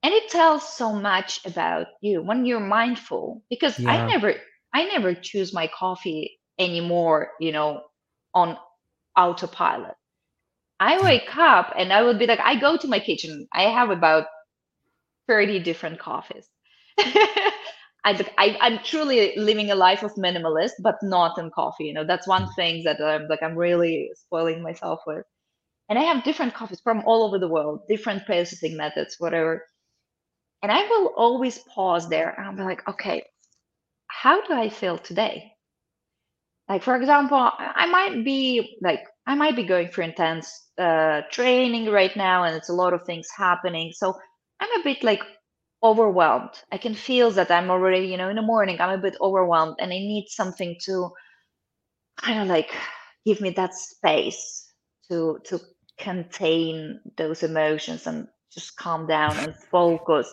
and 0.03 0.13
it 0.13 0.29
tells 0.29 0.67
so 0.67 0.93
much 0.93 1.39
about 1.45 1.87
you 2.01 2.21
when 2.21 2.45
you're 2.45 2.59
mindful 2.59 3.41
because 3.49 3.79
i 3.85 4.05
never 4.05 4.35
i 4.73 4.85
never 4.85 5.13
choose 5.13 5.53
my 5.53 5.67
coffee 5.67 6.39
anymore 6.59 7.29
you 7.39 7.51
know 7.51 7.81
on 8.33 8.57
autopilot 9.17 9.95
i 10.89 11.01
wake 11.03 11.35
up 11.37 11.73
and 11.77 11.93
i 11.93 12.01
would 12.03 12.19
be 12.19 12.27
like 12.27 12.39
i 12.43 12.55
go 12.59 12.77
to 12.77 12.87
my 12.87 12.99
kitchen 12.99 13.47
i 13.53 13.63
have 13.63 13.89
about 13.89 14.25
30 15.27 15.59
different 15.59 15.99
coffees 15.99 16.49
I, 18.05 18.57
I'm 18.61 18.79
truly 18.83 19.33
living 19.37 19.71
a 19.71 19.75
life 19.75 20.03
of 20.03 20.13
minimalist, 20.15 20.73
but 20.81 20.95
not 21.01 21.37
in 21.37 21.51
coffee. 21.51 21.85
You 21.85 21.93
know, 21.93 22.05
that's 22.05 22.27
one 22.27 22.49
thing 22.53 22.83
that 22.83 23.01
I'm 23.01 23.27
like 23.29 23.41
I'm 23.41 23.57
really 23.57 24.11
spoiling 24.15 24.61
myself 24.61 24.99
with. 25.07 25.25
And 25.89 25.99
I 25.99 26.03
have 26.03 26.23
different 26.23 26.53
coffees 26.53 26.81
from 26.81 27.03
all 27.05 27.25
over 27.25 27.39
the 27.39 27.47
world, 27.47 27.81
different 27.89 28.25
processing 28.25 28.77
methods, 28.77 29.15
whatever. 29.19 29.65
And 30.63 30.71
I 30.71 30.83
will 30.87 31.13
always 31.17 31.59
pause 31.59 32.09
there 32.09 32.29
and 32.31 32.47
I'll 32.47 32.55
be 32.55 32.63
like, 32.63 32.87
okay, 32.89 33.23
how 34.07 34.41
do 34.45 34.53
I 34.53 34.69
feel 34.69 34.97
today? 34.99 35.52
Like 36.69 36.83
for 36.83 36.95
example, 36.95 37.37
I 37.59 37.85
might 37.87 38.23
be 38.23 38.77
like 38.81 39.01
I 39.27 39.35
might 39.35 39.55
be 39.55 39.63
going 39.63 39.89
through 39.89 40.05
intense 40.05 40.47
uh, 40.77 41.21
training 41.31 41.89
right 41.91 42.15
now, 42.15 42.43
and 42.43 42.55
it's 42.55 42.69
a 42.69 42.73
lot 42.73 42.93
of 42.93 43.03
things 43.05 43.27
happening. 43.37 43.91
So 43.93 44.13
I'm 44.59 44.81
a 44.81 44.83
bit 44.83 45.03
like 45.03 45.21
overwhelmed. 45.83 46.51
I 46.71 46.77
can 46.77 46.95
feel 46.95 47.29
that 47.31 47.51
I'm 47.51 47.69
already, 47.69 48.07
you 48.07 48.17
know, 48.17 48.29
in 48.29 48.37
the 48.37 48.41
morning, 48.41 48.79
I'm 48.79 48.97
a 48.97 49.01
bit 49.01 49.17
overwhelmed 49.21 49.75
and 49.79 49.91
I 49.91 49.97
need 49.97 50.27
something 50.29 50.77
to 50.85 51.11
kind 52.17 52.39
of 52.39 52.47
like 52.47 52.71
give 53.25 53.41
me 53.41 53.49
that 53.51 53.73
space 53.73 54.71
to 55.09 55.39
to 55.45 55.59
contain 55.99 56.99
those 57.17 57.43
emotions 57.43 58.07
and 58.07 58.27
just 58.53 58.77
calm 58.77 59.07
down 59.07 59.37
and 59.37 59.55
focus. 59.71 60.31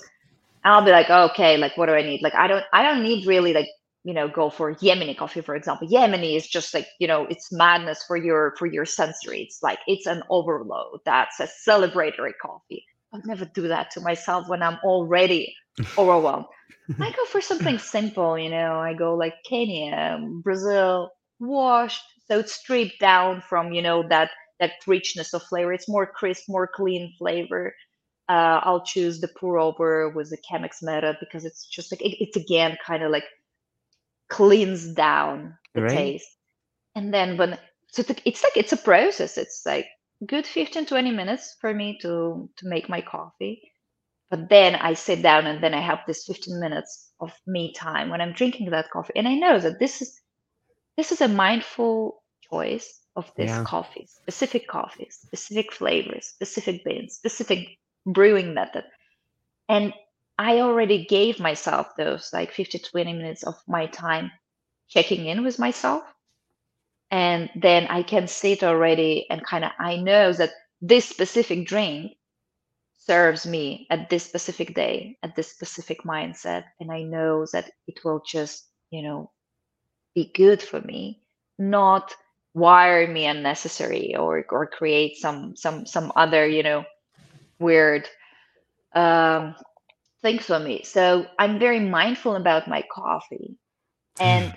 I'll 0.65 0.85
be 0.85 0.91
like, 0.93 1.11
okay, 1.11 1.57
like 1.57 1.77
what 1.77 1.87
do 1.87 1.95
I 1.95 2.03
need? 2.03 2.23
Like 2.23 2.35
I 2.35 2.47
don't 2.47 2.65
I 2.73 2.83
don't 2.83 3.03
need 3.03 3.27
really 3.27 3.53
like, 3.53 3.69
you 4.05 4.15
know, 4.15 4.29
go 4.29 4.49
for 4.49 4.75
Yemeni 4.77 5.17
coffee, 5.17 5.43
for 5.43 5.55
example. 5.55 5.87
Yemeni 5.89 6.37
is 6.37 6.47
just 6.47 6.73
like, 6.73 6.87
you 6.99 7.07
know, 7.07 7.27
it's 7.29 7.53
madness 7.53 8.03
for 8.07 8.17
your 8.17 8.55
for 8.59 8.67
your 8.67 8.87
sensory. 8.87 9.43
It's 9.43 9.63
like 9.63 9.79
it's 9.87 10.07
an 10.07 10.23
overload. 10.31 11.01
That's 11.05 11.39
a 11.41 11.49
celebratory 11.69 12.33
coffee. 12.41 12.85
I'll 13.13 13.21
never 13.25 13.45
do 13.45 13.69
that 13.69 13.91
to 13.93 14.01
myself 14.01 14.49
when 14.49 14.63
I'm 14.63 14.79
already 14.85 15.55
overwhelmed. 15.99 16.47
I 16.99 17.11
go 17.11 17.25
for 17.27 17.41
something 17.41 17.79
simple, 17.97 18.39
you 18.39 18.51
know. 18.51 18.79
I 18.79 18.95
go 18.95 19.15
like 19.15 19.35
Kenya, 19.49 20.19
Brazil, 20.43 21.11
washed, 21.39 22.03
so 22.27 22.39
it's 22.39 22.53
stripped 22.53 23.01
down 23.01 23.43
from 23.43 23.73
you 23.73 23.83
know 23.83 24.07
that 24.09 24.31
that 24.61 24.73
richness 24.87 25.35
of 25.35 25.43
flavor. 25.43 25.73
It's 25.73 25.89
more 25.89 26.07
crisp, 26.07 26.45
more 26.49 26.67
clean 26.67 27.13
flavor. 27.19 27.75
Uh, 28.29 28.61
I'll 28.63 28.85
choose 28.85 29.21
the 29.21 29.29
pour 29.29 29.59
over 29.59 30.09
with 30.11 30.31
the 30.31 30.39
Chemex 30.39 30.83
method 30.83 31.17
because 31.19 31.45
it's 31.45 31.67
just 31.67 31.93
like 31.93 32.01
it, 32.01 32.17
it's 32.23 32.37
again 32.37 32.79
kind 32.87 33.03
of 33.03 33.11
like 33.11 33.25
cleans 34.31 34.95
down 34.95 35.59
the 35.75 35.83
Right. 35.83 35.83
taste. 35.83 36.29
And 36.97 37.15
then 37.15 37.39
when 37.39 37.59
so 37.89 38.05
it's 38.27 38.45
like 38.45 38.57
it's 38.57 38.73
a 38.73 38.79
process. 38.79 39.39
It's 39.39 39.63
like 39.67 39.87
good 40.27 40.47
15 40.47 40.87
20 40.87 41.13
minutes 41.13 41.57
for 41.61 41.75
me 41.75 41.99
to 42.03 42.51
to 42.59 42.69
make 42.69 42.89
my 42.91 43.03
coffee 43.03 43.63
but 44.31 44.49
then 44.51 44.75
i 44.77 44.95
sit 44.95 45.23
down 45.23 45.47
and 45.47 45.63
then 45.63 45.75
i 45.75 45.81
have 45.81 46.01
this 46.07 46.25
15 46.27 46.61
minutes 46.61 47.13
of 47.21 47.33
me 47.47 47.73
time 47.75 48.11
when 48.11 48.21
i'm 48.21 48.33
drinking 48.33 48.71
that 48.71 48.91
coffee 48.91 49.13
and 49.17 49.29
i 49.29 49.35
know 49.35 49.59
that 49.61 49.79
this 49.81 50.03
is 50.03 50.21
this 50.97 51.13
is 51.13 51.21
a 51.23 51.29
mindful 51.29 52.23
choice 52.51 53.01
of 53.17 53.33
this 53.37 53.59
Yeah. 53.59 53.67
coffee 53.67 54.07
specific 54.09 54.69
coffee 54.69 55.09
specific 55.11 55.73
flavors 55.73 56.27
specific 56.29 56.85
beans 56.85 57.15
specific 57.17 57.69
brewing 58.07 58.55
method 58.55 58.85
and 59.69 59.93
i 60.41 60.61
already 60.61 61.05
gave 61.07 61.39
myself 61.39 61.89
those 61.97 62.31
like 62.33 62.53
50 62.53 62.81
20 62.81 63.13
minutes 63.13 63.45
of 63.45 63.55
my 63.69 63.87
time 63.87 64.33
checking 64.91 65.27
in 65.27 65.45
with 65.45 65.59
myself. 65.59 66.03
And 67.11 67.51
then 67.57 67.87
I 67.89 68.03
can 68.03 68.29
sit 68.29 68.63
already 68.65 69.27
and 69.31 69.45
kind 69.45 69.65
of 69.65 69.73
I 69.79 69.97
know 69.97 70.33
that 70.33 70.53
this 70.81 71.09
specific 71.09 71.67
drink 71.67 72.13
serves 72.99 73.47
me 73.47 73.87
at 73.91 74.11
this 74.11 74.25
specific 74.25 74.75
day, 74.75 75.19
at 75.23 75.37
this 75.37 75.51
specific 75.51 76.05
mindset, 76.05 76.65
and 76.81 76.93
I 76.93 77.03
know 77.03 77.47
that 77.53 77.71
it 77.89 78.01
will 78.05 78.23
just, 78.27 78.69
you 78.91 79.03
know, 79.03 79.31
be 80.15 80.31
good 80.35 80.63
for 80.63 80.81
me, 80.81 81.23
not 81.59 82.15
wire 82.55 83.07
me 83.09 83.27
unnecessary 83.27 84.17
or 84.17 84.45
or 84.51 84.67
create 84.67 85.17
some 85.17 85.57
some 85.57 85.87
some 85.87 86.13
other, 86.17 86.47
you 86.47 86.63
know, 86.63 86.85
weird 87.61 88.09
um 88.95 89.55
things 90.23 90.47
for 90.47 90.59
me. 90.59 90.83
So 90.85 91.27
I'm 91.39 91.59
very 91.59 91.81
mindful 91.81 92.37
about 92.37 92.69
my 92.69 92.83
coffee. 92.93 93.57
And 94.21 94.53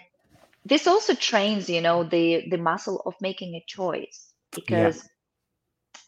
this 0.66 0.88
also 0.88 1.14
trains 1.14 1.70
you 1.70 1.82
know 1.82 2.04
the 2.04 2.46
the 2.50 2.58
muscle 2.58 3.02
of 3.06 3.14
making 3.22 3.56
a 3.56 3.64
choice 3.68 4.34
because 4.56 5.04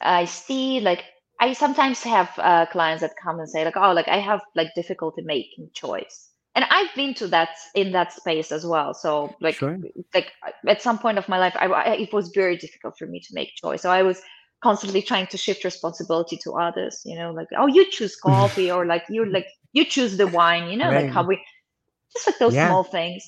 i 0.02 0.26
see 0.26 0.80
like 0.80 1.04
i 1.42 1.54
sometimes 1.54 2.04
have 2.04 2.30
uh, 2.38 2.66
clients 2.68 3.02
that 3.02 3.12
come 3.22 3.40
and 3.40 3.50
say 3.50 3.64
like 3.66 3.78
oh 3.78 3.92
like 3.92 4.08
i 4.08 4.18
have 4.20 4.42
like 4.56 4.70
difficulty 4.76 5.22
making 5.24 5.70
choice 5.74 6.30
and 6.56 6.66
i've 6.70 6.94
been 6.96 7.14
to 7.14 7.28
that 7.28 7.50
in 7.76 7.92
that 7.92 8.14
space 8.14 8.52
as 8.52 8.66
well 8.66 8.94
so 8.94 9.34
like 9.42 9.56
Sure. 9.56 9.78
like 10.14 10.32
at 10.68 10.82
some 10.82 10.98
point 11.00 11.18
of 11.18 11.28
my 11.30 11.38
life 11.40 11.56
I, 11.60 11.68
I 11.68 11.94
it 11.96 12.14
was 12.14 12.30
very 12.34 12.58
difficult 12.58 12.98
for 12.98 13.08
me 13.08 13.20
to 13.22 13.34
make 13.34 13.56
choice 13.56 13.82
so 13.82 13.90
i 13.90 14.04
was 14.04 14.22
constantly 14.66 15.02
trying 15.02 15.28
to 15.28 15.38
shift 15.38 15.64
responsibility 15.64 16.38
to 16.44 16.54
others 16.68 17.02
you 17.06 17.16
know 17.20 17.32
like 17.40 17.48
oh 17.58 17.68
you 17.68 17.84
choose 17.92 18.16
coffee 18.30 18.70
or 18.72 18.86
like 18.86 19.04
you're 19.10 19.32
like 19.38 19.48
you 19.74 19.86
choose 19.86 20.18
the 20.18 20.28
wine 20.28 20.70
you 20.72 20.78
know 20.78 20.92
like 20.92 21.10
how 21.18 21.24
we 21.24 21.40
just 22.14 22.28
like 22.28 22.40
those 22.40 22.56
Yeah. 22.56 22.68
small 22.68 22.84
things. 22.84 23.24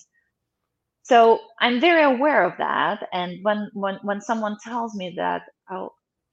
So 1.03 1.39
i'm 1.61 1.80
very 1.80 2.03
aware 2.03 2.43
of 2.43 2.53
that 2.57 3.07
and 3.14 3.43
when 3.43 3.69
when 3.73 3.95
when 4.03 4.22
someone 4.22 4.57
tells 4.64 4.95
me 4.95 5.14
that 5.18 5.43
oh 5.72 5.91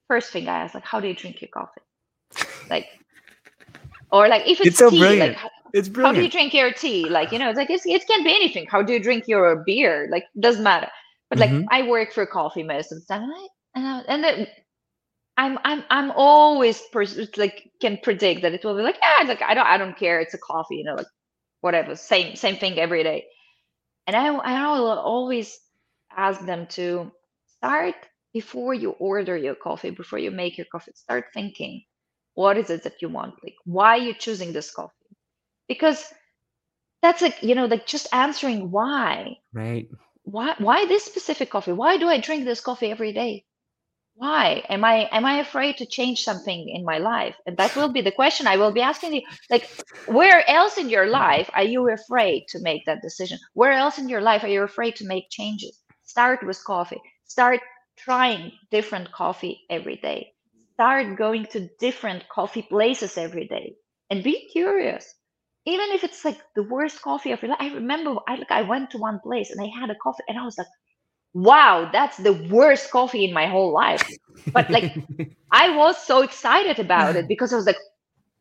first 0.08 0.32
thing 0.32 0.48
i 0.48 0.58
ask 0.64 0.74
like 0.74 0.84
how 0.92 1.00
do 1.00 1.08
you 1.08 1.14
drink 1.14 1.40
your 1.42 1.50
coffee? 1.54 1.82
Like 2.70 2.86
or 4.12 4.28
like 4.28 4.46
if 4.46 4.60
it's, 4.60 4.76
It's 4.76 4.78
so 4.78 4.90
tea 4.90 4.98
brilliant. 4.98 5.32
like 5.32 5.36
how, 5.36 5.50
It's 5.72 5.88
how 6.02 6.12
do 6.12 6.22
you 6.22 6.30
drink 6.30 6.54
your 6.54 6.72
tea? 6.72 7.08
Like 7.10 7.32
you 7.32 7.38
know 7.38 7.50
it's 7.50 7.58
like 7.58 7.70
it's, 7.70 7.86
it 7.86 8.06
can 8.06 8.24
be 8.24 8.30
anything. 8.34 8.66
How 8.70 8.82
do 8.82 8.92
you 8.92 9.00
drink 9.02 9.24
your 9.28 9.62
beer? 9.66 10.08
Like 10.10 10.24
doesn't 10.40 10.62
matter. 10.62 10.88
But 11.30 11.38
like 11.38 11.52
Mhm. 11.52 11.66
i 11.70 11.82
work 11.82 12.12
for 12.12 12.26
coffee 12.26 12.62
most 12.62 12.92
of 12.92 12.98
the 13.00 13.06
time 13.14 13.22
and 13.24 13.32
I, 13.34 13.46
and, 13.76 13.86
I, 13.86 14.14
and 14.14 14.24
then 14.24 14.46
i'm 15.36 15.58
i'm 15.64 15.84
i'm 15.90 16.10
always 16.12 16.80
pers- 16.92 17.36
like 17.36 17.70
can 17.80 17.98
predict 18.02 18.42
that 18.42 18.52
it 18.54 18.64
will 18.64 18.76
be 18.76 18.82
like 18.82 18.98
yeah 19.02 19.26
like 19.26 19.42
i 19.42 19.54
don't 19.54 19.66
i 19.66 19.76
don't 19.76 19.96
care 19.96 20.20
it's 20.20 20.34
a 20.34 20.38
coffee 20.38 20.76
you 20.76 20.84
know 20.84 20.94
like 20.94 21.06
whatever 21.60 21.94
same 21.96 22.36
same 22.36 22.56
thing 22.56 22.78
every 22.78 23.02
day 23.02 23.24
and 24.06 24.16
I, 24.16 24.26
I 24.34 24.80
will 24.80 24.98
always 24.98 25.58
ask 26.16 26.44
them 26.44 26.66
to 26.68 27.10
start 27.46 27.94
before 28.32 28.74
you 28.74 28.90
order 28.90 29.36
your 29.36 29.54
coffee, 29.54 29.90
before 29.90 30.18
you 30.18 30.30
make 30.30 30.56
your 30.58 30.66
coffee, 30.70 30.92
start 30.94 31.26
thinking, 31.32 31.84
what 32.34 32.56
is 32.58 32.70
it 32.70 32.84
that 32.84 33.00
you 33.02 33.08
want? 33.08 33.34
Like, 33.42 33.54
why 33.64 33.98
are 33.98 34.02
you 34.02 34.14
choosing 34.14 34.52
this 34.52 34.70
coffee? 34.72 34.92
Because 35.68 36.04
that's 37.02 37.22
like, 37.22 37.42
you 37.42 37.54
know, 37.54 37.66
like 37.66 37.86
just 37.86 38.08
answering 38.12 38.70
why. 38.70 39.38
Right. 39.52 39.88
Why 40.24 40.54
why 40.58 40.86
this 40.86 41.04
specific 41.04 41.50
coffee? 41.50 41.72
Why 41.72 41.96
do 41.98 42.08
I 42.08 42.18
drink 42.18 42.44
this 42.44 42.60
coffee 42.60 42.90
every 42.90 43.12
day? 43.12 43.44
Why? 44.16 44.64
Am 44.68 44.84
I 44.84 45.08
am 45.12 45.24
I 45.24 45.38
afraid 45.40 45.76
to 45.78 45.86
change 45.86 46.22
something 46.22 46.68
in 46.68 46.84
my 46.84 46.98
life? 46.98 47.36
And 47.46 47.56
that 47.56 47.74
will 47.76 47.88
be 47.88 48.00
the 48.00 48.12
question 48.12 48.46
I 48.46 48.56
will 48.56 48.72
be 48.72 48.80
asking 48.80 49.14
you. 49.14 49.22
Like, 49.50 49.68
where 50.06 50.48
else 50.48 50.78
in 50.78 50.88
your 50.88 51.06
life 51.06 51.50
are 51.54 51.64
you 51.64 51.90
afraid 51.90 52.46
to 52.48 52.60
make 52.60 52.86
that 52.86 53.02
decision? 53.02 53.38
Where 53.54 53.72
else 53.72 53.98
in 53.98 54.08
your 54.08 54.20
life 54.20 54.44
are 54.44 54.48
you 54.48 54.62
afraid 54.62 54.96
to 54.96 55.06
make 55.06 55.30
changes? 55.30 55.80
Start 56.04 56.44
with 56.46 56.62
coffee. 56.64 57.00
Start 57.24 57.60
trying 57.96 58.52
different 58.70 59.12
coffee 59.12 59.62
every 59.68 59.96
day. 59.96 60.32
Start 60.74 61.16
going 61.16 61.46
to 61.46 61.68
different 61.80 62.28
coffee 62.28 62.62
places 62.62 63.18
every 63.18 63.48
day 63.48 63.74
and 64.10 64.22
be 64.24 64.48
curious. 64.52 65.12
Even 65.66 65.90
if 65.90 66.04
it's 66.04 66.24
like 66.24 66.40
the 66.54 66.62
worst 66.62 67.02
coffee 67.02 67.32
of 67.32 67.42
your 67.42 67.50
life. 67.50 67.60
I 67.60 67.74
remember 67.74 68.16
I 68.28 68.36
like 68.36 68.50
I 68.50 68.62
went 68.62 68.90
to 68.90 68.98
one 68.98 69.18
place 69.20 69.50
and 69.50 69.60
I 69.60 69.68
had 69.80 69.90
a 69.90 69.96
coffee 69.96 70.24
and 70.28 70.38
I 70.38 70.44
was 70.44 70.58
like, 70.58 70.68
wow, 71.34 71.90
that's 71.92 72.16
the 72.16 72.32
worst 72.32 72.90
coffee 72.90 73.24
in 73.24 73.34
my 73.34 73.46
whole 73.46 73.72
life. 73.72 74.08
But 74.52 74.70
like 74.70 74.94
I 75.52 75.76
was 75.76 75.98
so 75.98 76.22
excited 76.22 76.78
about 76.78 77.16
it 77.16 77.28
because 77.28 77.52
I 77.52 77.56
was 77.56 77.66
like, 77.66 77.78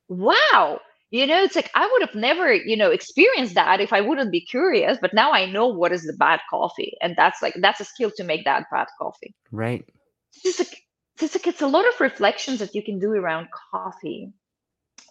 wow, 0.07 0.80
you 1.10 1.28
know, 1.28 1.44
it's 1.44 1.56
like 1.56 1.72
I 1.76 1.90
would 1.91 2.02
have 2.02 2.15
never, 2.15 2.53
you 2.53 2.78
know, 2.78 2.91
experienced 2.91 3.56
that 3.56 3.80
if 3.80 3.94
I 3.94 4.02
wouldn't 4.02 4.32
be 4.32 4.41
curious. 4.41 4.98
But 5.02 5.14
now 5.14 5.32
I 5.32 5.45
know 5.45 5.68
what 5.68 5.91
is 5.91 6.03
the 6.03 6.14
bad 6.14 6.40
coffee. 6.49 6.95
And 7.02 7.15
that's 7.18 7.41
like, 7.41 7.56
that's 7.61 7.82
a 7.82 7.86
skill 7.86 8.11
to 8.18 8.24
make 8.24 8.45
that 8.45 8.65
bad 8.72 8.88
coffee. 8.99 9.36
right. 9.52 9.86
It's 10.34 10.44
just 10.44 10.60
like, 10.60 10.82
it's, 11.14 11.22
just 11.22 11.36
like, 11.36 11.48
it's 11.48 11.61
a 11.61 11.68
lot 11.68 11.88
of 11.88 11.99
reflections 11.99 12.60
that 12.60 12.74
you 12.74 12.84
can 12.84 12.99
do 12.99 13.11
around 13.11 13.48
coffee 13.72 14.34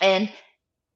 and 0.00 0.28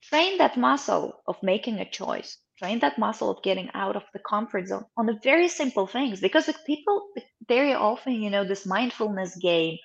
train 0.03 0.39
that 0.39 0.57
muscle 0.57 1.23
of 1.27 1.41
making 1.43 1.79
a 1.79 1.89
choice. 1.89 2.39
Train 2.59 2.79
that 2.81 2.99
muscle 2.99 3.31
of 3.31 3.43
getting 3.43 3.71
out 3.75 3.97
of 3.97 4.03
the 4.13 4.21
comfort 4.21 4.69
zone 4.69 4.85
on 4.97 5.07
the 5.07 5.19
very 5.23 5.49
simple 5.49 5.87
things 5.87 6.21
because 6.21 6.47
like 6.47 6.65
people 6.67 7.09
very 7.49 7.75
often, 7.75 8.15
you 8.15 8.31
know, 8.31 8.45
this 8.45 8.67
mindfulness 8.67 9.37
game, 9.37 9.77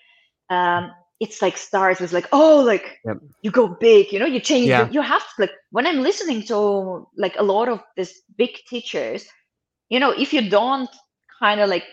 um, 0.50 0.92
it's 1.20 1.42
like 1.42 1.58
starts 1.58 2.00
with 2.00 2.14
like, 2.14 2.28
oh, 2.32 2.62
like 2.62 3.00
Yep. 3.06 3.18
you 3.42 3.52
go 3.52 3.68
big, 3.68 4.12
you 4.12 4.20
know, 4.20 4.26
you 4.26 4.40
change. 4.40 4.68
Yeah. 4.70 4.90
You 4.90 5.02
have 5.02 5.22
to 5.22 5.42
like 5.42 5.52
when 5.72 5.86
I'm 5.86 6.02
listening 6.02 6.44
to 6.48 7.08
like 7.18 7.36
a 7.38 7.44
lot 7.44 7.68
of 7.70 7.82
these 7.98 8.22
big 8.38 8.52
teachers, 8.70 9.26
you 9.90 10.00
know, 10.00 10.12
if 10.12 10.34
you 10.34 10.50
don't 10.50 10.90
kind 11.40 11.60
of 11.60 11.70
like 11.70 11.86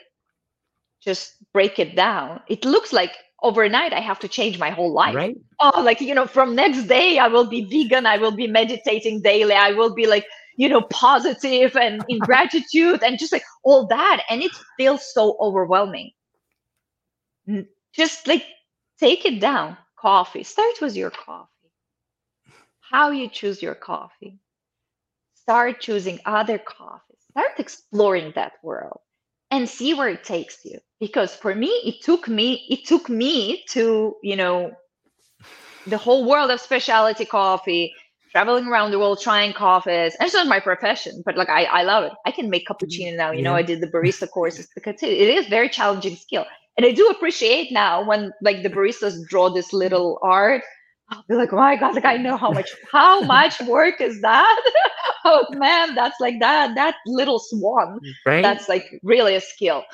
just 1.01 1.35
break 1.53 1.79
it 1.79 1.97
down, 1.97 2.41
it 2.49 2.65
looks 2.65 2.93
like 2.93 3.13
overnight 3.43 3.93
I 3.93 4.01
have 4.01 4.19
to 4.21 4.29
change 4.29 4.59
my 4.59 4.71
whole 4.71 4.93
life 4.93 5.15
Right. 5.15 5.37
oh 5.61 5.81
like 5.83 6.01
you 6.01 6.15
know 6.15 6.27
from 6.27 6.55
next 6.57 6.85
day 6.85 7.19
i 7.19 7.29
will 7.29 7.47
be 7.49 7.65
vegan 7.65 8.05
i 8.07 8.17
will 8.19 8.33
be 8.33 8.47
meditating 8.49 9.21
daily 9.23 9.53
i 9.55 9.73
will 9.73 9.95
be 9.95 10.07
like 10.07 10.25
you 10.59 10.69
know 10.69 10.83
positive 10.83 11.75
and 11.77 12.05
in 12.11 12.19
gratitude 12.19 13.03
and 13.03 13.19
just 13.19 13.33
like 13.33 13.45
all 13.65 13.87
that 13.87 14.23
and 14.29 14.43
it 14.43 14.53
feels 14.77 15.03
so 15.15 15.39
overwhelming. 15.41 16.11
Just 17.95 18.27
like 18.27 18.45
take 19.01 19.25
it 19.25 19.41
down. 19.41 19.79
Coffee. 19.99 20.45
Start 20.45 20.81
with 20.81 20.95
your 20.97 21.11
coffee. 21.11 21.49
How 22.81 23.11
you 23.11 23.29
choose 23.29 23.63
your 23.63 23.75
coffee. 23.75 24.39
Start 25.35 25.81
choosing 25.81 26.21
other 26.27 26.59
coffees. 26.59 27.19
Start 27.31 27.59
exploring 27.59 28.33
that 28.37 28.53
world 28.63 29.01
and 29.51 29.69
see 29.69 29.95
where 29.95 30.09
it 30.09 30.25
takes 30.25 30.65
you. 30.65 30.79
Because 31.01 31.35
for 31.35 31.55
me 31.55 31.69
it 31.85 32.03
took 32.03 32.29
me 32.29 32.67
it 32.69 32.87
took 32.87 33.09
me 33.09 33.65
to 33.71 34.17
you 34.23 34.37
know 34.37 34.73
the 35.87 35.99
whole 35.99 36.29
world 36.29 36.51
of 36.51 36.61
specialty 36.61 37.25
coffee 37.25 37.95
traveling 38.31 38.67
around 38.67 38.91
the 38.91 38.99
world 38.99 39.21
trying 39.21 39.53
coffees 39.53 40.15
and 40.15 40.27
it's 40.27 40.35
not 40.35 40.47
my 40.47 40.61
profession 40.61 41.23
but 41.25 41.37
like 41.37 41.49
i, 41.49 41.65
I 41.65 41.83
love 41.83 42.05
it 42.05 42.13
i 42.27 42.31
can 42.31 42.51
make 42.51 42.67
cappuccino 42.67 43.17
now 43.17 43.31
you 43.31 43.39
yeah. 43.39 43.45
know 43.45 43.55
i 43.55 43.63
did 43.63 43.81
the 43.81 43.87
barista 43.87 44.29
courses 44.29 44.69
because 44.75 45.03
it 45.03 45.09
is 45.09 45.47
very 45.47 45.69
challenging 45.69 46.17
skill 46.17 46.45
and 46.77 46.87
i 46.87 46.93
do 46.93 47.09
appreciate 47.09 47.73
now 47.73 48.05
when 48.05 48.33
like 48.43 48.63
the 48.63 48.71
baristas 48.71 49.27
draw 49.29 49.49
this 49.49 49.73
little 49.73 50.19
art 50.23 50.63
I'll 51.11 51.25
be 51.27 51.37
like, 51.37 51.53
oh 51.53 51.57
my 51.57 51.77
God, 51.77 51.95
like 51.95 52.05
I 52.05 52.19
know 52.19 52.37
how 52.37 52.51
much, 52.51 52.71
how 52.93 53.23
much 53.23 53.59
work 53.63 54.01
is 54.01 54.21
that? 54.21 54.63
oh 55.25 55.47
man, 55.53 55.95
that's 55.95 56.21
like 56.21 56.39
that, 56.41 56.75
that 56.75 56.97
little 57.07 57.39
swan. 57.39 57.99
Right. 58.27 58.43
That's 58.43 58.69
like 58.69 59.01
really 59.03 59.35
a 59.35 59.41
skill. 59.41 59.85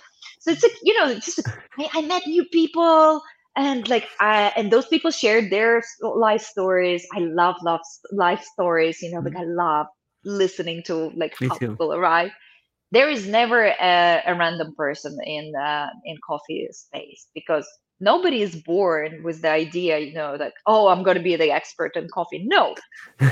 So 0.41 0.51
it's 0.51 0.63
like, 0.63 0.73
you 0.83 0.99
know, 0.99 1.15
just 1.15 1.41
I, 1.79 1.89
I 1.95 2.03
met 2.03 2.27
new 2.27 2.45
people 2.47 3.23
and 3.57 3.89
like 3.89 4.09
I 4.21 4.53
and 4.57 4.73
those 4.73 4.87
people 4.87 5.11
shared 5.11 5.51
their 5.51 5.83
life 6.01 6.43
stories. 6.43 7.07
I 7.15 7.21
love 7.21 7.57
love 7.63 7.81
life 8.13 8.45
stories, 8.53 9.01
you 9.03 9.11
know, 9.11 9.19
mm-hmm. 9.19 9.35
like 9.35 9.37
I 9.37 9.47
love 9.47 9.87
listening 10.25 10.83
to 10.85 11.11
like 11.17 11.41
Me 11.41 11.49
how 11.49 11.57
too. 11.57 11.71
people 11.71 11.93
arrive. 11.93 12.31
There 12.91 13.09
is 13.11 13.27
never 13.27 13.65
a, 13.65 14.23
a 14.27 14.35
random 14.35 14.75
person 14.77 15.17
in 15.25 15.53
uh, 15.57 15.89
in 16.05 16.17
coffee 16.27 16.69
space 16.71 17.27
because 17.35 17.67
nobody 18.01 18.43
is 18.43 18.57
born 18.57 19.23
with 19.23 19.43
the 19.43 19.51
idea, 19.51 19.99
you 19.99 20.13
know, 20.15 20.37
that, 20.37 20.53
oh, 20.67 20.89
I'm 20.89 21.03
going 21.03 21.17
to 21.17 21.23
be 21.23 21.37
the 21.37 21.51
expert 21.51 21.97
in 21.97 22.09
coffee. 22.09 22.45
No, 22.47 22.75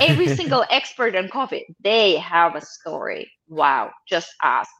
every 0.01 0.27
single 0.35 0.65
expert 0.69 1.15
in 1.15 1.29
coffee, 1.29 1.65
they 1.83 2.17
have 2.17 2.55
a 2.55 2.61
story. 2.61 3.31
Wow, 3.47 3.91
just 4.07 4.29
ask. 4.41 4.71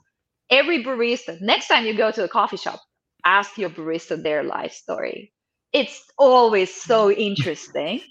Every 0.50 0.84
barista, 0.84 1.40
next 1.42 1.68
time 1.68 1.86
you 1.86 1.96
go 1.96 2.12
to 2.12 2.24
a 2.24 2.28
coffee 2.28 2.58
shop, 2.58 2.82
ask 3.26 3.58
your 3.58 3.70
barista 3.70 4.22
their 4.22 4.44
life 4.44 4.74
story. 4.74 5.34
It's 5.74 6.02
always 6.18 6.74
so 6.74 7.10
mm. 7.10 7.18
interesting. 7.18 8.02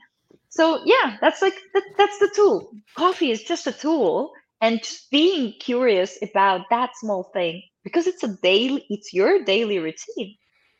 So 0.50 0.82
yeah, 0.84 1.16
that's 1.20 1.42
like 1.42 1.54
that, 1.74 1.84
that's 1.98 2.18
the 2.18 2.30
tool. 2.34 2.72
Coffee 2.96 3.30
is 3.30 3.42
just 3.42 3.66
a 3.66 3.72
tool, 3.72 4.32
and 4.60 4.82
just 4.82 5.10
being 5.10 5.54
curious 5.60 6.18
about 6.22 6.62
that 6.70 6.90
small 6.96 7.30
thing 7.32 7.62
because 7.84 8.06
it's 8.06 8.22
a 8.22 8.36
daily, 8.42 8.84
it's 8.90 9.12
your 9.12 9.44
daily 9.44 9.78
routine 9.78 10.36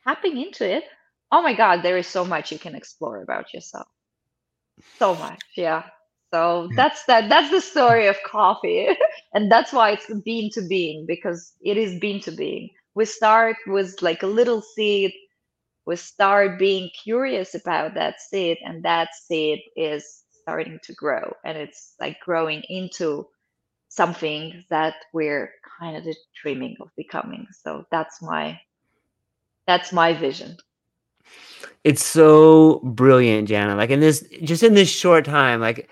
tapping 0.06 0.40
into 0.40 0.68
it, 0.70 0.84
oh 1.30 1.42
my 1.42 1.54
God, 1.54 1.82
there 1.82 1.96
is 1.96 2.06
so 2.06 2.24
much 2.24 2.52
you 2.52 2.58
can 2.58 2.74
explore 2.74 3.22
about 3.22 3.52
yourself. 3.54 3.86
So 4.98 5.14
much, 5.14 5.40
yeah. 5.56 5.84
So 6.32 6.68
that's 6.76 7.04
that. 7.06 7.28
That's 7.28 7.50
the 7.50 7.60
story 7.60 8.06
of 8.06 8.16
coffee, 8.26 8.88
and 9.34 9.52
that's 9.52 9.72
why 9.72 9.90
it's 9.90 10.06
the 10.06 10.20
bean 10.24 10.50
to 10.54 10.62
being 10.66 11.04
because 11.06 11.52
it 11.62 11.76
is 11.76 12.00
bean 12.00 12.20
to 12.22 12.30
being. 12.30 12.70
We 12.94 13.04
start 13.04 13.56
with 13.66 14.00
like 14.02 14.22
a 14.22 14.26
little 14.26 14.62
seed. 14.62 15.12
We 15.86 15.96
start 15.96 16.58
being 16.58 16.90
curious 17.02 17.54
about 17.54 17.94
that 17.94 18.20
seed, 18.20 18.58
and 18.64 18.84
that 18.84 19.08
seed 19.14 19.60
is 19.76 20.22
starting 20.42 20.78
to 20.84 20.92
grow, 20.94 21.32
and 21.44 21.58
it's 21.58 21.94
like 22.00 22.18
growing 22.20 22.62
into 22.68 23.26
something 23.88 24.64
that 24.70 24.94
we're 25.12 25.50
kind 25.78 25.96
of 25.96 26.06
dreaming 26.40 26.76
of 26.80 26.88
becoming. 26.96 27.46
So 27.62 27.86
that's 27.90 28.22
my 28.22 28.60
that's 29.66 29.92
my 29.92 30.12
vision. 30.12 30.56
It's 31.84 32.04
so 32.04 32.80
brilliant, 32.84 33.48
Jana. 33.48 33.76
Like 33.76 33.90
in 33.90 34.00
this, 34.00 34.24
just 34.42 34.62
in 34.62 34.74
this 34.74 34.88
short 34.88 35.24
time, 35.24 35.60
like 35.60 35.88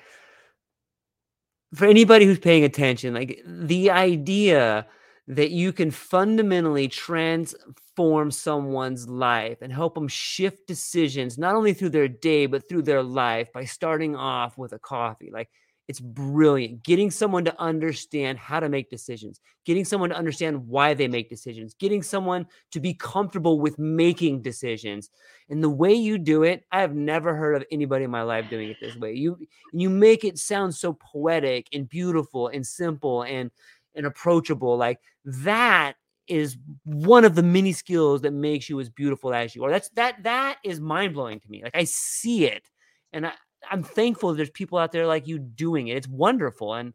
for 1.75 1.87
anybody 1.87 2.25
who's 2.25 2.39
paying 2.39 2.65
attention, 2.65 3.15
like 3.15 3.41
the 3.47 3.91
idea 3.91 4.87
that 5.31 5.53
you 5.53 5.73
can 5.73 5.93
fundamentally 5.93 6.89
transform 6.89 8.33
someone's 8.33 9.09
life 9.09 9.59
and 9.63 9.73
help 9.73 9.95
them 9.95 10.09
shift 10.09 10.67
decisions, 10.67 11.39
not 11.39 11.55
only 11.55 11.73
through 11.73 11.91
their 11.91 12.09
day, 12.09 12.47
but 12.47 12.69
through 12.69 12.83
their 12.83 13.03
life 13.03 13.53
by 13.53 13.65
starting 13.65 14.17
off 14.17 14.59
with 14.59 14.73
a 14.73 14.79
coffee. 14.81 15.31
Like 15.33 15.49
it's 15.87 16.01
brilliant. 16.01 16.83
Getting 16.83 17.13
someone 17.13 17.45
to 17.45 17.61
understand 17.61 18.39
how 18.39 18.59
to 18.59 18.69
make 18.69 18.91
decisions, 18.91 19.41
getting 19.65 19.85
someone 19.85 20.11
to 20.11 20.17
understand 20.17 20.67
why 20.67 20.95
they 20.95 21.07
make 21.07 21.29
decisions, 21.29 21.75
getting 21.75 22.03
someone 22.03 22.47
to 22.73 22.81
be 22.81 22.95
comfortable 22.95 23.61
with 23.61 23.79
making 23.79 24.43
decisions. 24.43 25.11
And 25.49 25.63
the 25.63 25.71
way 25.71 25.93
you 25.93 26.19
do 26.19 26.43
it, 26.43 26.65
I 26.73 26.81
have 26.81 26.95
never 26.95 27.37
heard 27.37 27.57
of 27.57 27.65
anybody 27.71 28.05
in 28.05 28.11
my 28.11 28.23
life 28.23 28.49
doing 28.51 28.69
it 28.69 28.79
this 28.81 28.97
way. 28.97 29.15
You 29.15 29.39
you 29.73 29.91
make 29.91 30.25
it 30.25 30.39
sound 30.39 30.75
so 30.75 30.93
poetic 30.93 31.69
and 31.73 31.89
beautiful 31.89 32.49
and 32.49 32.67
simple 32.67 33.23
and 33.23 33.51
and 33.95 34.07
approachable. 34.07 34.77
Like 34.77 35.01
that 35.25 35.95
is 36.27 36.57
one 36.85 37.25
of 37.25 37.35
the 37.35 37.43
many 37.43 37.73
skills 37.73 38.23
that 38.23 38.33
makes 38.33 38.69
you 38.69 38.79
as 38.81 38.89
beautiful 38.89 39.35
as 39.35 39.55
you 39.55 39.65
are. 39.65 39.71
That's 39.71 39.89
that 39.91 40.23
that 40.23 40.59
is 40.65 40.81
mind 40.81 41.15
blowing 41.15 41.41
to 41.41 41.51
me. 41.51 41.63
Like 41.63 41.77
I 41.77 41.85
see 41.85 42.47
it, 42.47 42.71
and 43.13 43.27
I 43.27 43.33
I'm 43.71 43.83
thankful 43.83 44.35
there's 44.35 44.51
people 44.51 44.79
out 44.79 44.93
there 44.93 45.07
like 45.07 45.27
you 45.27 45.39
doing 45.39 45.89
it. 45.89 45.97
It's 45.97 46.09
wonderful. 46.09 46.75
And 46.75 46.95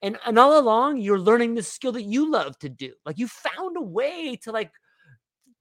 and 0.00 0.16
and 0.24 0.38
all 0.38 0.58
along 0.58 0.98
you're 0.98 1.18
learning 1.18 1.54
the 1.54 1.62
skill 1.62 1.92
that 1.92 2.02
you 2.02 2.30
love 2.30 2.58
to 2.60 2.68
do. 2.68 2.92
Like 3.04 3.18
you 3.18 3.28
found 3.28 3.76
a 3.76 3.82
way 3.82 4.36
to 4.42 4.52
like 4.52 4.70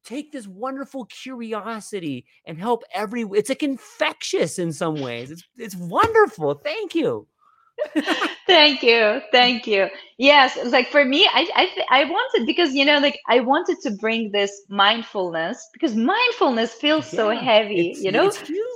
take 0.05 0.31
this 0.31 0.47
wonderful 0.47 1.05
curiosity 1.05 2.25
and 2.45 2.57
help 2.57 2.83
every 2.93 3.23
it's 3.33 3.49
like 3.49 3.63
infectious 3.63 4.59
in 4.59 4.71
some 4.71 4.95
ways. 5.01 5.31
It's 5.31 5.43
it's 5.57 5.75
wonderful. 5.75 6.53
Thank 6.53 6.95
you 6.95 7.27
thank 8.47 8.81
you 8.81 9.21
thank 9.31 9.67
you. 9.67 9.87
Yes 10.17 10.57
like 10.65 10.87
for 10.87 11.05
me 11.05 11.27
i 11.31 11.47
I, 11.55 12.01
I 12.01 12.03
wanted 12.05 12.45
because 12.45 12.73
you 12.73 12.85
know 12.85 12.99
like 12.99 13.19
i 13.27 13.39
wanted 13.39 13.77
to 13.83 13.91
bring 13.91 14.31
this 14.31 14.51
mindfulness 14.69 15.63
because 15.73 15.95
mindfulness 15.95 16.73
feels 16.73 17.11
yeah, 17.13 17.17
so 17.17 17.29
heavy 17.31 17.95
you 17.99 18.11
know? 18.11 18.31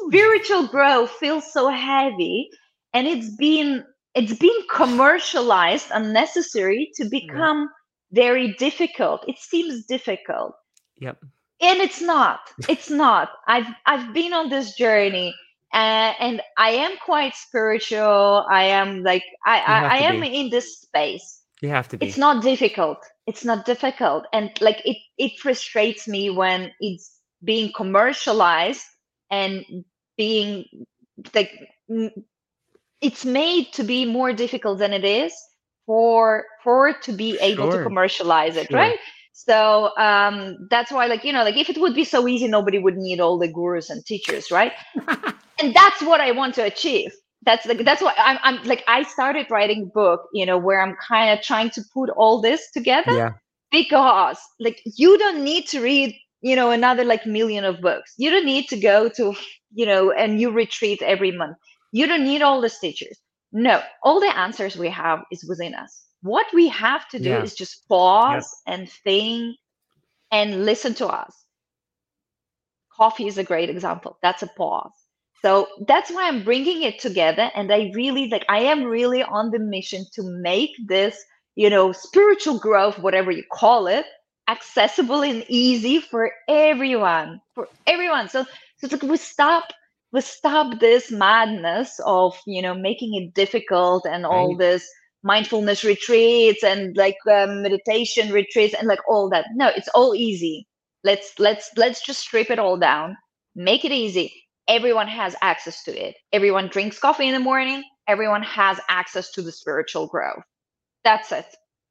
spiritual 0.07 0.67
growth 0.67 1.09
feels 1.11 1.51
so 1.51 1.69
heavy 1.69 2.49
and 2.93 3.07
it's 3.07 3.35
been 3.35 3.83
it's 4.13 4.33
been 4.33 4.57
commercialized 4.69 5.87
unnecessary 5.93 6.91
to 6.95 7.05
become 7.05 7.69
yeah. 8.11 8.23
very 8.23 8.53
difficult. 8.55 9.23
It 9.27 9.37
seems 9.37 9.85
difficult. 9.85 10.53
Yep. 10.97 11.17
And 11.61 11.79
it's 11.79 12.01
not 12.01 12.39
it's 12.67 12.89
not. 12.89 13.29
I've 13.47 13.67
i've 13.85 14.13
been 14.13 14.33
on 14.33 14.49
this 14.49 14.75
journey 14.75 15.33
uh, 15.73 16.13
and 16.19 16.41
I 16.57 16.71
am 16.71 16.91
quite 17.05 17.35
spiritual. 17.35 18.45
I 18.49 18.65
am 18.65 19.03
like 19.03 19.23
I 19.45 19.59
I, 19.59 19.79
I 19.83 19.97
am 19.99 20.21
be. 20.21 20.27
in 20.27 20.49
this 20.49 20.81
space. 20.81 21.41
You 21.61 21.69
have 21.69 21.87
to 21.89 21.97
be. 21.97 22.07
It's 22.07 22.17
not 22.17 22.43
difficult. 22.43 22.97
It's 23.27 23.45
not 23.45 23.65
difficult, 23.65 24.25
and 24.33 24.49
like 24.61 24.81
it 24.85 24.97
it 25.17 25.39
frustrates 25.39 26.07
me 26.07 26.29
when 26.29 26.71
it's 26.79 27.19
being 27.43 27.71
commercialized 27.73 28.85
and 29.29 29.65
being 30.17 30.65
like 31.33 31.51
it's 33.01 33.25
made 33.25 33.71
to 33.73 33.83
be 33.83 34.05
more 34.05 34.33
difficult 34.33 34.79
than 34.79 34.93
it 34.93 35.03
is 35.05 35.33
for 35.85 36.45
for 36.63 36.89
it 36.89 37.01
to 37.03 37.13
be 37.13 37.37
able 37.39 37.71
sure. 37.71 37.79
to 37.79 37.83
commercialize 37.83 38.57
it, 38.57 38.67
sure. 38.67 38.77
right? 38.77 38.99
So 39.33 39.91
um, 39.97 40.67
that's 40.69 40.91
why, 40.91 41.07
like 41.07 41.23
you 41.23 41.33
know, 41.33 41.43
like 41.43 41.57
if 41.57 41.69
it 41.69 41.79
would 41.79 41.95
be 41.95 42.03
so 42.03 42.27
easy, 42.27 42.47
nobody 42.47 42.79
would 42.79 42.97
need 42.97 43.19
all 43.19 43.37
the 43.37 43.47
gurus 43.47 43.89
and 43.89 44.05
teachers, 44.05 44.51
right? 44.51 44.73
and 45.61 45.73
that's 45.73 46.01
what 46.01 46.21
I 46.21 46.31
want 46.31 46.55
to 46.55 46.63
achieve. 46.63 47.11
That's 47.43 47.65
like 47.65 47.83
that's 47.83 48.01
what 48.01 48.15
I'm, 48.17 48.37
I'm 48.43 48.63
like. 48.65 48.83
I 48.87 49.03
started 49.03 49.47
writing 49.49 49.83
a 49.83 49.93
book, 49.93 50.27
you 50.33 50.45
know, 50.45 50.57
where 50.57 50.81
I'm 50.81 50.95
kind 50.95 51.37
of 51.37 51.43
trying 51.43 51.71
to 51.71 51.81
put 51.93 52.09
all 52.11 52.39
this 52.39 52.69
together 52.71 53.15
yeah. 53.15 53.31
because, 53.71 54.37
like, 54.59 54.81
you 54.85 55.17
don't 55.17 55.43
need 55.43 55.67
to 55.69 55.81
read, 55.81 56.15
you 56.41 56.55
know, 56.55 56.69
another 56.69 57.03
like 57.03 57.25
million 57.25 57.65
of 57.65 57.81
books. 57.81 58.13
You 58.17 58.29
don't 58.29 58.45
need 58.45 58.67
to 58.69 58.79
go 58.79 59.09
to, 59.09 59.33
you 59.73 59.85
know, 59.87 60.11
and 60.11 60.39
you 60.39 60.51
retreat 60.51 61.01
every 61.01 61.31
month. 61.31 61.57
You 61.91 62.05
don't 62.05 62.23
need 62.23 62.43
all 62.43 62.61
the 62.61 62.69
teachers. 62.69 63.17
No, 63.51 63.81
all 64.03 64.19
the 64.19 64.37
answers 64.37 64.77
we 64.77 64.89
have 64.89 65.23
is 65.31 65.43
within 65.47 65.73
us 65.73 66.01
what 66.21 66.45
we 66.53 66.67
have 66.69 67.07
to 67.09 67.19
do 67.19 67.29
yeah. 67.29 67.41
is 67.41 67.55
just 67.55 67.87
pause 67.87 68.55
yep. 68.67 68.79
and 68.79 68.89
think 68.89 69.57
and 70.31 70.65
listen 70.65 70.93
to 70.95 71.07
us. 71.07 71.33
Coffee 72.95 73.27
is 73.27 73.37
a 73.37 73.43
great 73.43 73.69
example. 73.69 74.17
That's 74.21 74.43
a 74.43 74.47
pause. 74.47 74.91
So 75.41 75.67
that's 75.87 76.11
why 76.11 76.27
I'm 76.27 76.43
bringing 76.43 76.83
it 76.83 76.99
together. 76.99 77.51
And 77.55 77.71
I 77.71 77.91
really 77.95 78.29
like, 78.29 78.45
I 78.49 78.59
am 78.59 78.83
really 78.83 79.23
on 79.23 79.51
the 79.51 79.59
mission 79.59 80.05
to 80.13 80.23
make 80.23 80.71
this, 80.87 81.17
you 81.55 81.69
know, 81.69 81.91
spiritual 81.91 82.59
growth, 82.59 82.99
whatever 82.99 83.31
you 83.31 83.43
call 83.51 83.87
it, 83.87 84.05
accessible 84.47 85.23
and 85.23 85.43
easy 85.47 85.99
for 85.99 86.31
everyone, 86.47 87.41
for 87.55 87.67
everyone. 87.87 88.29
So, 88.29 88.43
so 88.43 88.49
it's 88.83 88.93
like 88.93 89.03
we 89.03 89.17
stop, 89.17 89.71
we 90.11 90.21
stop 90.21 90.79
this 90.79 91.11
madness 91.11 91.99
of, 92.05 92.39
you 92.45 92.61
know, 92.61 92.73
making 92.73 93.15
it 93.15 93.33
difficult 93.33 94.05
and 94.05 94.25
all 94.25 94.55
right. 94.55 94.57
this 94.57 94.87
mindfulness 95.23 95.83
retreats 95.83 96.63
and 96.63 96.95
like 96.97 97.17
um, 97.31 97.61
meditation 97.61 98.31
retreats 98.31 98.73
and 98.73 98.87
like 98.87 98.99
all 99.07 99.29
that 99.29 99.45
no 99.55 99.67
it's 99.75 99.87
all 99.89 100.15
easy 100.15 100.67
let's 101.03 101.33
let's 101.39 101.69
let's 101.77 102.03
just 102.05 102.19
strip 102.19 102.49
it 102.49 102.59
all 102.59 102.77
down 102.77 103.15
make 103.55 103.85
it 103.85 103.91
easy 103.91 104.40
everyone 104.67 105.07
has 105.07 105.35
access 105.41 105.83
to 105.83 105.91
it 105.91 106.15
everyone 106.33 106.67
drinks 106.67 106.99
coffee 106.99 107.27
in 107.27 107.33
the 107.33 107.39
morning 107.39 107.83
everyone 108.07 108.43
has 108.43 108.79
access 108.89 109.31
to 109.31 109.41
the 109.41 109.51
spiritual 109.51 110.07
growth 110.07 110.43
that's 111.03 111.31
it 111.31 111.45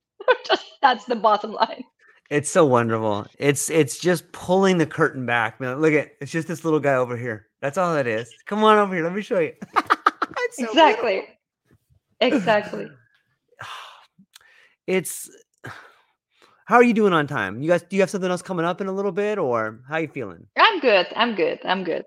just 0.47 0.65
that's 0.83 1.05
the 1.07 1.17
bottom 1.17 1.53
line 1.53 1.83
It's 2.31 2.49
so 2.49 2.65
wonderful. 2.65 3.27
It's 3.41 3.69
it's 3.71 3.99
just 3.99 4.31
pulling 4.31 4.79
the 4.79 4.87
curtain 4.87 5.27
back. 5.27 5.61
Man, 5.61 5.81
look 5.81 5.93
at 5.93 6.13
it's 6.21 6.31
just 6.31 6.47
this 6.47 6.65
little 6.65 6.79
guy 6.79 6.95
over 6.95 7.17
here. 7.17 7.49
That's 7.61 7.77
all 7.77 7.97
it 7.97 8.07
is. 8.07 8.31
Come 8.47 8.63
on 8.63 8.79
over 8.79 8.95
here. 8.95 9.03
Let 9.03 9.13
me 9.15 9.23
show 9.23 9.41
you. 9.41 9.55
So 10.53 10.65
exactly 10.67 11.25
exactly 12.21 12.87
It's 14.87 15.29
how 16.67 16.77
are 16.77 16.83
you 16.85 16.95
doing 16.95 17.13
on 17.13 17.27
time? 17.27 17.63
You 17.63 17.69
guys 17.69 17.83
do 17.83 17.97
you 17.97 18.03
have 18.03 18.11
something 18.11 18.31
else 18.31 18.43
coming 18.43 18.65
up 18.65 18.81
in 18.81 18.87
a 18.87 18.93
little 18.93 19.13
bit 19.13 19.39
or 19.39 19.81
how 19.89 19.97
are 19.97 20.01
you 20.03 20.09
feeling? 20.09 20.47
i'm 20.57 20.79
good 20.81 21.07
i'm 21.17 21.35
good 21.35 21.59
i'm 21.65 21.83
good 21.85 22.05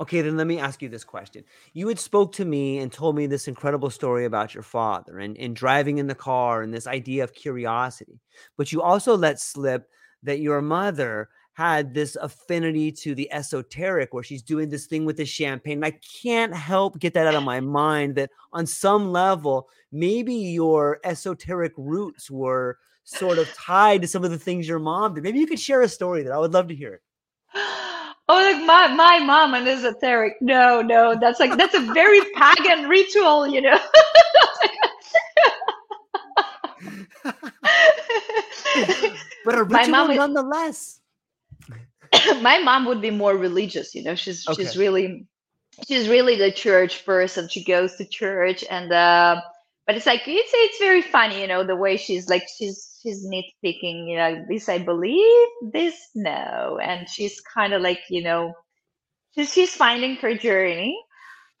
Okay, 0.00 0.22
then 0.22 0.38
let 0.38 0.46
me 0.46 0.58
ask 0.58 0.80
you 0.80 0.88
this 0.88 1.04
question. 1.04 1.44
You 1.74 1.86
had 1.88 1.98
spoke 1.98 2.32
to 2.32 2.46
me 2.46 2.78
and 2.78 2.90
told 2.90 3.16
me 3.16 3.26
this 3.26 3.48
incredible 3.48 3.90
story 3.90 4.24
about 4.24 4.54
your 4.54 4.62
father 4.62 5.18
and, 5.18 5.36
and 5.36 5.54
driving 5.54 5.98
in 5.98 6.06
the 6.06 6.14
car 6.14 6.62
and 6.62 6.72
this 6.72 6.86
idea 6.86 7.22
of 7.22 7.34
curiosity. 7.34 8.18
But 8.56 8.72
you 8.72 8.80
also 8.80 9.14
let 9.14 9.38
slip 9.38 9.90
that 10.22 10.40
your 10.40 10.62
mother 10.62 11.28
had 11.52 11.92
this 11.92 12.16
affinity 12.16 12.90
to 12.90 13.14
the 13.14 13.30
esoteric 13.30 14.14
where 14.14 14.22
she's 14.22 14.42
doing 14.42 14.70
this 14.70 14.86
thing 14.86 15.04
with 15.04 15.18
the 15.18 15.26
champagne. 15.26 15.78
And 15.78 15.84
I 15.84 15.98
can't 16.22 16.54
help 16.54 16.98
get 16.98 17.12
that 17.12 17.26
out 17.26 17.34
of 17.34 17.42
my 17.42 17.60
mind 17.60 18.14
that 18.14 18.30
on 18.54 18.66
some 18.66 19.12
level, 19.12 19.68
maybe 19.92 20.32
your 20.32 20.98
esoteric 21.04 21.72
roots 21.76 22.30
were 22.30 22.78
sort 23.04 23.36
of 23.36 23.52
tied 23.52 24.00
to 24.00 24.08
some 24.08 24.24
of 24.24 24.30
the 24.30 24.38
things 24.38 24.66
your 24.66 24.78
mom 24.78 25.12
did. 25.12 25.24
Maybe 25.24 25.40
you 25.40 25.46
could 25.46 25.60
share 25.60 25.82
a 25.82 25.88
story 25.88 26.22
that 26.22 26.32
I 26.32 26.38
would 26.38 26.54
love 26.54 26.68
to 26.68 26.74
hear 26.74 26.94
it. 26.94 27.02
Oh, 28.32 28.34
like 28.34 28.64
my 28.64 28.86
my 28.94 29.18
mom 29.18 29.54
and 29.54 29.66
esoteric. 29.66 30.40
No, 30.40 30.82
no, 30.82 31.16
that's 31.20 31.40
like 31.40 31.56
that's 31.58 31.74
a 31.74 31.80
very 31.80 32.20
pagan 32.36 32.88
ritual, 32.88 33.48
you 33.48 33.60
know. 33.60 33.76
but 39.44 39.58
a 39.58 39.64
My 39.68 39.80
ritual 39.80 39.90
mom 39.90 40.14
nonetheless. 40.14 41.00
my 42.40 42.60
mom 42.60 42.84
would 42.84 43.00
be 43.00 43.10
more 43.10 43.36
religious, 43.36 43.96
you 43.96 44.04
know. 44.04 44.14
She's 44.14 44.46
she's 44.54 44.76
really 44.76 45.26
she's 45.88 46.08
really 46.08 46.36
the 46.36 46.52
church 46.52 47.04
person. 47.04 47.48
She 47.48 47.64
goes 47.64 47.96
to 47.96 48.04
church 48.04 48.64
and 48.70 48.92
uh 48.92 49.40
but 49.88 49.96
it's 49.96 50.06
like 50.06 50.22
it's 50.28 50.52
it's 50.54 50.78
very 50.78 51.02
funny, 51.02 51.40
you 51.40 51.48
know, 51.48 51.64
the 51.64 51.74
way 51.74 51.96
she's 51.96 52.28
like 52.28 52.44
she's 52.56 52.89
she's 53.02 53.26
nitpicking, 53.26 54.08
you 54.10 54.16
know, 54.16 54.44
this 54.48 54.68
I 54.68 54.78
believe, 54.78 55.48
this 55.72 56.10
no. 56.14 56.78
And 56.82 57.08
she's 57.08 57.40
kind 57.40 57.72
of 57.72 57.82
like, 57.82 58.00
you 58.10 58.22
know, 58.22 58.54
she's 59.34 59.52
she's 59.52 59.74
finding 59.74 60.16
her 60.16 60.34
journey. 60.34 60.98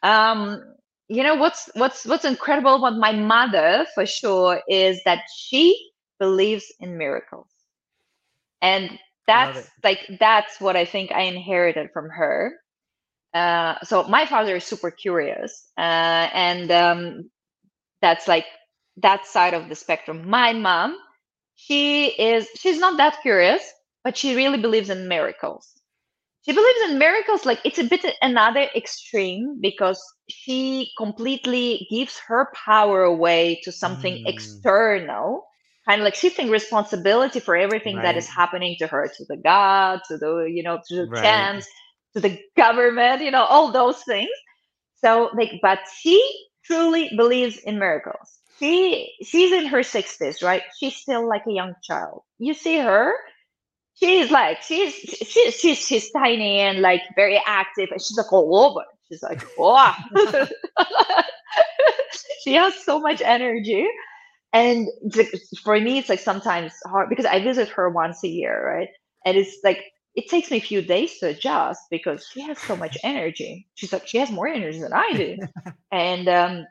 Um 0.02 0.62
you 1.08 1.22
know 1.22 1.34
what's 1.36 1.70
what's 1.74 2.06
what's 2.06 2.24
incredible 2.24 2.76
about 2.76 2.98
my 2.98 3.12
mother 3.12 3.86
for 3.94 4.06
sure 4.06 4.60
is 4.68 5.02
that 5.04 5.20
she 5.36 5.90
believes 6.18 6.72
in 6.80 6.98
miracles. 6.98 7.48
And 8.62 8.98
that's 9.26 9.68
like 9.82 10.00
that's 10.18 10.60
what 10.60 10.76
I 10.76 10.84
think 10.84 11.12
I 11.12 11.22
inherited 11.22 11.90
from 11.92 12.08
her. 12.10 12.54
Uh, 13.34 13.76
so 13.84 14.04
my 14.04 14.26
father 14.26 14.56
is 14.56 14.64
super 14.64 14.90
curious, 14.90 15.70
uh, 15.78 16.28
and 16.34 16.70
um, 16.70 17.30
that's 18.02 18.28
like 18.28 18.46
that 18.98 19.26
side 19.26 19.54
of 19.54 19.68
the 19.68 19.74
spectrum. 19.74 20.28
My 20.28 20.52
mom, 20.52 20.96
she 21.66 22.08
is 22.20 22.48
she's 22.56 22.78
not 22.78 22.96
that 22.98 23.20
curious, 23.22 23.62
but 24.04 24.16
she 24.16 24.36
really 24.36 24.58
believes 24.60 24.90
in 24.90 25.08
miracles. 25.08 25.80
She 26.44 26.52
believes 26.52 26.90
in 26.90 26.98
miracles 26.98 27.44
like 27.46 27.60
it's 27.64 27.78
a 27.78 27.84
bit 27.84 28.04
another 28.22 28.68
extreme 28.74 29.58
because 29.60 30.00
she 30.28 30.90
completely 30.98 31.86
gives 31.90 32.18
her 32.28 32.50
power 32.54 33.02
away 33.02 33.60
to 33.64 33.72
something 33.72 34.18
Mm. 34.18 34.26
external 34.26 35.46
kind 35.86 36.00
of 36.00 36.04
like 36.04 36.14
shifting 36.14 36.50
responsibility 36.50 37.40
for 37.40 37.56
everything 37.56 38.02
that 38.02 38.16
is 38.16 38.28
happening 38.28 38.76
to 38.78 38.86
her 38.86 39.08
to 39.16 39.24
the 39.28 39.36
god 39.36 40.00
to 40.08 40.16
the 40.18 40.46
you 40.52 40.62
know 40.62 40.78
to 40.88 40.96
the 40.96 41.10
Right. 41.10 41.22
chance 41.22 41.66
to 42.14 42.20
the 42.20 42.38
government 42.56 43.22
you 43.22 43.30
know 43.30 43.44
all 43.44 43.72
those 43.72 44.02
things 44.04 44.30
so 44.94 45.30
like 45.36 45.52
but 45.62 45.80
she 46.00 46.18
truly 46.64 47.10
believes 47.16 47.58
in 47.58 47.78
miracles 47.78 48.39
she 48.60 49.14
she's 49.24 49.52
in 49.52 49.66
her 49.66 49.80
60s 49.80 50.42
right? 50.44 50.62
She's 50.78 50.96
still 50.96 51.28
like 51.28 51.44
a 51.48 51.52
young 51.52 51.74
child. 51.82 52.22
You 52.38 52.54
see 52.54 52.78
her? 52.78 53.14
She's 53.94 54.30
like 54.30 54.62
she's 54.62 54.94
she's 54.94 55.54
she's, 55.54 55.78
she's 55.78 56.10
tiny 56.12 56.60
and 56.60 56.80
like 56.80 57.02
very 57.16 57.42
active 57.46 57.88
and 57.92 58.00
she's 58.00 58.16
like 58.18 58.32
all 58.32 58.56
over 58.56 58.84
she's 59.08 59.22
like 59.22 59.42
wow 59.58 59.94
she 62.44 62.54
has 62.54 62.74
so 62.84 63.00
much 63.00 63.22
energy. 63.22 63.86
And 64.52 64.88
for 65.62 65.78
me 65.80 65.98
it's 65.98 66.08
like 66.08 66.20
sometimes 66.20 66.72
hard 66.86 67.08
because 67.08 67.26
i 67.26 67.42
visit 67.42 67.68
her 67.70 67.90
once 67.90 68.24
a 68.24 68.28
year 68.28 68.66
right? 68.66 68.88
And 69.26 69.36
it's 69.36 69.58
like 69.64 69.84
it 70.16 70.28
takes 70.28 70.50
me 70.50 70.58
a 70.58 70.62
few 70.62 70.82
days 70.82 71.18
to 71.18 71.28
adjust 71.28 71.82
because 71.90 72.26
she 72.32 72.42
has 72.42 72.58
so 72.58 72.76
much 72.76 72.98
energy. 73.04 73.68
She's 73.74 73.92
like 73.92 74.06
she 74.06 74.18
has 74.18 74.30
more 74.30 74.48
energy 74.48 74.80
than 74.80 74.92
i 74.92 75.12
do. 75.12 75.36
And 75.92 76.28
um 76.28 76.66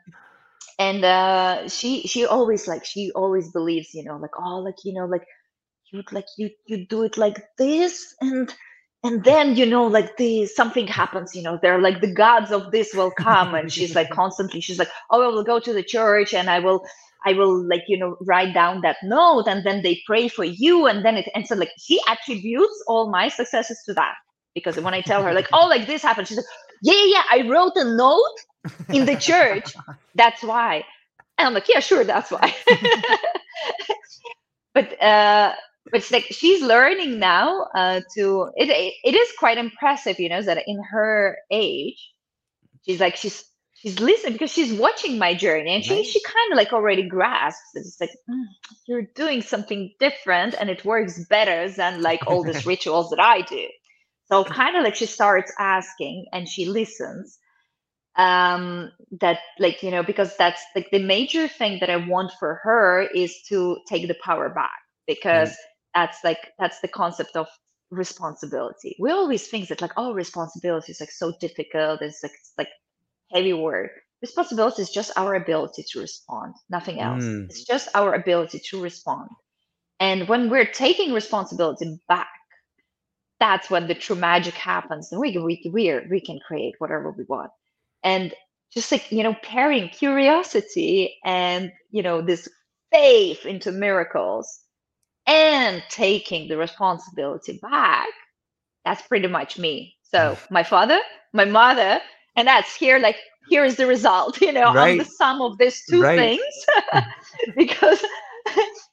and 0.80 1.04
uh 1.04 1.68
she 1.68 2.02
she 2.08 2.24
always 2.26 2.66
like 2.66 2.84
she 2.86 3.12
always 3.14 3.50
believes 3.52 3.94
you 3.94 4.02
know 4.02 4.16
like 4.16 4.36
oh 4.38 4.58
like 4.60 4.76
you 4.82 4.94
know 4.94 5.04
like 5.04 5.26
you 5.92 5.98
would 5.98 6.10
like 6.12 6.26
you 6.38 6.50
you 6.66 6.86
do 6.86 7.02
it 7.04 7.18
like 7.18 7.38
this 7.58 8.14
and 8.22 8.54
and 9.04 9.22
then 9.24 9.56
you 9.56 9.66
know 9.66 9.86
like 9.86 10.16
the 10.16 10.46
something 10.46 10.86
happens 10.86 11.34
you 11.34 11.42
know 11.42 11.58
they're 11.60 11.82
like 11.82 12.00
the 12.00 12.12
gods 12.14 12.50
of 12.50 12.70
this 12.72 12.94
will 12.94 13.10
come. 13.10 13.54
And 13.54 13.70
she's 13.70 13.94
like 13.94 14.10
constantly 14.20 14.60
she's 14.62 14.78
like 14.78 14.90
oh 15.10 15.22
i 15.22 15.28
will 15.28 15.44
go 15.44 15.60
to 15.60 15.72
the 15.72 15.82
church 15.82 16.32
and 16.32 16.48
i 16.48 16.58
will 16.60 16.82
i 17.26 17.34
will 17.34 17.62
like 17.68 17.82
you 17.86 17.98
know 17.98 18.16
write 18.22 18.54
down 18.54 18.80
that 18.80 18.96
note 19.02 19.46
and 19.48 19.66
then 19.66 19.82
they 19.82 20.00
pray 20.06 20.28
for 20.28 20.44
you 20.44 20.86
and 20.86 21.04
then 21.04 21.18
it 21.18 21.28
and 21.34 21.46
so 21.46 21.56
like 21.56 21.72
she 21.78 22.00
attributes 22.08 22.84
all 22.88 23.10
my 23.10 23.28
successes 23.28 23.82
to 23.86 23.94
that. 23.94 24.14
Because 24.54 24.80
when 24.80 24.94
i 24.94 25.02
tell 25.02 25.22
her 25.22 25.34
like 25.34 25.48
oh 25.52 25.66
like 25.68 25.86
this 25.86 26.02
happened 26.02 26.26
she's 26.26 26.38
like 26.38 26.46
yeah 26.82 26.94
yeah 26.94 27.06
yeah 27.14 27.22
i 27.30 27.48
wrote 27.48 27.72
a 27.76 27.84
note 27.84 28.38
in 28.92 29.06
the 29.06 29.16
church. 29.16 29.74
That's 30.14 30.42
why. 30.42 30.84
And 31.38 31.48
i'm 31.48 31.54
like 31.54 31.68
yeah 31.68 31.80
sure 31.80 32.04
that's 32.04 32.30
why. 32.30 32.54
But 34.74 35.02
uh 35.02 35.54
but 35.90 36.00
it's 36.00 36.10
like 36.10 36.24
she's 36.30 36.62
learning 36.62 37.18
now 37.18 37.62
uh 37.74 38.00
to 38.14 38.50
it 38.56 38.68
it 39.04 39.14
is 39.14 39.32
quite 39.38 39.58
impressive 39.58 40.20
you 40.20 40.28
know 40.28 40.42
that 40.42 40.62
in 40.66 40.82
her 40.92 41.38
age 41.50 42.12
she's 42.86 43.00
like 43.00 43.16
she's 43.16 43.44
she's 43.74 43.98
listening 44.00 44.34
because 44.34 44.52
she's 44.52 44.72
watching 44.72 45.18
my 45.18 45.34
journey 45.34 45.74
and 45.74 45.84
she 45.84 45.96
Right. 45.96 46.04
she 46.04 46.20
kind 46.22 46.52
of 46.52 46.56
like 46.56 46.72
already 46.72 47.08
grasps 47.08 47.62
that 47.74 47.80
it's 47.80 48.00
like 48.00 48.10
"Mm, 48.30 48.44
you're 48.86 49.06
doing 49.14 49.42
something 49.42 49.92
different 49.98 50.54
and 50.58 50.70
it 50.70 50.84
works 50.84 51.24
better 51.26 51.68
than 51.70 52.02
like 52.02 52.22
all 52.26 52.44
these 52.44 52.66
rituals 52.72 53.10
that 53.10 53.20
i 53.20 53.42
do 53.42 53.66
so 54.30 54.44
kind 54.44 54.76
of 54.76 54.84
like 54.84 54.94
she 54.94 55.06
starts 55.06 55.52
asking 55.58 56.26
and 56.32 56.48
she 56.48 56.66
listens 56.66 57.38
um 58.16 58.90
that 59.20 59.38
like 59.58 59.82
you 59.82 59.90
know 59.90 60.02
because 60.02 60.36
that's 60.36 60.62
like 60.74 60.88
the 60.90 60.98
major 60.98 61.46
thing 61.46 61.78
that 61.80 61.88
i 61.88 61.96
want 61.96 62.32
for 62.38 62.60
her 62.62 63.02
is 63.14 63.34
to 63.48 63.78
take 63.88 64.08
the 64.08 64.16
power 64.24 64.48
back 64.48 64.78
because 65.06 65.56
that's 65.94 66.18
like 66.24 66.38
that's 66.58 66.80
the 66.80 66.88
concept 66.88 67.36
of 67.36 67.46
responsibility. 67.90 68.96
We 68.98 69.10
always 69.10 69.46
think 69.48 69.68
that 69.68 69.80
like 69.80 69.92
oh 69.96 70.12
responsibility 70.12 70.92
is 70.92 71.00
like 71.00 71.10
so 71.10 71.32
difficult. 71.40 72.02
It's 72.02 72.22
like 72.22 72.32
it's 72.32 72.52
like 72.56 72.68
heavy 73.32 73.52
word 73.52 73.90
responsibility 74.22 74.82
is 74.82 74.90
just 74.90 75.12
our 75.16 75.34
ability 75.34 75.82
to 75.90 76.00
respond 76.00 76.54
nothing 76.68 77.00
else. 77.00 77.24
Mm. 77.24 77.46
it's 77.48 77.64
just 77.64 77.88
our 77.94 78.14
ability 78.14 78.60
to 78.70 78.80
respond. 78.82 79.30
And 79.98 80.28
when 80.28 80.50
we're 80.50 80.66
taking 80.66 81.12
responsibility 81.12 81.98
back 82.08 82.28
that's 83.40 83.70
when 83.70 83.88
the 83.88 83.94
true 83.94 84.16
magic 84.16 84.54
happens 84.54 85.12
and 85.12 85.20
we 85.20 85.32
can 85.32 85.44
we, 85.44 85.62
we, 85.72 85.90
are, 85.90 86.06
we 86.10 86.20
can 86.20 86.40
create 86.40 86.76
whatever 86.78 87.12
we 87.12 87.24
want. 87.24 87.52
And 88.04 88.34
just 88.72 88.92
like 88.92 89.10
you 89.12 89.24
know 89.24 89.36
pairing 89.42 89.90
curiosity 89.90 91.18
and 91.24 91.72
you 91.90 92.02
know 92.02 92.22
this 92.22 92.48
faith 92.92 93.46
into 93.46 93.72
miracles 93.72 94.60
and 95.26 95.82
taking 95.90 96.48
the 96.48 96.56
responsibility 96.58 97.58
back 97.62 98.08
that's 98.84 99.02
pretty 99.02 99.28
much 99.28 99.58
me. 99.58 99.96
So 100.02 100.18
mm. 100.18 100.50
my 100.50 100.64
father 100.64 101.00
my 101.34 101.44
mother 101.46 102.00
and 102.36 102.48
that's 102.48 102.74
here 102.76 102.98
like 102.98 103.16
here 103.48 103.64
is 103.64 103.76
the 103.76 103.86
result 103.86 104.40
you 104.42 104.52
know 104.52 104.74
i'm 104.76 104.96
the 104.96 105.04
sum 105.04 105.42
of 105.42 105.58
these 105.58 105.84
two 105.88 106.02
Right. 106.02 106.16
things. 106.16 106.66
Because 107.56 108.04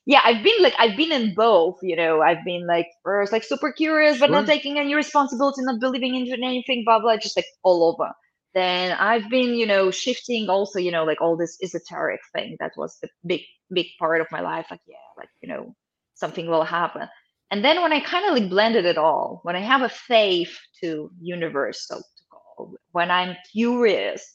yeah 0.05 0.21
i've 0.23 0.43
been 0.43 0.61
like 0.61 0.73
i've 0.79 0.97
been 0.97 1.11
in 1.11 1.33
both 1.33 1.77
you 1.81 1.95
know 1.95 2.21
i've 2.21 2.43
been 2.45 2.65
like 2.67 2.87
first 3.03 3.31
like 3.31 3.43
super 3.43 3.71
curious 3.71 4.19
but 4.19 4.31
not 4.31 4.45
taking 4.45 4.77
any 4.77 4.93
responsibility 4.95 5.61
not 5.61 5.79
believing 5.79 6.15
in 6.15 6.43
anything 6.43 6.83
blah 6.85 6.99
blah 6.99 7.17
just 7.17 7.37
like 7.37 7.45
all 7.63 7.83
over 7.83 8.11
then 8.57 8.93
I've 8.93 9.29
been, 9.29 9.53
you 9.53 9.67
know, 9.67 9.91
shifting 9.91 10.49
also, 10.49 10.79
you 10.79 10.91
know, 10.91 11.03
like 11.03 11.21
all 11.21 11.37
this 11.37 11.57
esoteric 11.61 12.21
thing 12.33 12.57
that 12.59 12.71
was 12.75 12.97
the 13.01 13.09
big, 13.23 13.41
big 13.71 13.85
part 13.99 14.19
of 14.19 14.27
my 14.31 14.41
life. 14.41 14.65
Like, 14.71 14.81
yeah, 14.87 14.95
like, 15.15 15.29
you 15.41 15.49
know, 15.49 15.75
something 16.15 16.47
will 16.49 16.63
happen. 16.63 17.07
And 17.51 17.63
then 17.63 17.81
when 17.83 17.93
I 17.93 17.99
kind 17.99 18.25
of 18.25 18.33
like 18.33 18.49
blended 18.49 18.85
it 18.85 18.97
all, 18.97 19.41
when 19.43 19.55
I 19.55 19.59
have 19.59 19.83
a 19.83 19.89
faith 19.89 20.57
to 20.81 21.11
universe, 21.21 21.85
so 21.87 21.97
to 21.97 22.23
call, 22.31 22.73
when 22.93 23.11
I'm 23.11 23.35
curious 23.51 24.25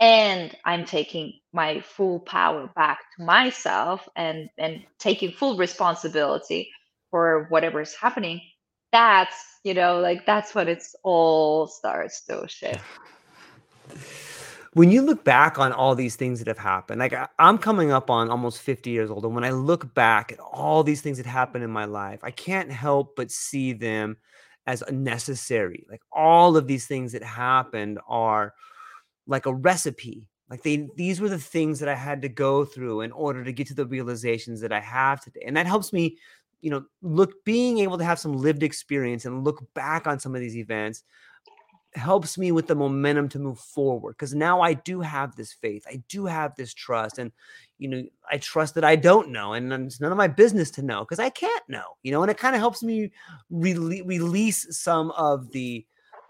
and 0.00 0.54
I'm 0.64 0.84
taking 0.84 1.34
my 1.52 1.80
full 1.80 2.20
power 2.20 2.68
back 2.74 2.98
to 3.16 3.24
myself 3.24 4.08
and 4.16 4.48
and 4.58 4.82
taking 4.98 5.32
full 5.32 5.56
responsibility 5.56 6.70
for 7.10 7.46
whatever 7.48 7.80
is 7.80 7.94
happening, 7.94 8.40
that's 8.92 9.36
you 9.64 9.74
know 9.74 10.00
like 10.00 10.26
that's 10.26 10.54
when 10.54 10.68
it's 10.68 10.94
all 11.02 11.66
starts 11.66 12.24
to 12.26 12.46
shift 12.48 12.80
when 14.76 14.90
you 14.90 15.00
look 15.00 15.24
back 15.24 15.58
on 15.58 15.72
all 15.72 15.94
these 15.94 16.16
things 16.16 16.38
that 16.38 16.48
have 16.48 16.58
happened, 16.58 16.98
like 16.98 17.14
I, 17.14 17.28
am 17.38 17.56
coming 17.56 17.92
up 17.92 18.10
on 18.10 18.28
almost 18.28 18.60
50 18.60 18.90
years 18.90 19.10
old, 19.10 19.24
and 19.24 19.34
when 19.34 19.42
I 19.42 19.50
look 19.50 19.94
back 19.94 20.32
at 20.32 20.38
all 20.38 20.84
these 20.84 21.00
things 21.00 21.16
that 21.16 21.24
happened 21.24 21.64
in 21.64 21.70
my 21.70 21.86
life, 21.86 22.20
I 22.22 22.30
can't 22.30 22.70
help 22.70 23.16
but 23.16 23.30
see 23.30 23.72
them 23.72 24.18
as 24.66 24.82
necessary. 24.90 25.86
Like 25.88 26.02
all 26.12 26.58
of 26.58 26.66
these 26.66 26.86
things 26.86 27.12
that 27.12 27.22
happened 27.22 28.00
are 28.06 28.52
like 29.26 29.46
a 29.46 29.54
recipe. 29.54 30.28
Like 30.48 30.62
they, 30.62 30.88
these 30.96 31.20
were 31.20 31.28
the 31.28 31.38
things 31.38 31.80
that 31.80 31.88
I 31.88 31.94
had 31.94 32.22
to 32.22 32.28
go 32.28 32.64
through 32.64 33.00
in 33.00 33.12
order 33.12 33.42
to 33.42 33.52
get 33.52 33.66
to 33.68 33.74
the 33.74 33.86
realizations 33.86 34.60
that 34.60 34.72
I 34.72 34.80
have 34.80 35.20
today, 35.20 35.42
and 35.46 35.56
that 35.56 35.66
helps 35.66 35.92
me, 35.92 36.18
you 36.60 36.70
know, 36.70 36.84
look 37.02 37.44
being 37.44 37.78
able 37.78 37.98
to 37.98 38.04
have 38.04 38.18
some 38.18 38.32
lived 38.32 38.62
experience 38.62 39.24
and 39.24 39.44
look 39.44 39.62
back 39.74 40.06
on 40.06 40.20
some 40.20 40.34
of 40.34 40.40
these 40.40 40.56
events 40.56 41.02
helps 41.96 42.36
me 42.36 42.52
with 42.52 42.66
the 42.66 42.74
momentum 42.74 43.28
to 43.30 43.38
move 43.38 43.58
forward 43.58 44.12
because 44.12 44.34
now 44.34 44.60
I 44.60 44.74
do 44.74 45.00
have 45.00 45.34
this 45.34 45.52
faith. 45.52 45.84
I 45.88 46.02
do 46.08 46.26
have 46.26 46.54
this 46.54 46.74
trust. 46.74 47.18
And, 47.18 47.32
you 47.78 47.88
know, 47.88 48.04
I 48.30 48.38
trust 48.38 48.74
that 48.74 48.84
I 48.84 48.96
don't 48.96 49.30
know. 49.30 49.54
And 49.54 49.72
it's 49.72 50.00
none 50.00 50.12
of 50.12 50.18
my 50.18 50.28
business 50.28 50.70
to 50.72 50.82
know 50.82 51.00
because 51.00 51.18
I 51.18 51.30
can't 51.30 51.68
know, 51.68 51.96
you 52.02 52.12
know, 52.12 52.22
and 52.22 52.30
it 52.30 52.38
kind 52.38 52.54
of 52.54 52.60
helps 52.60 52.82
me 52.82 53.10
re- 53.50 54.02
release 54.02 54.66
some 54.78 55.10
of 55.12 55.50
the 55.52 55.86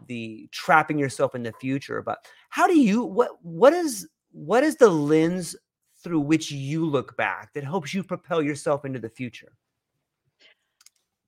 the 0.09 0.47
trapping 0.53 0.99
yourself 0.99 1.35
in 1.35 1.43
the 1.43 1.53
future. 1.53 2.03
But 2.03 2.19
how 2.51 2.67
do 2.67 2.79
you 2.79 3.03
what 3.03 3.31
what 3.43 3.73
is 3.73 4.09
what 4.33 4.63
is 4.63 4.77
the 4.77 4.89
lens 4.89 5.57
through 6.03 6.21
which 6.21 6.51
you 6.51 6.85
look 6.85 7.17
back 7.17 7.53
that 7.55 7.65
helps 7.65 7.93
you 7.93 8.03
propel 8.03 8.43
yourself 8.43 8.85
into 8.85 8.99
the 8.99 9.09
future? 9.09 9.53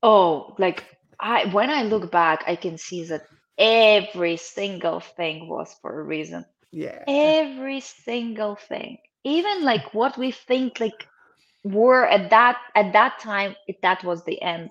Oh, 0.03 0.55
like 0.59 0.85
I 1.21 1.47
when 1.47 1.71
I 1.71 1.83
look 1.83 2.11
back, 2.13 2.45
I 2.47 2.57
can 2.57 2.79
see 2.79 3.05
that 3.05 3.27
every 3.59 4.37
single 4.37 5.01
thing 5.01 5.49
was 5.49 5.75
for 5.83 6.01
a 6.01 6.05
reason. 6.05 6.45
Yeah. 6.71 7.03
Every 7.09 7.81
single 7.81 8.57
thing. 8.57 8.99
Even 9.25 9.65
like 9.65 9.93
what 9.95 10.17
we 10.17 10.31
think 10.31 10.81
like 10.81 11.09
were 11.65 12.07
at 12.07 12.31
that 12.31 12.59
at 12.75 12.93
that 12.93 13.19
time, 13.19 13.57
it, 13.67 13.83
that 13.83 14.05
was 14.05 14.25
the 14.25 14.41
end. 14.41 14.71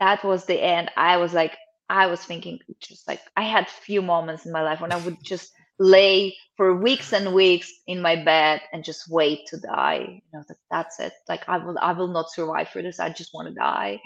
That 0.00 0.24
was 0.24 0.44
the 0.44 0.60
end. 0.60 0.90
I 0.96 1.16
was 1.18 1.32
like, 1.32 1.56
I 1.88 2.06
was 2.06 2.24
thinking 2.24 2.58
just 2.80 3.06
like 3.06 3.20
I 3.36 3.42
had 3.42 3.68
few 3.68 4.02
moments 4.02 4.46
in 4.46 4.52
my 4.52 4.62
life 4.62 4.80
when 4.80 4.92
I 4.92 5.04
would 5.04 5.22
just 5.22 5.52
lay 5.80 6.36
for 6.56 6.76
weeks 6.76 7.12
and 7.12 7.34
weeks 7.34 7.72
in 7.88 8.02
my 8.02 8.16
bed 8.16 8.62
and 8.72 8.84
just 8.84 9.10
wait 9.10 9.46
to 9.48 9.58
die. 9.58 10.06
You 10.08 10.22
know, 10.34 10.44
that, 10.48 10.58
that's 10.70 11.00
it. 11.00 11.14
Like 11.28 11.48
I 11.48 11.58
will 11.58 11.78
I 11.82 11.92
will 11.92 12.08
not 12.08 12.30
survive 12.30 12.70
for 12.70 12.82
this. 12.82 13.00
I 13.00 13.10
just 13.10 13.34
want 13.34 13.48
to 13.48 13.54
die. 13.54 14.00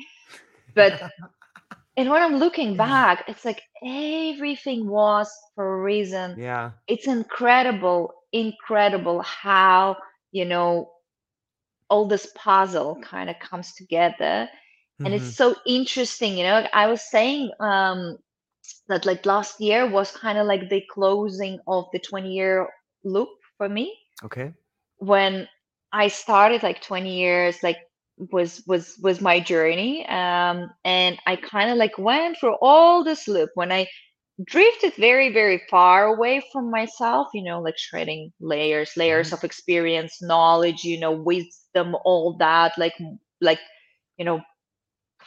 But 0.74 1.00
and 1.96 2.10
when 2.10 2.22
I'm 2.22 2.36
looking 2.36 2.76
back, 2.76 3.24
it's 3.28 3.44
like 3.44 3.62
everything 3.84 4.88
was 4.88 5.30
for 5.54 5.78
a 5.80 5.82
reason. 5.82 6.38
Yeah. 6.38 6.72
It's 6.88 7.08
incredible, 7.08 8.12
incredible 8.32 9.22
how, 9.22 9.96
you 10.32 10.44
know, 10.46 10.90
all 11.90 12.06
this 12.08 12.26
puzzle 12.36 12.98
kind 13.02 13.30
of 13.30 13.38
comes 13.40 13.74
together. 13.74 14.48
And 15.04 15.14
Mhm. 15.14 15.14
it's 15.14 15.36
so 15.36 15.56
interesting, 15.66 16.38
you 16.38 16.44
know. 16.44 16.66
I 16.72 16.86
was 16.88 17.02
saying 17.02 17.50
um 17.60 18.18
that 18.88 19.04
like 19.06 19.24
last 19.26 19.60
year 19.60 19.86
was 19.88 20.10
kind 20.12 20.38
of 20.38 20.46
like 20.46 20.68
the 20.68 20.82
closing 20.92 21.58
of 21.66 21.84
the 21.92 21.98
20 21.98 22.32
year 22.32 22.68
loop 23.04 23.28
for 23.56 23.68
me 23.68 23.94
Okay. 24.24 24.54
when 24.98 25.48
I 25.92 26.08
started 26.08 26.62
like 26.62 26.80
20 26.82 27.16
years 27.16 27.62
like 27.62 27.78
was 28.32 28.62
was 28.66 28.96
was 29.02 29.20
my 29.20 29.40
journey 29.40 30.06
um 30.08 30.70
and 30.84 31.18
i 31.26 31.36
kind 31.36 31.70
of 31.70 31.76
like 31.76 31.98
went 31.98 32.36
through 32.38 32.54
all 32.62 33.02
this 33.02 33.26
loop 33.26 33.50
when 33.54 33.72
i 33.72 33.86
drifted 34.46 34.94
very 34.96 35.32
very 35.32 35.60
far 35.70 36.06
away 36.06 36.42
from 36.52 36.70
myself 36.70 37.28
you 37.34 37.42
know 37.42 37.60
like 37.60 37.76
shredding 37.78 38.32
layers 38.40 38.92
layers 38.96 39.30
Mhm. 39.30 39.32
of 39.32 39.42
experience 39.44 40.22
knowledge 40.22 40.84
you 40.84 40.98
know 40.98 41.12
wisdom 41.12 41.94
all 42.04 42.36
that 42.38 42.72
like 42.78 42.94
like 43.40 43.60
you 44.16 44.24
know 44.24 44.40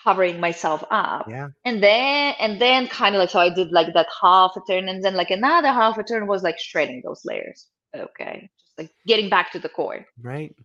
covering 0.07 0.39
myself 0.39 0.83
up 0.91 1.25
Yeah. 1.37 1.49
and 1.65 1.83
then 1.83 2.35
and 2.39 2.61
then 2.61 2.87
kind 2.87 3.15
of 3.15 3.19
like 3.19 3.29
so 3.35 3.39
i 3.47 3.49
did 3.59 3.71
like 3.79 3.93
that 3.93 4.07
half 4.21 4.51
a 4.59 4.61
turn 4.69 4.87
and 4.91 5.03
then 5.03 5.15
like 5.21 5.31
another 5.31 5.71
half 5.81 5.97
a 5.97 6.03
turn 6.03 6.27
was 6.27 6.43
like 6.43 6.59
shredding 6.59 7.01
those 7.05 7.21
layers 7.29 7.67
okay 7.95 8.49
just 8.61 8.77
like 8.79 8.91
getting 9.11 9.29
back 9.29 9.51
to 9.53 9.59
the 9.59 9.69
core 9.69 10.05
Right. 10.31 10.55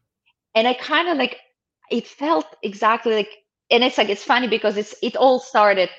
and 0.54 0.68
I 0.68 0.74
kind 0.74 1.08
of 1.08 1.16
like 1.18 1.36
it 1.90 2.06
felt 2.06 2.46
exactly 2.62 3.14
like 3.20 3.32
and 3.70 3.82
it's 3.84 3.98
like 3.98 4.10
it's 4.14 4.24
funny 4.32 4.48
because 4.56 4.76
it's 4.76 4.94
it 5.02 5.16
all 5.16 5.38
started 5.40 5.90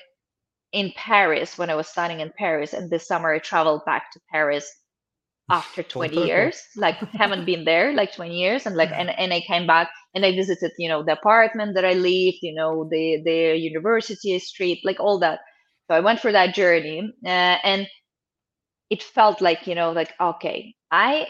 in 0.72 0.92
Paris 0.96 1.58
when 1.58 1.70
I 1.70 1.76
was 1.76 1.88
studying 1.88 2.20
in 2.22 2.32
Paris 2.38 2.74
and 2.74 2.90
this 2.90 3.08
summer 3.08 3.34
I 3.34 3.40
traveled 3.40 3.84
back 3.86 4.12
to 4.14 4.20
Paris 4.32 4.66
after 5.52 5.84
20 5.84 6.18
years 6.18 6.62
like 6.78 6.96
haven't 7.14 7.46
been 7.46 7.66
there 7.66 7.94
like 7.94 8.14
20 8.14 8.36
years 8.38 8.66
and 8.66 8.76
like 8.76 8.92
and, 8.92 9.10
and 9.10 9.34
I 9.34 9.42
came 9.42 9.68
back 9.68 9.90
and 10.16 10.26
I 10.26 10.32
visited 10.32 10.72
you 10.78 10.90
know 10.90 11.04
the 11.04 11.14
apartment 11.14 11.76
that 11.76 11.86
I 11.86 11.94
lived 11.94 12.38
you 12.42 12.54
know 12.54 12.88
the 12.90 13.22
the 13.24 13.58
university 13.58 14.38
street 14.40 14.82
like 14.84 15.00
all 15.00 15.20
that. 15.20 15.40
So 15.90 15.96
I 15.96 16.00
went 16.00 16.20
for 16.22 16.32
that 16.32 16.56
journey 16.56 17.14
uh, 17.26 17.58
and 17.64 17.88
it 18.90 19.04
felt 19.04 19.42
like 19.42 19.68
you 19.68 19.76
know 19.76 19.92
like 19.92 20.14
okay 20.20 20.76
I 20.92 21.28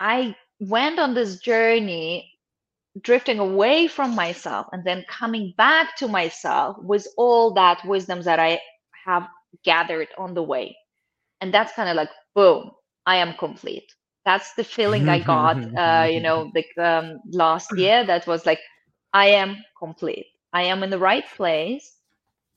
I 0.00 0.36
went 0.60 0.98
on 0.98 1.14
this 1.14 1.38
journey 1.38 2.30
drifting 3.02 3.38
away 3.38 3.86
from 3.88 4.14
myself 4.14 4.66
and 4.72 4.84
then 4.84 5.04
coming 5.08 5.54
back 5.56 5.96
to 5.96 6.08
myself 6.08 6.76
with 6.80 7.06
all 7.16 7.52
that 7.54 7.84
wisdom 7.84 8.22
that 8.22 8.38
I 8.38 8.60
have 9.06 9.26
gathered 9.64 10.08
on 10.18 10.34
the 10.34 10.42
way. 10.42 10.76
And 11.40 11.52
that's 11.52 11.72
kind 11.72 11.88
of 11.88 11.96
like, 11.96 12.10
boom, 12.34 12.70
I 13.06 13.16
am 13.16 13.34
complete. 13.34 13.92
That's 14.24 14.54
the 14.54 14.64
feeling 14.64 15.08
I 15.08 15.18
got, 15.18 15.58
uh, 15.76 16.08
you 16.10 16.20
know, 16.20 16.50
like 16.54 16.70
um, 16.78 17.18
last 17.30 17.70
year. 17.76 18.04
That 18.04 18.26
was 18.26 18.46
like, 18.46 18.60
I 19.12 19.26
am 19.28 19.56
complete. 19.78 20.26
I 20.52 20.62
am 20.62 20.82
in 20.82 20.90
the 20.90 20.98
right 20.98 21.24
place. 21.36 21.92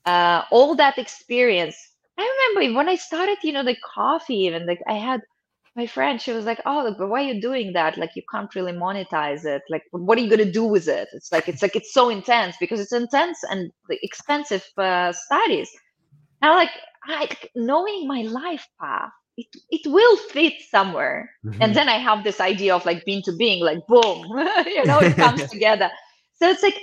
Uh, 0.06 0.44
all 0.52 0.76
that 0.76 0.98
experience. 0.98 1.76
I 2.18 2.50
remember 2.56 2.78
when 2.78 2.90
I 2.90 2.96
started, 2.96 3.38
you 3.44 3.52
know, 3.52 3.64
the 3.64 3.76
coffee, 3.94 4.46
even 4.48 4.66
like 4.66 4.82
I 4.88 4.94
had 4.94 5.22
my 5.78 5.86
friend 5.86 6.20
she 6.20 6.32
was 6.32 6.44
like 6.44 6.60
oh 6.66 6.94
but 6.98 7.08
why 7.08 7.24
are 7.24 7.34
you 7.34 7.40
doing 7.40 7.72
that 7.72 7.98
like 7.98 8.16
you 8.16 8.24
can't 8.32 8.54
really 8.56 8.72
monetize 8.72 9.46
it 9.46 9.62
like 9.70 9.84
what 9.92 10.18
are 10.18 10.22
you 10.22 10.28
going 10.28 10.44
to 10.44 10.52
do 10.52 10.66
with 10.66 10.88
it 10.88 11.08
it's 11.14 11.32
like 11.32 11.48
it's 11.48 11.62
like 11.62 11.76
it's 11.76 11.94
so 11.94 12.10
intense 12.10 12.56
because 12.60 12.80
it's 12.80 12.92
intense 12.92 13.38
and 13.52 13.72
like, 13.88 14.00
expensive 14.02 14.66
uh, 14.80 15.14
studies 15.14 15.70
now 16.42 16.56
like 16.56 16.72
i 17.06 17.30
knowing 17.56 18.08
my 18.08 18.24
life 18.24 18.68
path 18.82 19.12
it, 19.38 19.48
it 19.70 19.82
will 19.92 20.18
fit 20.18 20.54
somewhere 20.70 21.30
Mhm. 21.44 21.62
and 21.62 21.76
then 21.76 21.90
i 21.90 21.98
have 21.98 22.24
this 22.24 22.42
idea 22.42 22.76
of 22.76 22.86
like 22.86 23.06
Bean 23.06 23.22
to 23.24 23.34
Being 23.38 23.64
like 23.64 23.86
boom 23.88 24.26
you 24.68 24.86
know 24.86 25.00
it 25.00 25.18
comes 25.18 25.46
together 25.50 25.90
so 26.36 26.50
it's 26.50 26.64
like 26.64 26.78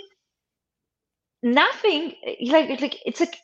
nothing 1.43 2.15
like 2.49 2.81
like 2.81 2.97
it's 3.07 3.21
like 3.21 3.37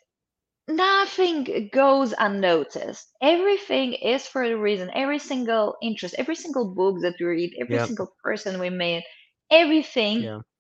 nothing 0.68 1.68
goes 1.72 2.14
unnoticed. 2.18 3.08
Everything 3.22 3.94
is 3.94 4.26
for 4.26 4.42
a 4.42 4.54
reason. 4.54 4.90
Every 4.94 5.18
single 5.18 5.76
interest, 5.82 6.14
every 6.18 6.34
single 6.36 6.74
book 6.74 6.96
that 7.02 7.14
we 7.20 7.26
read, 7.26 7.52
every 7.60 7.78
Yep. 7.78 7.80
single 7.80 8.12
person 8.22 8.60
we 8.60 8.70
meet, 8.70 9.04
everything 9.50 10.28
Yeah. 10.28 10.50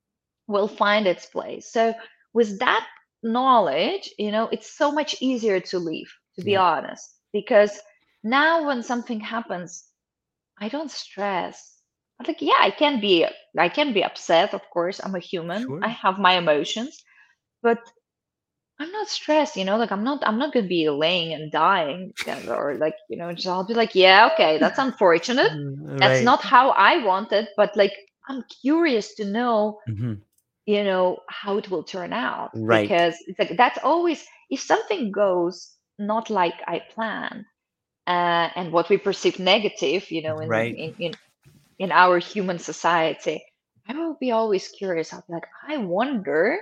will 0.46 0.68
find 0.68 1.06
its 1.06 1.26
place. 1.26 1.70
So 1.72 1.94
with 2.32 2.58
that 2.60 2.86
knowledge, 3.22 4.10
you 4.18 4.30
know, 4.30 4.48
it's 4.50 4.76
so 4.76 4.92
much 4.92 5.16
easier 5.20 5.60
to 5.60 5.78
leave 5.78 6.10
to 6.36 6.42
be 6.42 6.56
Yeah. 6.56 6.56
honest. 6.56 7.08
Because 7.32 7.78
now 8.22 8.66
when 8.66 8.82
something 8.82 9.20
happens, 9.20 9.84
I 10.60 10.68
don't 10.68 10.90
stress. 10.90 11.78
I'm 12.20 12.26
like, 12.26 12.40
yeah, 12.42 12.58
I 12.60 12.70
can 12.70 13.00
be 13.00 13.26
I 13.58 13.68
can 13.68 13.92
be 13.92 14.04
upset, 14.04 14.54
of 14.54 14.62
course. 14.72 15.00
I'm 15.02 15.14
a 15.14 15.20
human. 15.20 15.62
Sure. 15.66 15.80
I 15.82 15.88
have 15.88 16.18
my 16.18 16.34
emotions, 16.34 17.02
but 17.62 17.78
I'm 18.80 18.90
not 18.92 19.08
stressed, 19.08 19.56
you 19.56 19.64
know, 19.64 19.76
like 19.76 19.92
I'm 19.92 20.04
not 20.04 20.22
I'm 20.26 20.38
not 20.38 20.52
gonna 20.52 20.66
be 20.66 20.88
laying 20.88 21.32
and 21.34 21.50
dying 21.52 22.12
or 22.48 22.76
like, 22.78 22.94
you 23.08 23.16
know, 23.16 23.32
just 23.32 23.46
I'll 23.46 23.66
be 23.66 23.74
like, 23.74 23.94
yeah, 23.94 24.30
okay, 24.32 24.58
that's 24.58 24.78
unfortunate. 24.78 25.50
Mm, 25.50 25.98
That's 26.00 26.20
not 26.22 26.42
how 26.42 26.70
I 26.70 27.04
want 27.04 27.32
it, 27.32 27.48
but 27.56 27.76
like 27.76 27.92
I'm 28.28 28.44
curious 28.62 29.14
to 29.16 29.24
know, 29.24 29.80
Mhm. 29.88 30.22
you 30.66 30.84
know, 30.84 31.18
how 31.28 31.56
it 31.58 31.70
will 31.70 31.84
turn 31.84 32.12
out. 32.12 32.52
Right. 32.54 32.82
Because 32.82 33.14
it's 33.26 33.38
like 33.38 33.56
that's 33.56 33.78
always 33.82 34.26
if 34.50 34.60
something 34.60 35.10
goes 35.12 35.76
not 35.98 36.30
like 36.30 36.54
I 36.66 36.80
planned, 36.94 37.44
uh, 38.10 38.50
and 38.56 38.72
what 38.72 38.90
we 38.90 38.98
perceive 38.98 39.38
negative, 39.40 40.10
you 40.10 40.22
know, 40.22 40.40
in, 40.40 40.50
Right. 40.50 40.76
in, 40.76 40.94
in 40.98 41.14
in 41.78 41.92
our 41.92 42.18
human 42.18 42.58
society, 42.58 43.44
I 43.88 43.94
will 43.94 44.16
be 44.20 44.32
always 44.32 44.68
curious. 44.68 45.12
I'll 45.12 45.24
be 45.28 45.34
like, 45.34 45.48
I 45.68 45.78
wonder, 45.78 46.58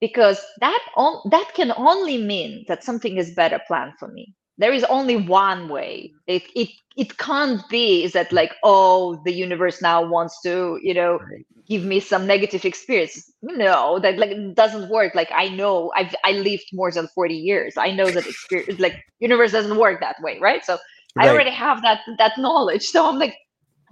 because 0.00 0.40
that 0.60 0.80
on, 0.96 1.30
that 1.30 1.52
can 1.54 1.72
only 1.76 2.18
mean 2.18 2.64
that 2.68 2.84
something 2.84 3.18
is 3.18 3.34
better 3.34 3.60
planned 3.68 3.94
for 3.98 4.08
me. 4.08 4.34
There 4.60 4.74
is 4.74 4.84
only 4.86 5.16
one 5.16 5.68
way. 5.68 6.14
It 6.28 6.44
it 6.56 6.70
it 6.96 7.18
can't 7.18 7.62
be 7.70 8.04
is 8.04 8.12
that 8.14 8.32
like, 8.32 8.54
oh, 8.64 9.20
the 9.24 9.32
universe 9.34 9.82
now 9.82 10.06
wants 10.06 10.40
to, 10.42 10.78
you 10.82 10.94
know, 10.94 11.20
Right. 11.20 11.46
give 11.68 11.84
me 11.84 12.00
some 12.00 12.26
negative 12.26 12.64
experience. 12.64 13.32
No, 13.42 14.00
that 14.00 14.18
like 14.18 14.32
doesn't 14.54 14.90
work. 14.90 15.14
Like 15.16 15.30
I 15.34 15.48
know 15.48 15.92
I've 15.96 16.14
I 16.24 16.32
lived 16.32 16.66
more 16.74 16.92
than 16.92 17.08
40 17.14 17.36
years. 17.36 17.76
I 17.78 17.92
know 17.92 18.12
that 18.12 18.26
experience 18.28 18.80
like 18.80 18.96
universe 19.20 19.52
doesn't 19.52 19.78
work 19.78 20.00
that 20.00 20.16
way, 20.22 20.38
right? 20.40 20.64
So 20.64 20.78
I 21.18 21.28
already 21.30 21.50
have 21.52 21.82
that 21.82 22.00
that 22.18 22.38
knowledge. 22.38 22.86
So 22.86 23.08
I'm 23.08 23.18
like, 23.18 23.36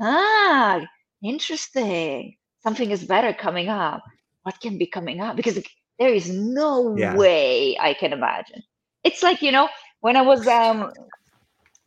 ah, 0.00 0.86
interesting. 1.22 2.36
Something 2.62 2.90
is 2.90 3.04
better 3.04 3.32
coming 3.34 3.68
up. 3.68 4.02
What 4.42 4.60
can 4.60 4.78
be 4.78 4.86
coming 4.86 5.20
up? 5.20 5.36
Because 5.36 5.58
there 5.98 6.14
is 6.14 6.30
no 6.30 6.82
Yeah. 6.94 7.14
way 7.14 7.76
I 7.80 7.94
can 7.94 8.12
imagine. 8.12 8.62
It's 9.04 9.22
like 9.22 9.42
you 9.42 9.52
know 9.52 9.68
when 10.00 10.16
I 10.16 10.22
was 10.22 10.46
um 10.46 10.92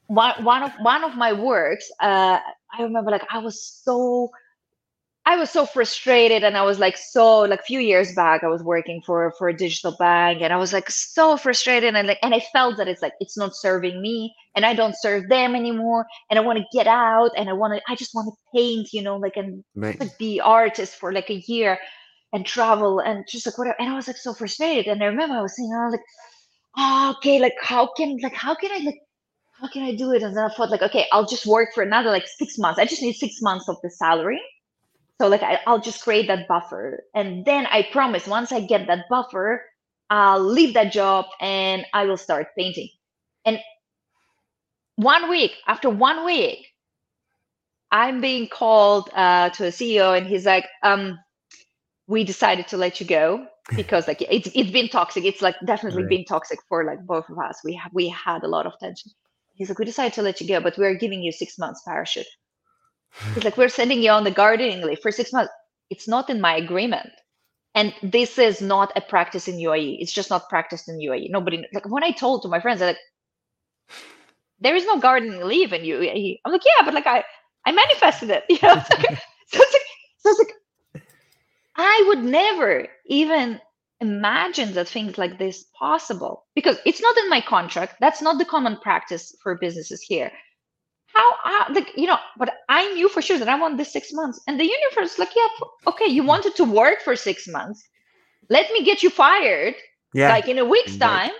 one 0.07 0.43
one 0.43 0.63
of 0.63 0.71
one 0.81 1.03
of 1.03 1.15
my 1.15 1.33
works. 1.33 1.89
Uh, 2.01 2.39
I 2.73 2.83
remember 2.83 3.11
like 3.11 3.25
I 3.31 3.39
was 3.39 3.63
so 3.83 4.29
I 5.25 5.38
was 5.38 5.49
so 5.51 5.65
frustrated 5.65 6.43
and 6.43 6.57
I 6.57 6.63
was 6.63 6.79
like 6.79 6.97
so 6.97 7.41
like 7.41 7.59
a 7.59 7.63
few 7.63 7.79
years 7.79 8.13
back 8.15 8.43
I 8.43 8.47
was 8.47 8.63
working 8.63 9.01
for 9.05 9.31
for 9.38 9.49
a 9.49 9.55
digital 9.55 9.95
bank 9.99 10.41
and 10.41 10.51
I 10.51 10.57
was 10.57 10.73
like 10.73 10.89
so 10.89 11.38
frustrated 11.38 11.95
and 11.95 12.07
like 12.07 12.17
and 12.23 12.33
I 12.33 12.39
felt 12.51 12.77
that 12.77 12.88
it's 12.88 13.01
like 13.01 13.13
it's 13.19 13.38
not 13.38 13.55
serving 13.55 14.01
me 14.01 14.33
and 14.55 14.65
I 14.65 14.73
don't 14.73 14.95
serve 14.97 15.29
them 15.29 15.55
anymore 15.55 16.07
and 16.29 16.39
I 16.39 16.41
want 16.41 16.57
to 16.59 16.65
get 16.73 16.88
out 16.88 17.31
and 17.38 17.49
I 17.49 17.53
want 17.53 17.75
to 17.75 17.81
I 17.91 17.95
just 17.95 18.15
want 18.15 18.27
to 18.33 18.57
paint 18.57 18.89
you 18.93 19.03
know 19.03 19.17
like 19.17 19.38
and 19.38 19.63
Right. 19.75 19.99
like 19.99 20.17
be 20.17 20.39
artist 20.39 20.95
for 20.95 21.13
like 21.13 21.29
a 21.29 21.43
year 21.47 21.77
and 22.33 22.45
travel 22.45 22.99
and 22.99 23.25
just 23.29 23.45
like 23.45 23.57
whatever 23.57 23.75
and 23.79 23.89
I 23.89 23.95
was 23.95 24.07
like 24.07 24.17
so 24.17 24.33
frustrated 24.33 24.88
and 24.88 25.03
I 25.03 25.07
remember 25.07 25.35
I 25.35 25.41
was 25.41 25.55
saying 25.55 25.71
I 25.71 25.85
was 25.85 25.93
like 25.93 26.05
oh, 26.77 27.15
okay 27.18 27.39
like 27.39 27.56
how 27.61 27.88
can 27.98 28.18
like 28.22 28.34
how 28.34 28.56
can 28.56 28.72
I 28.72 28.84
like 28.84 28.99
how 29.53 29.68
can 29.68 29.84
I 29.84 29.95
do 29.95 30.11
it? 30.11 30.23
And 30.23 30.35
then 30.35 30.43
I 30.43 30.53
thought 30.53 30.72
like 30.72 30.81
okay 30.81 31.07
I'll 31.11 31.26
just 31.27 31.45
work 31.45 31.69
for 31.73 31.84
another 31.84 32.10
like 32.10 32.27
six 32.27 32.57
months. 32.57 32.80
I 32.80 32.85
just 32.85 33.02
need 33.02 33.14
six 33.14 33.41
months 33.41 33.69
of 33.69 33.77
the 33.84 33.89
salary. 33.89 34.41
So 35.19 35.27
like 35.27 35.43
I, 35.43 35.60
I'll 35.68 35.81
just 35.81 36.03
create 36.03 36.27
that 36.27 36.48
buffer, 36.48 37.03
and 37.15 37.45
then 37.45 37.68
I 37.68 37.88
promise 37.91 38.27
once 38.27 38.52
I 38.52 38.61
get 38.61 38.88
that 38.88 39.06
buffer, 39.10 39.64
I'll 40.10 40.43
leave 40.43 40.73
that 40.73 40.91
job 40.91 41.26
and 41.39 41.85
I 41.93 42.06
will 42.06 42.18
start 42.18 42.48
painting. 42.57 42.89
And 43.45 43.60
one 44.95 45.30
week 45.30 45.53
after 45.68 45.89
one 45.89 46.26
week, 46.26 46.68
I'm 47.91 48.22
being 48.22 48.48
called 48.48 49.10
uh, 49.14 49.49
to 49.52 49.65
a 49.65 49.69
CEO, 49.69 50.18
and 50.18 50.26
he's 50.26 50.45
like, 50.45 50.68
um, 50.84 51.19
"We 52.07 52.23
decided 52.23 52.68
to 52.69 52.77
let 52.77 52.99
you 52.99 53.06
go 53.06 53.48
because 53.76 54.07
like 54.07 54.22
it's 54.22 54.49
it's 54.56 54.72
been 54.72 54.89
toxic. 54.89 55.26
It's 55.26 55.41
like 55.41 55.56
definitely 55.65 56.03
Right. 56.03 56.10
been 56.10 56.26
toxic 56.26 56.60
for 56.69 56.84
like 56.85 57.06
both 57.06 57.30
of 57.30 57.38
us. 57.39 57.60
We 57.64 57.76
have 57.76 57.91
we 57.93 58.10
had 58.10 58.43
a 58.43 58.48
lot 58.48 58.65
of 58.65 58.73
tension." 58.80 59.11
He's 59.56 59.69
like, 59.69 59.80
"We 59.80 59.85
decided 59.85 60.14
to 60.14 60.22
let 60.23 60.41
you 60.41 60.48
go, 60.48 60.60
but 60.61 60.77
we're 60.77 60.95
giving 60.95 61.22
you 61.23 61.31
six 61.31 61.57
months 61.57 61.81
parachute." 61.85 62.27
He's 63.34 63.43
like, 63.43 63.57
we're 63.57 63.69
sending 63.69 64.02
you 64.02 64.11
on 64.11 64.23
the 64.23 64.31
gardening 64.31 64.81
leave 64.81 64.99
for 64.99 65.11
six 65.11 65.31
months. 65.34 65.52
It's 65.89 66.07
not 66.07 66.30
in 66.30 66.41
my 66.41 66.56
agreement. 66.56 67.10
And 67.76 67.93
this 68.03 68.38
is 68.38 68.61
not 68.61 68.91
a 68.95 69.02
practice 69.02 69.48
in 69.48 69.56
UAE. 69.57 69.98
It's 70.02 70.11
just 70.14 70.30
not 70.30 70.49
practiced 70.49 70.89
in 70.89 70.98
UAE. 70.99 71.30
Nobody 71.30 71.65
like 71.73 71.85
when 71.89 72.03
I 72.03 72.11
told 72.11 72.41
to 72.43 72.49
my 72.49 72.60
friends, 72.60 72.81
like, 72.81 72.98
there 74.60 74.76
is 74.76 74.85
no 74.85 74.99
gardening 74.99 75.41
leave 75.43 75.73
in 75.73 75.81
UAE. 75.84 76.39
I'm 76.45 76.52
like, 76.52 76.64
yeah, 76.65 76.84
but 76.85 76.93
like 76.93 77.07
I 77.07 77.23
I 77.65 77.72
manifested 77.72 78.30
it. 78.30 78.43
You 78.49 78.60
know, 78.64 78.76
so 79.48 79.60
it's 79.61 79.73
like 79.73 79.88
so 80.18 80.30
it's 80.30 80.39
like 80.39 80.53
I 81.76 82.03
would 82.07 82.23
never 82.23 82.88
even 83.11 83.61
imagine 84.01 84.73
that 84.75 84.89
things 84.89 85.19
like 85.19 85.39
this 85.39 85.65
possible. 85.79 86.45
Because 86.55 86.79
it's 86.85 87.01
not 87.01 87.17
in 87.19 87.29
my 87.29 87.41
contract. 87.41 87.97
That's 88.01 88.21
not 88.23 88.39
the 88.39 88.45
common 88.45 88.77
practice 88.81 89.35
for 89.43 89.57
businesses 89.59 90.01
here. 90.01 90.31
How, 91.13 91.67
like 91.73 91.91
you 91.97 92.07
know 92.07 92.19
but 92.38 92.53
i 92.69 92.91
knew 92.93 93.09
for 93.09 93.21
sure 93.21 93.39
that 93.39 93.49
i 93.49 93.59
want 93.59 93.77
this 93.77 93.91
six 93.93 94.13
months. 94.13 94.41
And 94.47 94.59
the 94.59 94.65
universe 94.65 95.19
like 95.19 95.35
yeah 95.35 95.47
okay 95.88 96.07
you 96.07 96.23
wanted 96.23 96.55
to 96.55 96.65
work 96.65 97.01
for 97.01 97.15
six 97.15 97.47
months. 97.47 97.83
Let 98.49 98.71
me 98.71 98.83
get 98.83 99.03
you 99.03 99.09
fired 99.09 99.75
Yeah. 100.13 100.29
like 100.29 100.47
in 100.47 100.59
a 100.59 100.65
week's 100.65 100.97
time. 100.97 101.31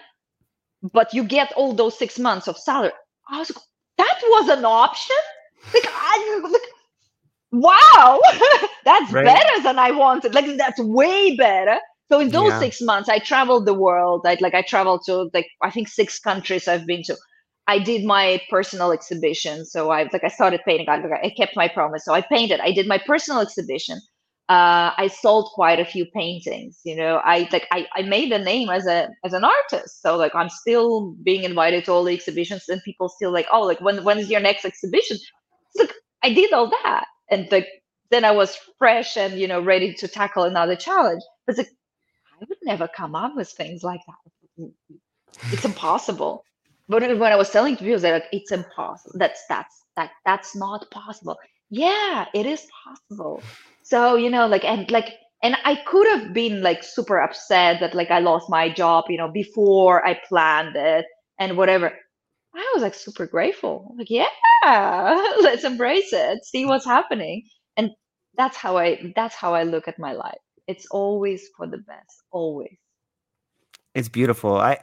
But 0.94 1.14
you 1.14 1.24
get 1.24 1.52
all 1.54 1.74
those 1.74 1.98
six 1.98 2.20
months 2.20 2.48
of 2.48 2.58
salary. 2.58 2.94
I 3.30 3.40
was 3.40 3.52
like 3.56 3.64
that 3.98 4.20
was 4.24 4.50
an 4.50 4.66
option? 4.66 5.18
Like 5.74 5.88
i 5.88 6.42
like 6.52 6.70
wow 7.52 8.20
that's 8.86 9.12
Right. 9.12 9.24
better 9.24 9.64
than 9.64 9.78
i 9.80 9.92
wanted 9.92 10.34
like 10.34 10.46
that's 10.58 10.80
way 10.80 11.36
better 11.36 11.78
so 12.12 12.20
in 12.20 12.32
those 12.32 12.58
Yeah. 12.58 12.58
six 12.58 12.82
months 12.82 13.10
i 13.10 13.20
traveled 13.20 13.66
the 13.66 13.74
world 13.74 14.22
i 14.26 14.38
like 14.42 14.54
i 14.54 14.62
traveled 14.62 15.02
to 15.06 15.30
like 15.34 15.48
i 15.64 15.70
think 15.70 15.88
six 15.88 16.20
countries 16.20 16.68
i've 16.68 16.86
been 16.86 17.04
to 17.04 17.16
I 17.68 17.80
did 17.80 18.04
my 18.06 18.42
personal 18.50 18.92
exhibition. 18.92 19.66
So 19.66 19.92
I 19.92 20.04
like 20.12 20.24
I 20.24 20.28
started 20.30 20.62
painting. 20.68 20.90
I, 20.90 21.02
I 21.24 21.30
kept 21.30 21.56
my 21.56 21.68
promise. 21.68 22.04
So 22.04 22.14
I 22.14 22.22
painted. 22.22 22.60
I 22.60 22.72
did 22.72 22.88
my 22.88 22.98
personal 22.98 23.40
exhibition. 23.42 24.00
Uh, 24.50 24.92
I 24.98 25.08
sold 25.08 25.52
quite 25.54 25.80
a 25.80 25.86
few 25.86 26.06
paintings. 26.14 26.82
You 26.84 26.96
know, 26.98 27.22
I 27.24 27.48
like 27.52 27.68
I, 27.72 27.88
I 27.96 28.02
made 28.02 28.32
a 28.34 28.40
name 28.44 28.70
as 28.70 28.88
a 28.88 29.10
as 29.24 29.34
an 29.34 29.46
artist. 29.46 30.02
So 30.02 30.18
like 30.18 30.36
I'm 30.36 30.50
still 30.50 31.16
being 31.24 31.44
invited 31.44 31.86
to 31.86 31.92
all 31.94 32.04
the 32.04 32.14
exhibitions, 32.14 32.66
and 32.68 32.82
people 32.84 33.08
still 33.10 33.32
like, 33.32 33.48
oh, 33.52 33.62
like 33.62 33.80
when 33.82 34.04
when 34.04 34.20
is 34.20 34.30
your 34.30 34.42
next 34.42 34.66
exhibition? 34.66 35.18
Look, 35.76 35.90
like 35.90 35.96
I 36.24 36.34
did 36.34 36.52
all 36.54 36.70
that, 36.70 37.06
and 37.32 37.52
like 37.52 37.68
then 38.12 38.26
I 38.26 38.32
was 38.32 38.58
fresh 38.78 39.18
and 39.18 39.40
you 39.40 39.48
know 39.48 39.62
ready 39.62 39.94
to 39.96 40.08
tackle 40.08 40.44
another 40.44 40.76
challenge. 40.76 41.24
But 41.48 41.60
I 41.60 42.46
would 42.48 42.58
never 42.64 42.88
come 42.88 43.16
up 43.16 43.36
with 43.36 43.50
things 43.50 43.84
like 43.84 44.02
that. 44.08 44.72
It's 45.52 45.66
impossible. 45.66 46.44
But 46.88 47.02
when 47.04 47.32
I 47.32 47.36
was 47.36 47.50
telling 47.50 47.78
people, 47.78 48.00
they're 48.00 48.16
like, 48.16 48.30
"It's 48.32 48.52
impossible. 48.52 49.18
That's 49.18 49.42
that's 49.48 49.84
that 49.96 50.12
that's 50.26 50.56
not 50.56 50.90
possible." 50.92 51.38
Yeah, 51.70 52.26
it 52.34 52.46
is 52.46 52.68
possible. 52.84 53.42
So 53.84 54.16
you 54.16 54.30
know, 54.30 54.48
like 54.48 54.66
and 54.66 54.90
like 54.92 55.14
and 55.44 55.56
I 55.64 55.76
could 55.76 56.08
have 56.08 56.34
been 56.34 56.62
like 56.62 56.84
super 56.84 57.20
upset 57.20 57.80
that 57.80 57.96
like 57.96 58.12
I 58.12 58.20
lost 58.20 58.50
my 58.50 58.70
job, 58.70 59.06
you 59.10 59.18
know, 59.18 59.32
before 59.32 60.06
I 60.06 60.20
planned 60.28 60.76
it 60.76 61.06
and 61.40 61.58
whatever. 61.58 61.94
I 62.72 62.76
was 62.76 62.84
like 62.84 62.96
super 62.96 63.28
grateful. 63.28 63.96
Like, 63.98 64.10
yeah, 64.10 64.28
let's 65.42 65.64
embrace 65.64 66.14
it, 66.14 66.46
see 66.46 66.66
what's 66.66 66.86
happening, 66.86 67.44
and 67.78 67.92
that's 68.38 68.58
how 68.58 68.78
I 68.78 69.14
that's 69.16 69.36
how 69.36 69.54
I 69.54 69.64
look 69.64 69.88
at 69.88 70.00
my 70.00 70.14
life. 70.14 70.40
It's 70.68 70.88
always 70.92 71.50
for 71.58 71.68
the 71.68 71.80
best, 71.80 72.24
always. 72.32 72.78
it's 73.96 74.10
beautiful 74.10 74.58
i 74.58 74.78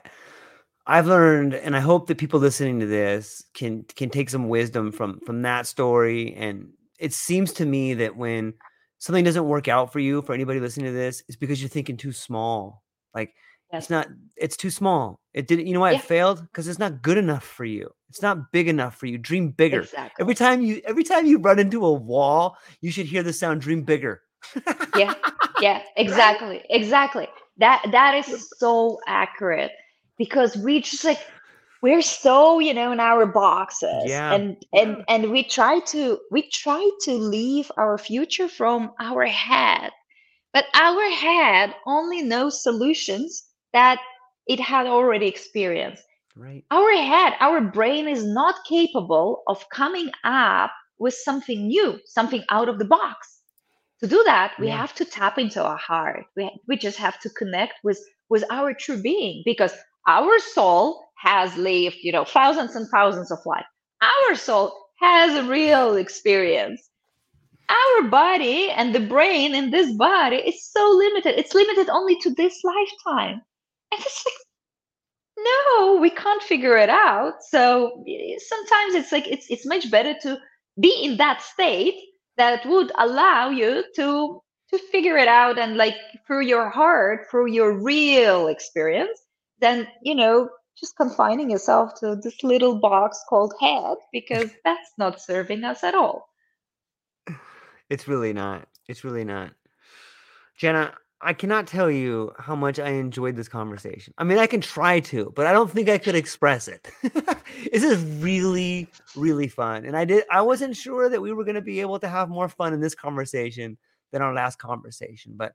i've 0.86 1.06
learned 1.06 1.54
and 1.54 1.76
i 1.76 1.80
hope 1.80 2.06
that 2.06 2.18
people 2.18 2.40
listening 2.40 2.80
to 2.80 2.86
this 2.86 3.44
can 3.54 3.84
can 3.96 4.10
take 4.10 4.30
some 4.30 4.48
wisdom 4.48 4.92
from 4.92 5.20
from 5.20 5.42
that 5.42 5.66
story 5.66 6.34
and 6.34 6.68
it 6.98 7.12
seems 7.12 7.52
to 7.52 7.64
me 7.66 7.94
that 7.94 8.16
when 8.16 8.52
something 8.98 9.24
doesn't 9.24 9.46
work 9.48 9.68
out 9.68 9.92
for 9.92 10.00
you 10.00 10.22
for 10.22 10.34
anybody 10.34 10.60
listening 10.60 10.86
to 10.86 10.92
this 10.92 11.22
it's 11.28 11.36
because 11.36 11.60
you're 11.60 11.68
thinking 11.68 11.96
too 11.96 12.12
small 12.12 12.82
like 13.14 13.34
Yes. 13.72 13.84
it's 13.84 13.90
not 13.90 14.08
it's 14.36 14.56
too 14.56 14.70
small. 14.70 15.20
It 15.34 15.46
didn't 15.46 15.66
you 15.66 15.74
know 15.74 15.80
why 15.80 15.92
Yeah. 15.92 15.98
it 15.98 16.04
failed? 16.04 16.40
Because 16.42 16.68
it's 16.68 16.78
not 16.78 17.02
good 17.02 17.18
enough 17.18 17.44
for 17.44 17.64
you. 17.64 17.90
It's 18.08 18.22
not 18.22 18.50
big 18.52 18.68
enough 18.68 18.96
for 18.96 19.06
you. 19.06 19.18
Dream 19.18 19.50
bigger. 19.50 19.80
Exactly. 19.80 20.22
every 20.22 20.34
time 20.34 20.62
you 20.62 20.80
every 20.86 21.04
time 21.04 21.26
you 21.26 21.38
run 21.38 21.58
into 21.58 21.84
a 21.84 21.92
wall 21.92 22.56
you 22.80 22.90
should 22.90 23.06
hear 23.06 23.22
the 23.22 23.32
sound 23.32 23.60
dream 23.60 23.82
bigger. 23.82 24.22
Yeah. 24.96 25.14
Yeah. 25.60 25.82
Exactly. 25.96 26.62
Exactly. 26.70 27.28
That 27.58 27.84
that 27.92 28.14
is 28.14 28.48
so 28.58 28.98
accurate 29.06 29.72
because 30.16 30.56
we 30.56 30.80
just 30.80 31.04
like 31.04 31.18
we're 31.82 32.02
so 32.02 32.58
you 32.60 32.72
know 32.72 32.90
in 32.92 33.00
our 33.00 33.26
boxes 33.26 34.04
Yeah, 34.06 34.32
and 34.32 34.56
and 34.72 35.04
and 35.08 35.30
we 35.30 35.42
try 35.44 35.80
to 35.92 36.18
we 36.30 36.48
try 36.50 36.88
to 37.02 37.12
leave 37.12 37.70
our 37.76 37.98
future 37.98 38.48
from 38.48 38.92
our 38.98 39.26
head 39.26 39.90
but 40.52 40.64
our 40.74 41.10
head 41.10 41.74
only 41.86 42.22
knows 42.22 42.62
solutions 42.62 43.44
that 43.72 44.00
it 44.46 44.60
had 44.60 44.86
already 44.86 45.26
experienced 45.26 46.04
right 46.36 46.64
our 46.70 46.92
head, 46.94 47.34
our 47.40 47.60
brain 47.60 48.08
is 48.08 48.24
not 48.24 48.56
capable 48.68 49.42
of 49.48 49.64
coming 49.70 50.10
up 50.24 50.70
with 50.98 51.14
something 51.14 51.66
new, 51.68 51.98
something 52.06 52.44
out 52.50 52.68
of 52.68 52.78
the 52.78 52.84
box. 52.84 53.40
To 54.00 54.06
do 54.06 54.22
that, 54.24 54.52
we 54.60 54.68
Yeah. 54.68 54.76
have 54.76 54.94
to 54.96 55.04
tap 55.04 55.38
into 55.38 55.62
our 55.62 55.76
heart. 55.76 56.26
We, 56.36 56.50
we 56.68 56.76
just 56.76 56.98
have 56.98 57.20
to 57.20 57.30
connect 57.30 57.74
with, 57.84 58.00
with 58.28 58.44
our 58.50 58.72
true 58.74 59.00
being 59.02 59.42
because 59.44 59.72
our 60.06 60.38
soul 60.40 61.04
has 61.16 61.56
lived, 61.56 61.96
you 62.02 62.12
know, 62.12 62.24
thousands 62.24 62.76
and 62.76 62.88
thousands 62.88 63.30
of 63.30 63.38
lives. 63.46 63.66
Our 64.02 64.34
soul 64.36 64.72
has 65.00 65.34
a 65.34 65.48
real 65.48 65.96
experience. 65.96 66.90
Our 67.68 68.08
body 68.08 68.70
and 68.70 68.94
the 68.94 69.00
brain 69.00 69.54
in 69.54 69.70
this 69.70 69.92
body 69.96 70.36
is 70.36 70.70
so 70.70 70.88
limited. 70.90 71.38
It's 71.38 71.54
limited 71.54 71.88
only 71.90 72.16
to 72.20 72.30
this 72.34 72.62
lifetime. 72.64 73.42
And 73.92 74.00
it's 74.00 74.24
like, 74.26 74.34
no, 75.38 75.96
we 76.00 76.10
can't 76.10 76.42
figure 76.42 76.76
it 76.76 76.90
out. 76.90 77.34
So 77.48 78.04
eh, 78.08 78.36
sometimes 78.38 78.94
it's 78.94 79.12
like 79.12 79.26
it's 79.28 79.46
it's 79.50 79.66
much 79.66 79.90
better 79.90 80.14
to 80.22 80.38
be 80.80 80.92
in 81.02 81.16
that 81.18 81.42
state 81.42 81.94
that 82.36 82.66
would 82.66 82.92
allow 82.98 83.50
you 83.50 83.84
to 83.96 84.42
to 84.70 84.78
figure 84.90 85.16
it 85.16 85.28
out 85.28 85.58
and 85.58 85.76
like 85.76 85.96
through 86.26 86.42
your 86.42 86.68
heart 86.68 87.26
through 87.30 87.46
your 87.46 87.72
real 87.82 88.48
experience 88.48 89.18
than 89.60 89.86
you 90.02 90.14
know 90.14 90.48
just 90.78 90.96
confining 90.96 91.50
yourself 91.50 91.92
to 92.00 92.16
this 92.16 92.42
little 92.44 92.78
box 92.78 93.22
called 93.28 93.52
head 93.60 93.96
because 94.12 94.50
that's 94.64 94.92
not 94.96 95.20
serving 95.20 95.64
us 95.64 95.82
at 95.82 95.94
all. 95.94 96.28
It's 97.90 98.06
really 98.06 98.32
not. 98.32 98.68
It's 98.86 99.02
really 99.02 99.24
not. 99.24 99.52
Jenna 100.56 100.94
I 101.20 101.32
cannot 101.32 101.66
tell 101.66 101.90
you 101.90 102.32
how 102.38 102.54
much 102.54 102.78
I 102.78 102.90
enjoyed 102.90 103.34
this 103.34 103.48
conversation. 103.48 104.14
I 104.18 104.24
mean, 104.24 104.38
I 104.38 104.46
can 104.46 104.60
try 104.60 105.00
to, 105.00 105.32
but 105.34 105.46
I 105.46 105.52
don't 105.52 105.70
think 105.70 105.88
I 105.88 105.98
could 105.98 106.14
express 106.14 106.68
it. 106.68 106.88
this 107.02 107.82
is 107.82 108.04
really, 108.22 108.88
really 109.16 109.48
fun. 109.48 109.84
And 109.84 109.96
I 109.96 110.04
did 110.04 110.24
I 110.30 110.42
wasn't 110.42 110.76
sure 110.76 111.08
that 111.08 111.20
we 111.20 111.32
were 111.32 111.44
going 111.44 111.56
to 111.56 111.60
be 111.60 111.80
able 111.80 111.98
to 112.00 112.08
have 112.08 112.28
more 112.28 112.48
fun 112.48 112.72
in 112.72 112.80
this 112.80 112.94
conversation 112.94 113.76
than 114.12 114.22
our 114.22 114.32
last 114.32 114.58
conversation. 114.58 115.32
But 115.36 115.54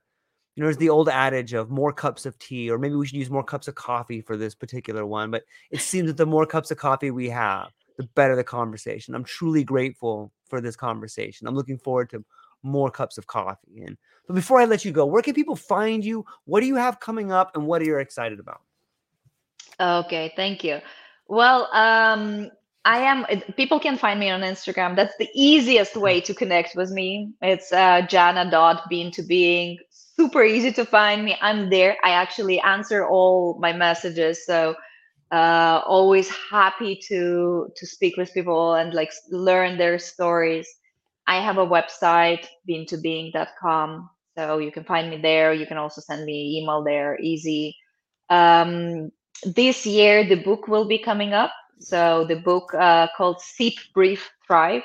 you 0.54 0.60
know, 0.60 0.66
there's 0.66 0.76
the 0.76 0.90
old 0.90 1.08
adage 1.08 1.54
of 1.54 1.70
more 1.70 1.92
cups 1.92 2.26
of 2.26 2.38
tea, 2.38 2.70
or 2.70 2.78
maybe 2.78 2.94
we 2.94 3.06
should 3.06 3.16
use 3.16 3.30
more 3.30 3.42
cups 3.42 3.66
of 3.66 3.74
coffee 3.74 4.20
for 4.20 4.36
this 4.36 4.54
particular 4.54 5.06
one. 5.06 5.30
But 5.30 5.44
it 5.70 5.80
seems 5.80 6.08
that 6.08 6.16
the 6.18 6.26
more 6.26 6.46
cups 6.46 6.70
of 6.70 6.76
coffee 6.76 7.10
we 7.10 7.28
have, 7.30 7.70
the 7.96 8.04
better 8.14 8.36
the 8.36 8.44
conversation. 8.44 9.14
I'm 9.14 9.24
truly 9.24 9.64
grateful 9.64 10.30
for 10.48 10.60
this 10.60 10.76
conversation. 10.76 11.46
I'm 11.46 11.56
looking 11.56 11.78
forward 11.78 12.10
to 12.10 12.24
more 12.62 12.90
cups 12.90 13.18
of 13.18 13.26
coffee. 13.26 13.82
And 13.82 13.96
but 14.26 14.34
before 14.34 14.60
I 14.60 14.64
let 14.64 14.84
you 14.84 14.92
go, 14.92 15.06
where 15.06 15.22
can 15.22 15.34
people 15.34 15.56
find 15.56 16.04
you? 16.04 16.24
What 16.44 16.60
do 16.60 16.66
you 16.66 16.76
have 16.76 17.00
coming 17.00 17.32
up 17.32 17.54
and 17.54 17.66
what 17.66 17.82
are 17.82 17.84
you 17.84 17.98
excited 17.98 18.40
about? 18.40 18.62
Okay, 19.80 20.32
thank 20.36 20.64
you. 20.64 20.80
Well, 21.28 21.68
um, 21.72 22.50
I 22.84 22.98
am, 22.98 23.24
people 23.56 23.80
can 23.80 23.96
find 23.96 24.20
me 24.20 24.30
on 24.30 24.42
Instagram. 24.42 24.94
That's 24.94 25.16
the 25.18 25.28
easiest 25.34 25.96
way 25.96 26.20
to 26.22 26.34
connect 26.34 26.76
with 26.76 26.90
me. 26.90 27.32
It's 27.42 27.72
uh, 27.72 28.02
jana.bean 28.02 29.10
to 29.12 29.22
being. 29.22 29.78
Super 29.90 30.44
easy 30.44 30.70
to 30.72 30.84
find 30.84 31.24
me. 31.24 31.36
I'm 31.40 31.70
there. 31.70 31.96
I 32.04 32.10
actually 32.10 32.60
answer 32.60 33.06
all 33.06 33.58
my 33.58 33.72
messages. 33.72 34.46
So, 34.46 34.76
uh, 35.32 35.80
always 35.86 36.30
happy 36.30 36.94
to 37.08 37.68
to 37.74 37.86
speak 37.86 38.16
with 38.16 38.32
people 38.32 38.74
and 38.74 38.94
like 38.94 39.10
learn 39.32 39.76
their 39.76 39.98
stories. 39.98 40.68
I 41.26 41.40
have 41.40 41.58
a 41.58 41.66
website, 41.66 42.46
being2being.com. 42.68 44.10
So 44.36 44.58
you 44.58 44.72
can 44.72 44.84
find 44.84 45.10
me 45.10 45.18
there. 45.18 45.52
You 45.52 45.66
can 45.66 45.78
also 45.78 46.00
send 46.00 46.24
me 46.24 46.58
email 46.60 46.82
there, 46.82 47.18
easy. 47.20 47.76
Um, 48.30 49.10
this 49.44 49.86
year, 49.86 50.24
the 50.28 50.36
book 50.36 50.68
will 50.68 50.86
be 50.86 50.98
coming 50.98 51.32
up. 51.32 51.52
So 51.78 52.24
the 52.26 52.36
book 52.36 52.72
uh, 52.74 53.08
called 53.16 53.40
Sip, 53.40 53.74
Breathe, 53.94 54.20
Thrive, 54.46 54.82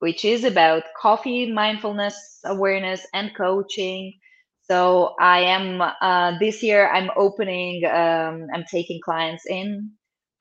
which 0.00 0.24
is 0.24 0.44
about 0.44 0.84
coffee, 1.00 1.50
mindfulness, 1.52 2.40
awareness, 2.44 3.06
and 3.14 3.34
coaching. 3.36 4.14
So 4.62 5.14
I 5.20 5.40
am 5.40 5.80
uh, 5.80 6.38
this 6.38 6.62
year. 6.62 6.88
I'm 6.90 7.10
opening. 7.16 7.84
Um, 7.86 8.46
I'm 8.54 8.64
taking 8.70 9.00
clients 9.04 9.44
in. 9.46 9.90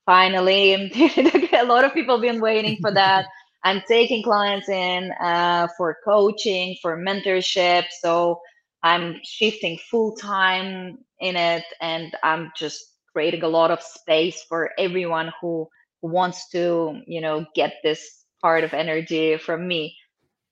Finally, 0.05 0.73
a 1.53 1.65
lot 1.65 1.83
of 1.85 1.93
people 1.93 2.15
have 2.15 2.21
been 2.21 2.41
waiting 2.41 2.77
for 2.81 2.91
that. 2.91 3.25
I'm 3.65 3.83
taking 3.89 4.23
clients 4.23 4.69
in 4.69 5.11
uh, 5.21 5.69
for 5.77 5.97
coaching, 6.05 6.77
for 6.81 6.97
mentorship. 6.97 7.85
So 8.01 8.41
I'm 8.83 9.21
shifting 9.25 9.79
full 9.91 10.15
time 10.17 10.99
in 11.19 11.37
it, 11.37 11.65
and 11.81 12.15
I'm 12.23 12.51
just 12.57 12.79
creating 13.13 13.43
a 13.43 13.49
lot 13.49 13.71
of 13.71 13.83
space 13.83 14.43
for 14.49 14.71
everyone 14.79 15.33
who 15.41 15.67
wants 16.03 16.49
to, 16.51 17.01
you 17.07 17.21
know, 17.21 17.45
get 17.55 17.75
this 17.83 18.25
part 18.41 18.65
of 18.65 18.73
energy 18.75 19.37
from 19.37 19.67
me. 19.67 19.97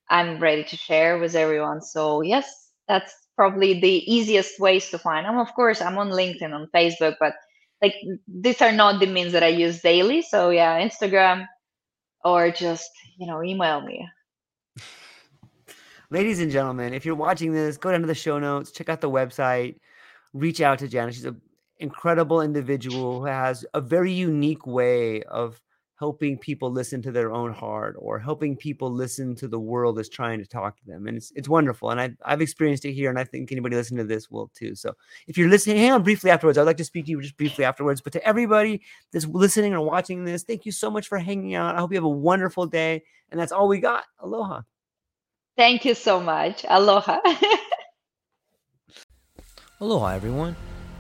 I'm 0.10 0.40
ready 0.40 0.66
to 0.66 0.78
share 0.78 1.20
with 1.20 1.36
everyone. 1.36 1.82
So 1.82 2.22
yes, 2.22 2.52
that's 2.88 3.14
probably 3.36 3.80
the 3.82 4.14
easiest 4.14 4.60
ways 4.60 4.90
to 4.92 5.00
find. 5.00 5.28
I'm 5.28 5.40
of 5.40 5.54
course 5.56 5.82
I'm 5.82 6.00
on 6.00 6.12
LinkedIn, 6.12 6.54
on 6.54 6.70
Facebook, 6.76 7.16
but 7.20 7.36
like 7.82 7.96
these 8.28 8.62
are 8.62 8.74
not 8.74 9.00
the 9.02 9.08
means 9.08 9.34
that 9.34 9.44
I 9.44 9.50
use 9.50 9.82
daily. 9.82 10.22
So 10.24 10.52
yeah, 10.52 10.80
Instagram, 10.82 11.48
or 12.24 12.52
just 12.52 12.90
you 13.18 13.28
know 13.28 13.44
email 13.44 13.82
me. 13.82 14.08
Ladies 16.10 16.40
and 16.40 16.52
gentlemen 16.52 16.94
if 16.94 17.06
you're 17.06 17.16
watching 17.16 17.54
this 17.54 17.78
go 17.78 17.92
down 17.92 18.02
to 18.02 18.08
the 18.08 18.16
show 18.16 18.40
notes 18.40 18.72
check 18.72 18.90
out 18.90 19.02
the 19.02 19.10
website 19.10 19.78
reach 20.34 20.62
out 20.62 20.80
to 20.80 20.88
janet 20.88 21.16
she's 21.16 21.26
an 21.26 21.42
incredible 21.80 22.42
individual 22.42 23.20
who 23.20 23.26
has 23.26 23.66
a 23.74 23.82
very 23.82 24.12
unique 24.12 24.68
way 24.68 25.24
of 25.24 25.60
helping 26.04 26.38
people 26.38 26.70
listen 26.70 27.02
to 27.02 27.14
their 27.14 27.32
own 27.32 27.54
heart 27.54 27.96
or 27.98 28.20
helping 28.20 28.58
people 28.58 28.92
listen 28.92 29.34
to 29.34 29.48
the 29.48 29.58
world 29.58 29.96
that's 29.96 30.10
trying 30.10 30.38
to 30.38 30.46
talk 30.46 30.76
to 30.76 30.86
them. 30.86 31.08
And 31.08 31.16
it's 31.16 31.32
it's 31.34 31.48
wonderful. 31.48 31.92
And 31.92 32.02
I, 32.02 32.12
I've 32.26 32.42
experienced 32.42 32.84
it 32.84 32.92
here, 32.92 33.10
and 33.10 33.18
I 33.18 33.24
think 33.24 33.54
anybody 33.54 33.78
listening 33.78 34.00
to 34.00 34.14
this 34.14 34.30
will 34.30 34.52
too. 34.54 34.76
So 34.76 34.94
if 35.28 35.38
you're 35.38 35.48
listening, 35.48 35.78
hang 35.78 35.94
on 35.94 36.04
briefly 36.04 36.30
afterwards. 36.30 36.58
I'd 36.58 36.64
like 36.64 36.76
to 36.76 36.84
speak 36.84 37.06
to 37.06 37.12
you 37.12 37.22
just 37.22 37.38
briefly 37.38 37.64
afterwards. 37.64 38.02
But 38.02 38.12
to 38.14 38.28
everybody 38.28 38.82
that's 39.14 39.26
listening 39.26 39.74
or 39.74 39.80
watching 39.80 40.26
this, 40.26 40.44
thank 40.44 40.66
you 40.66 40.74
so 40.74 40.92
much 40.92 41.08
for 41.08 41.20
hanging 41.20 41.56
out. 41.56 41.78
I 41.78 41.80
hope 41.80 41.94
you 41.94 41.98
have 41.98 42.04
a 42.04 42.10
wonderful 42.10 42.66
day. 42.66 43.04
And 43.32 43.40
that's 43.40 43.54
all 43.54 43.70
we 43.70 43.80
got. 43.80 44.04
Aloha. 44.20 44.64
Thank 45.56 45.86
you 45.86 45.96
so 45.96 46.20
much. 46.20 46.66
Aloha. 46.68 47.20
Aloha, 49.80 50.08
everyone. 50.08 50.58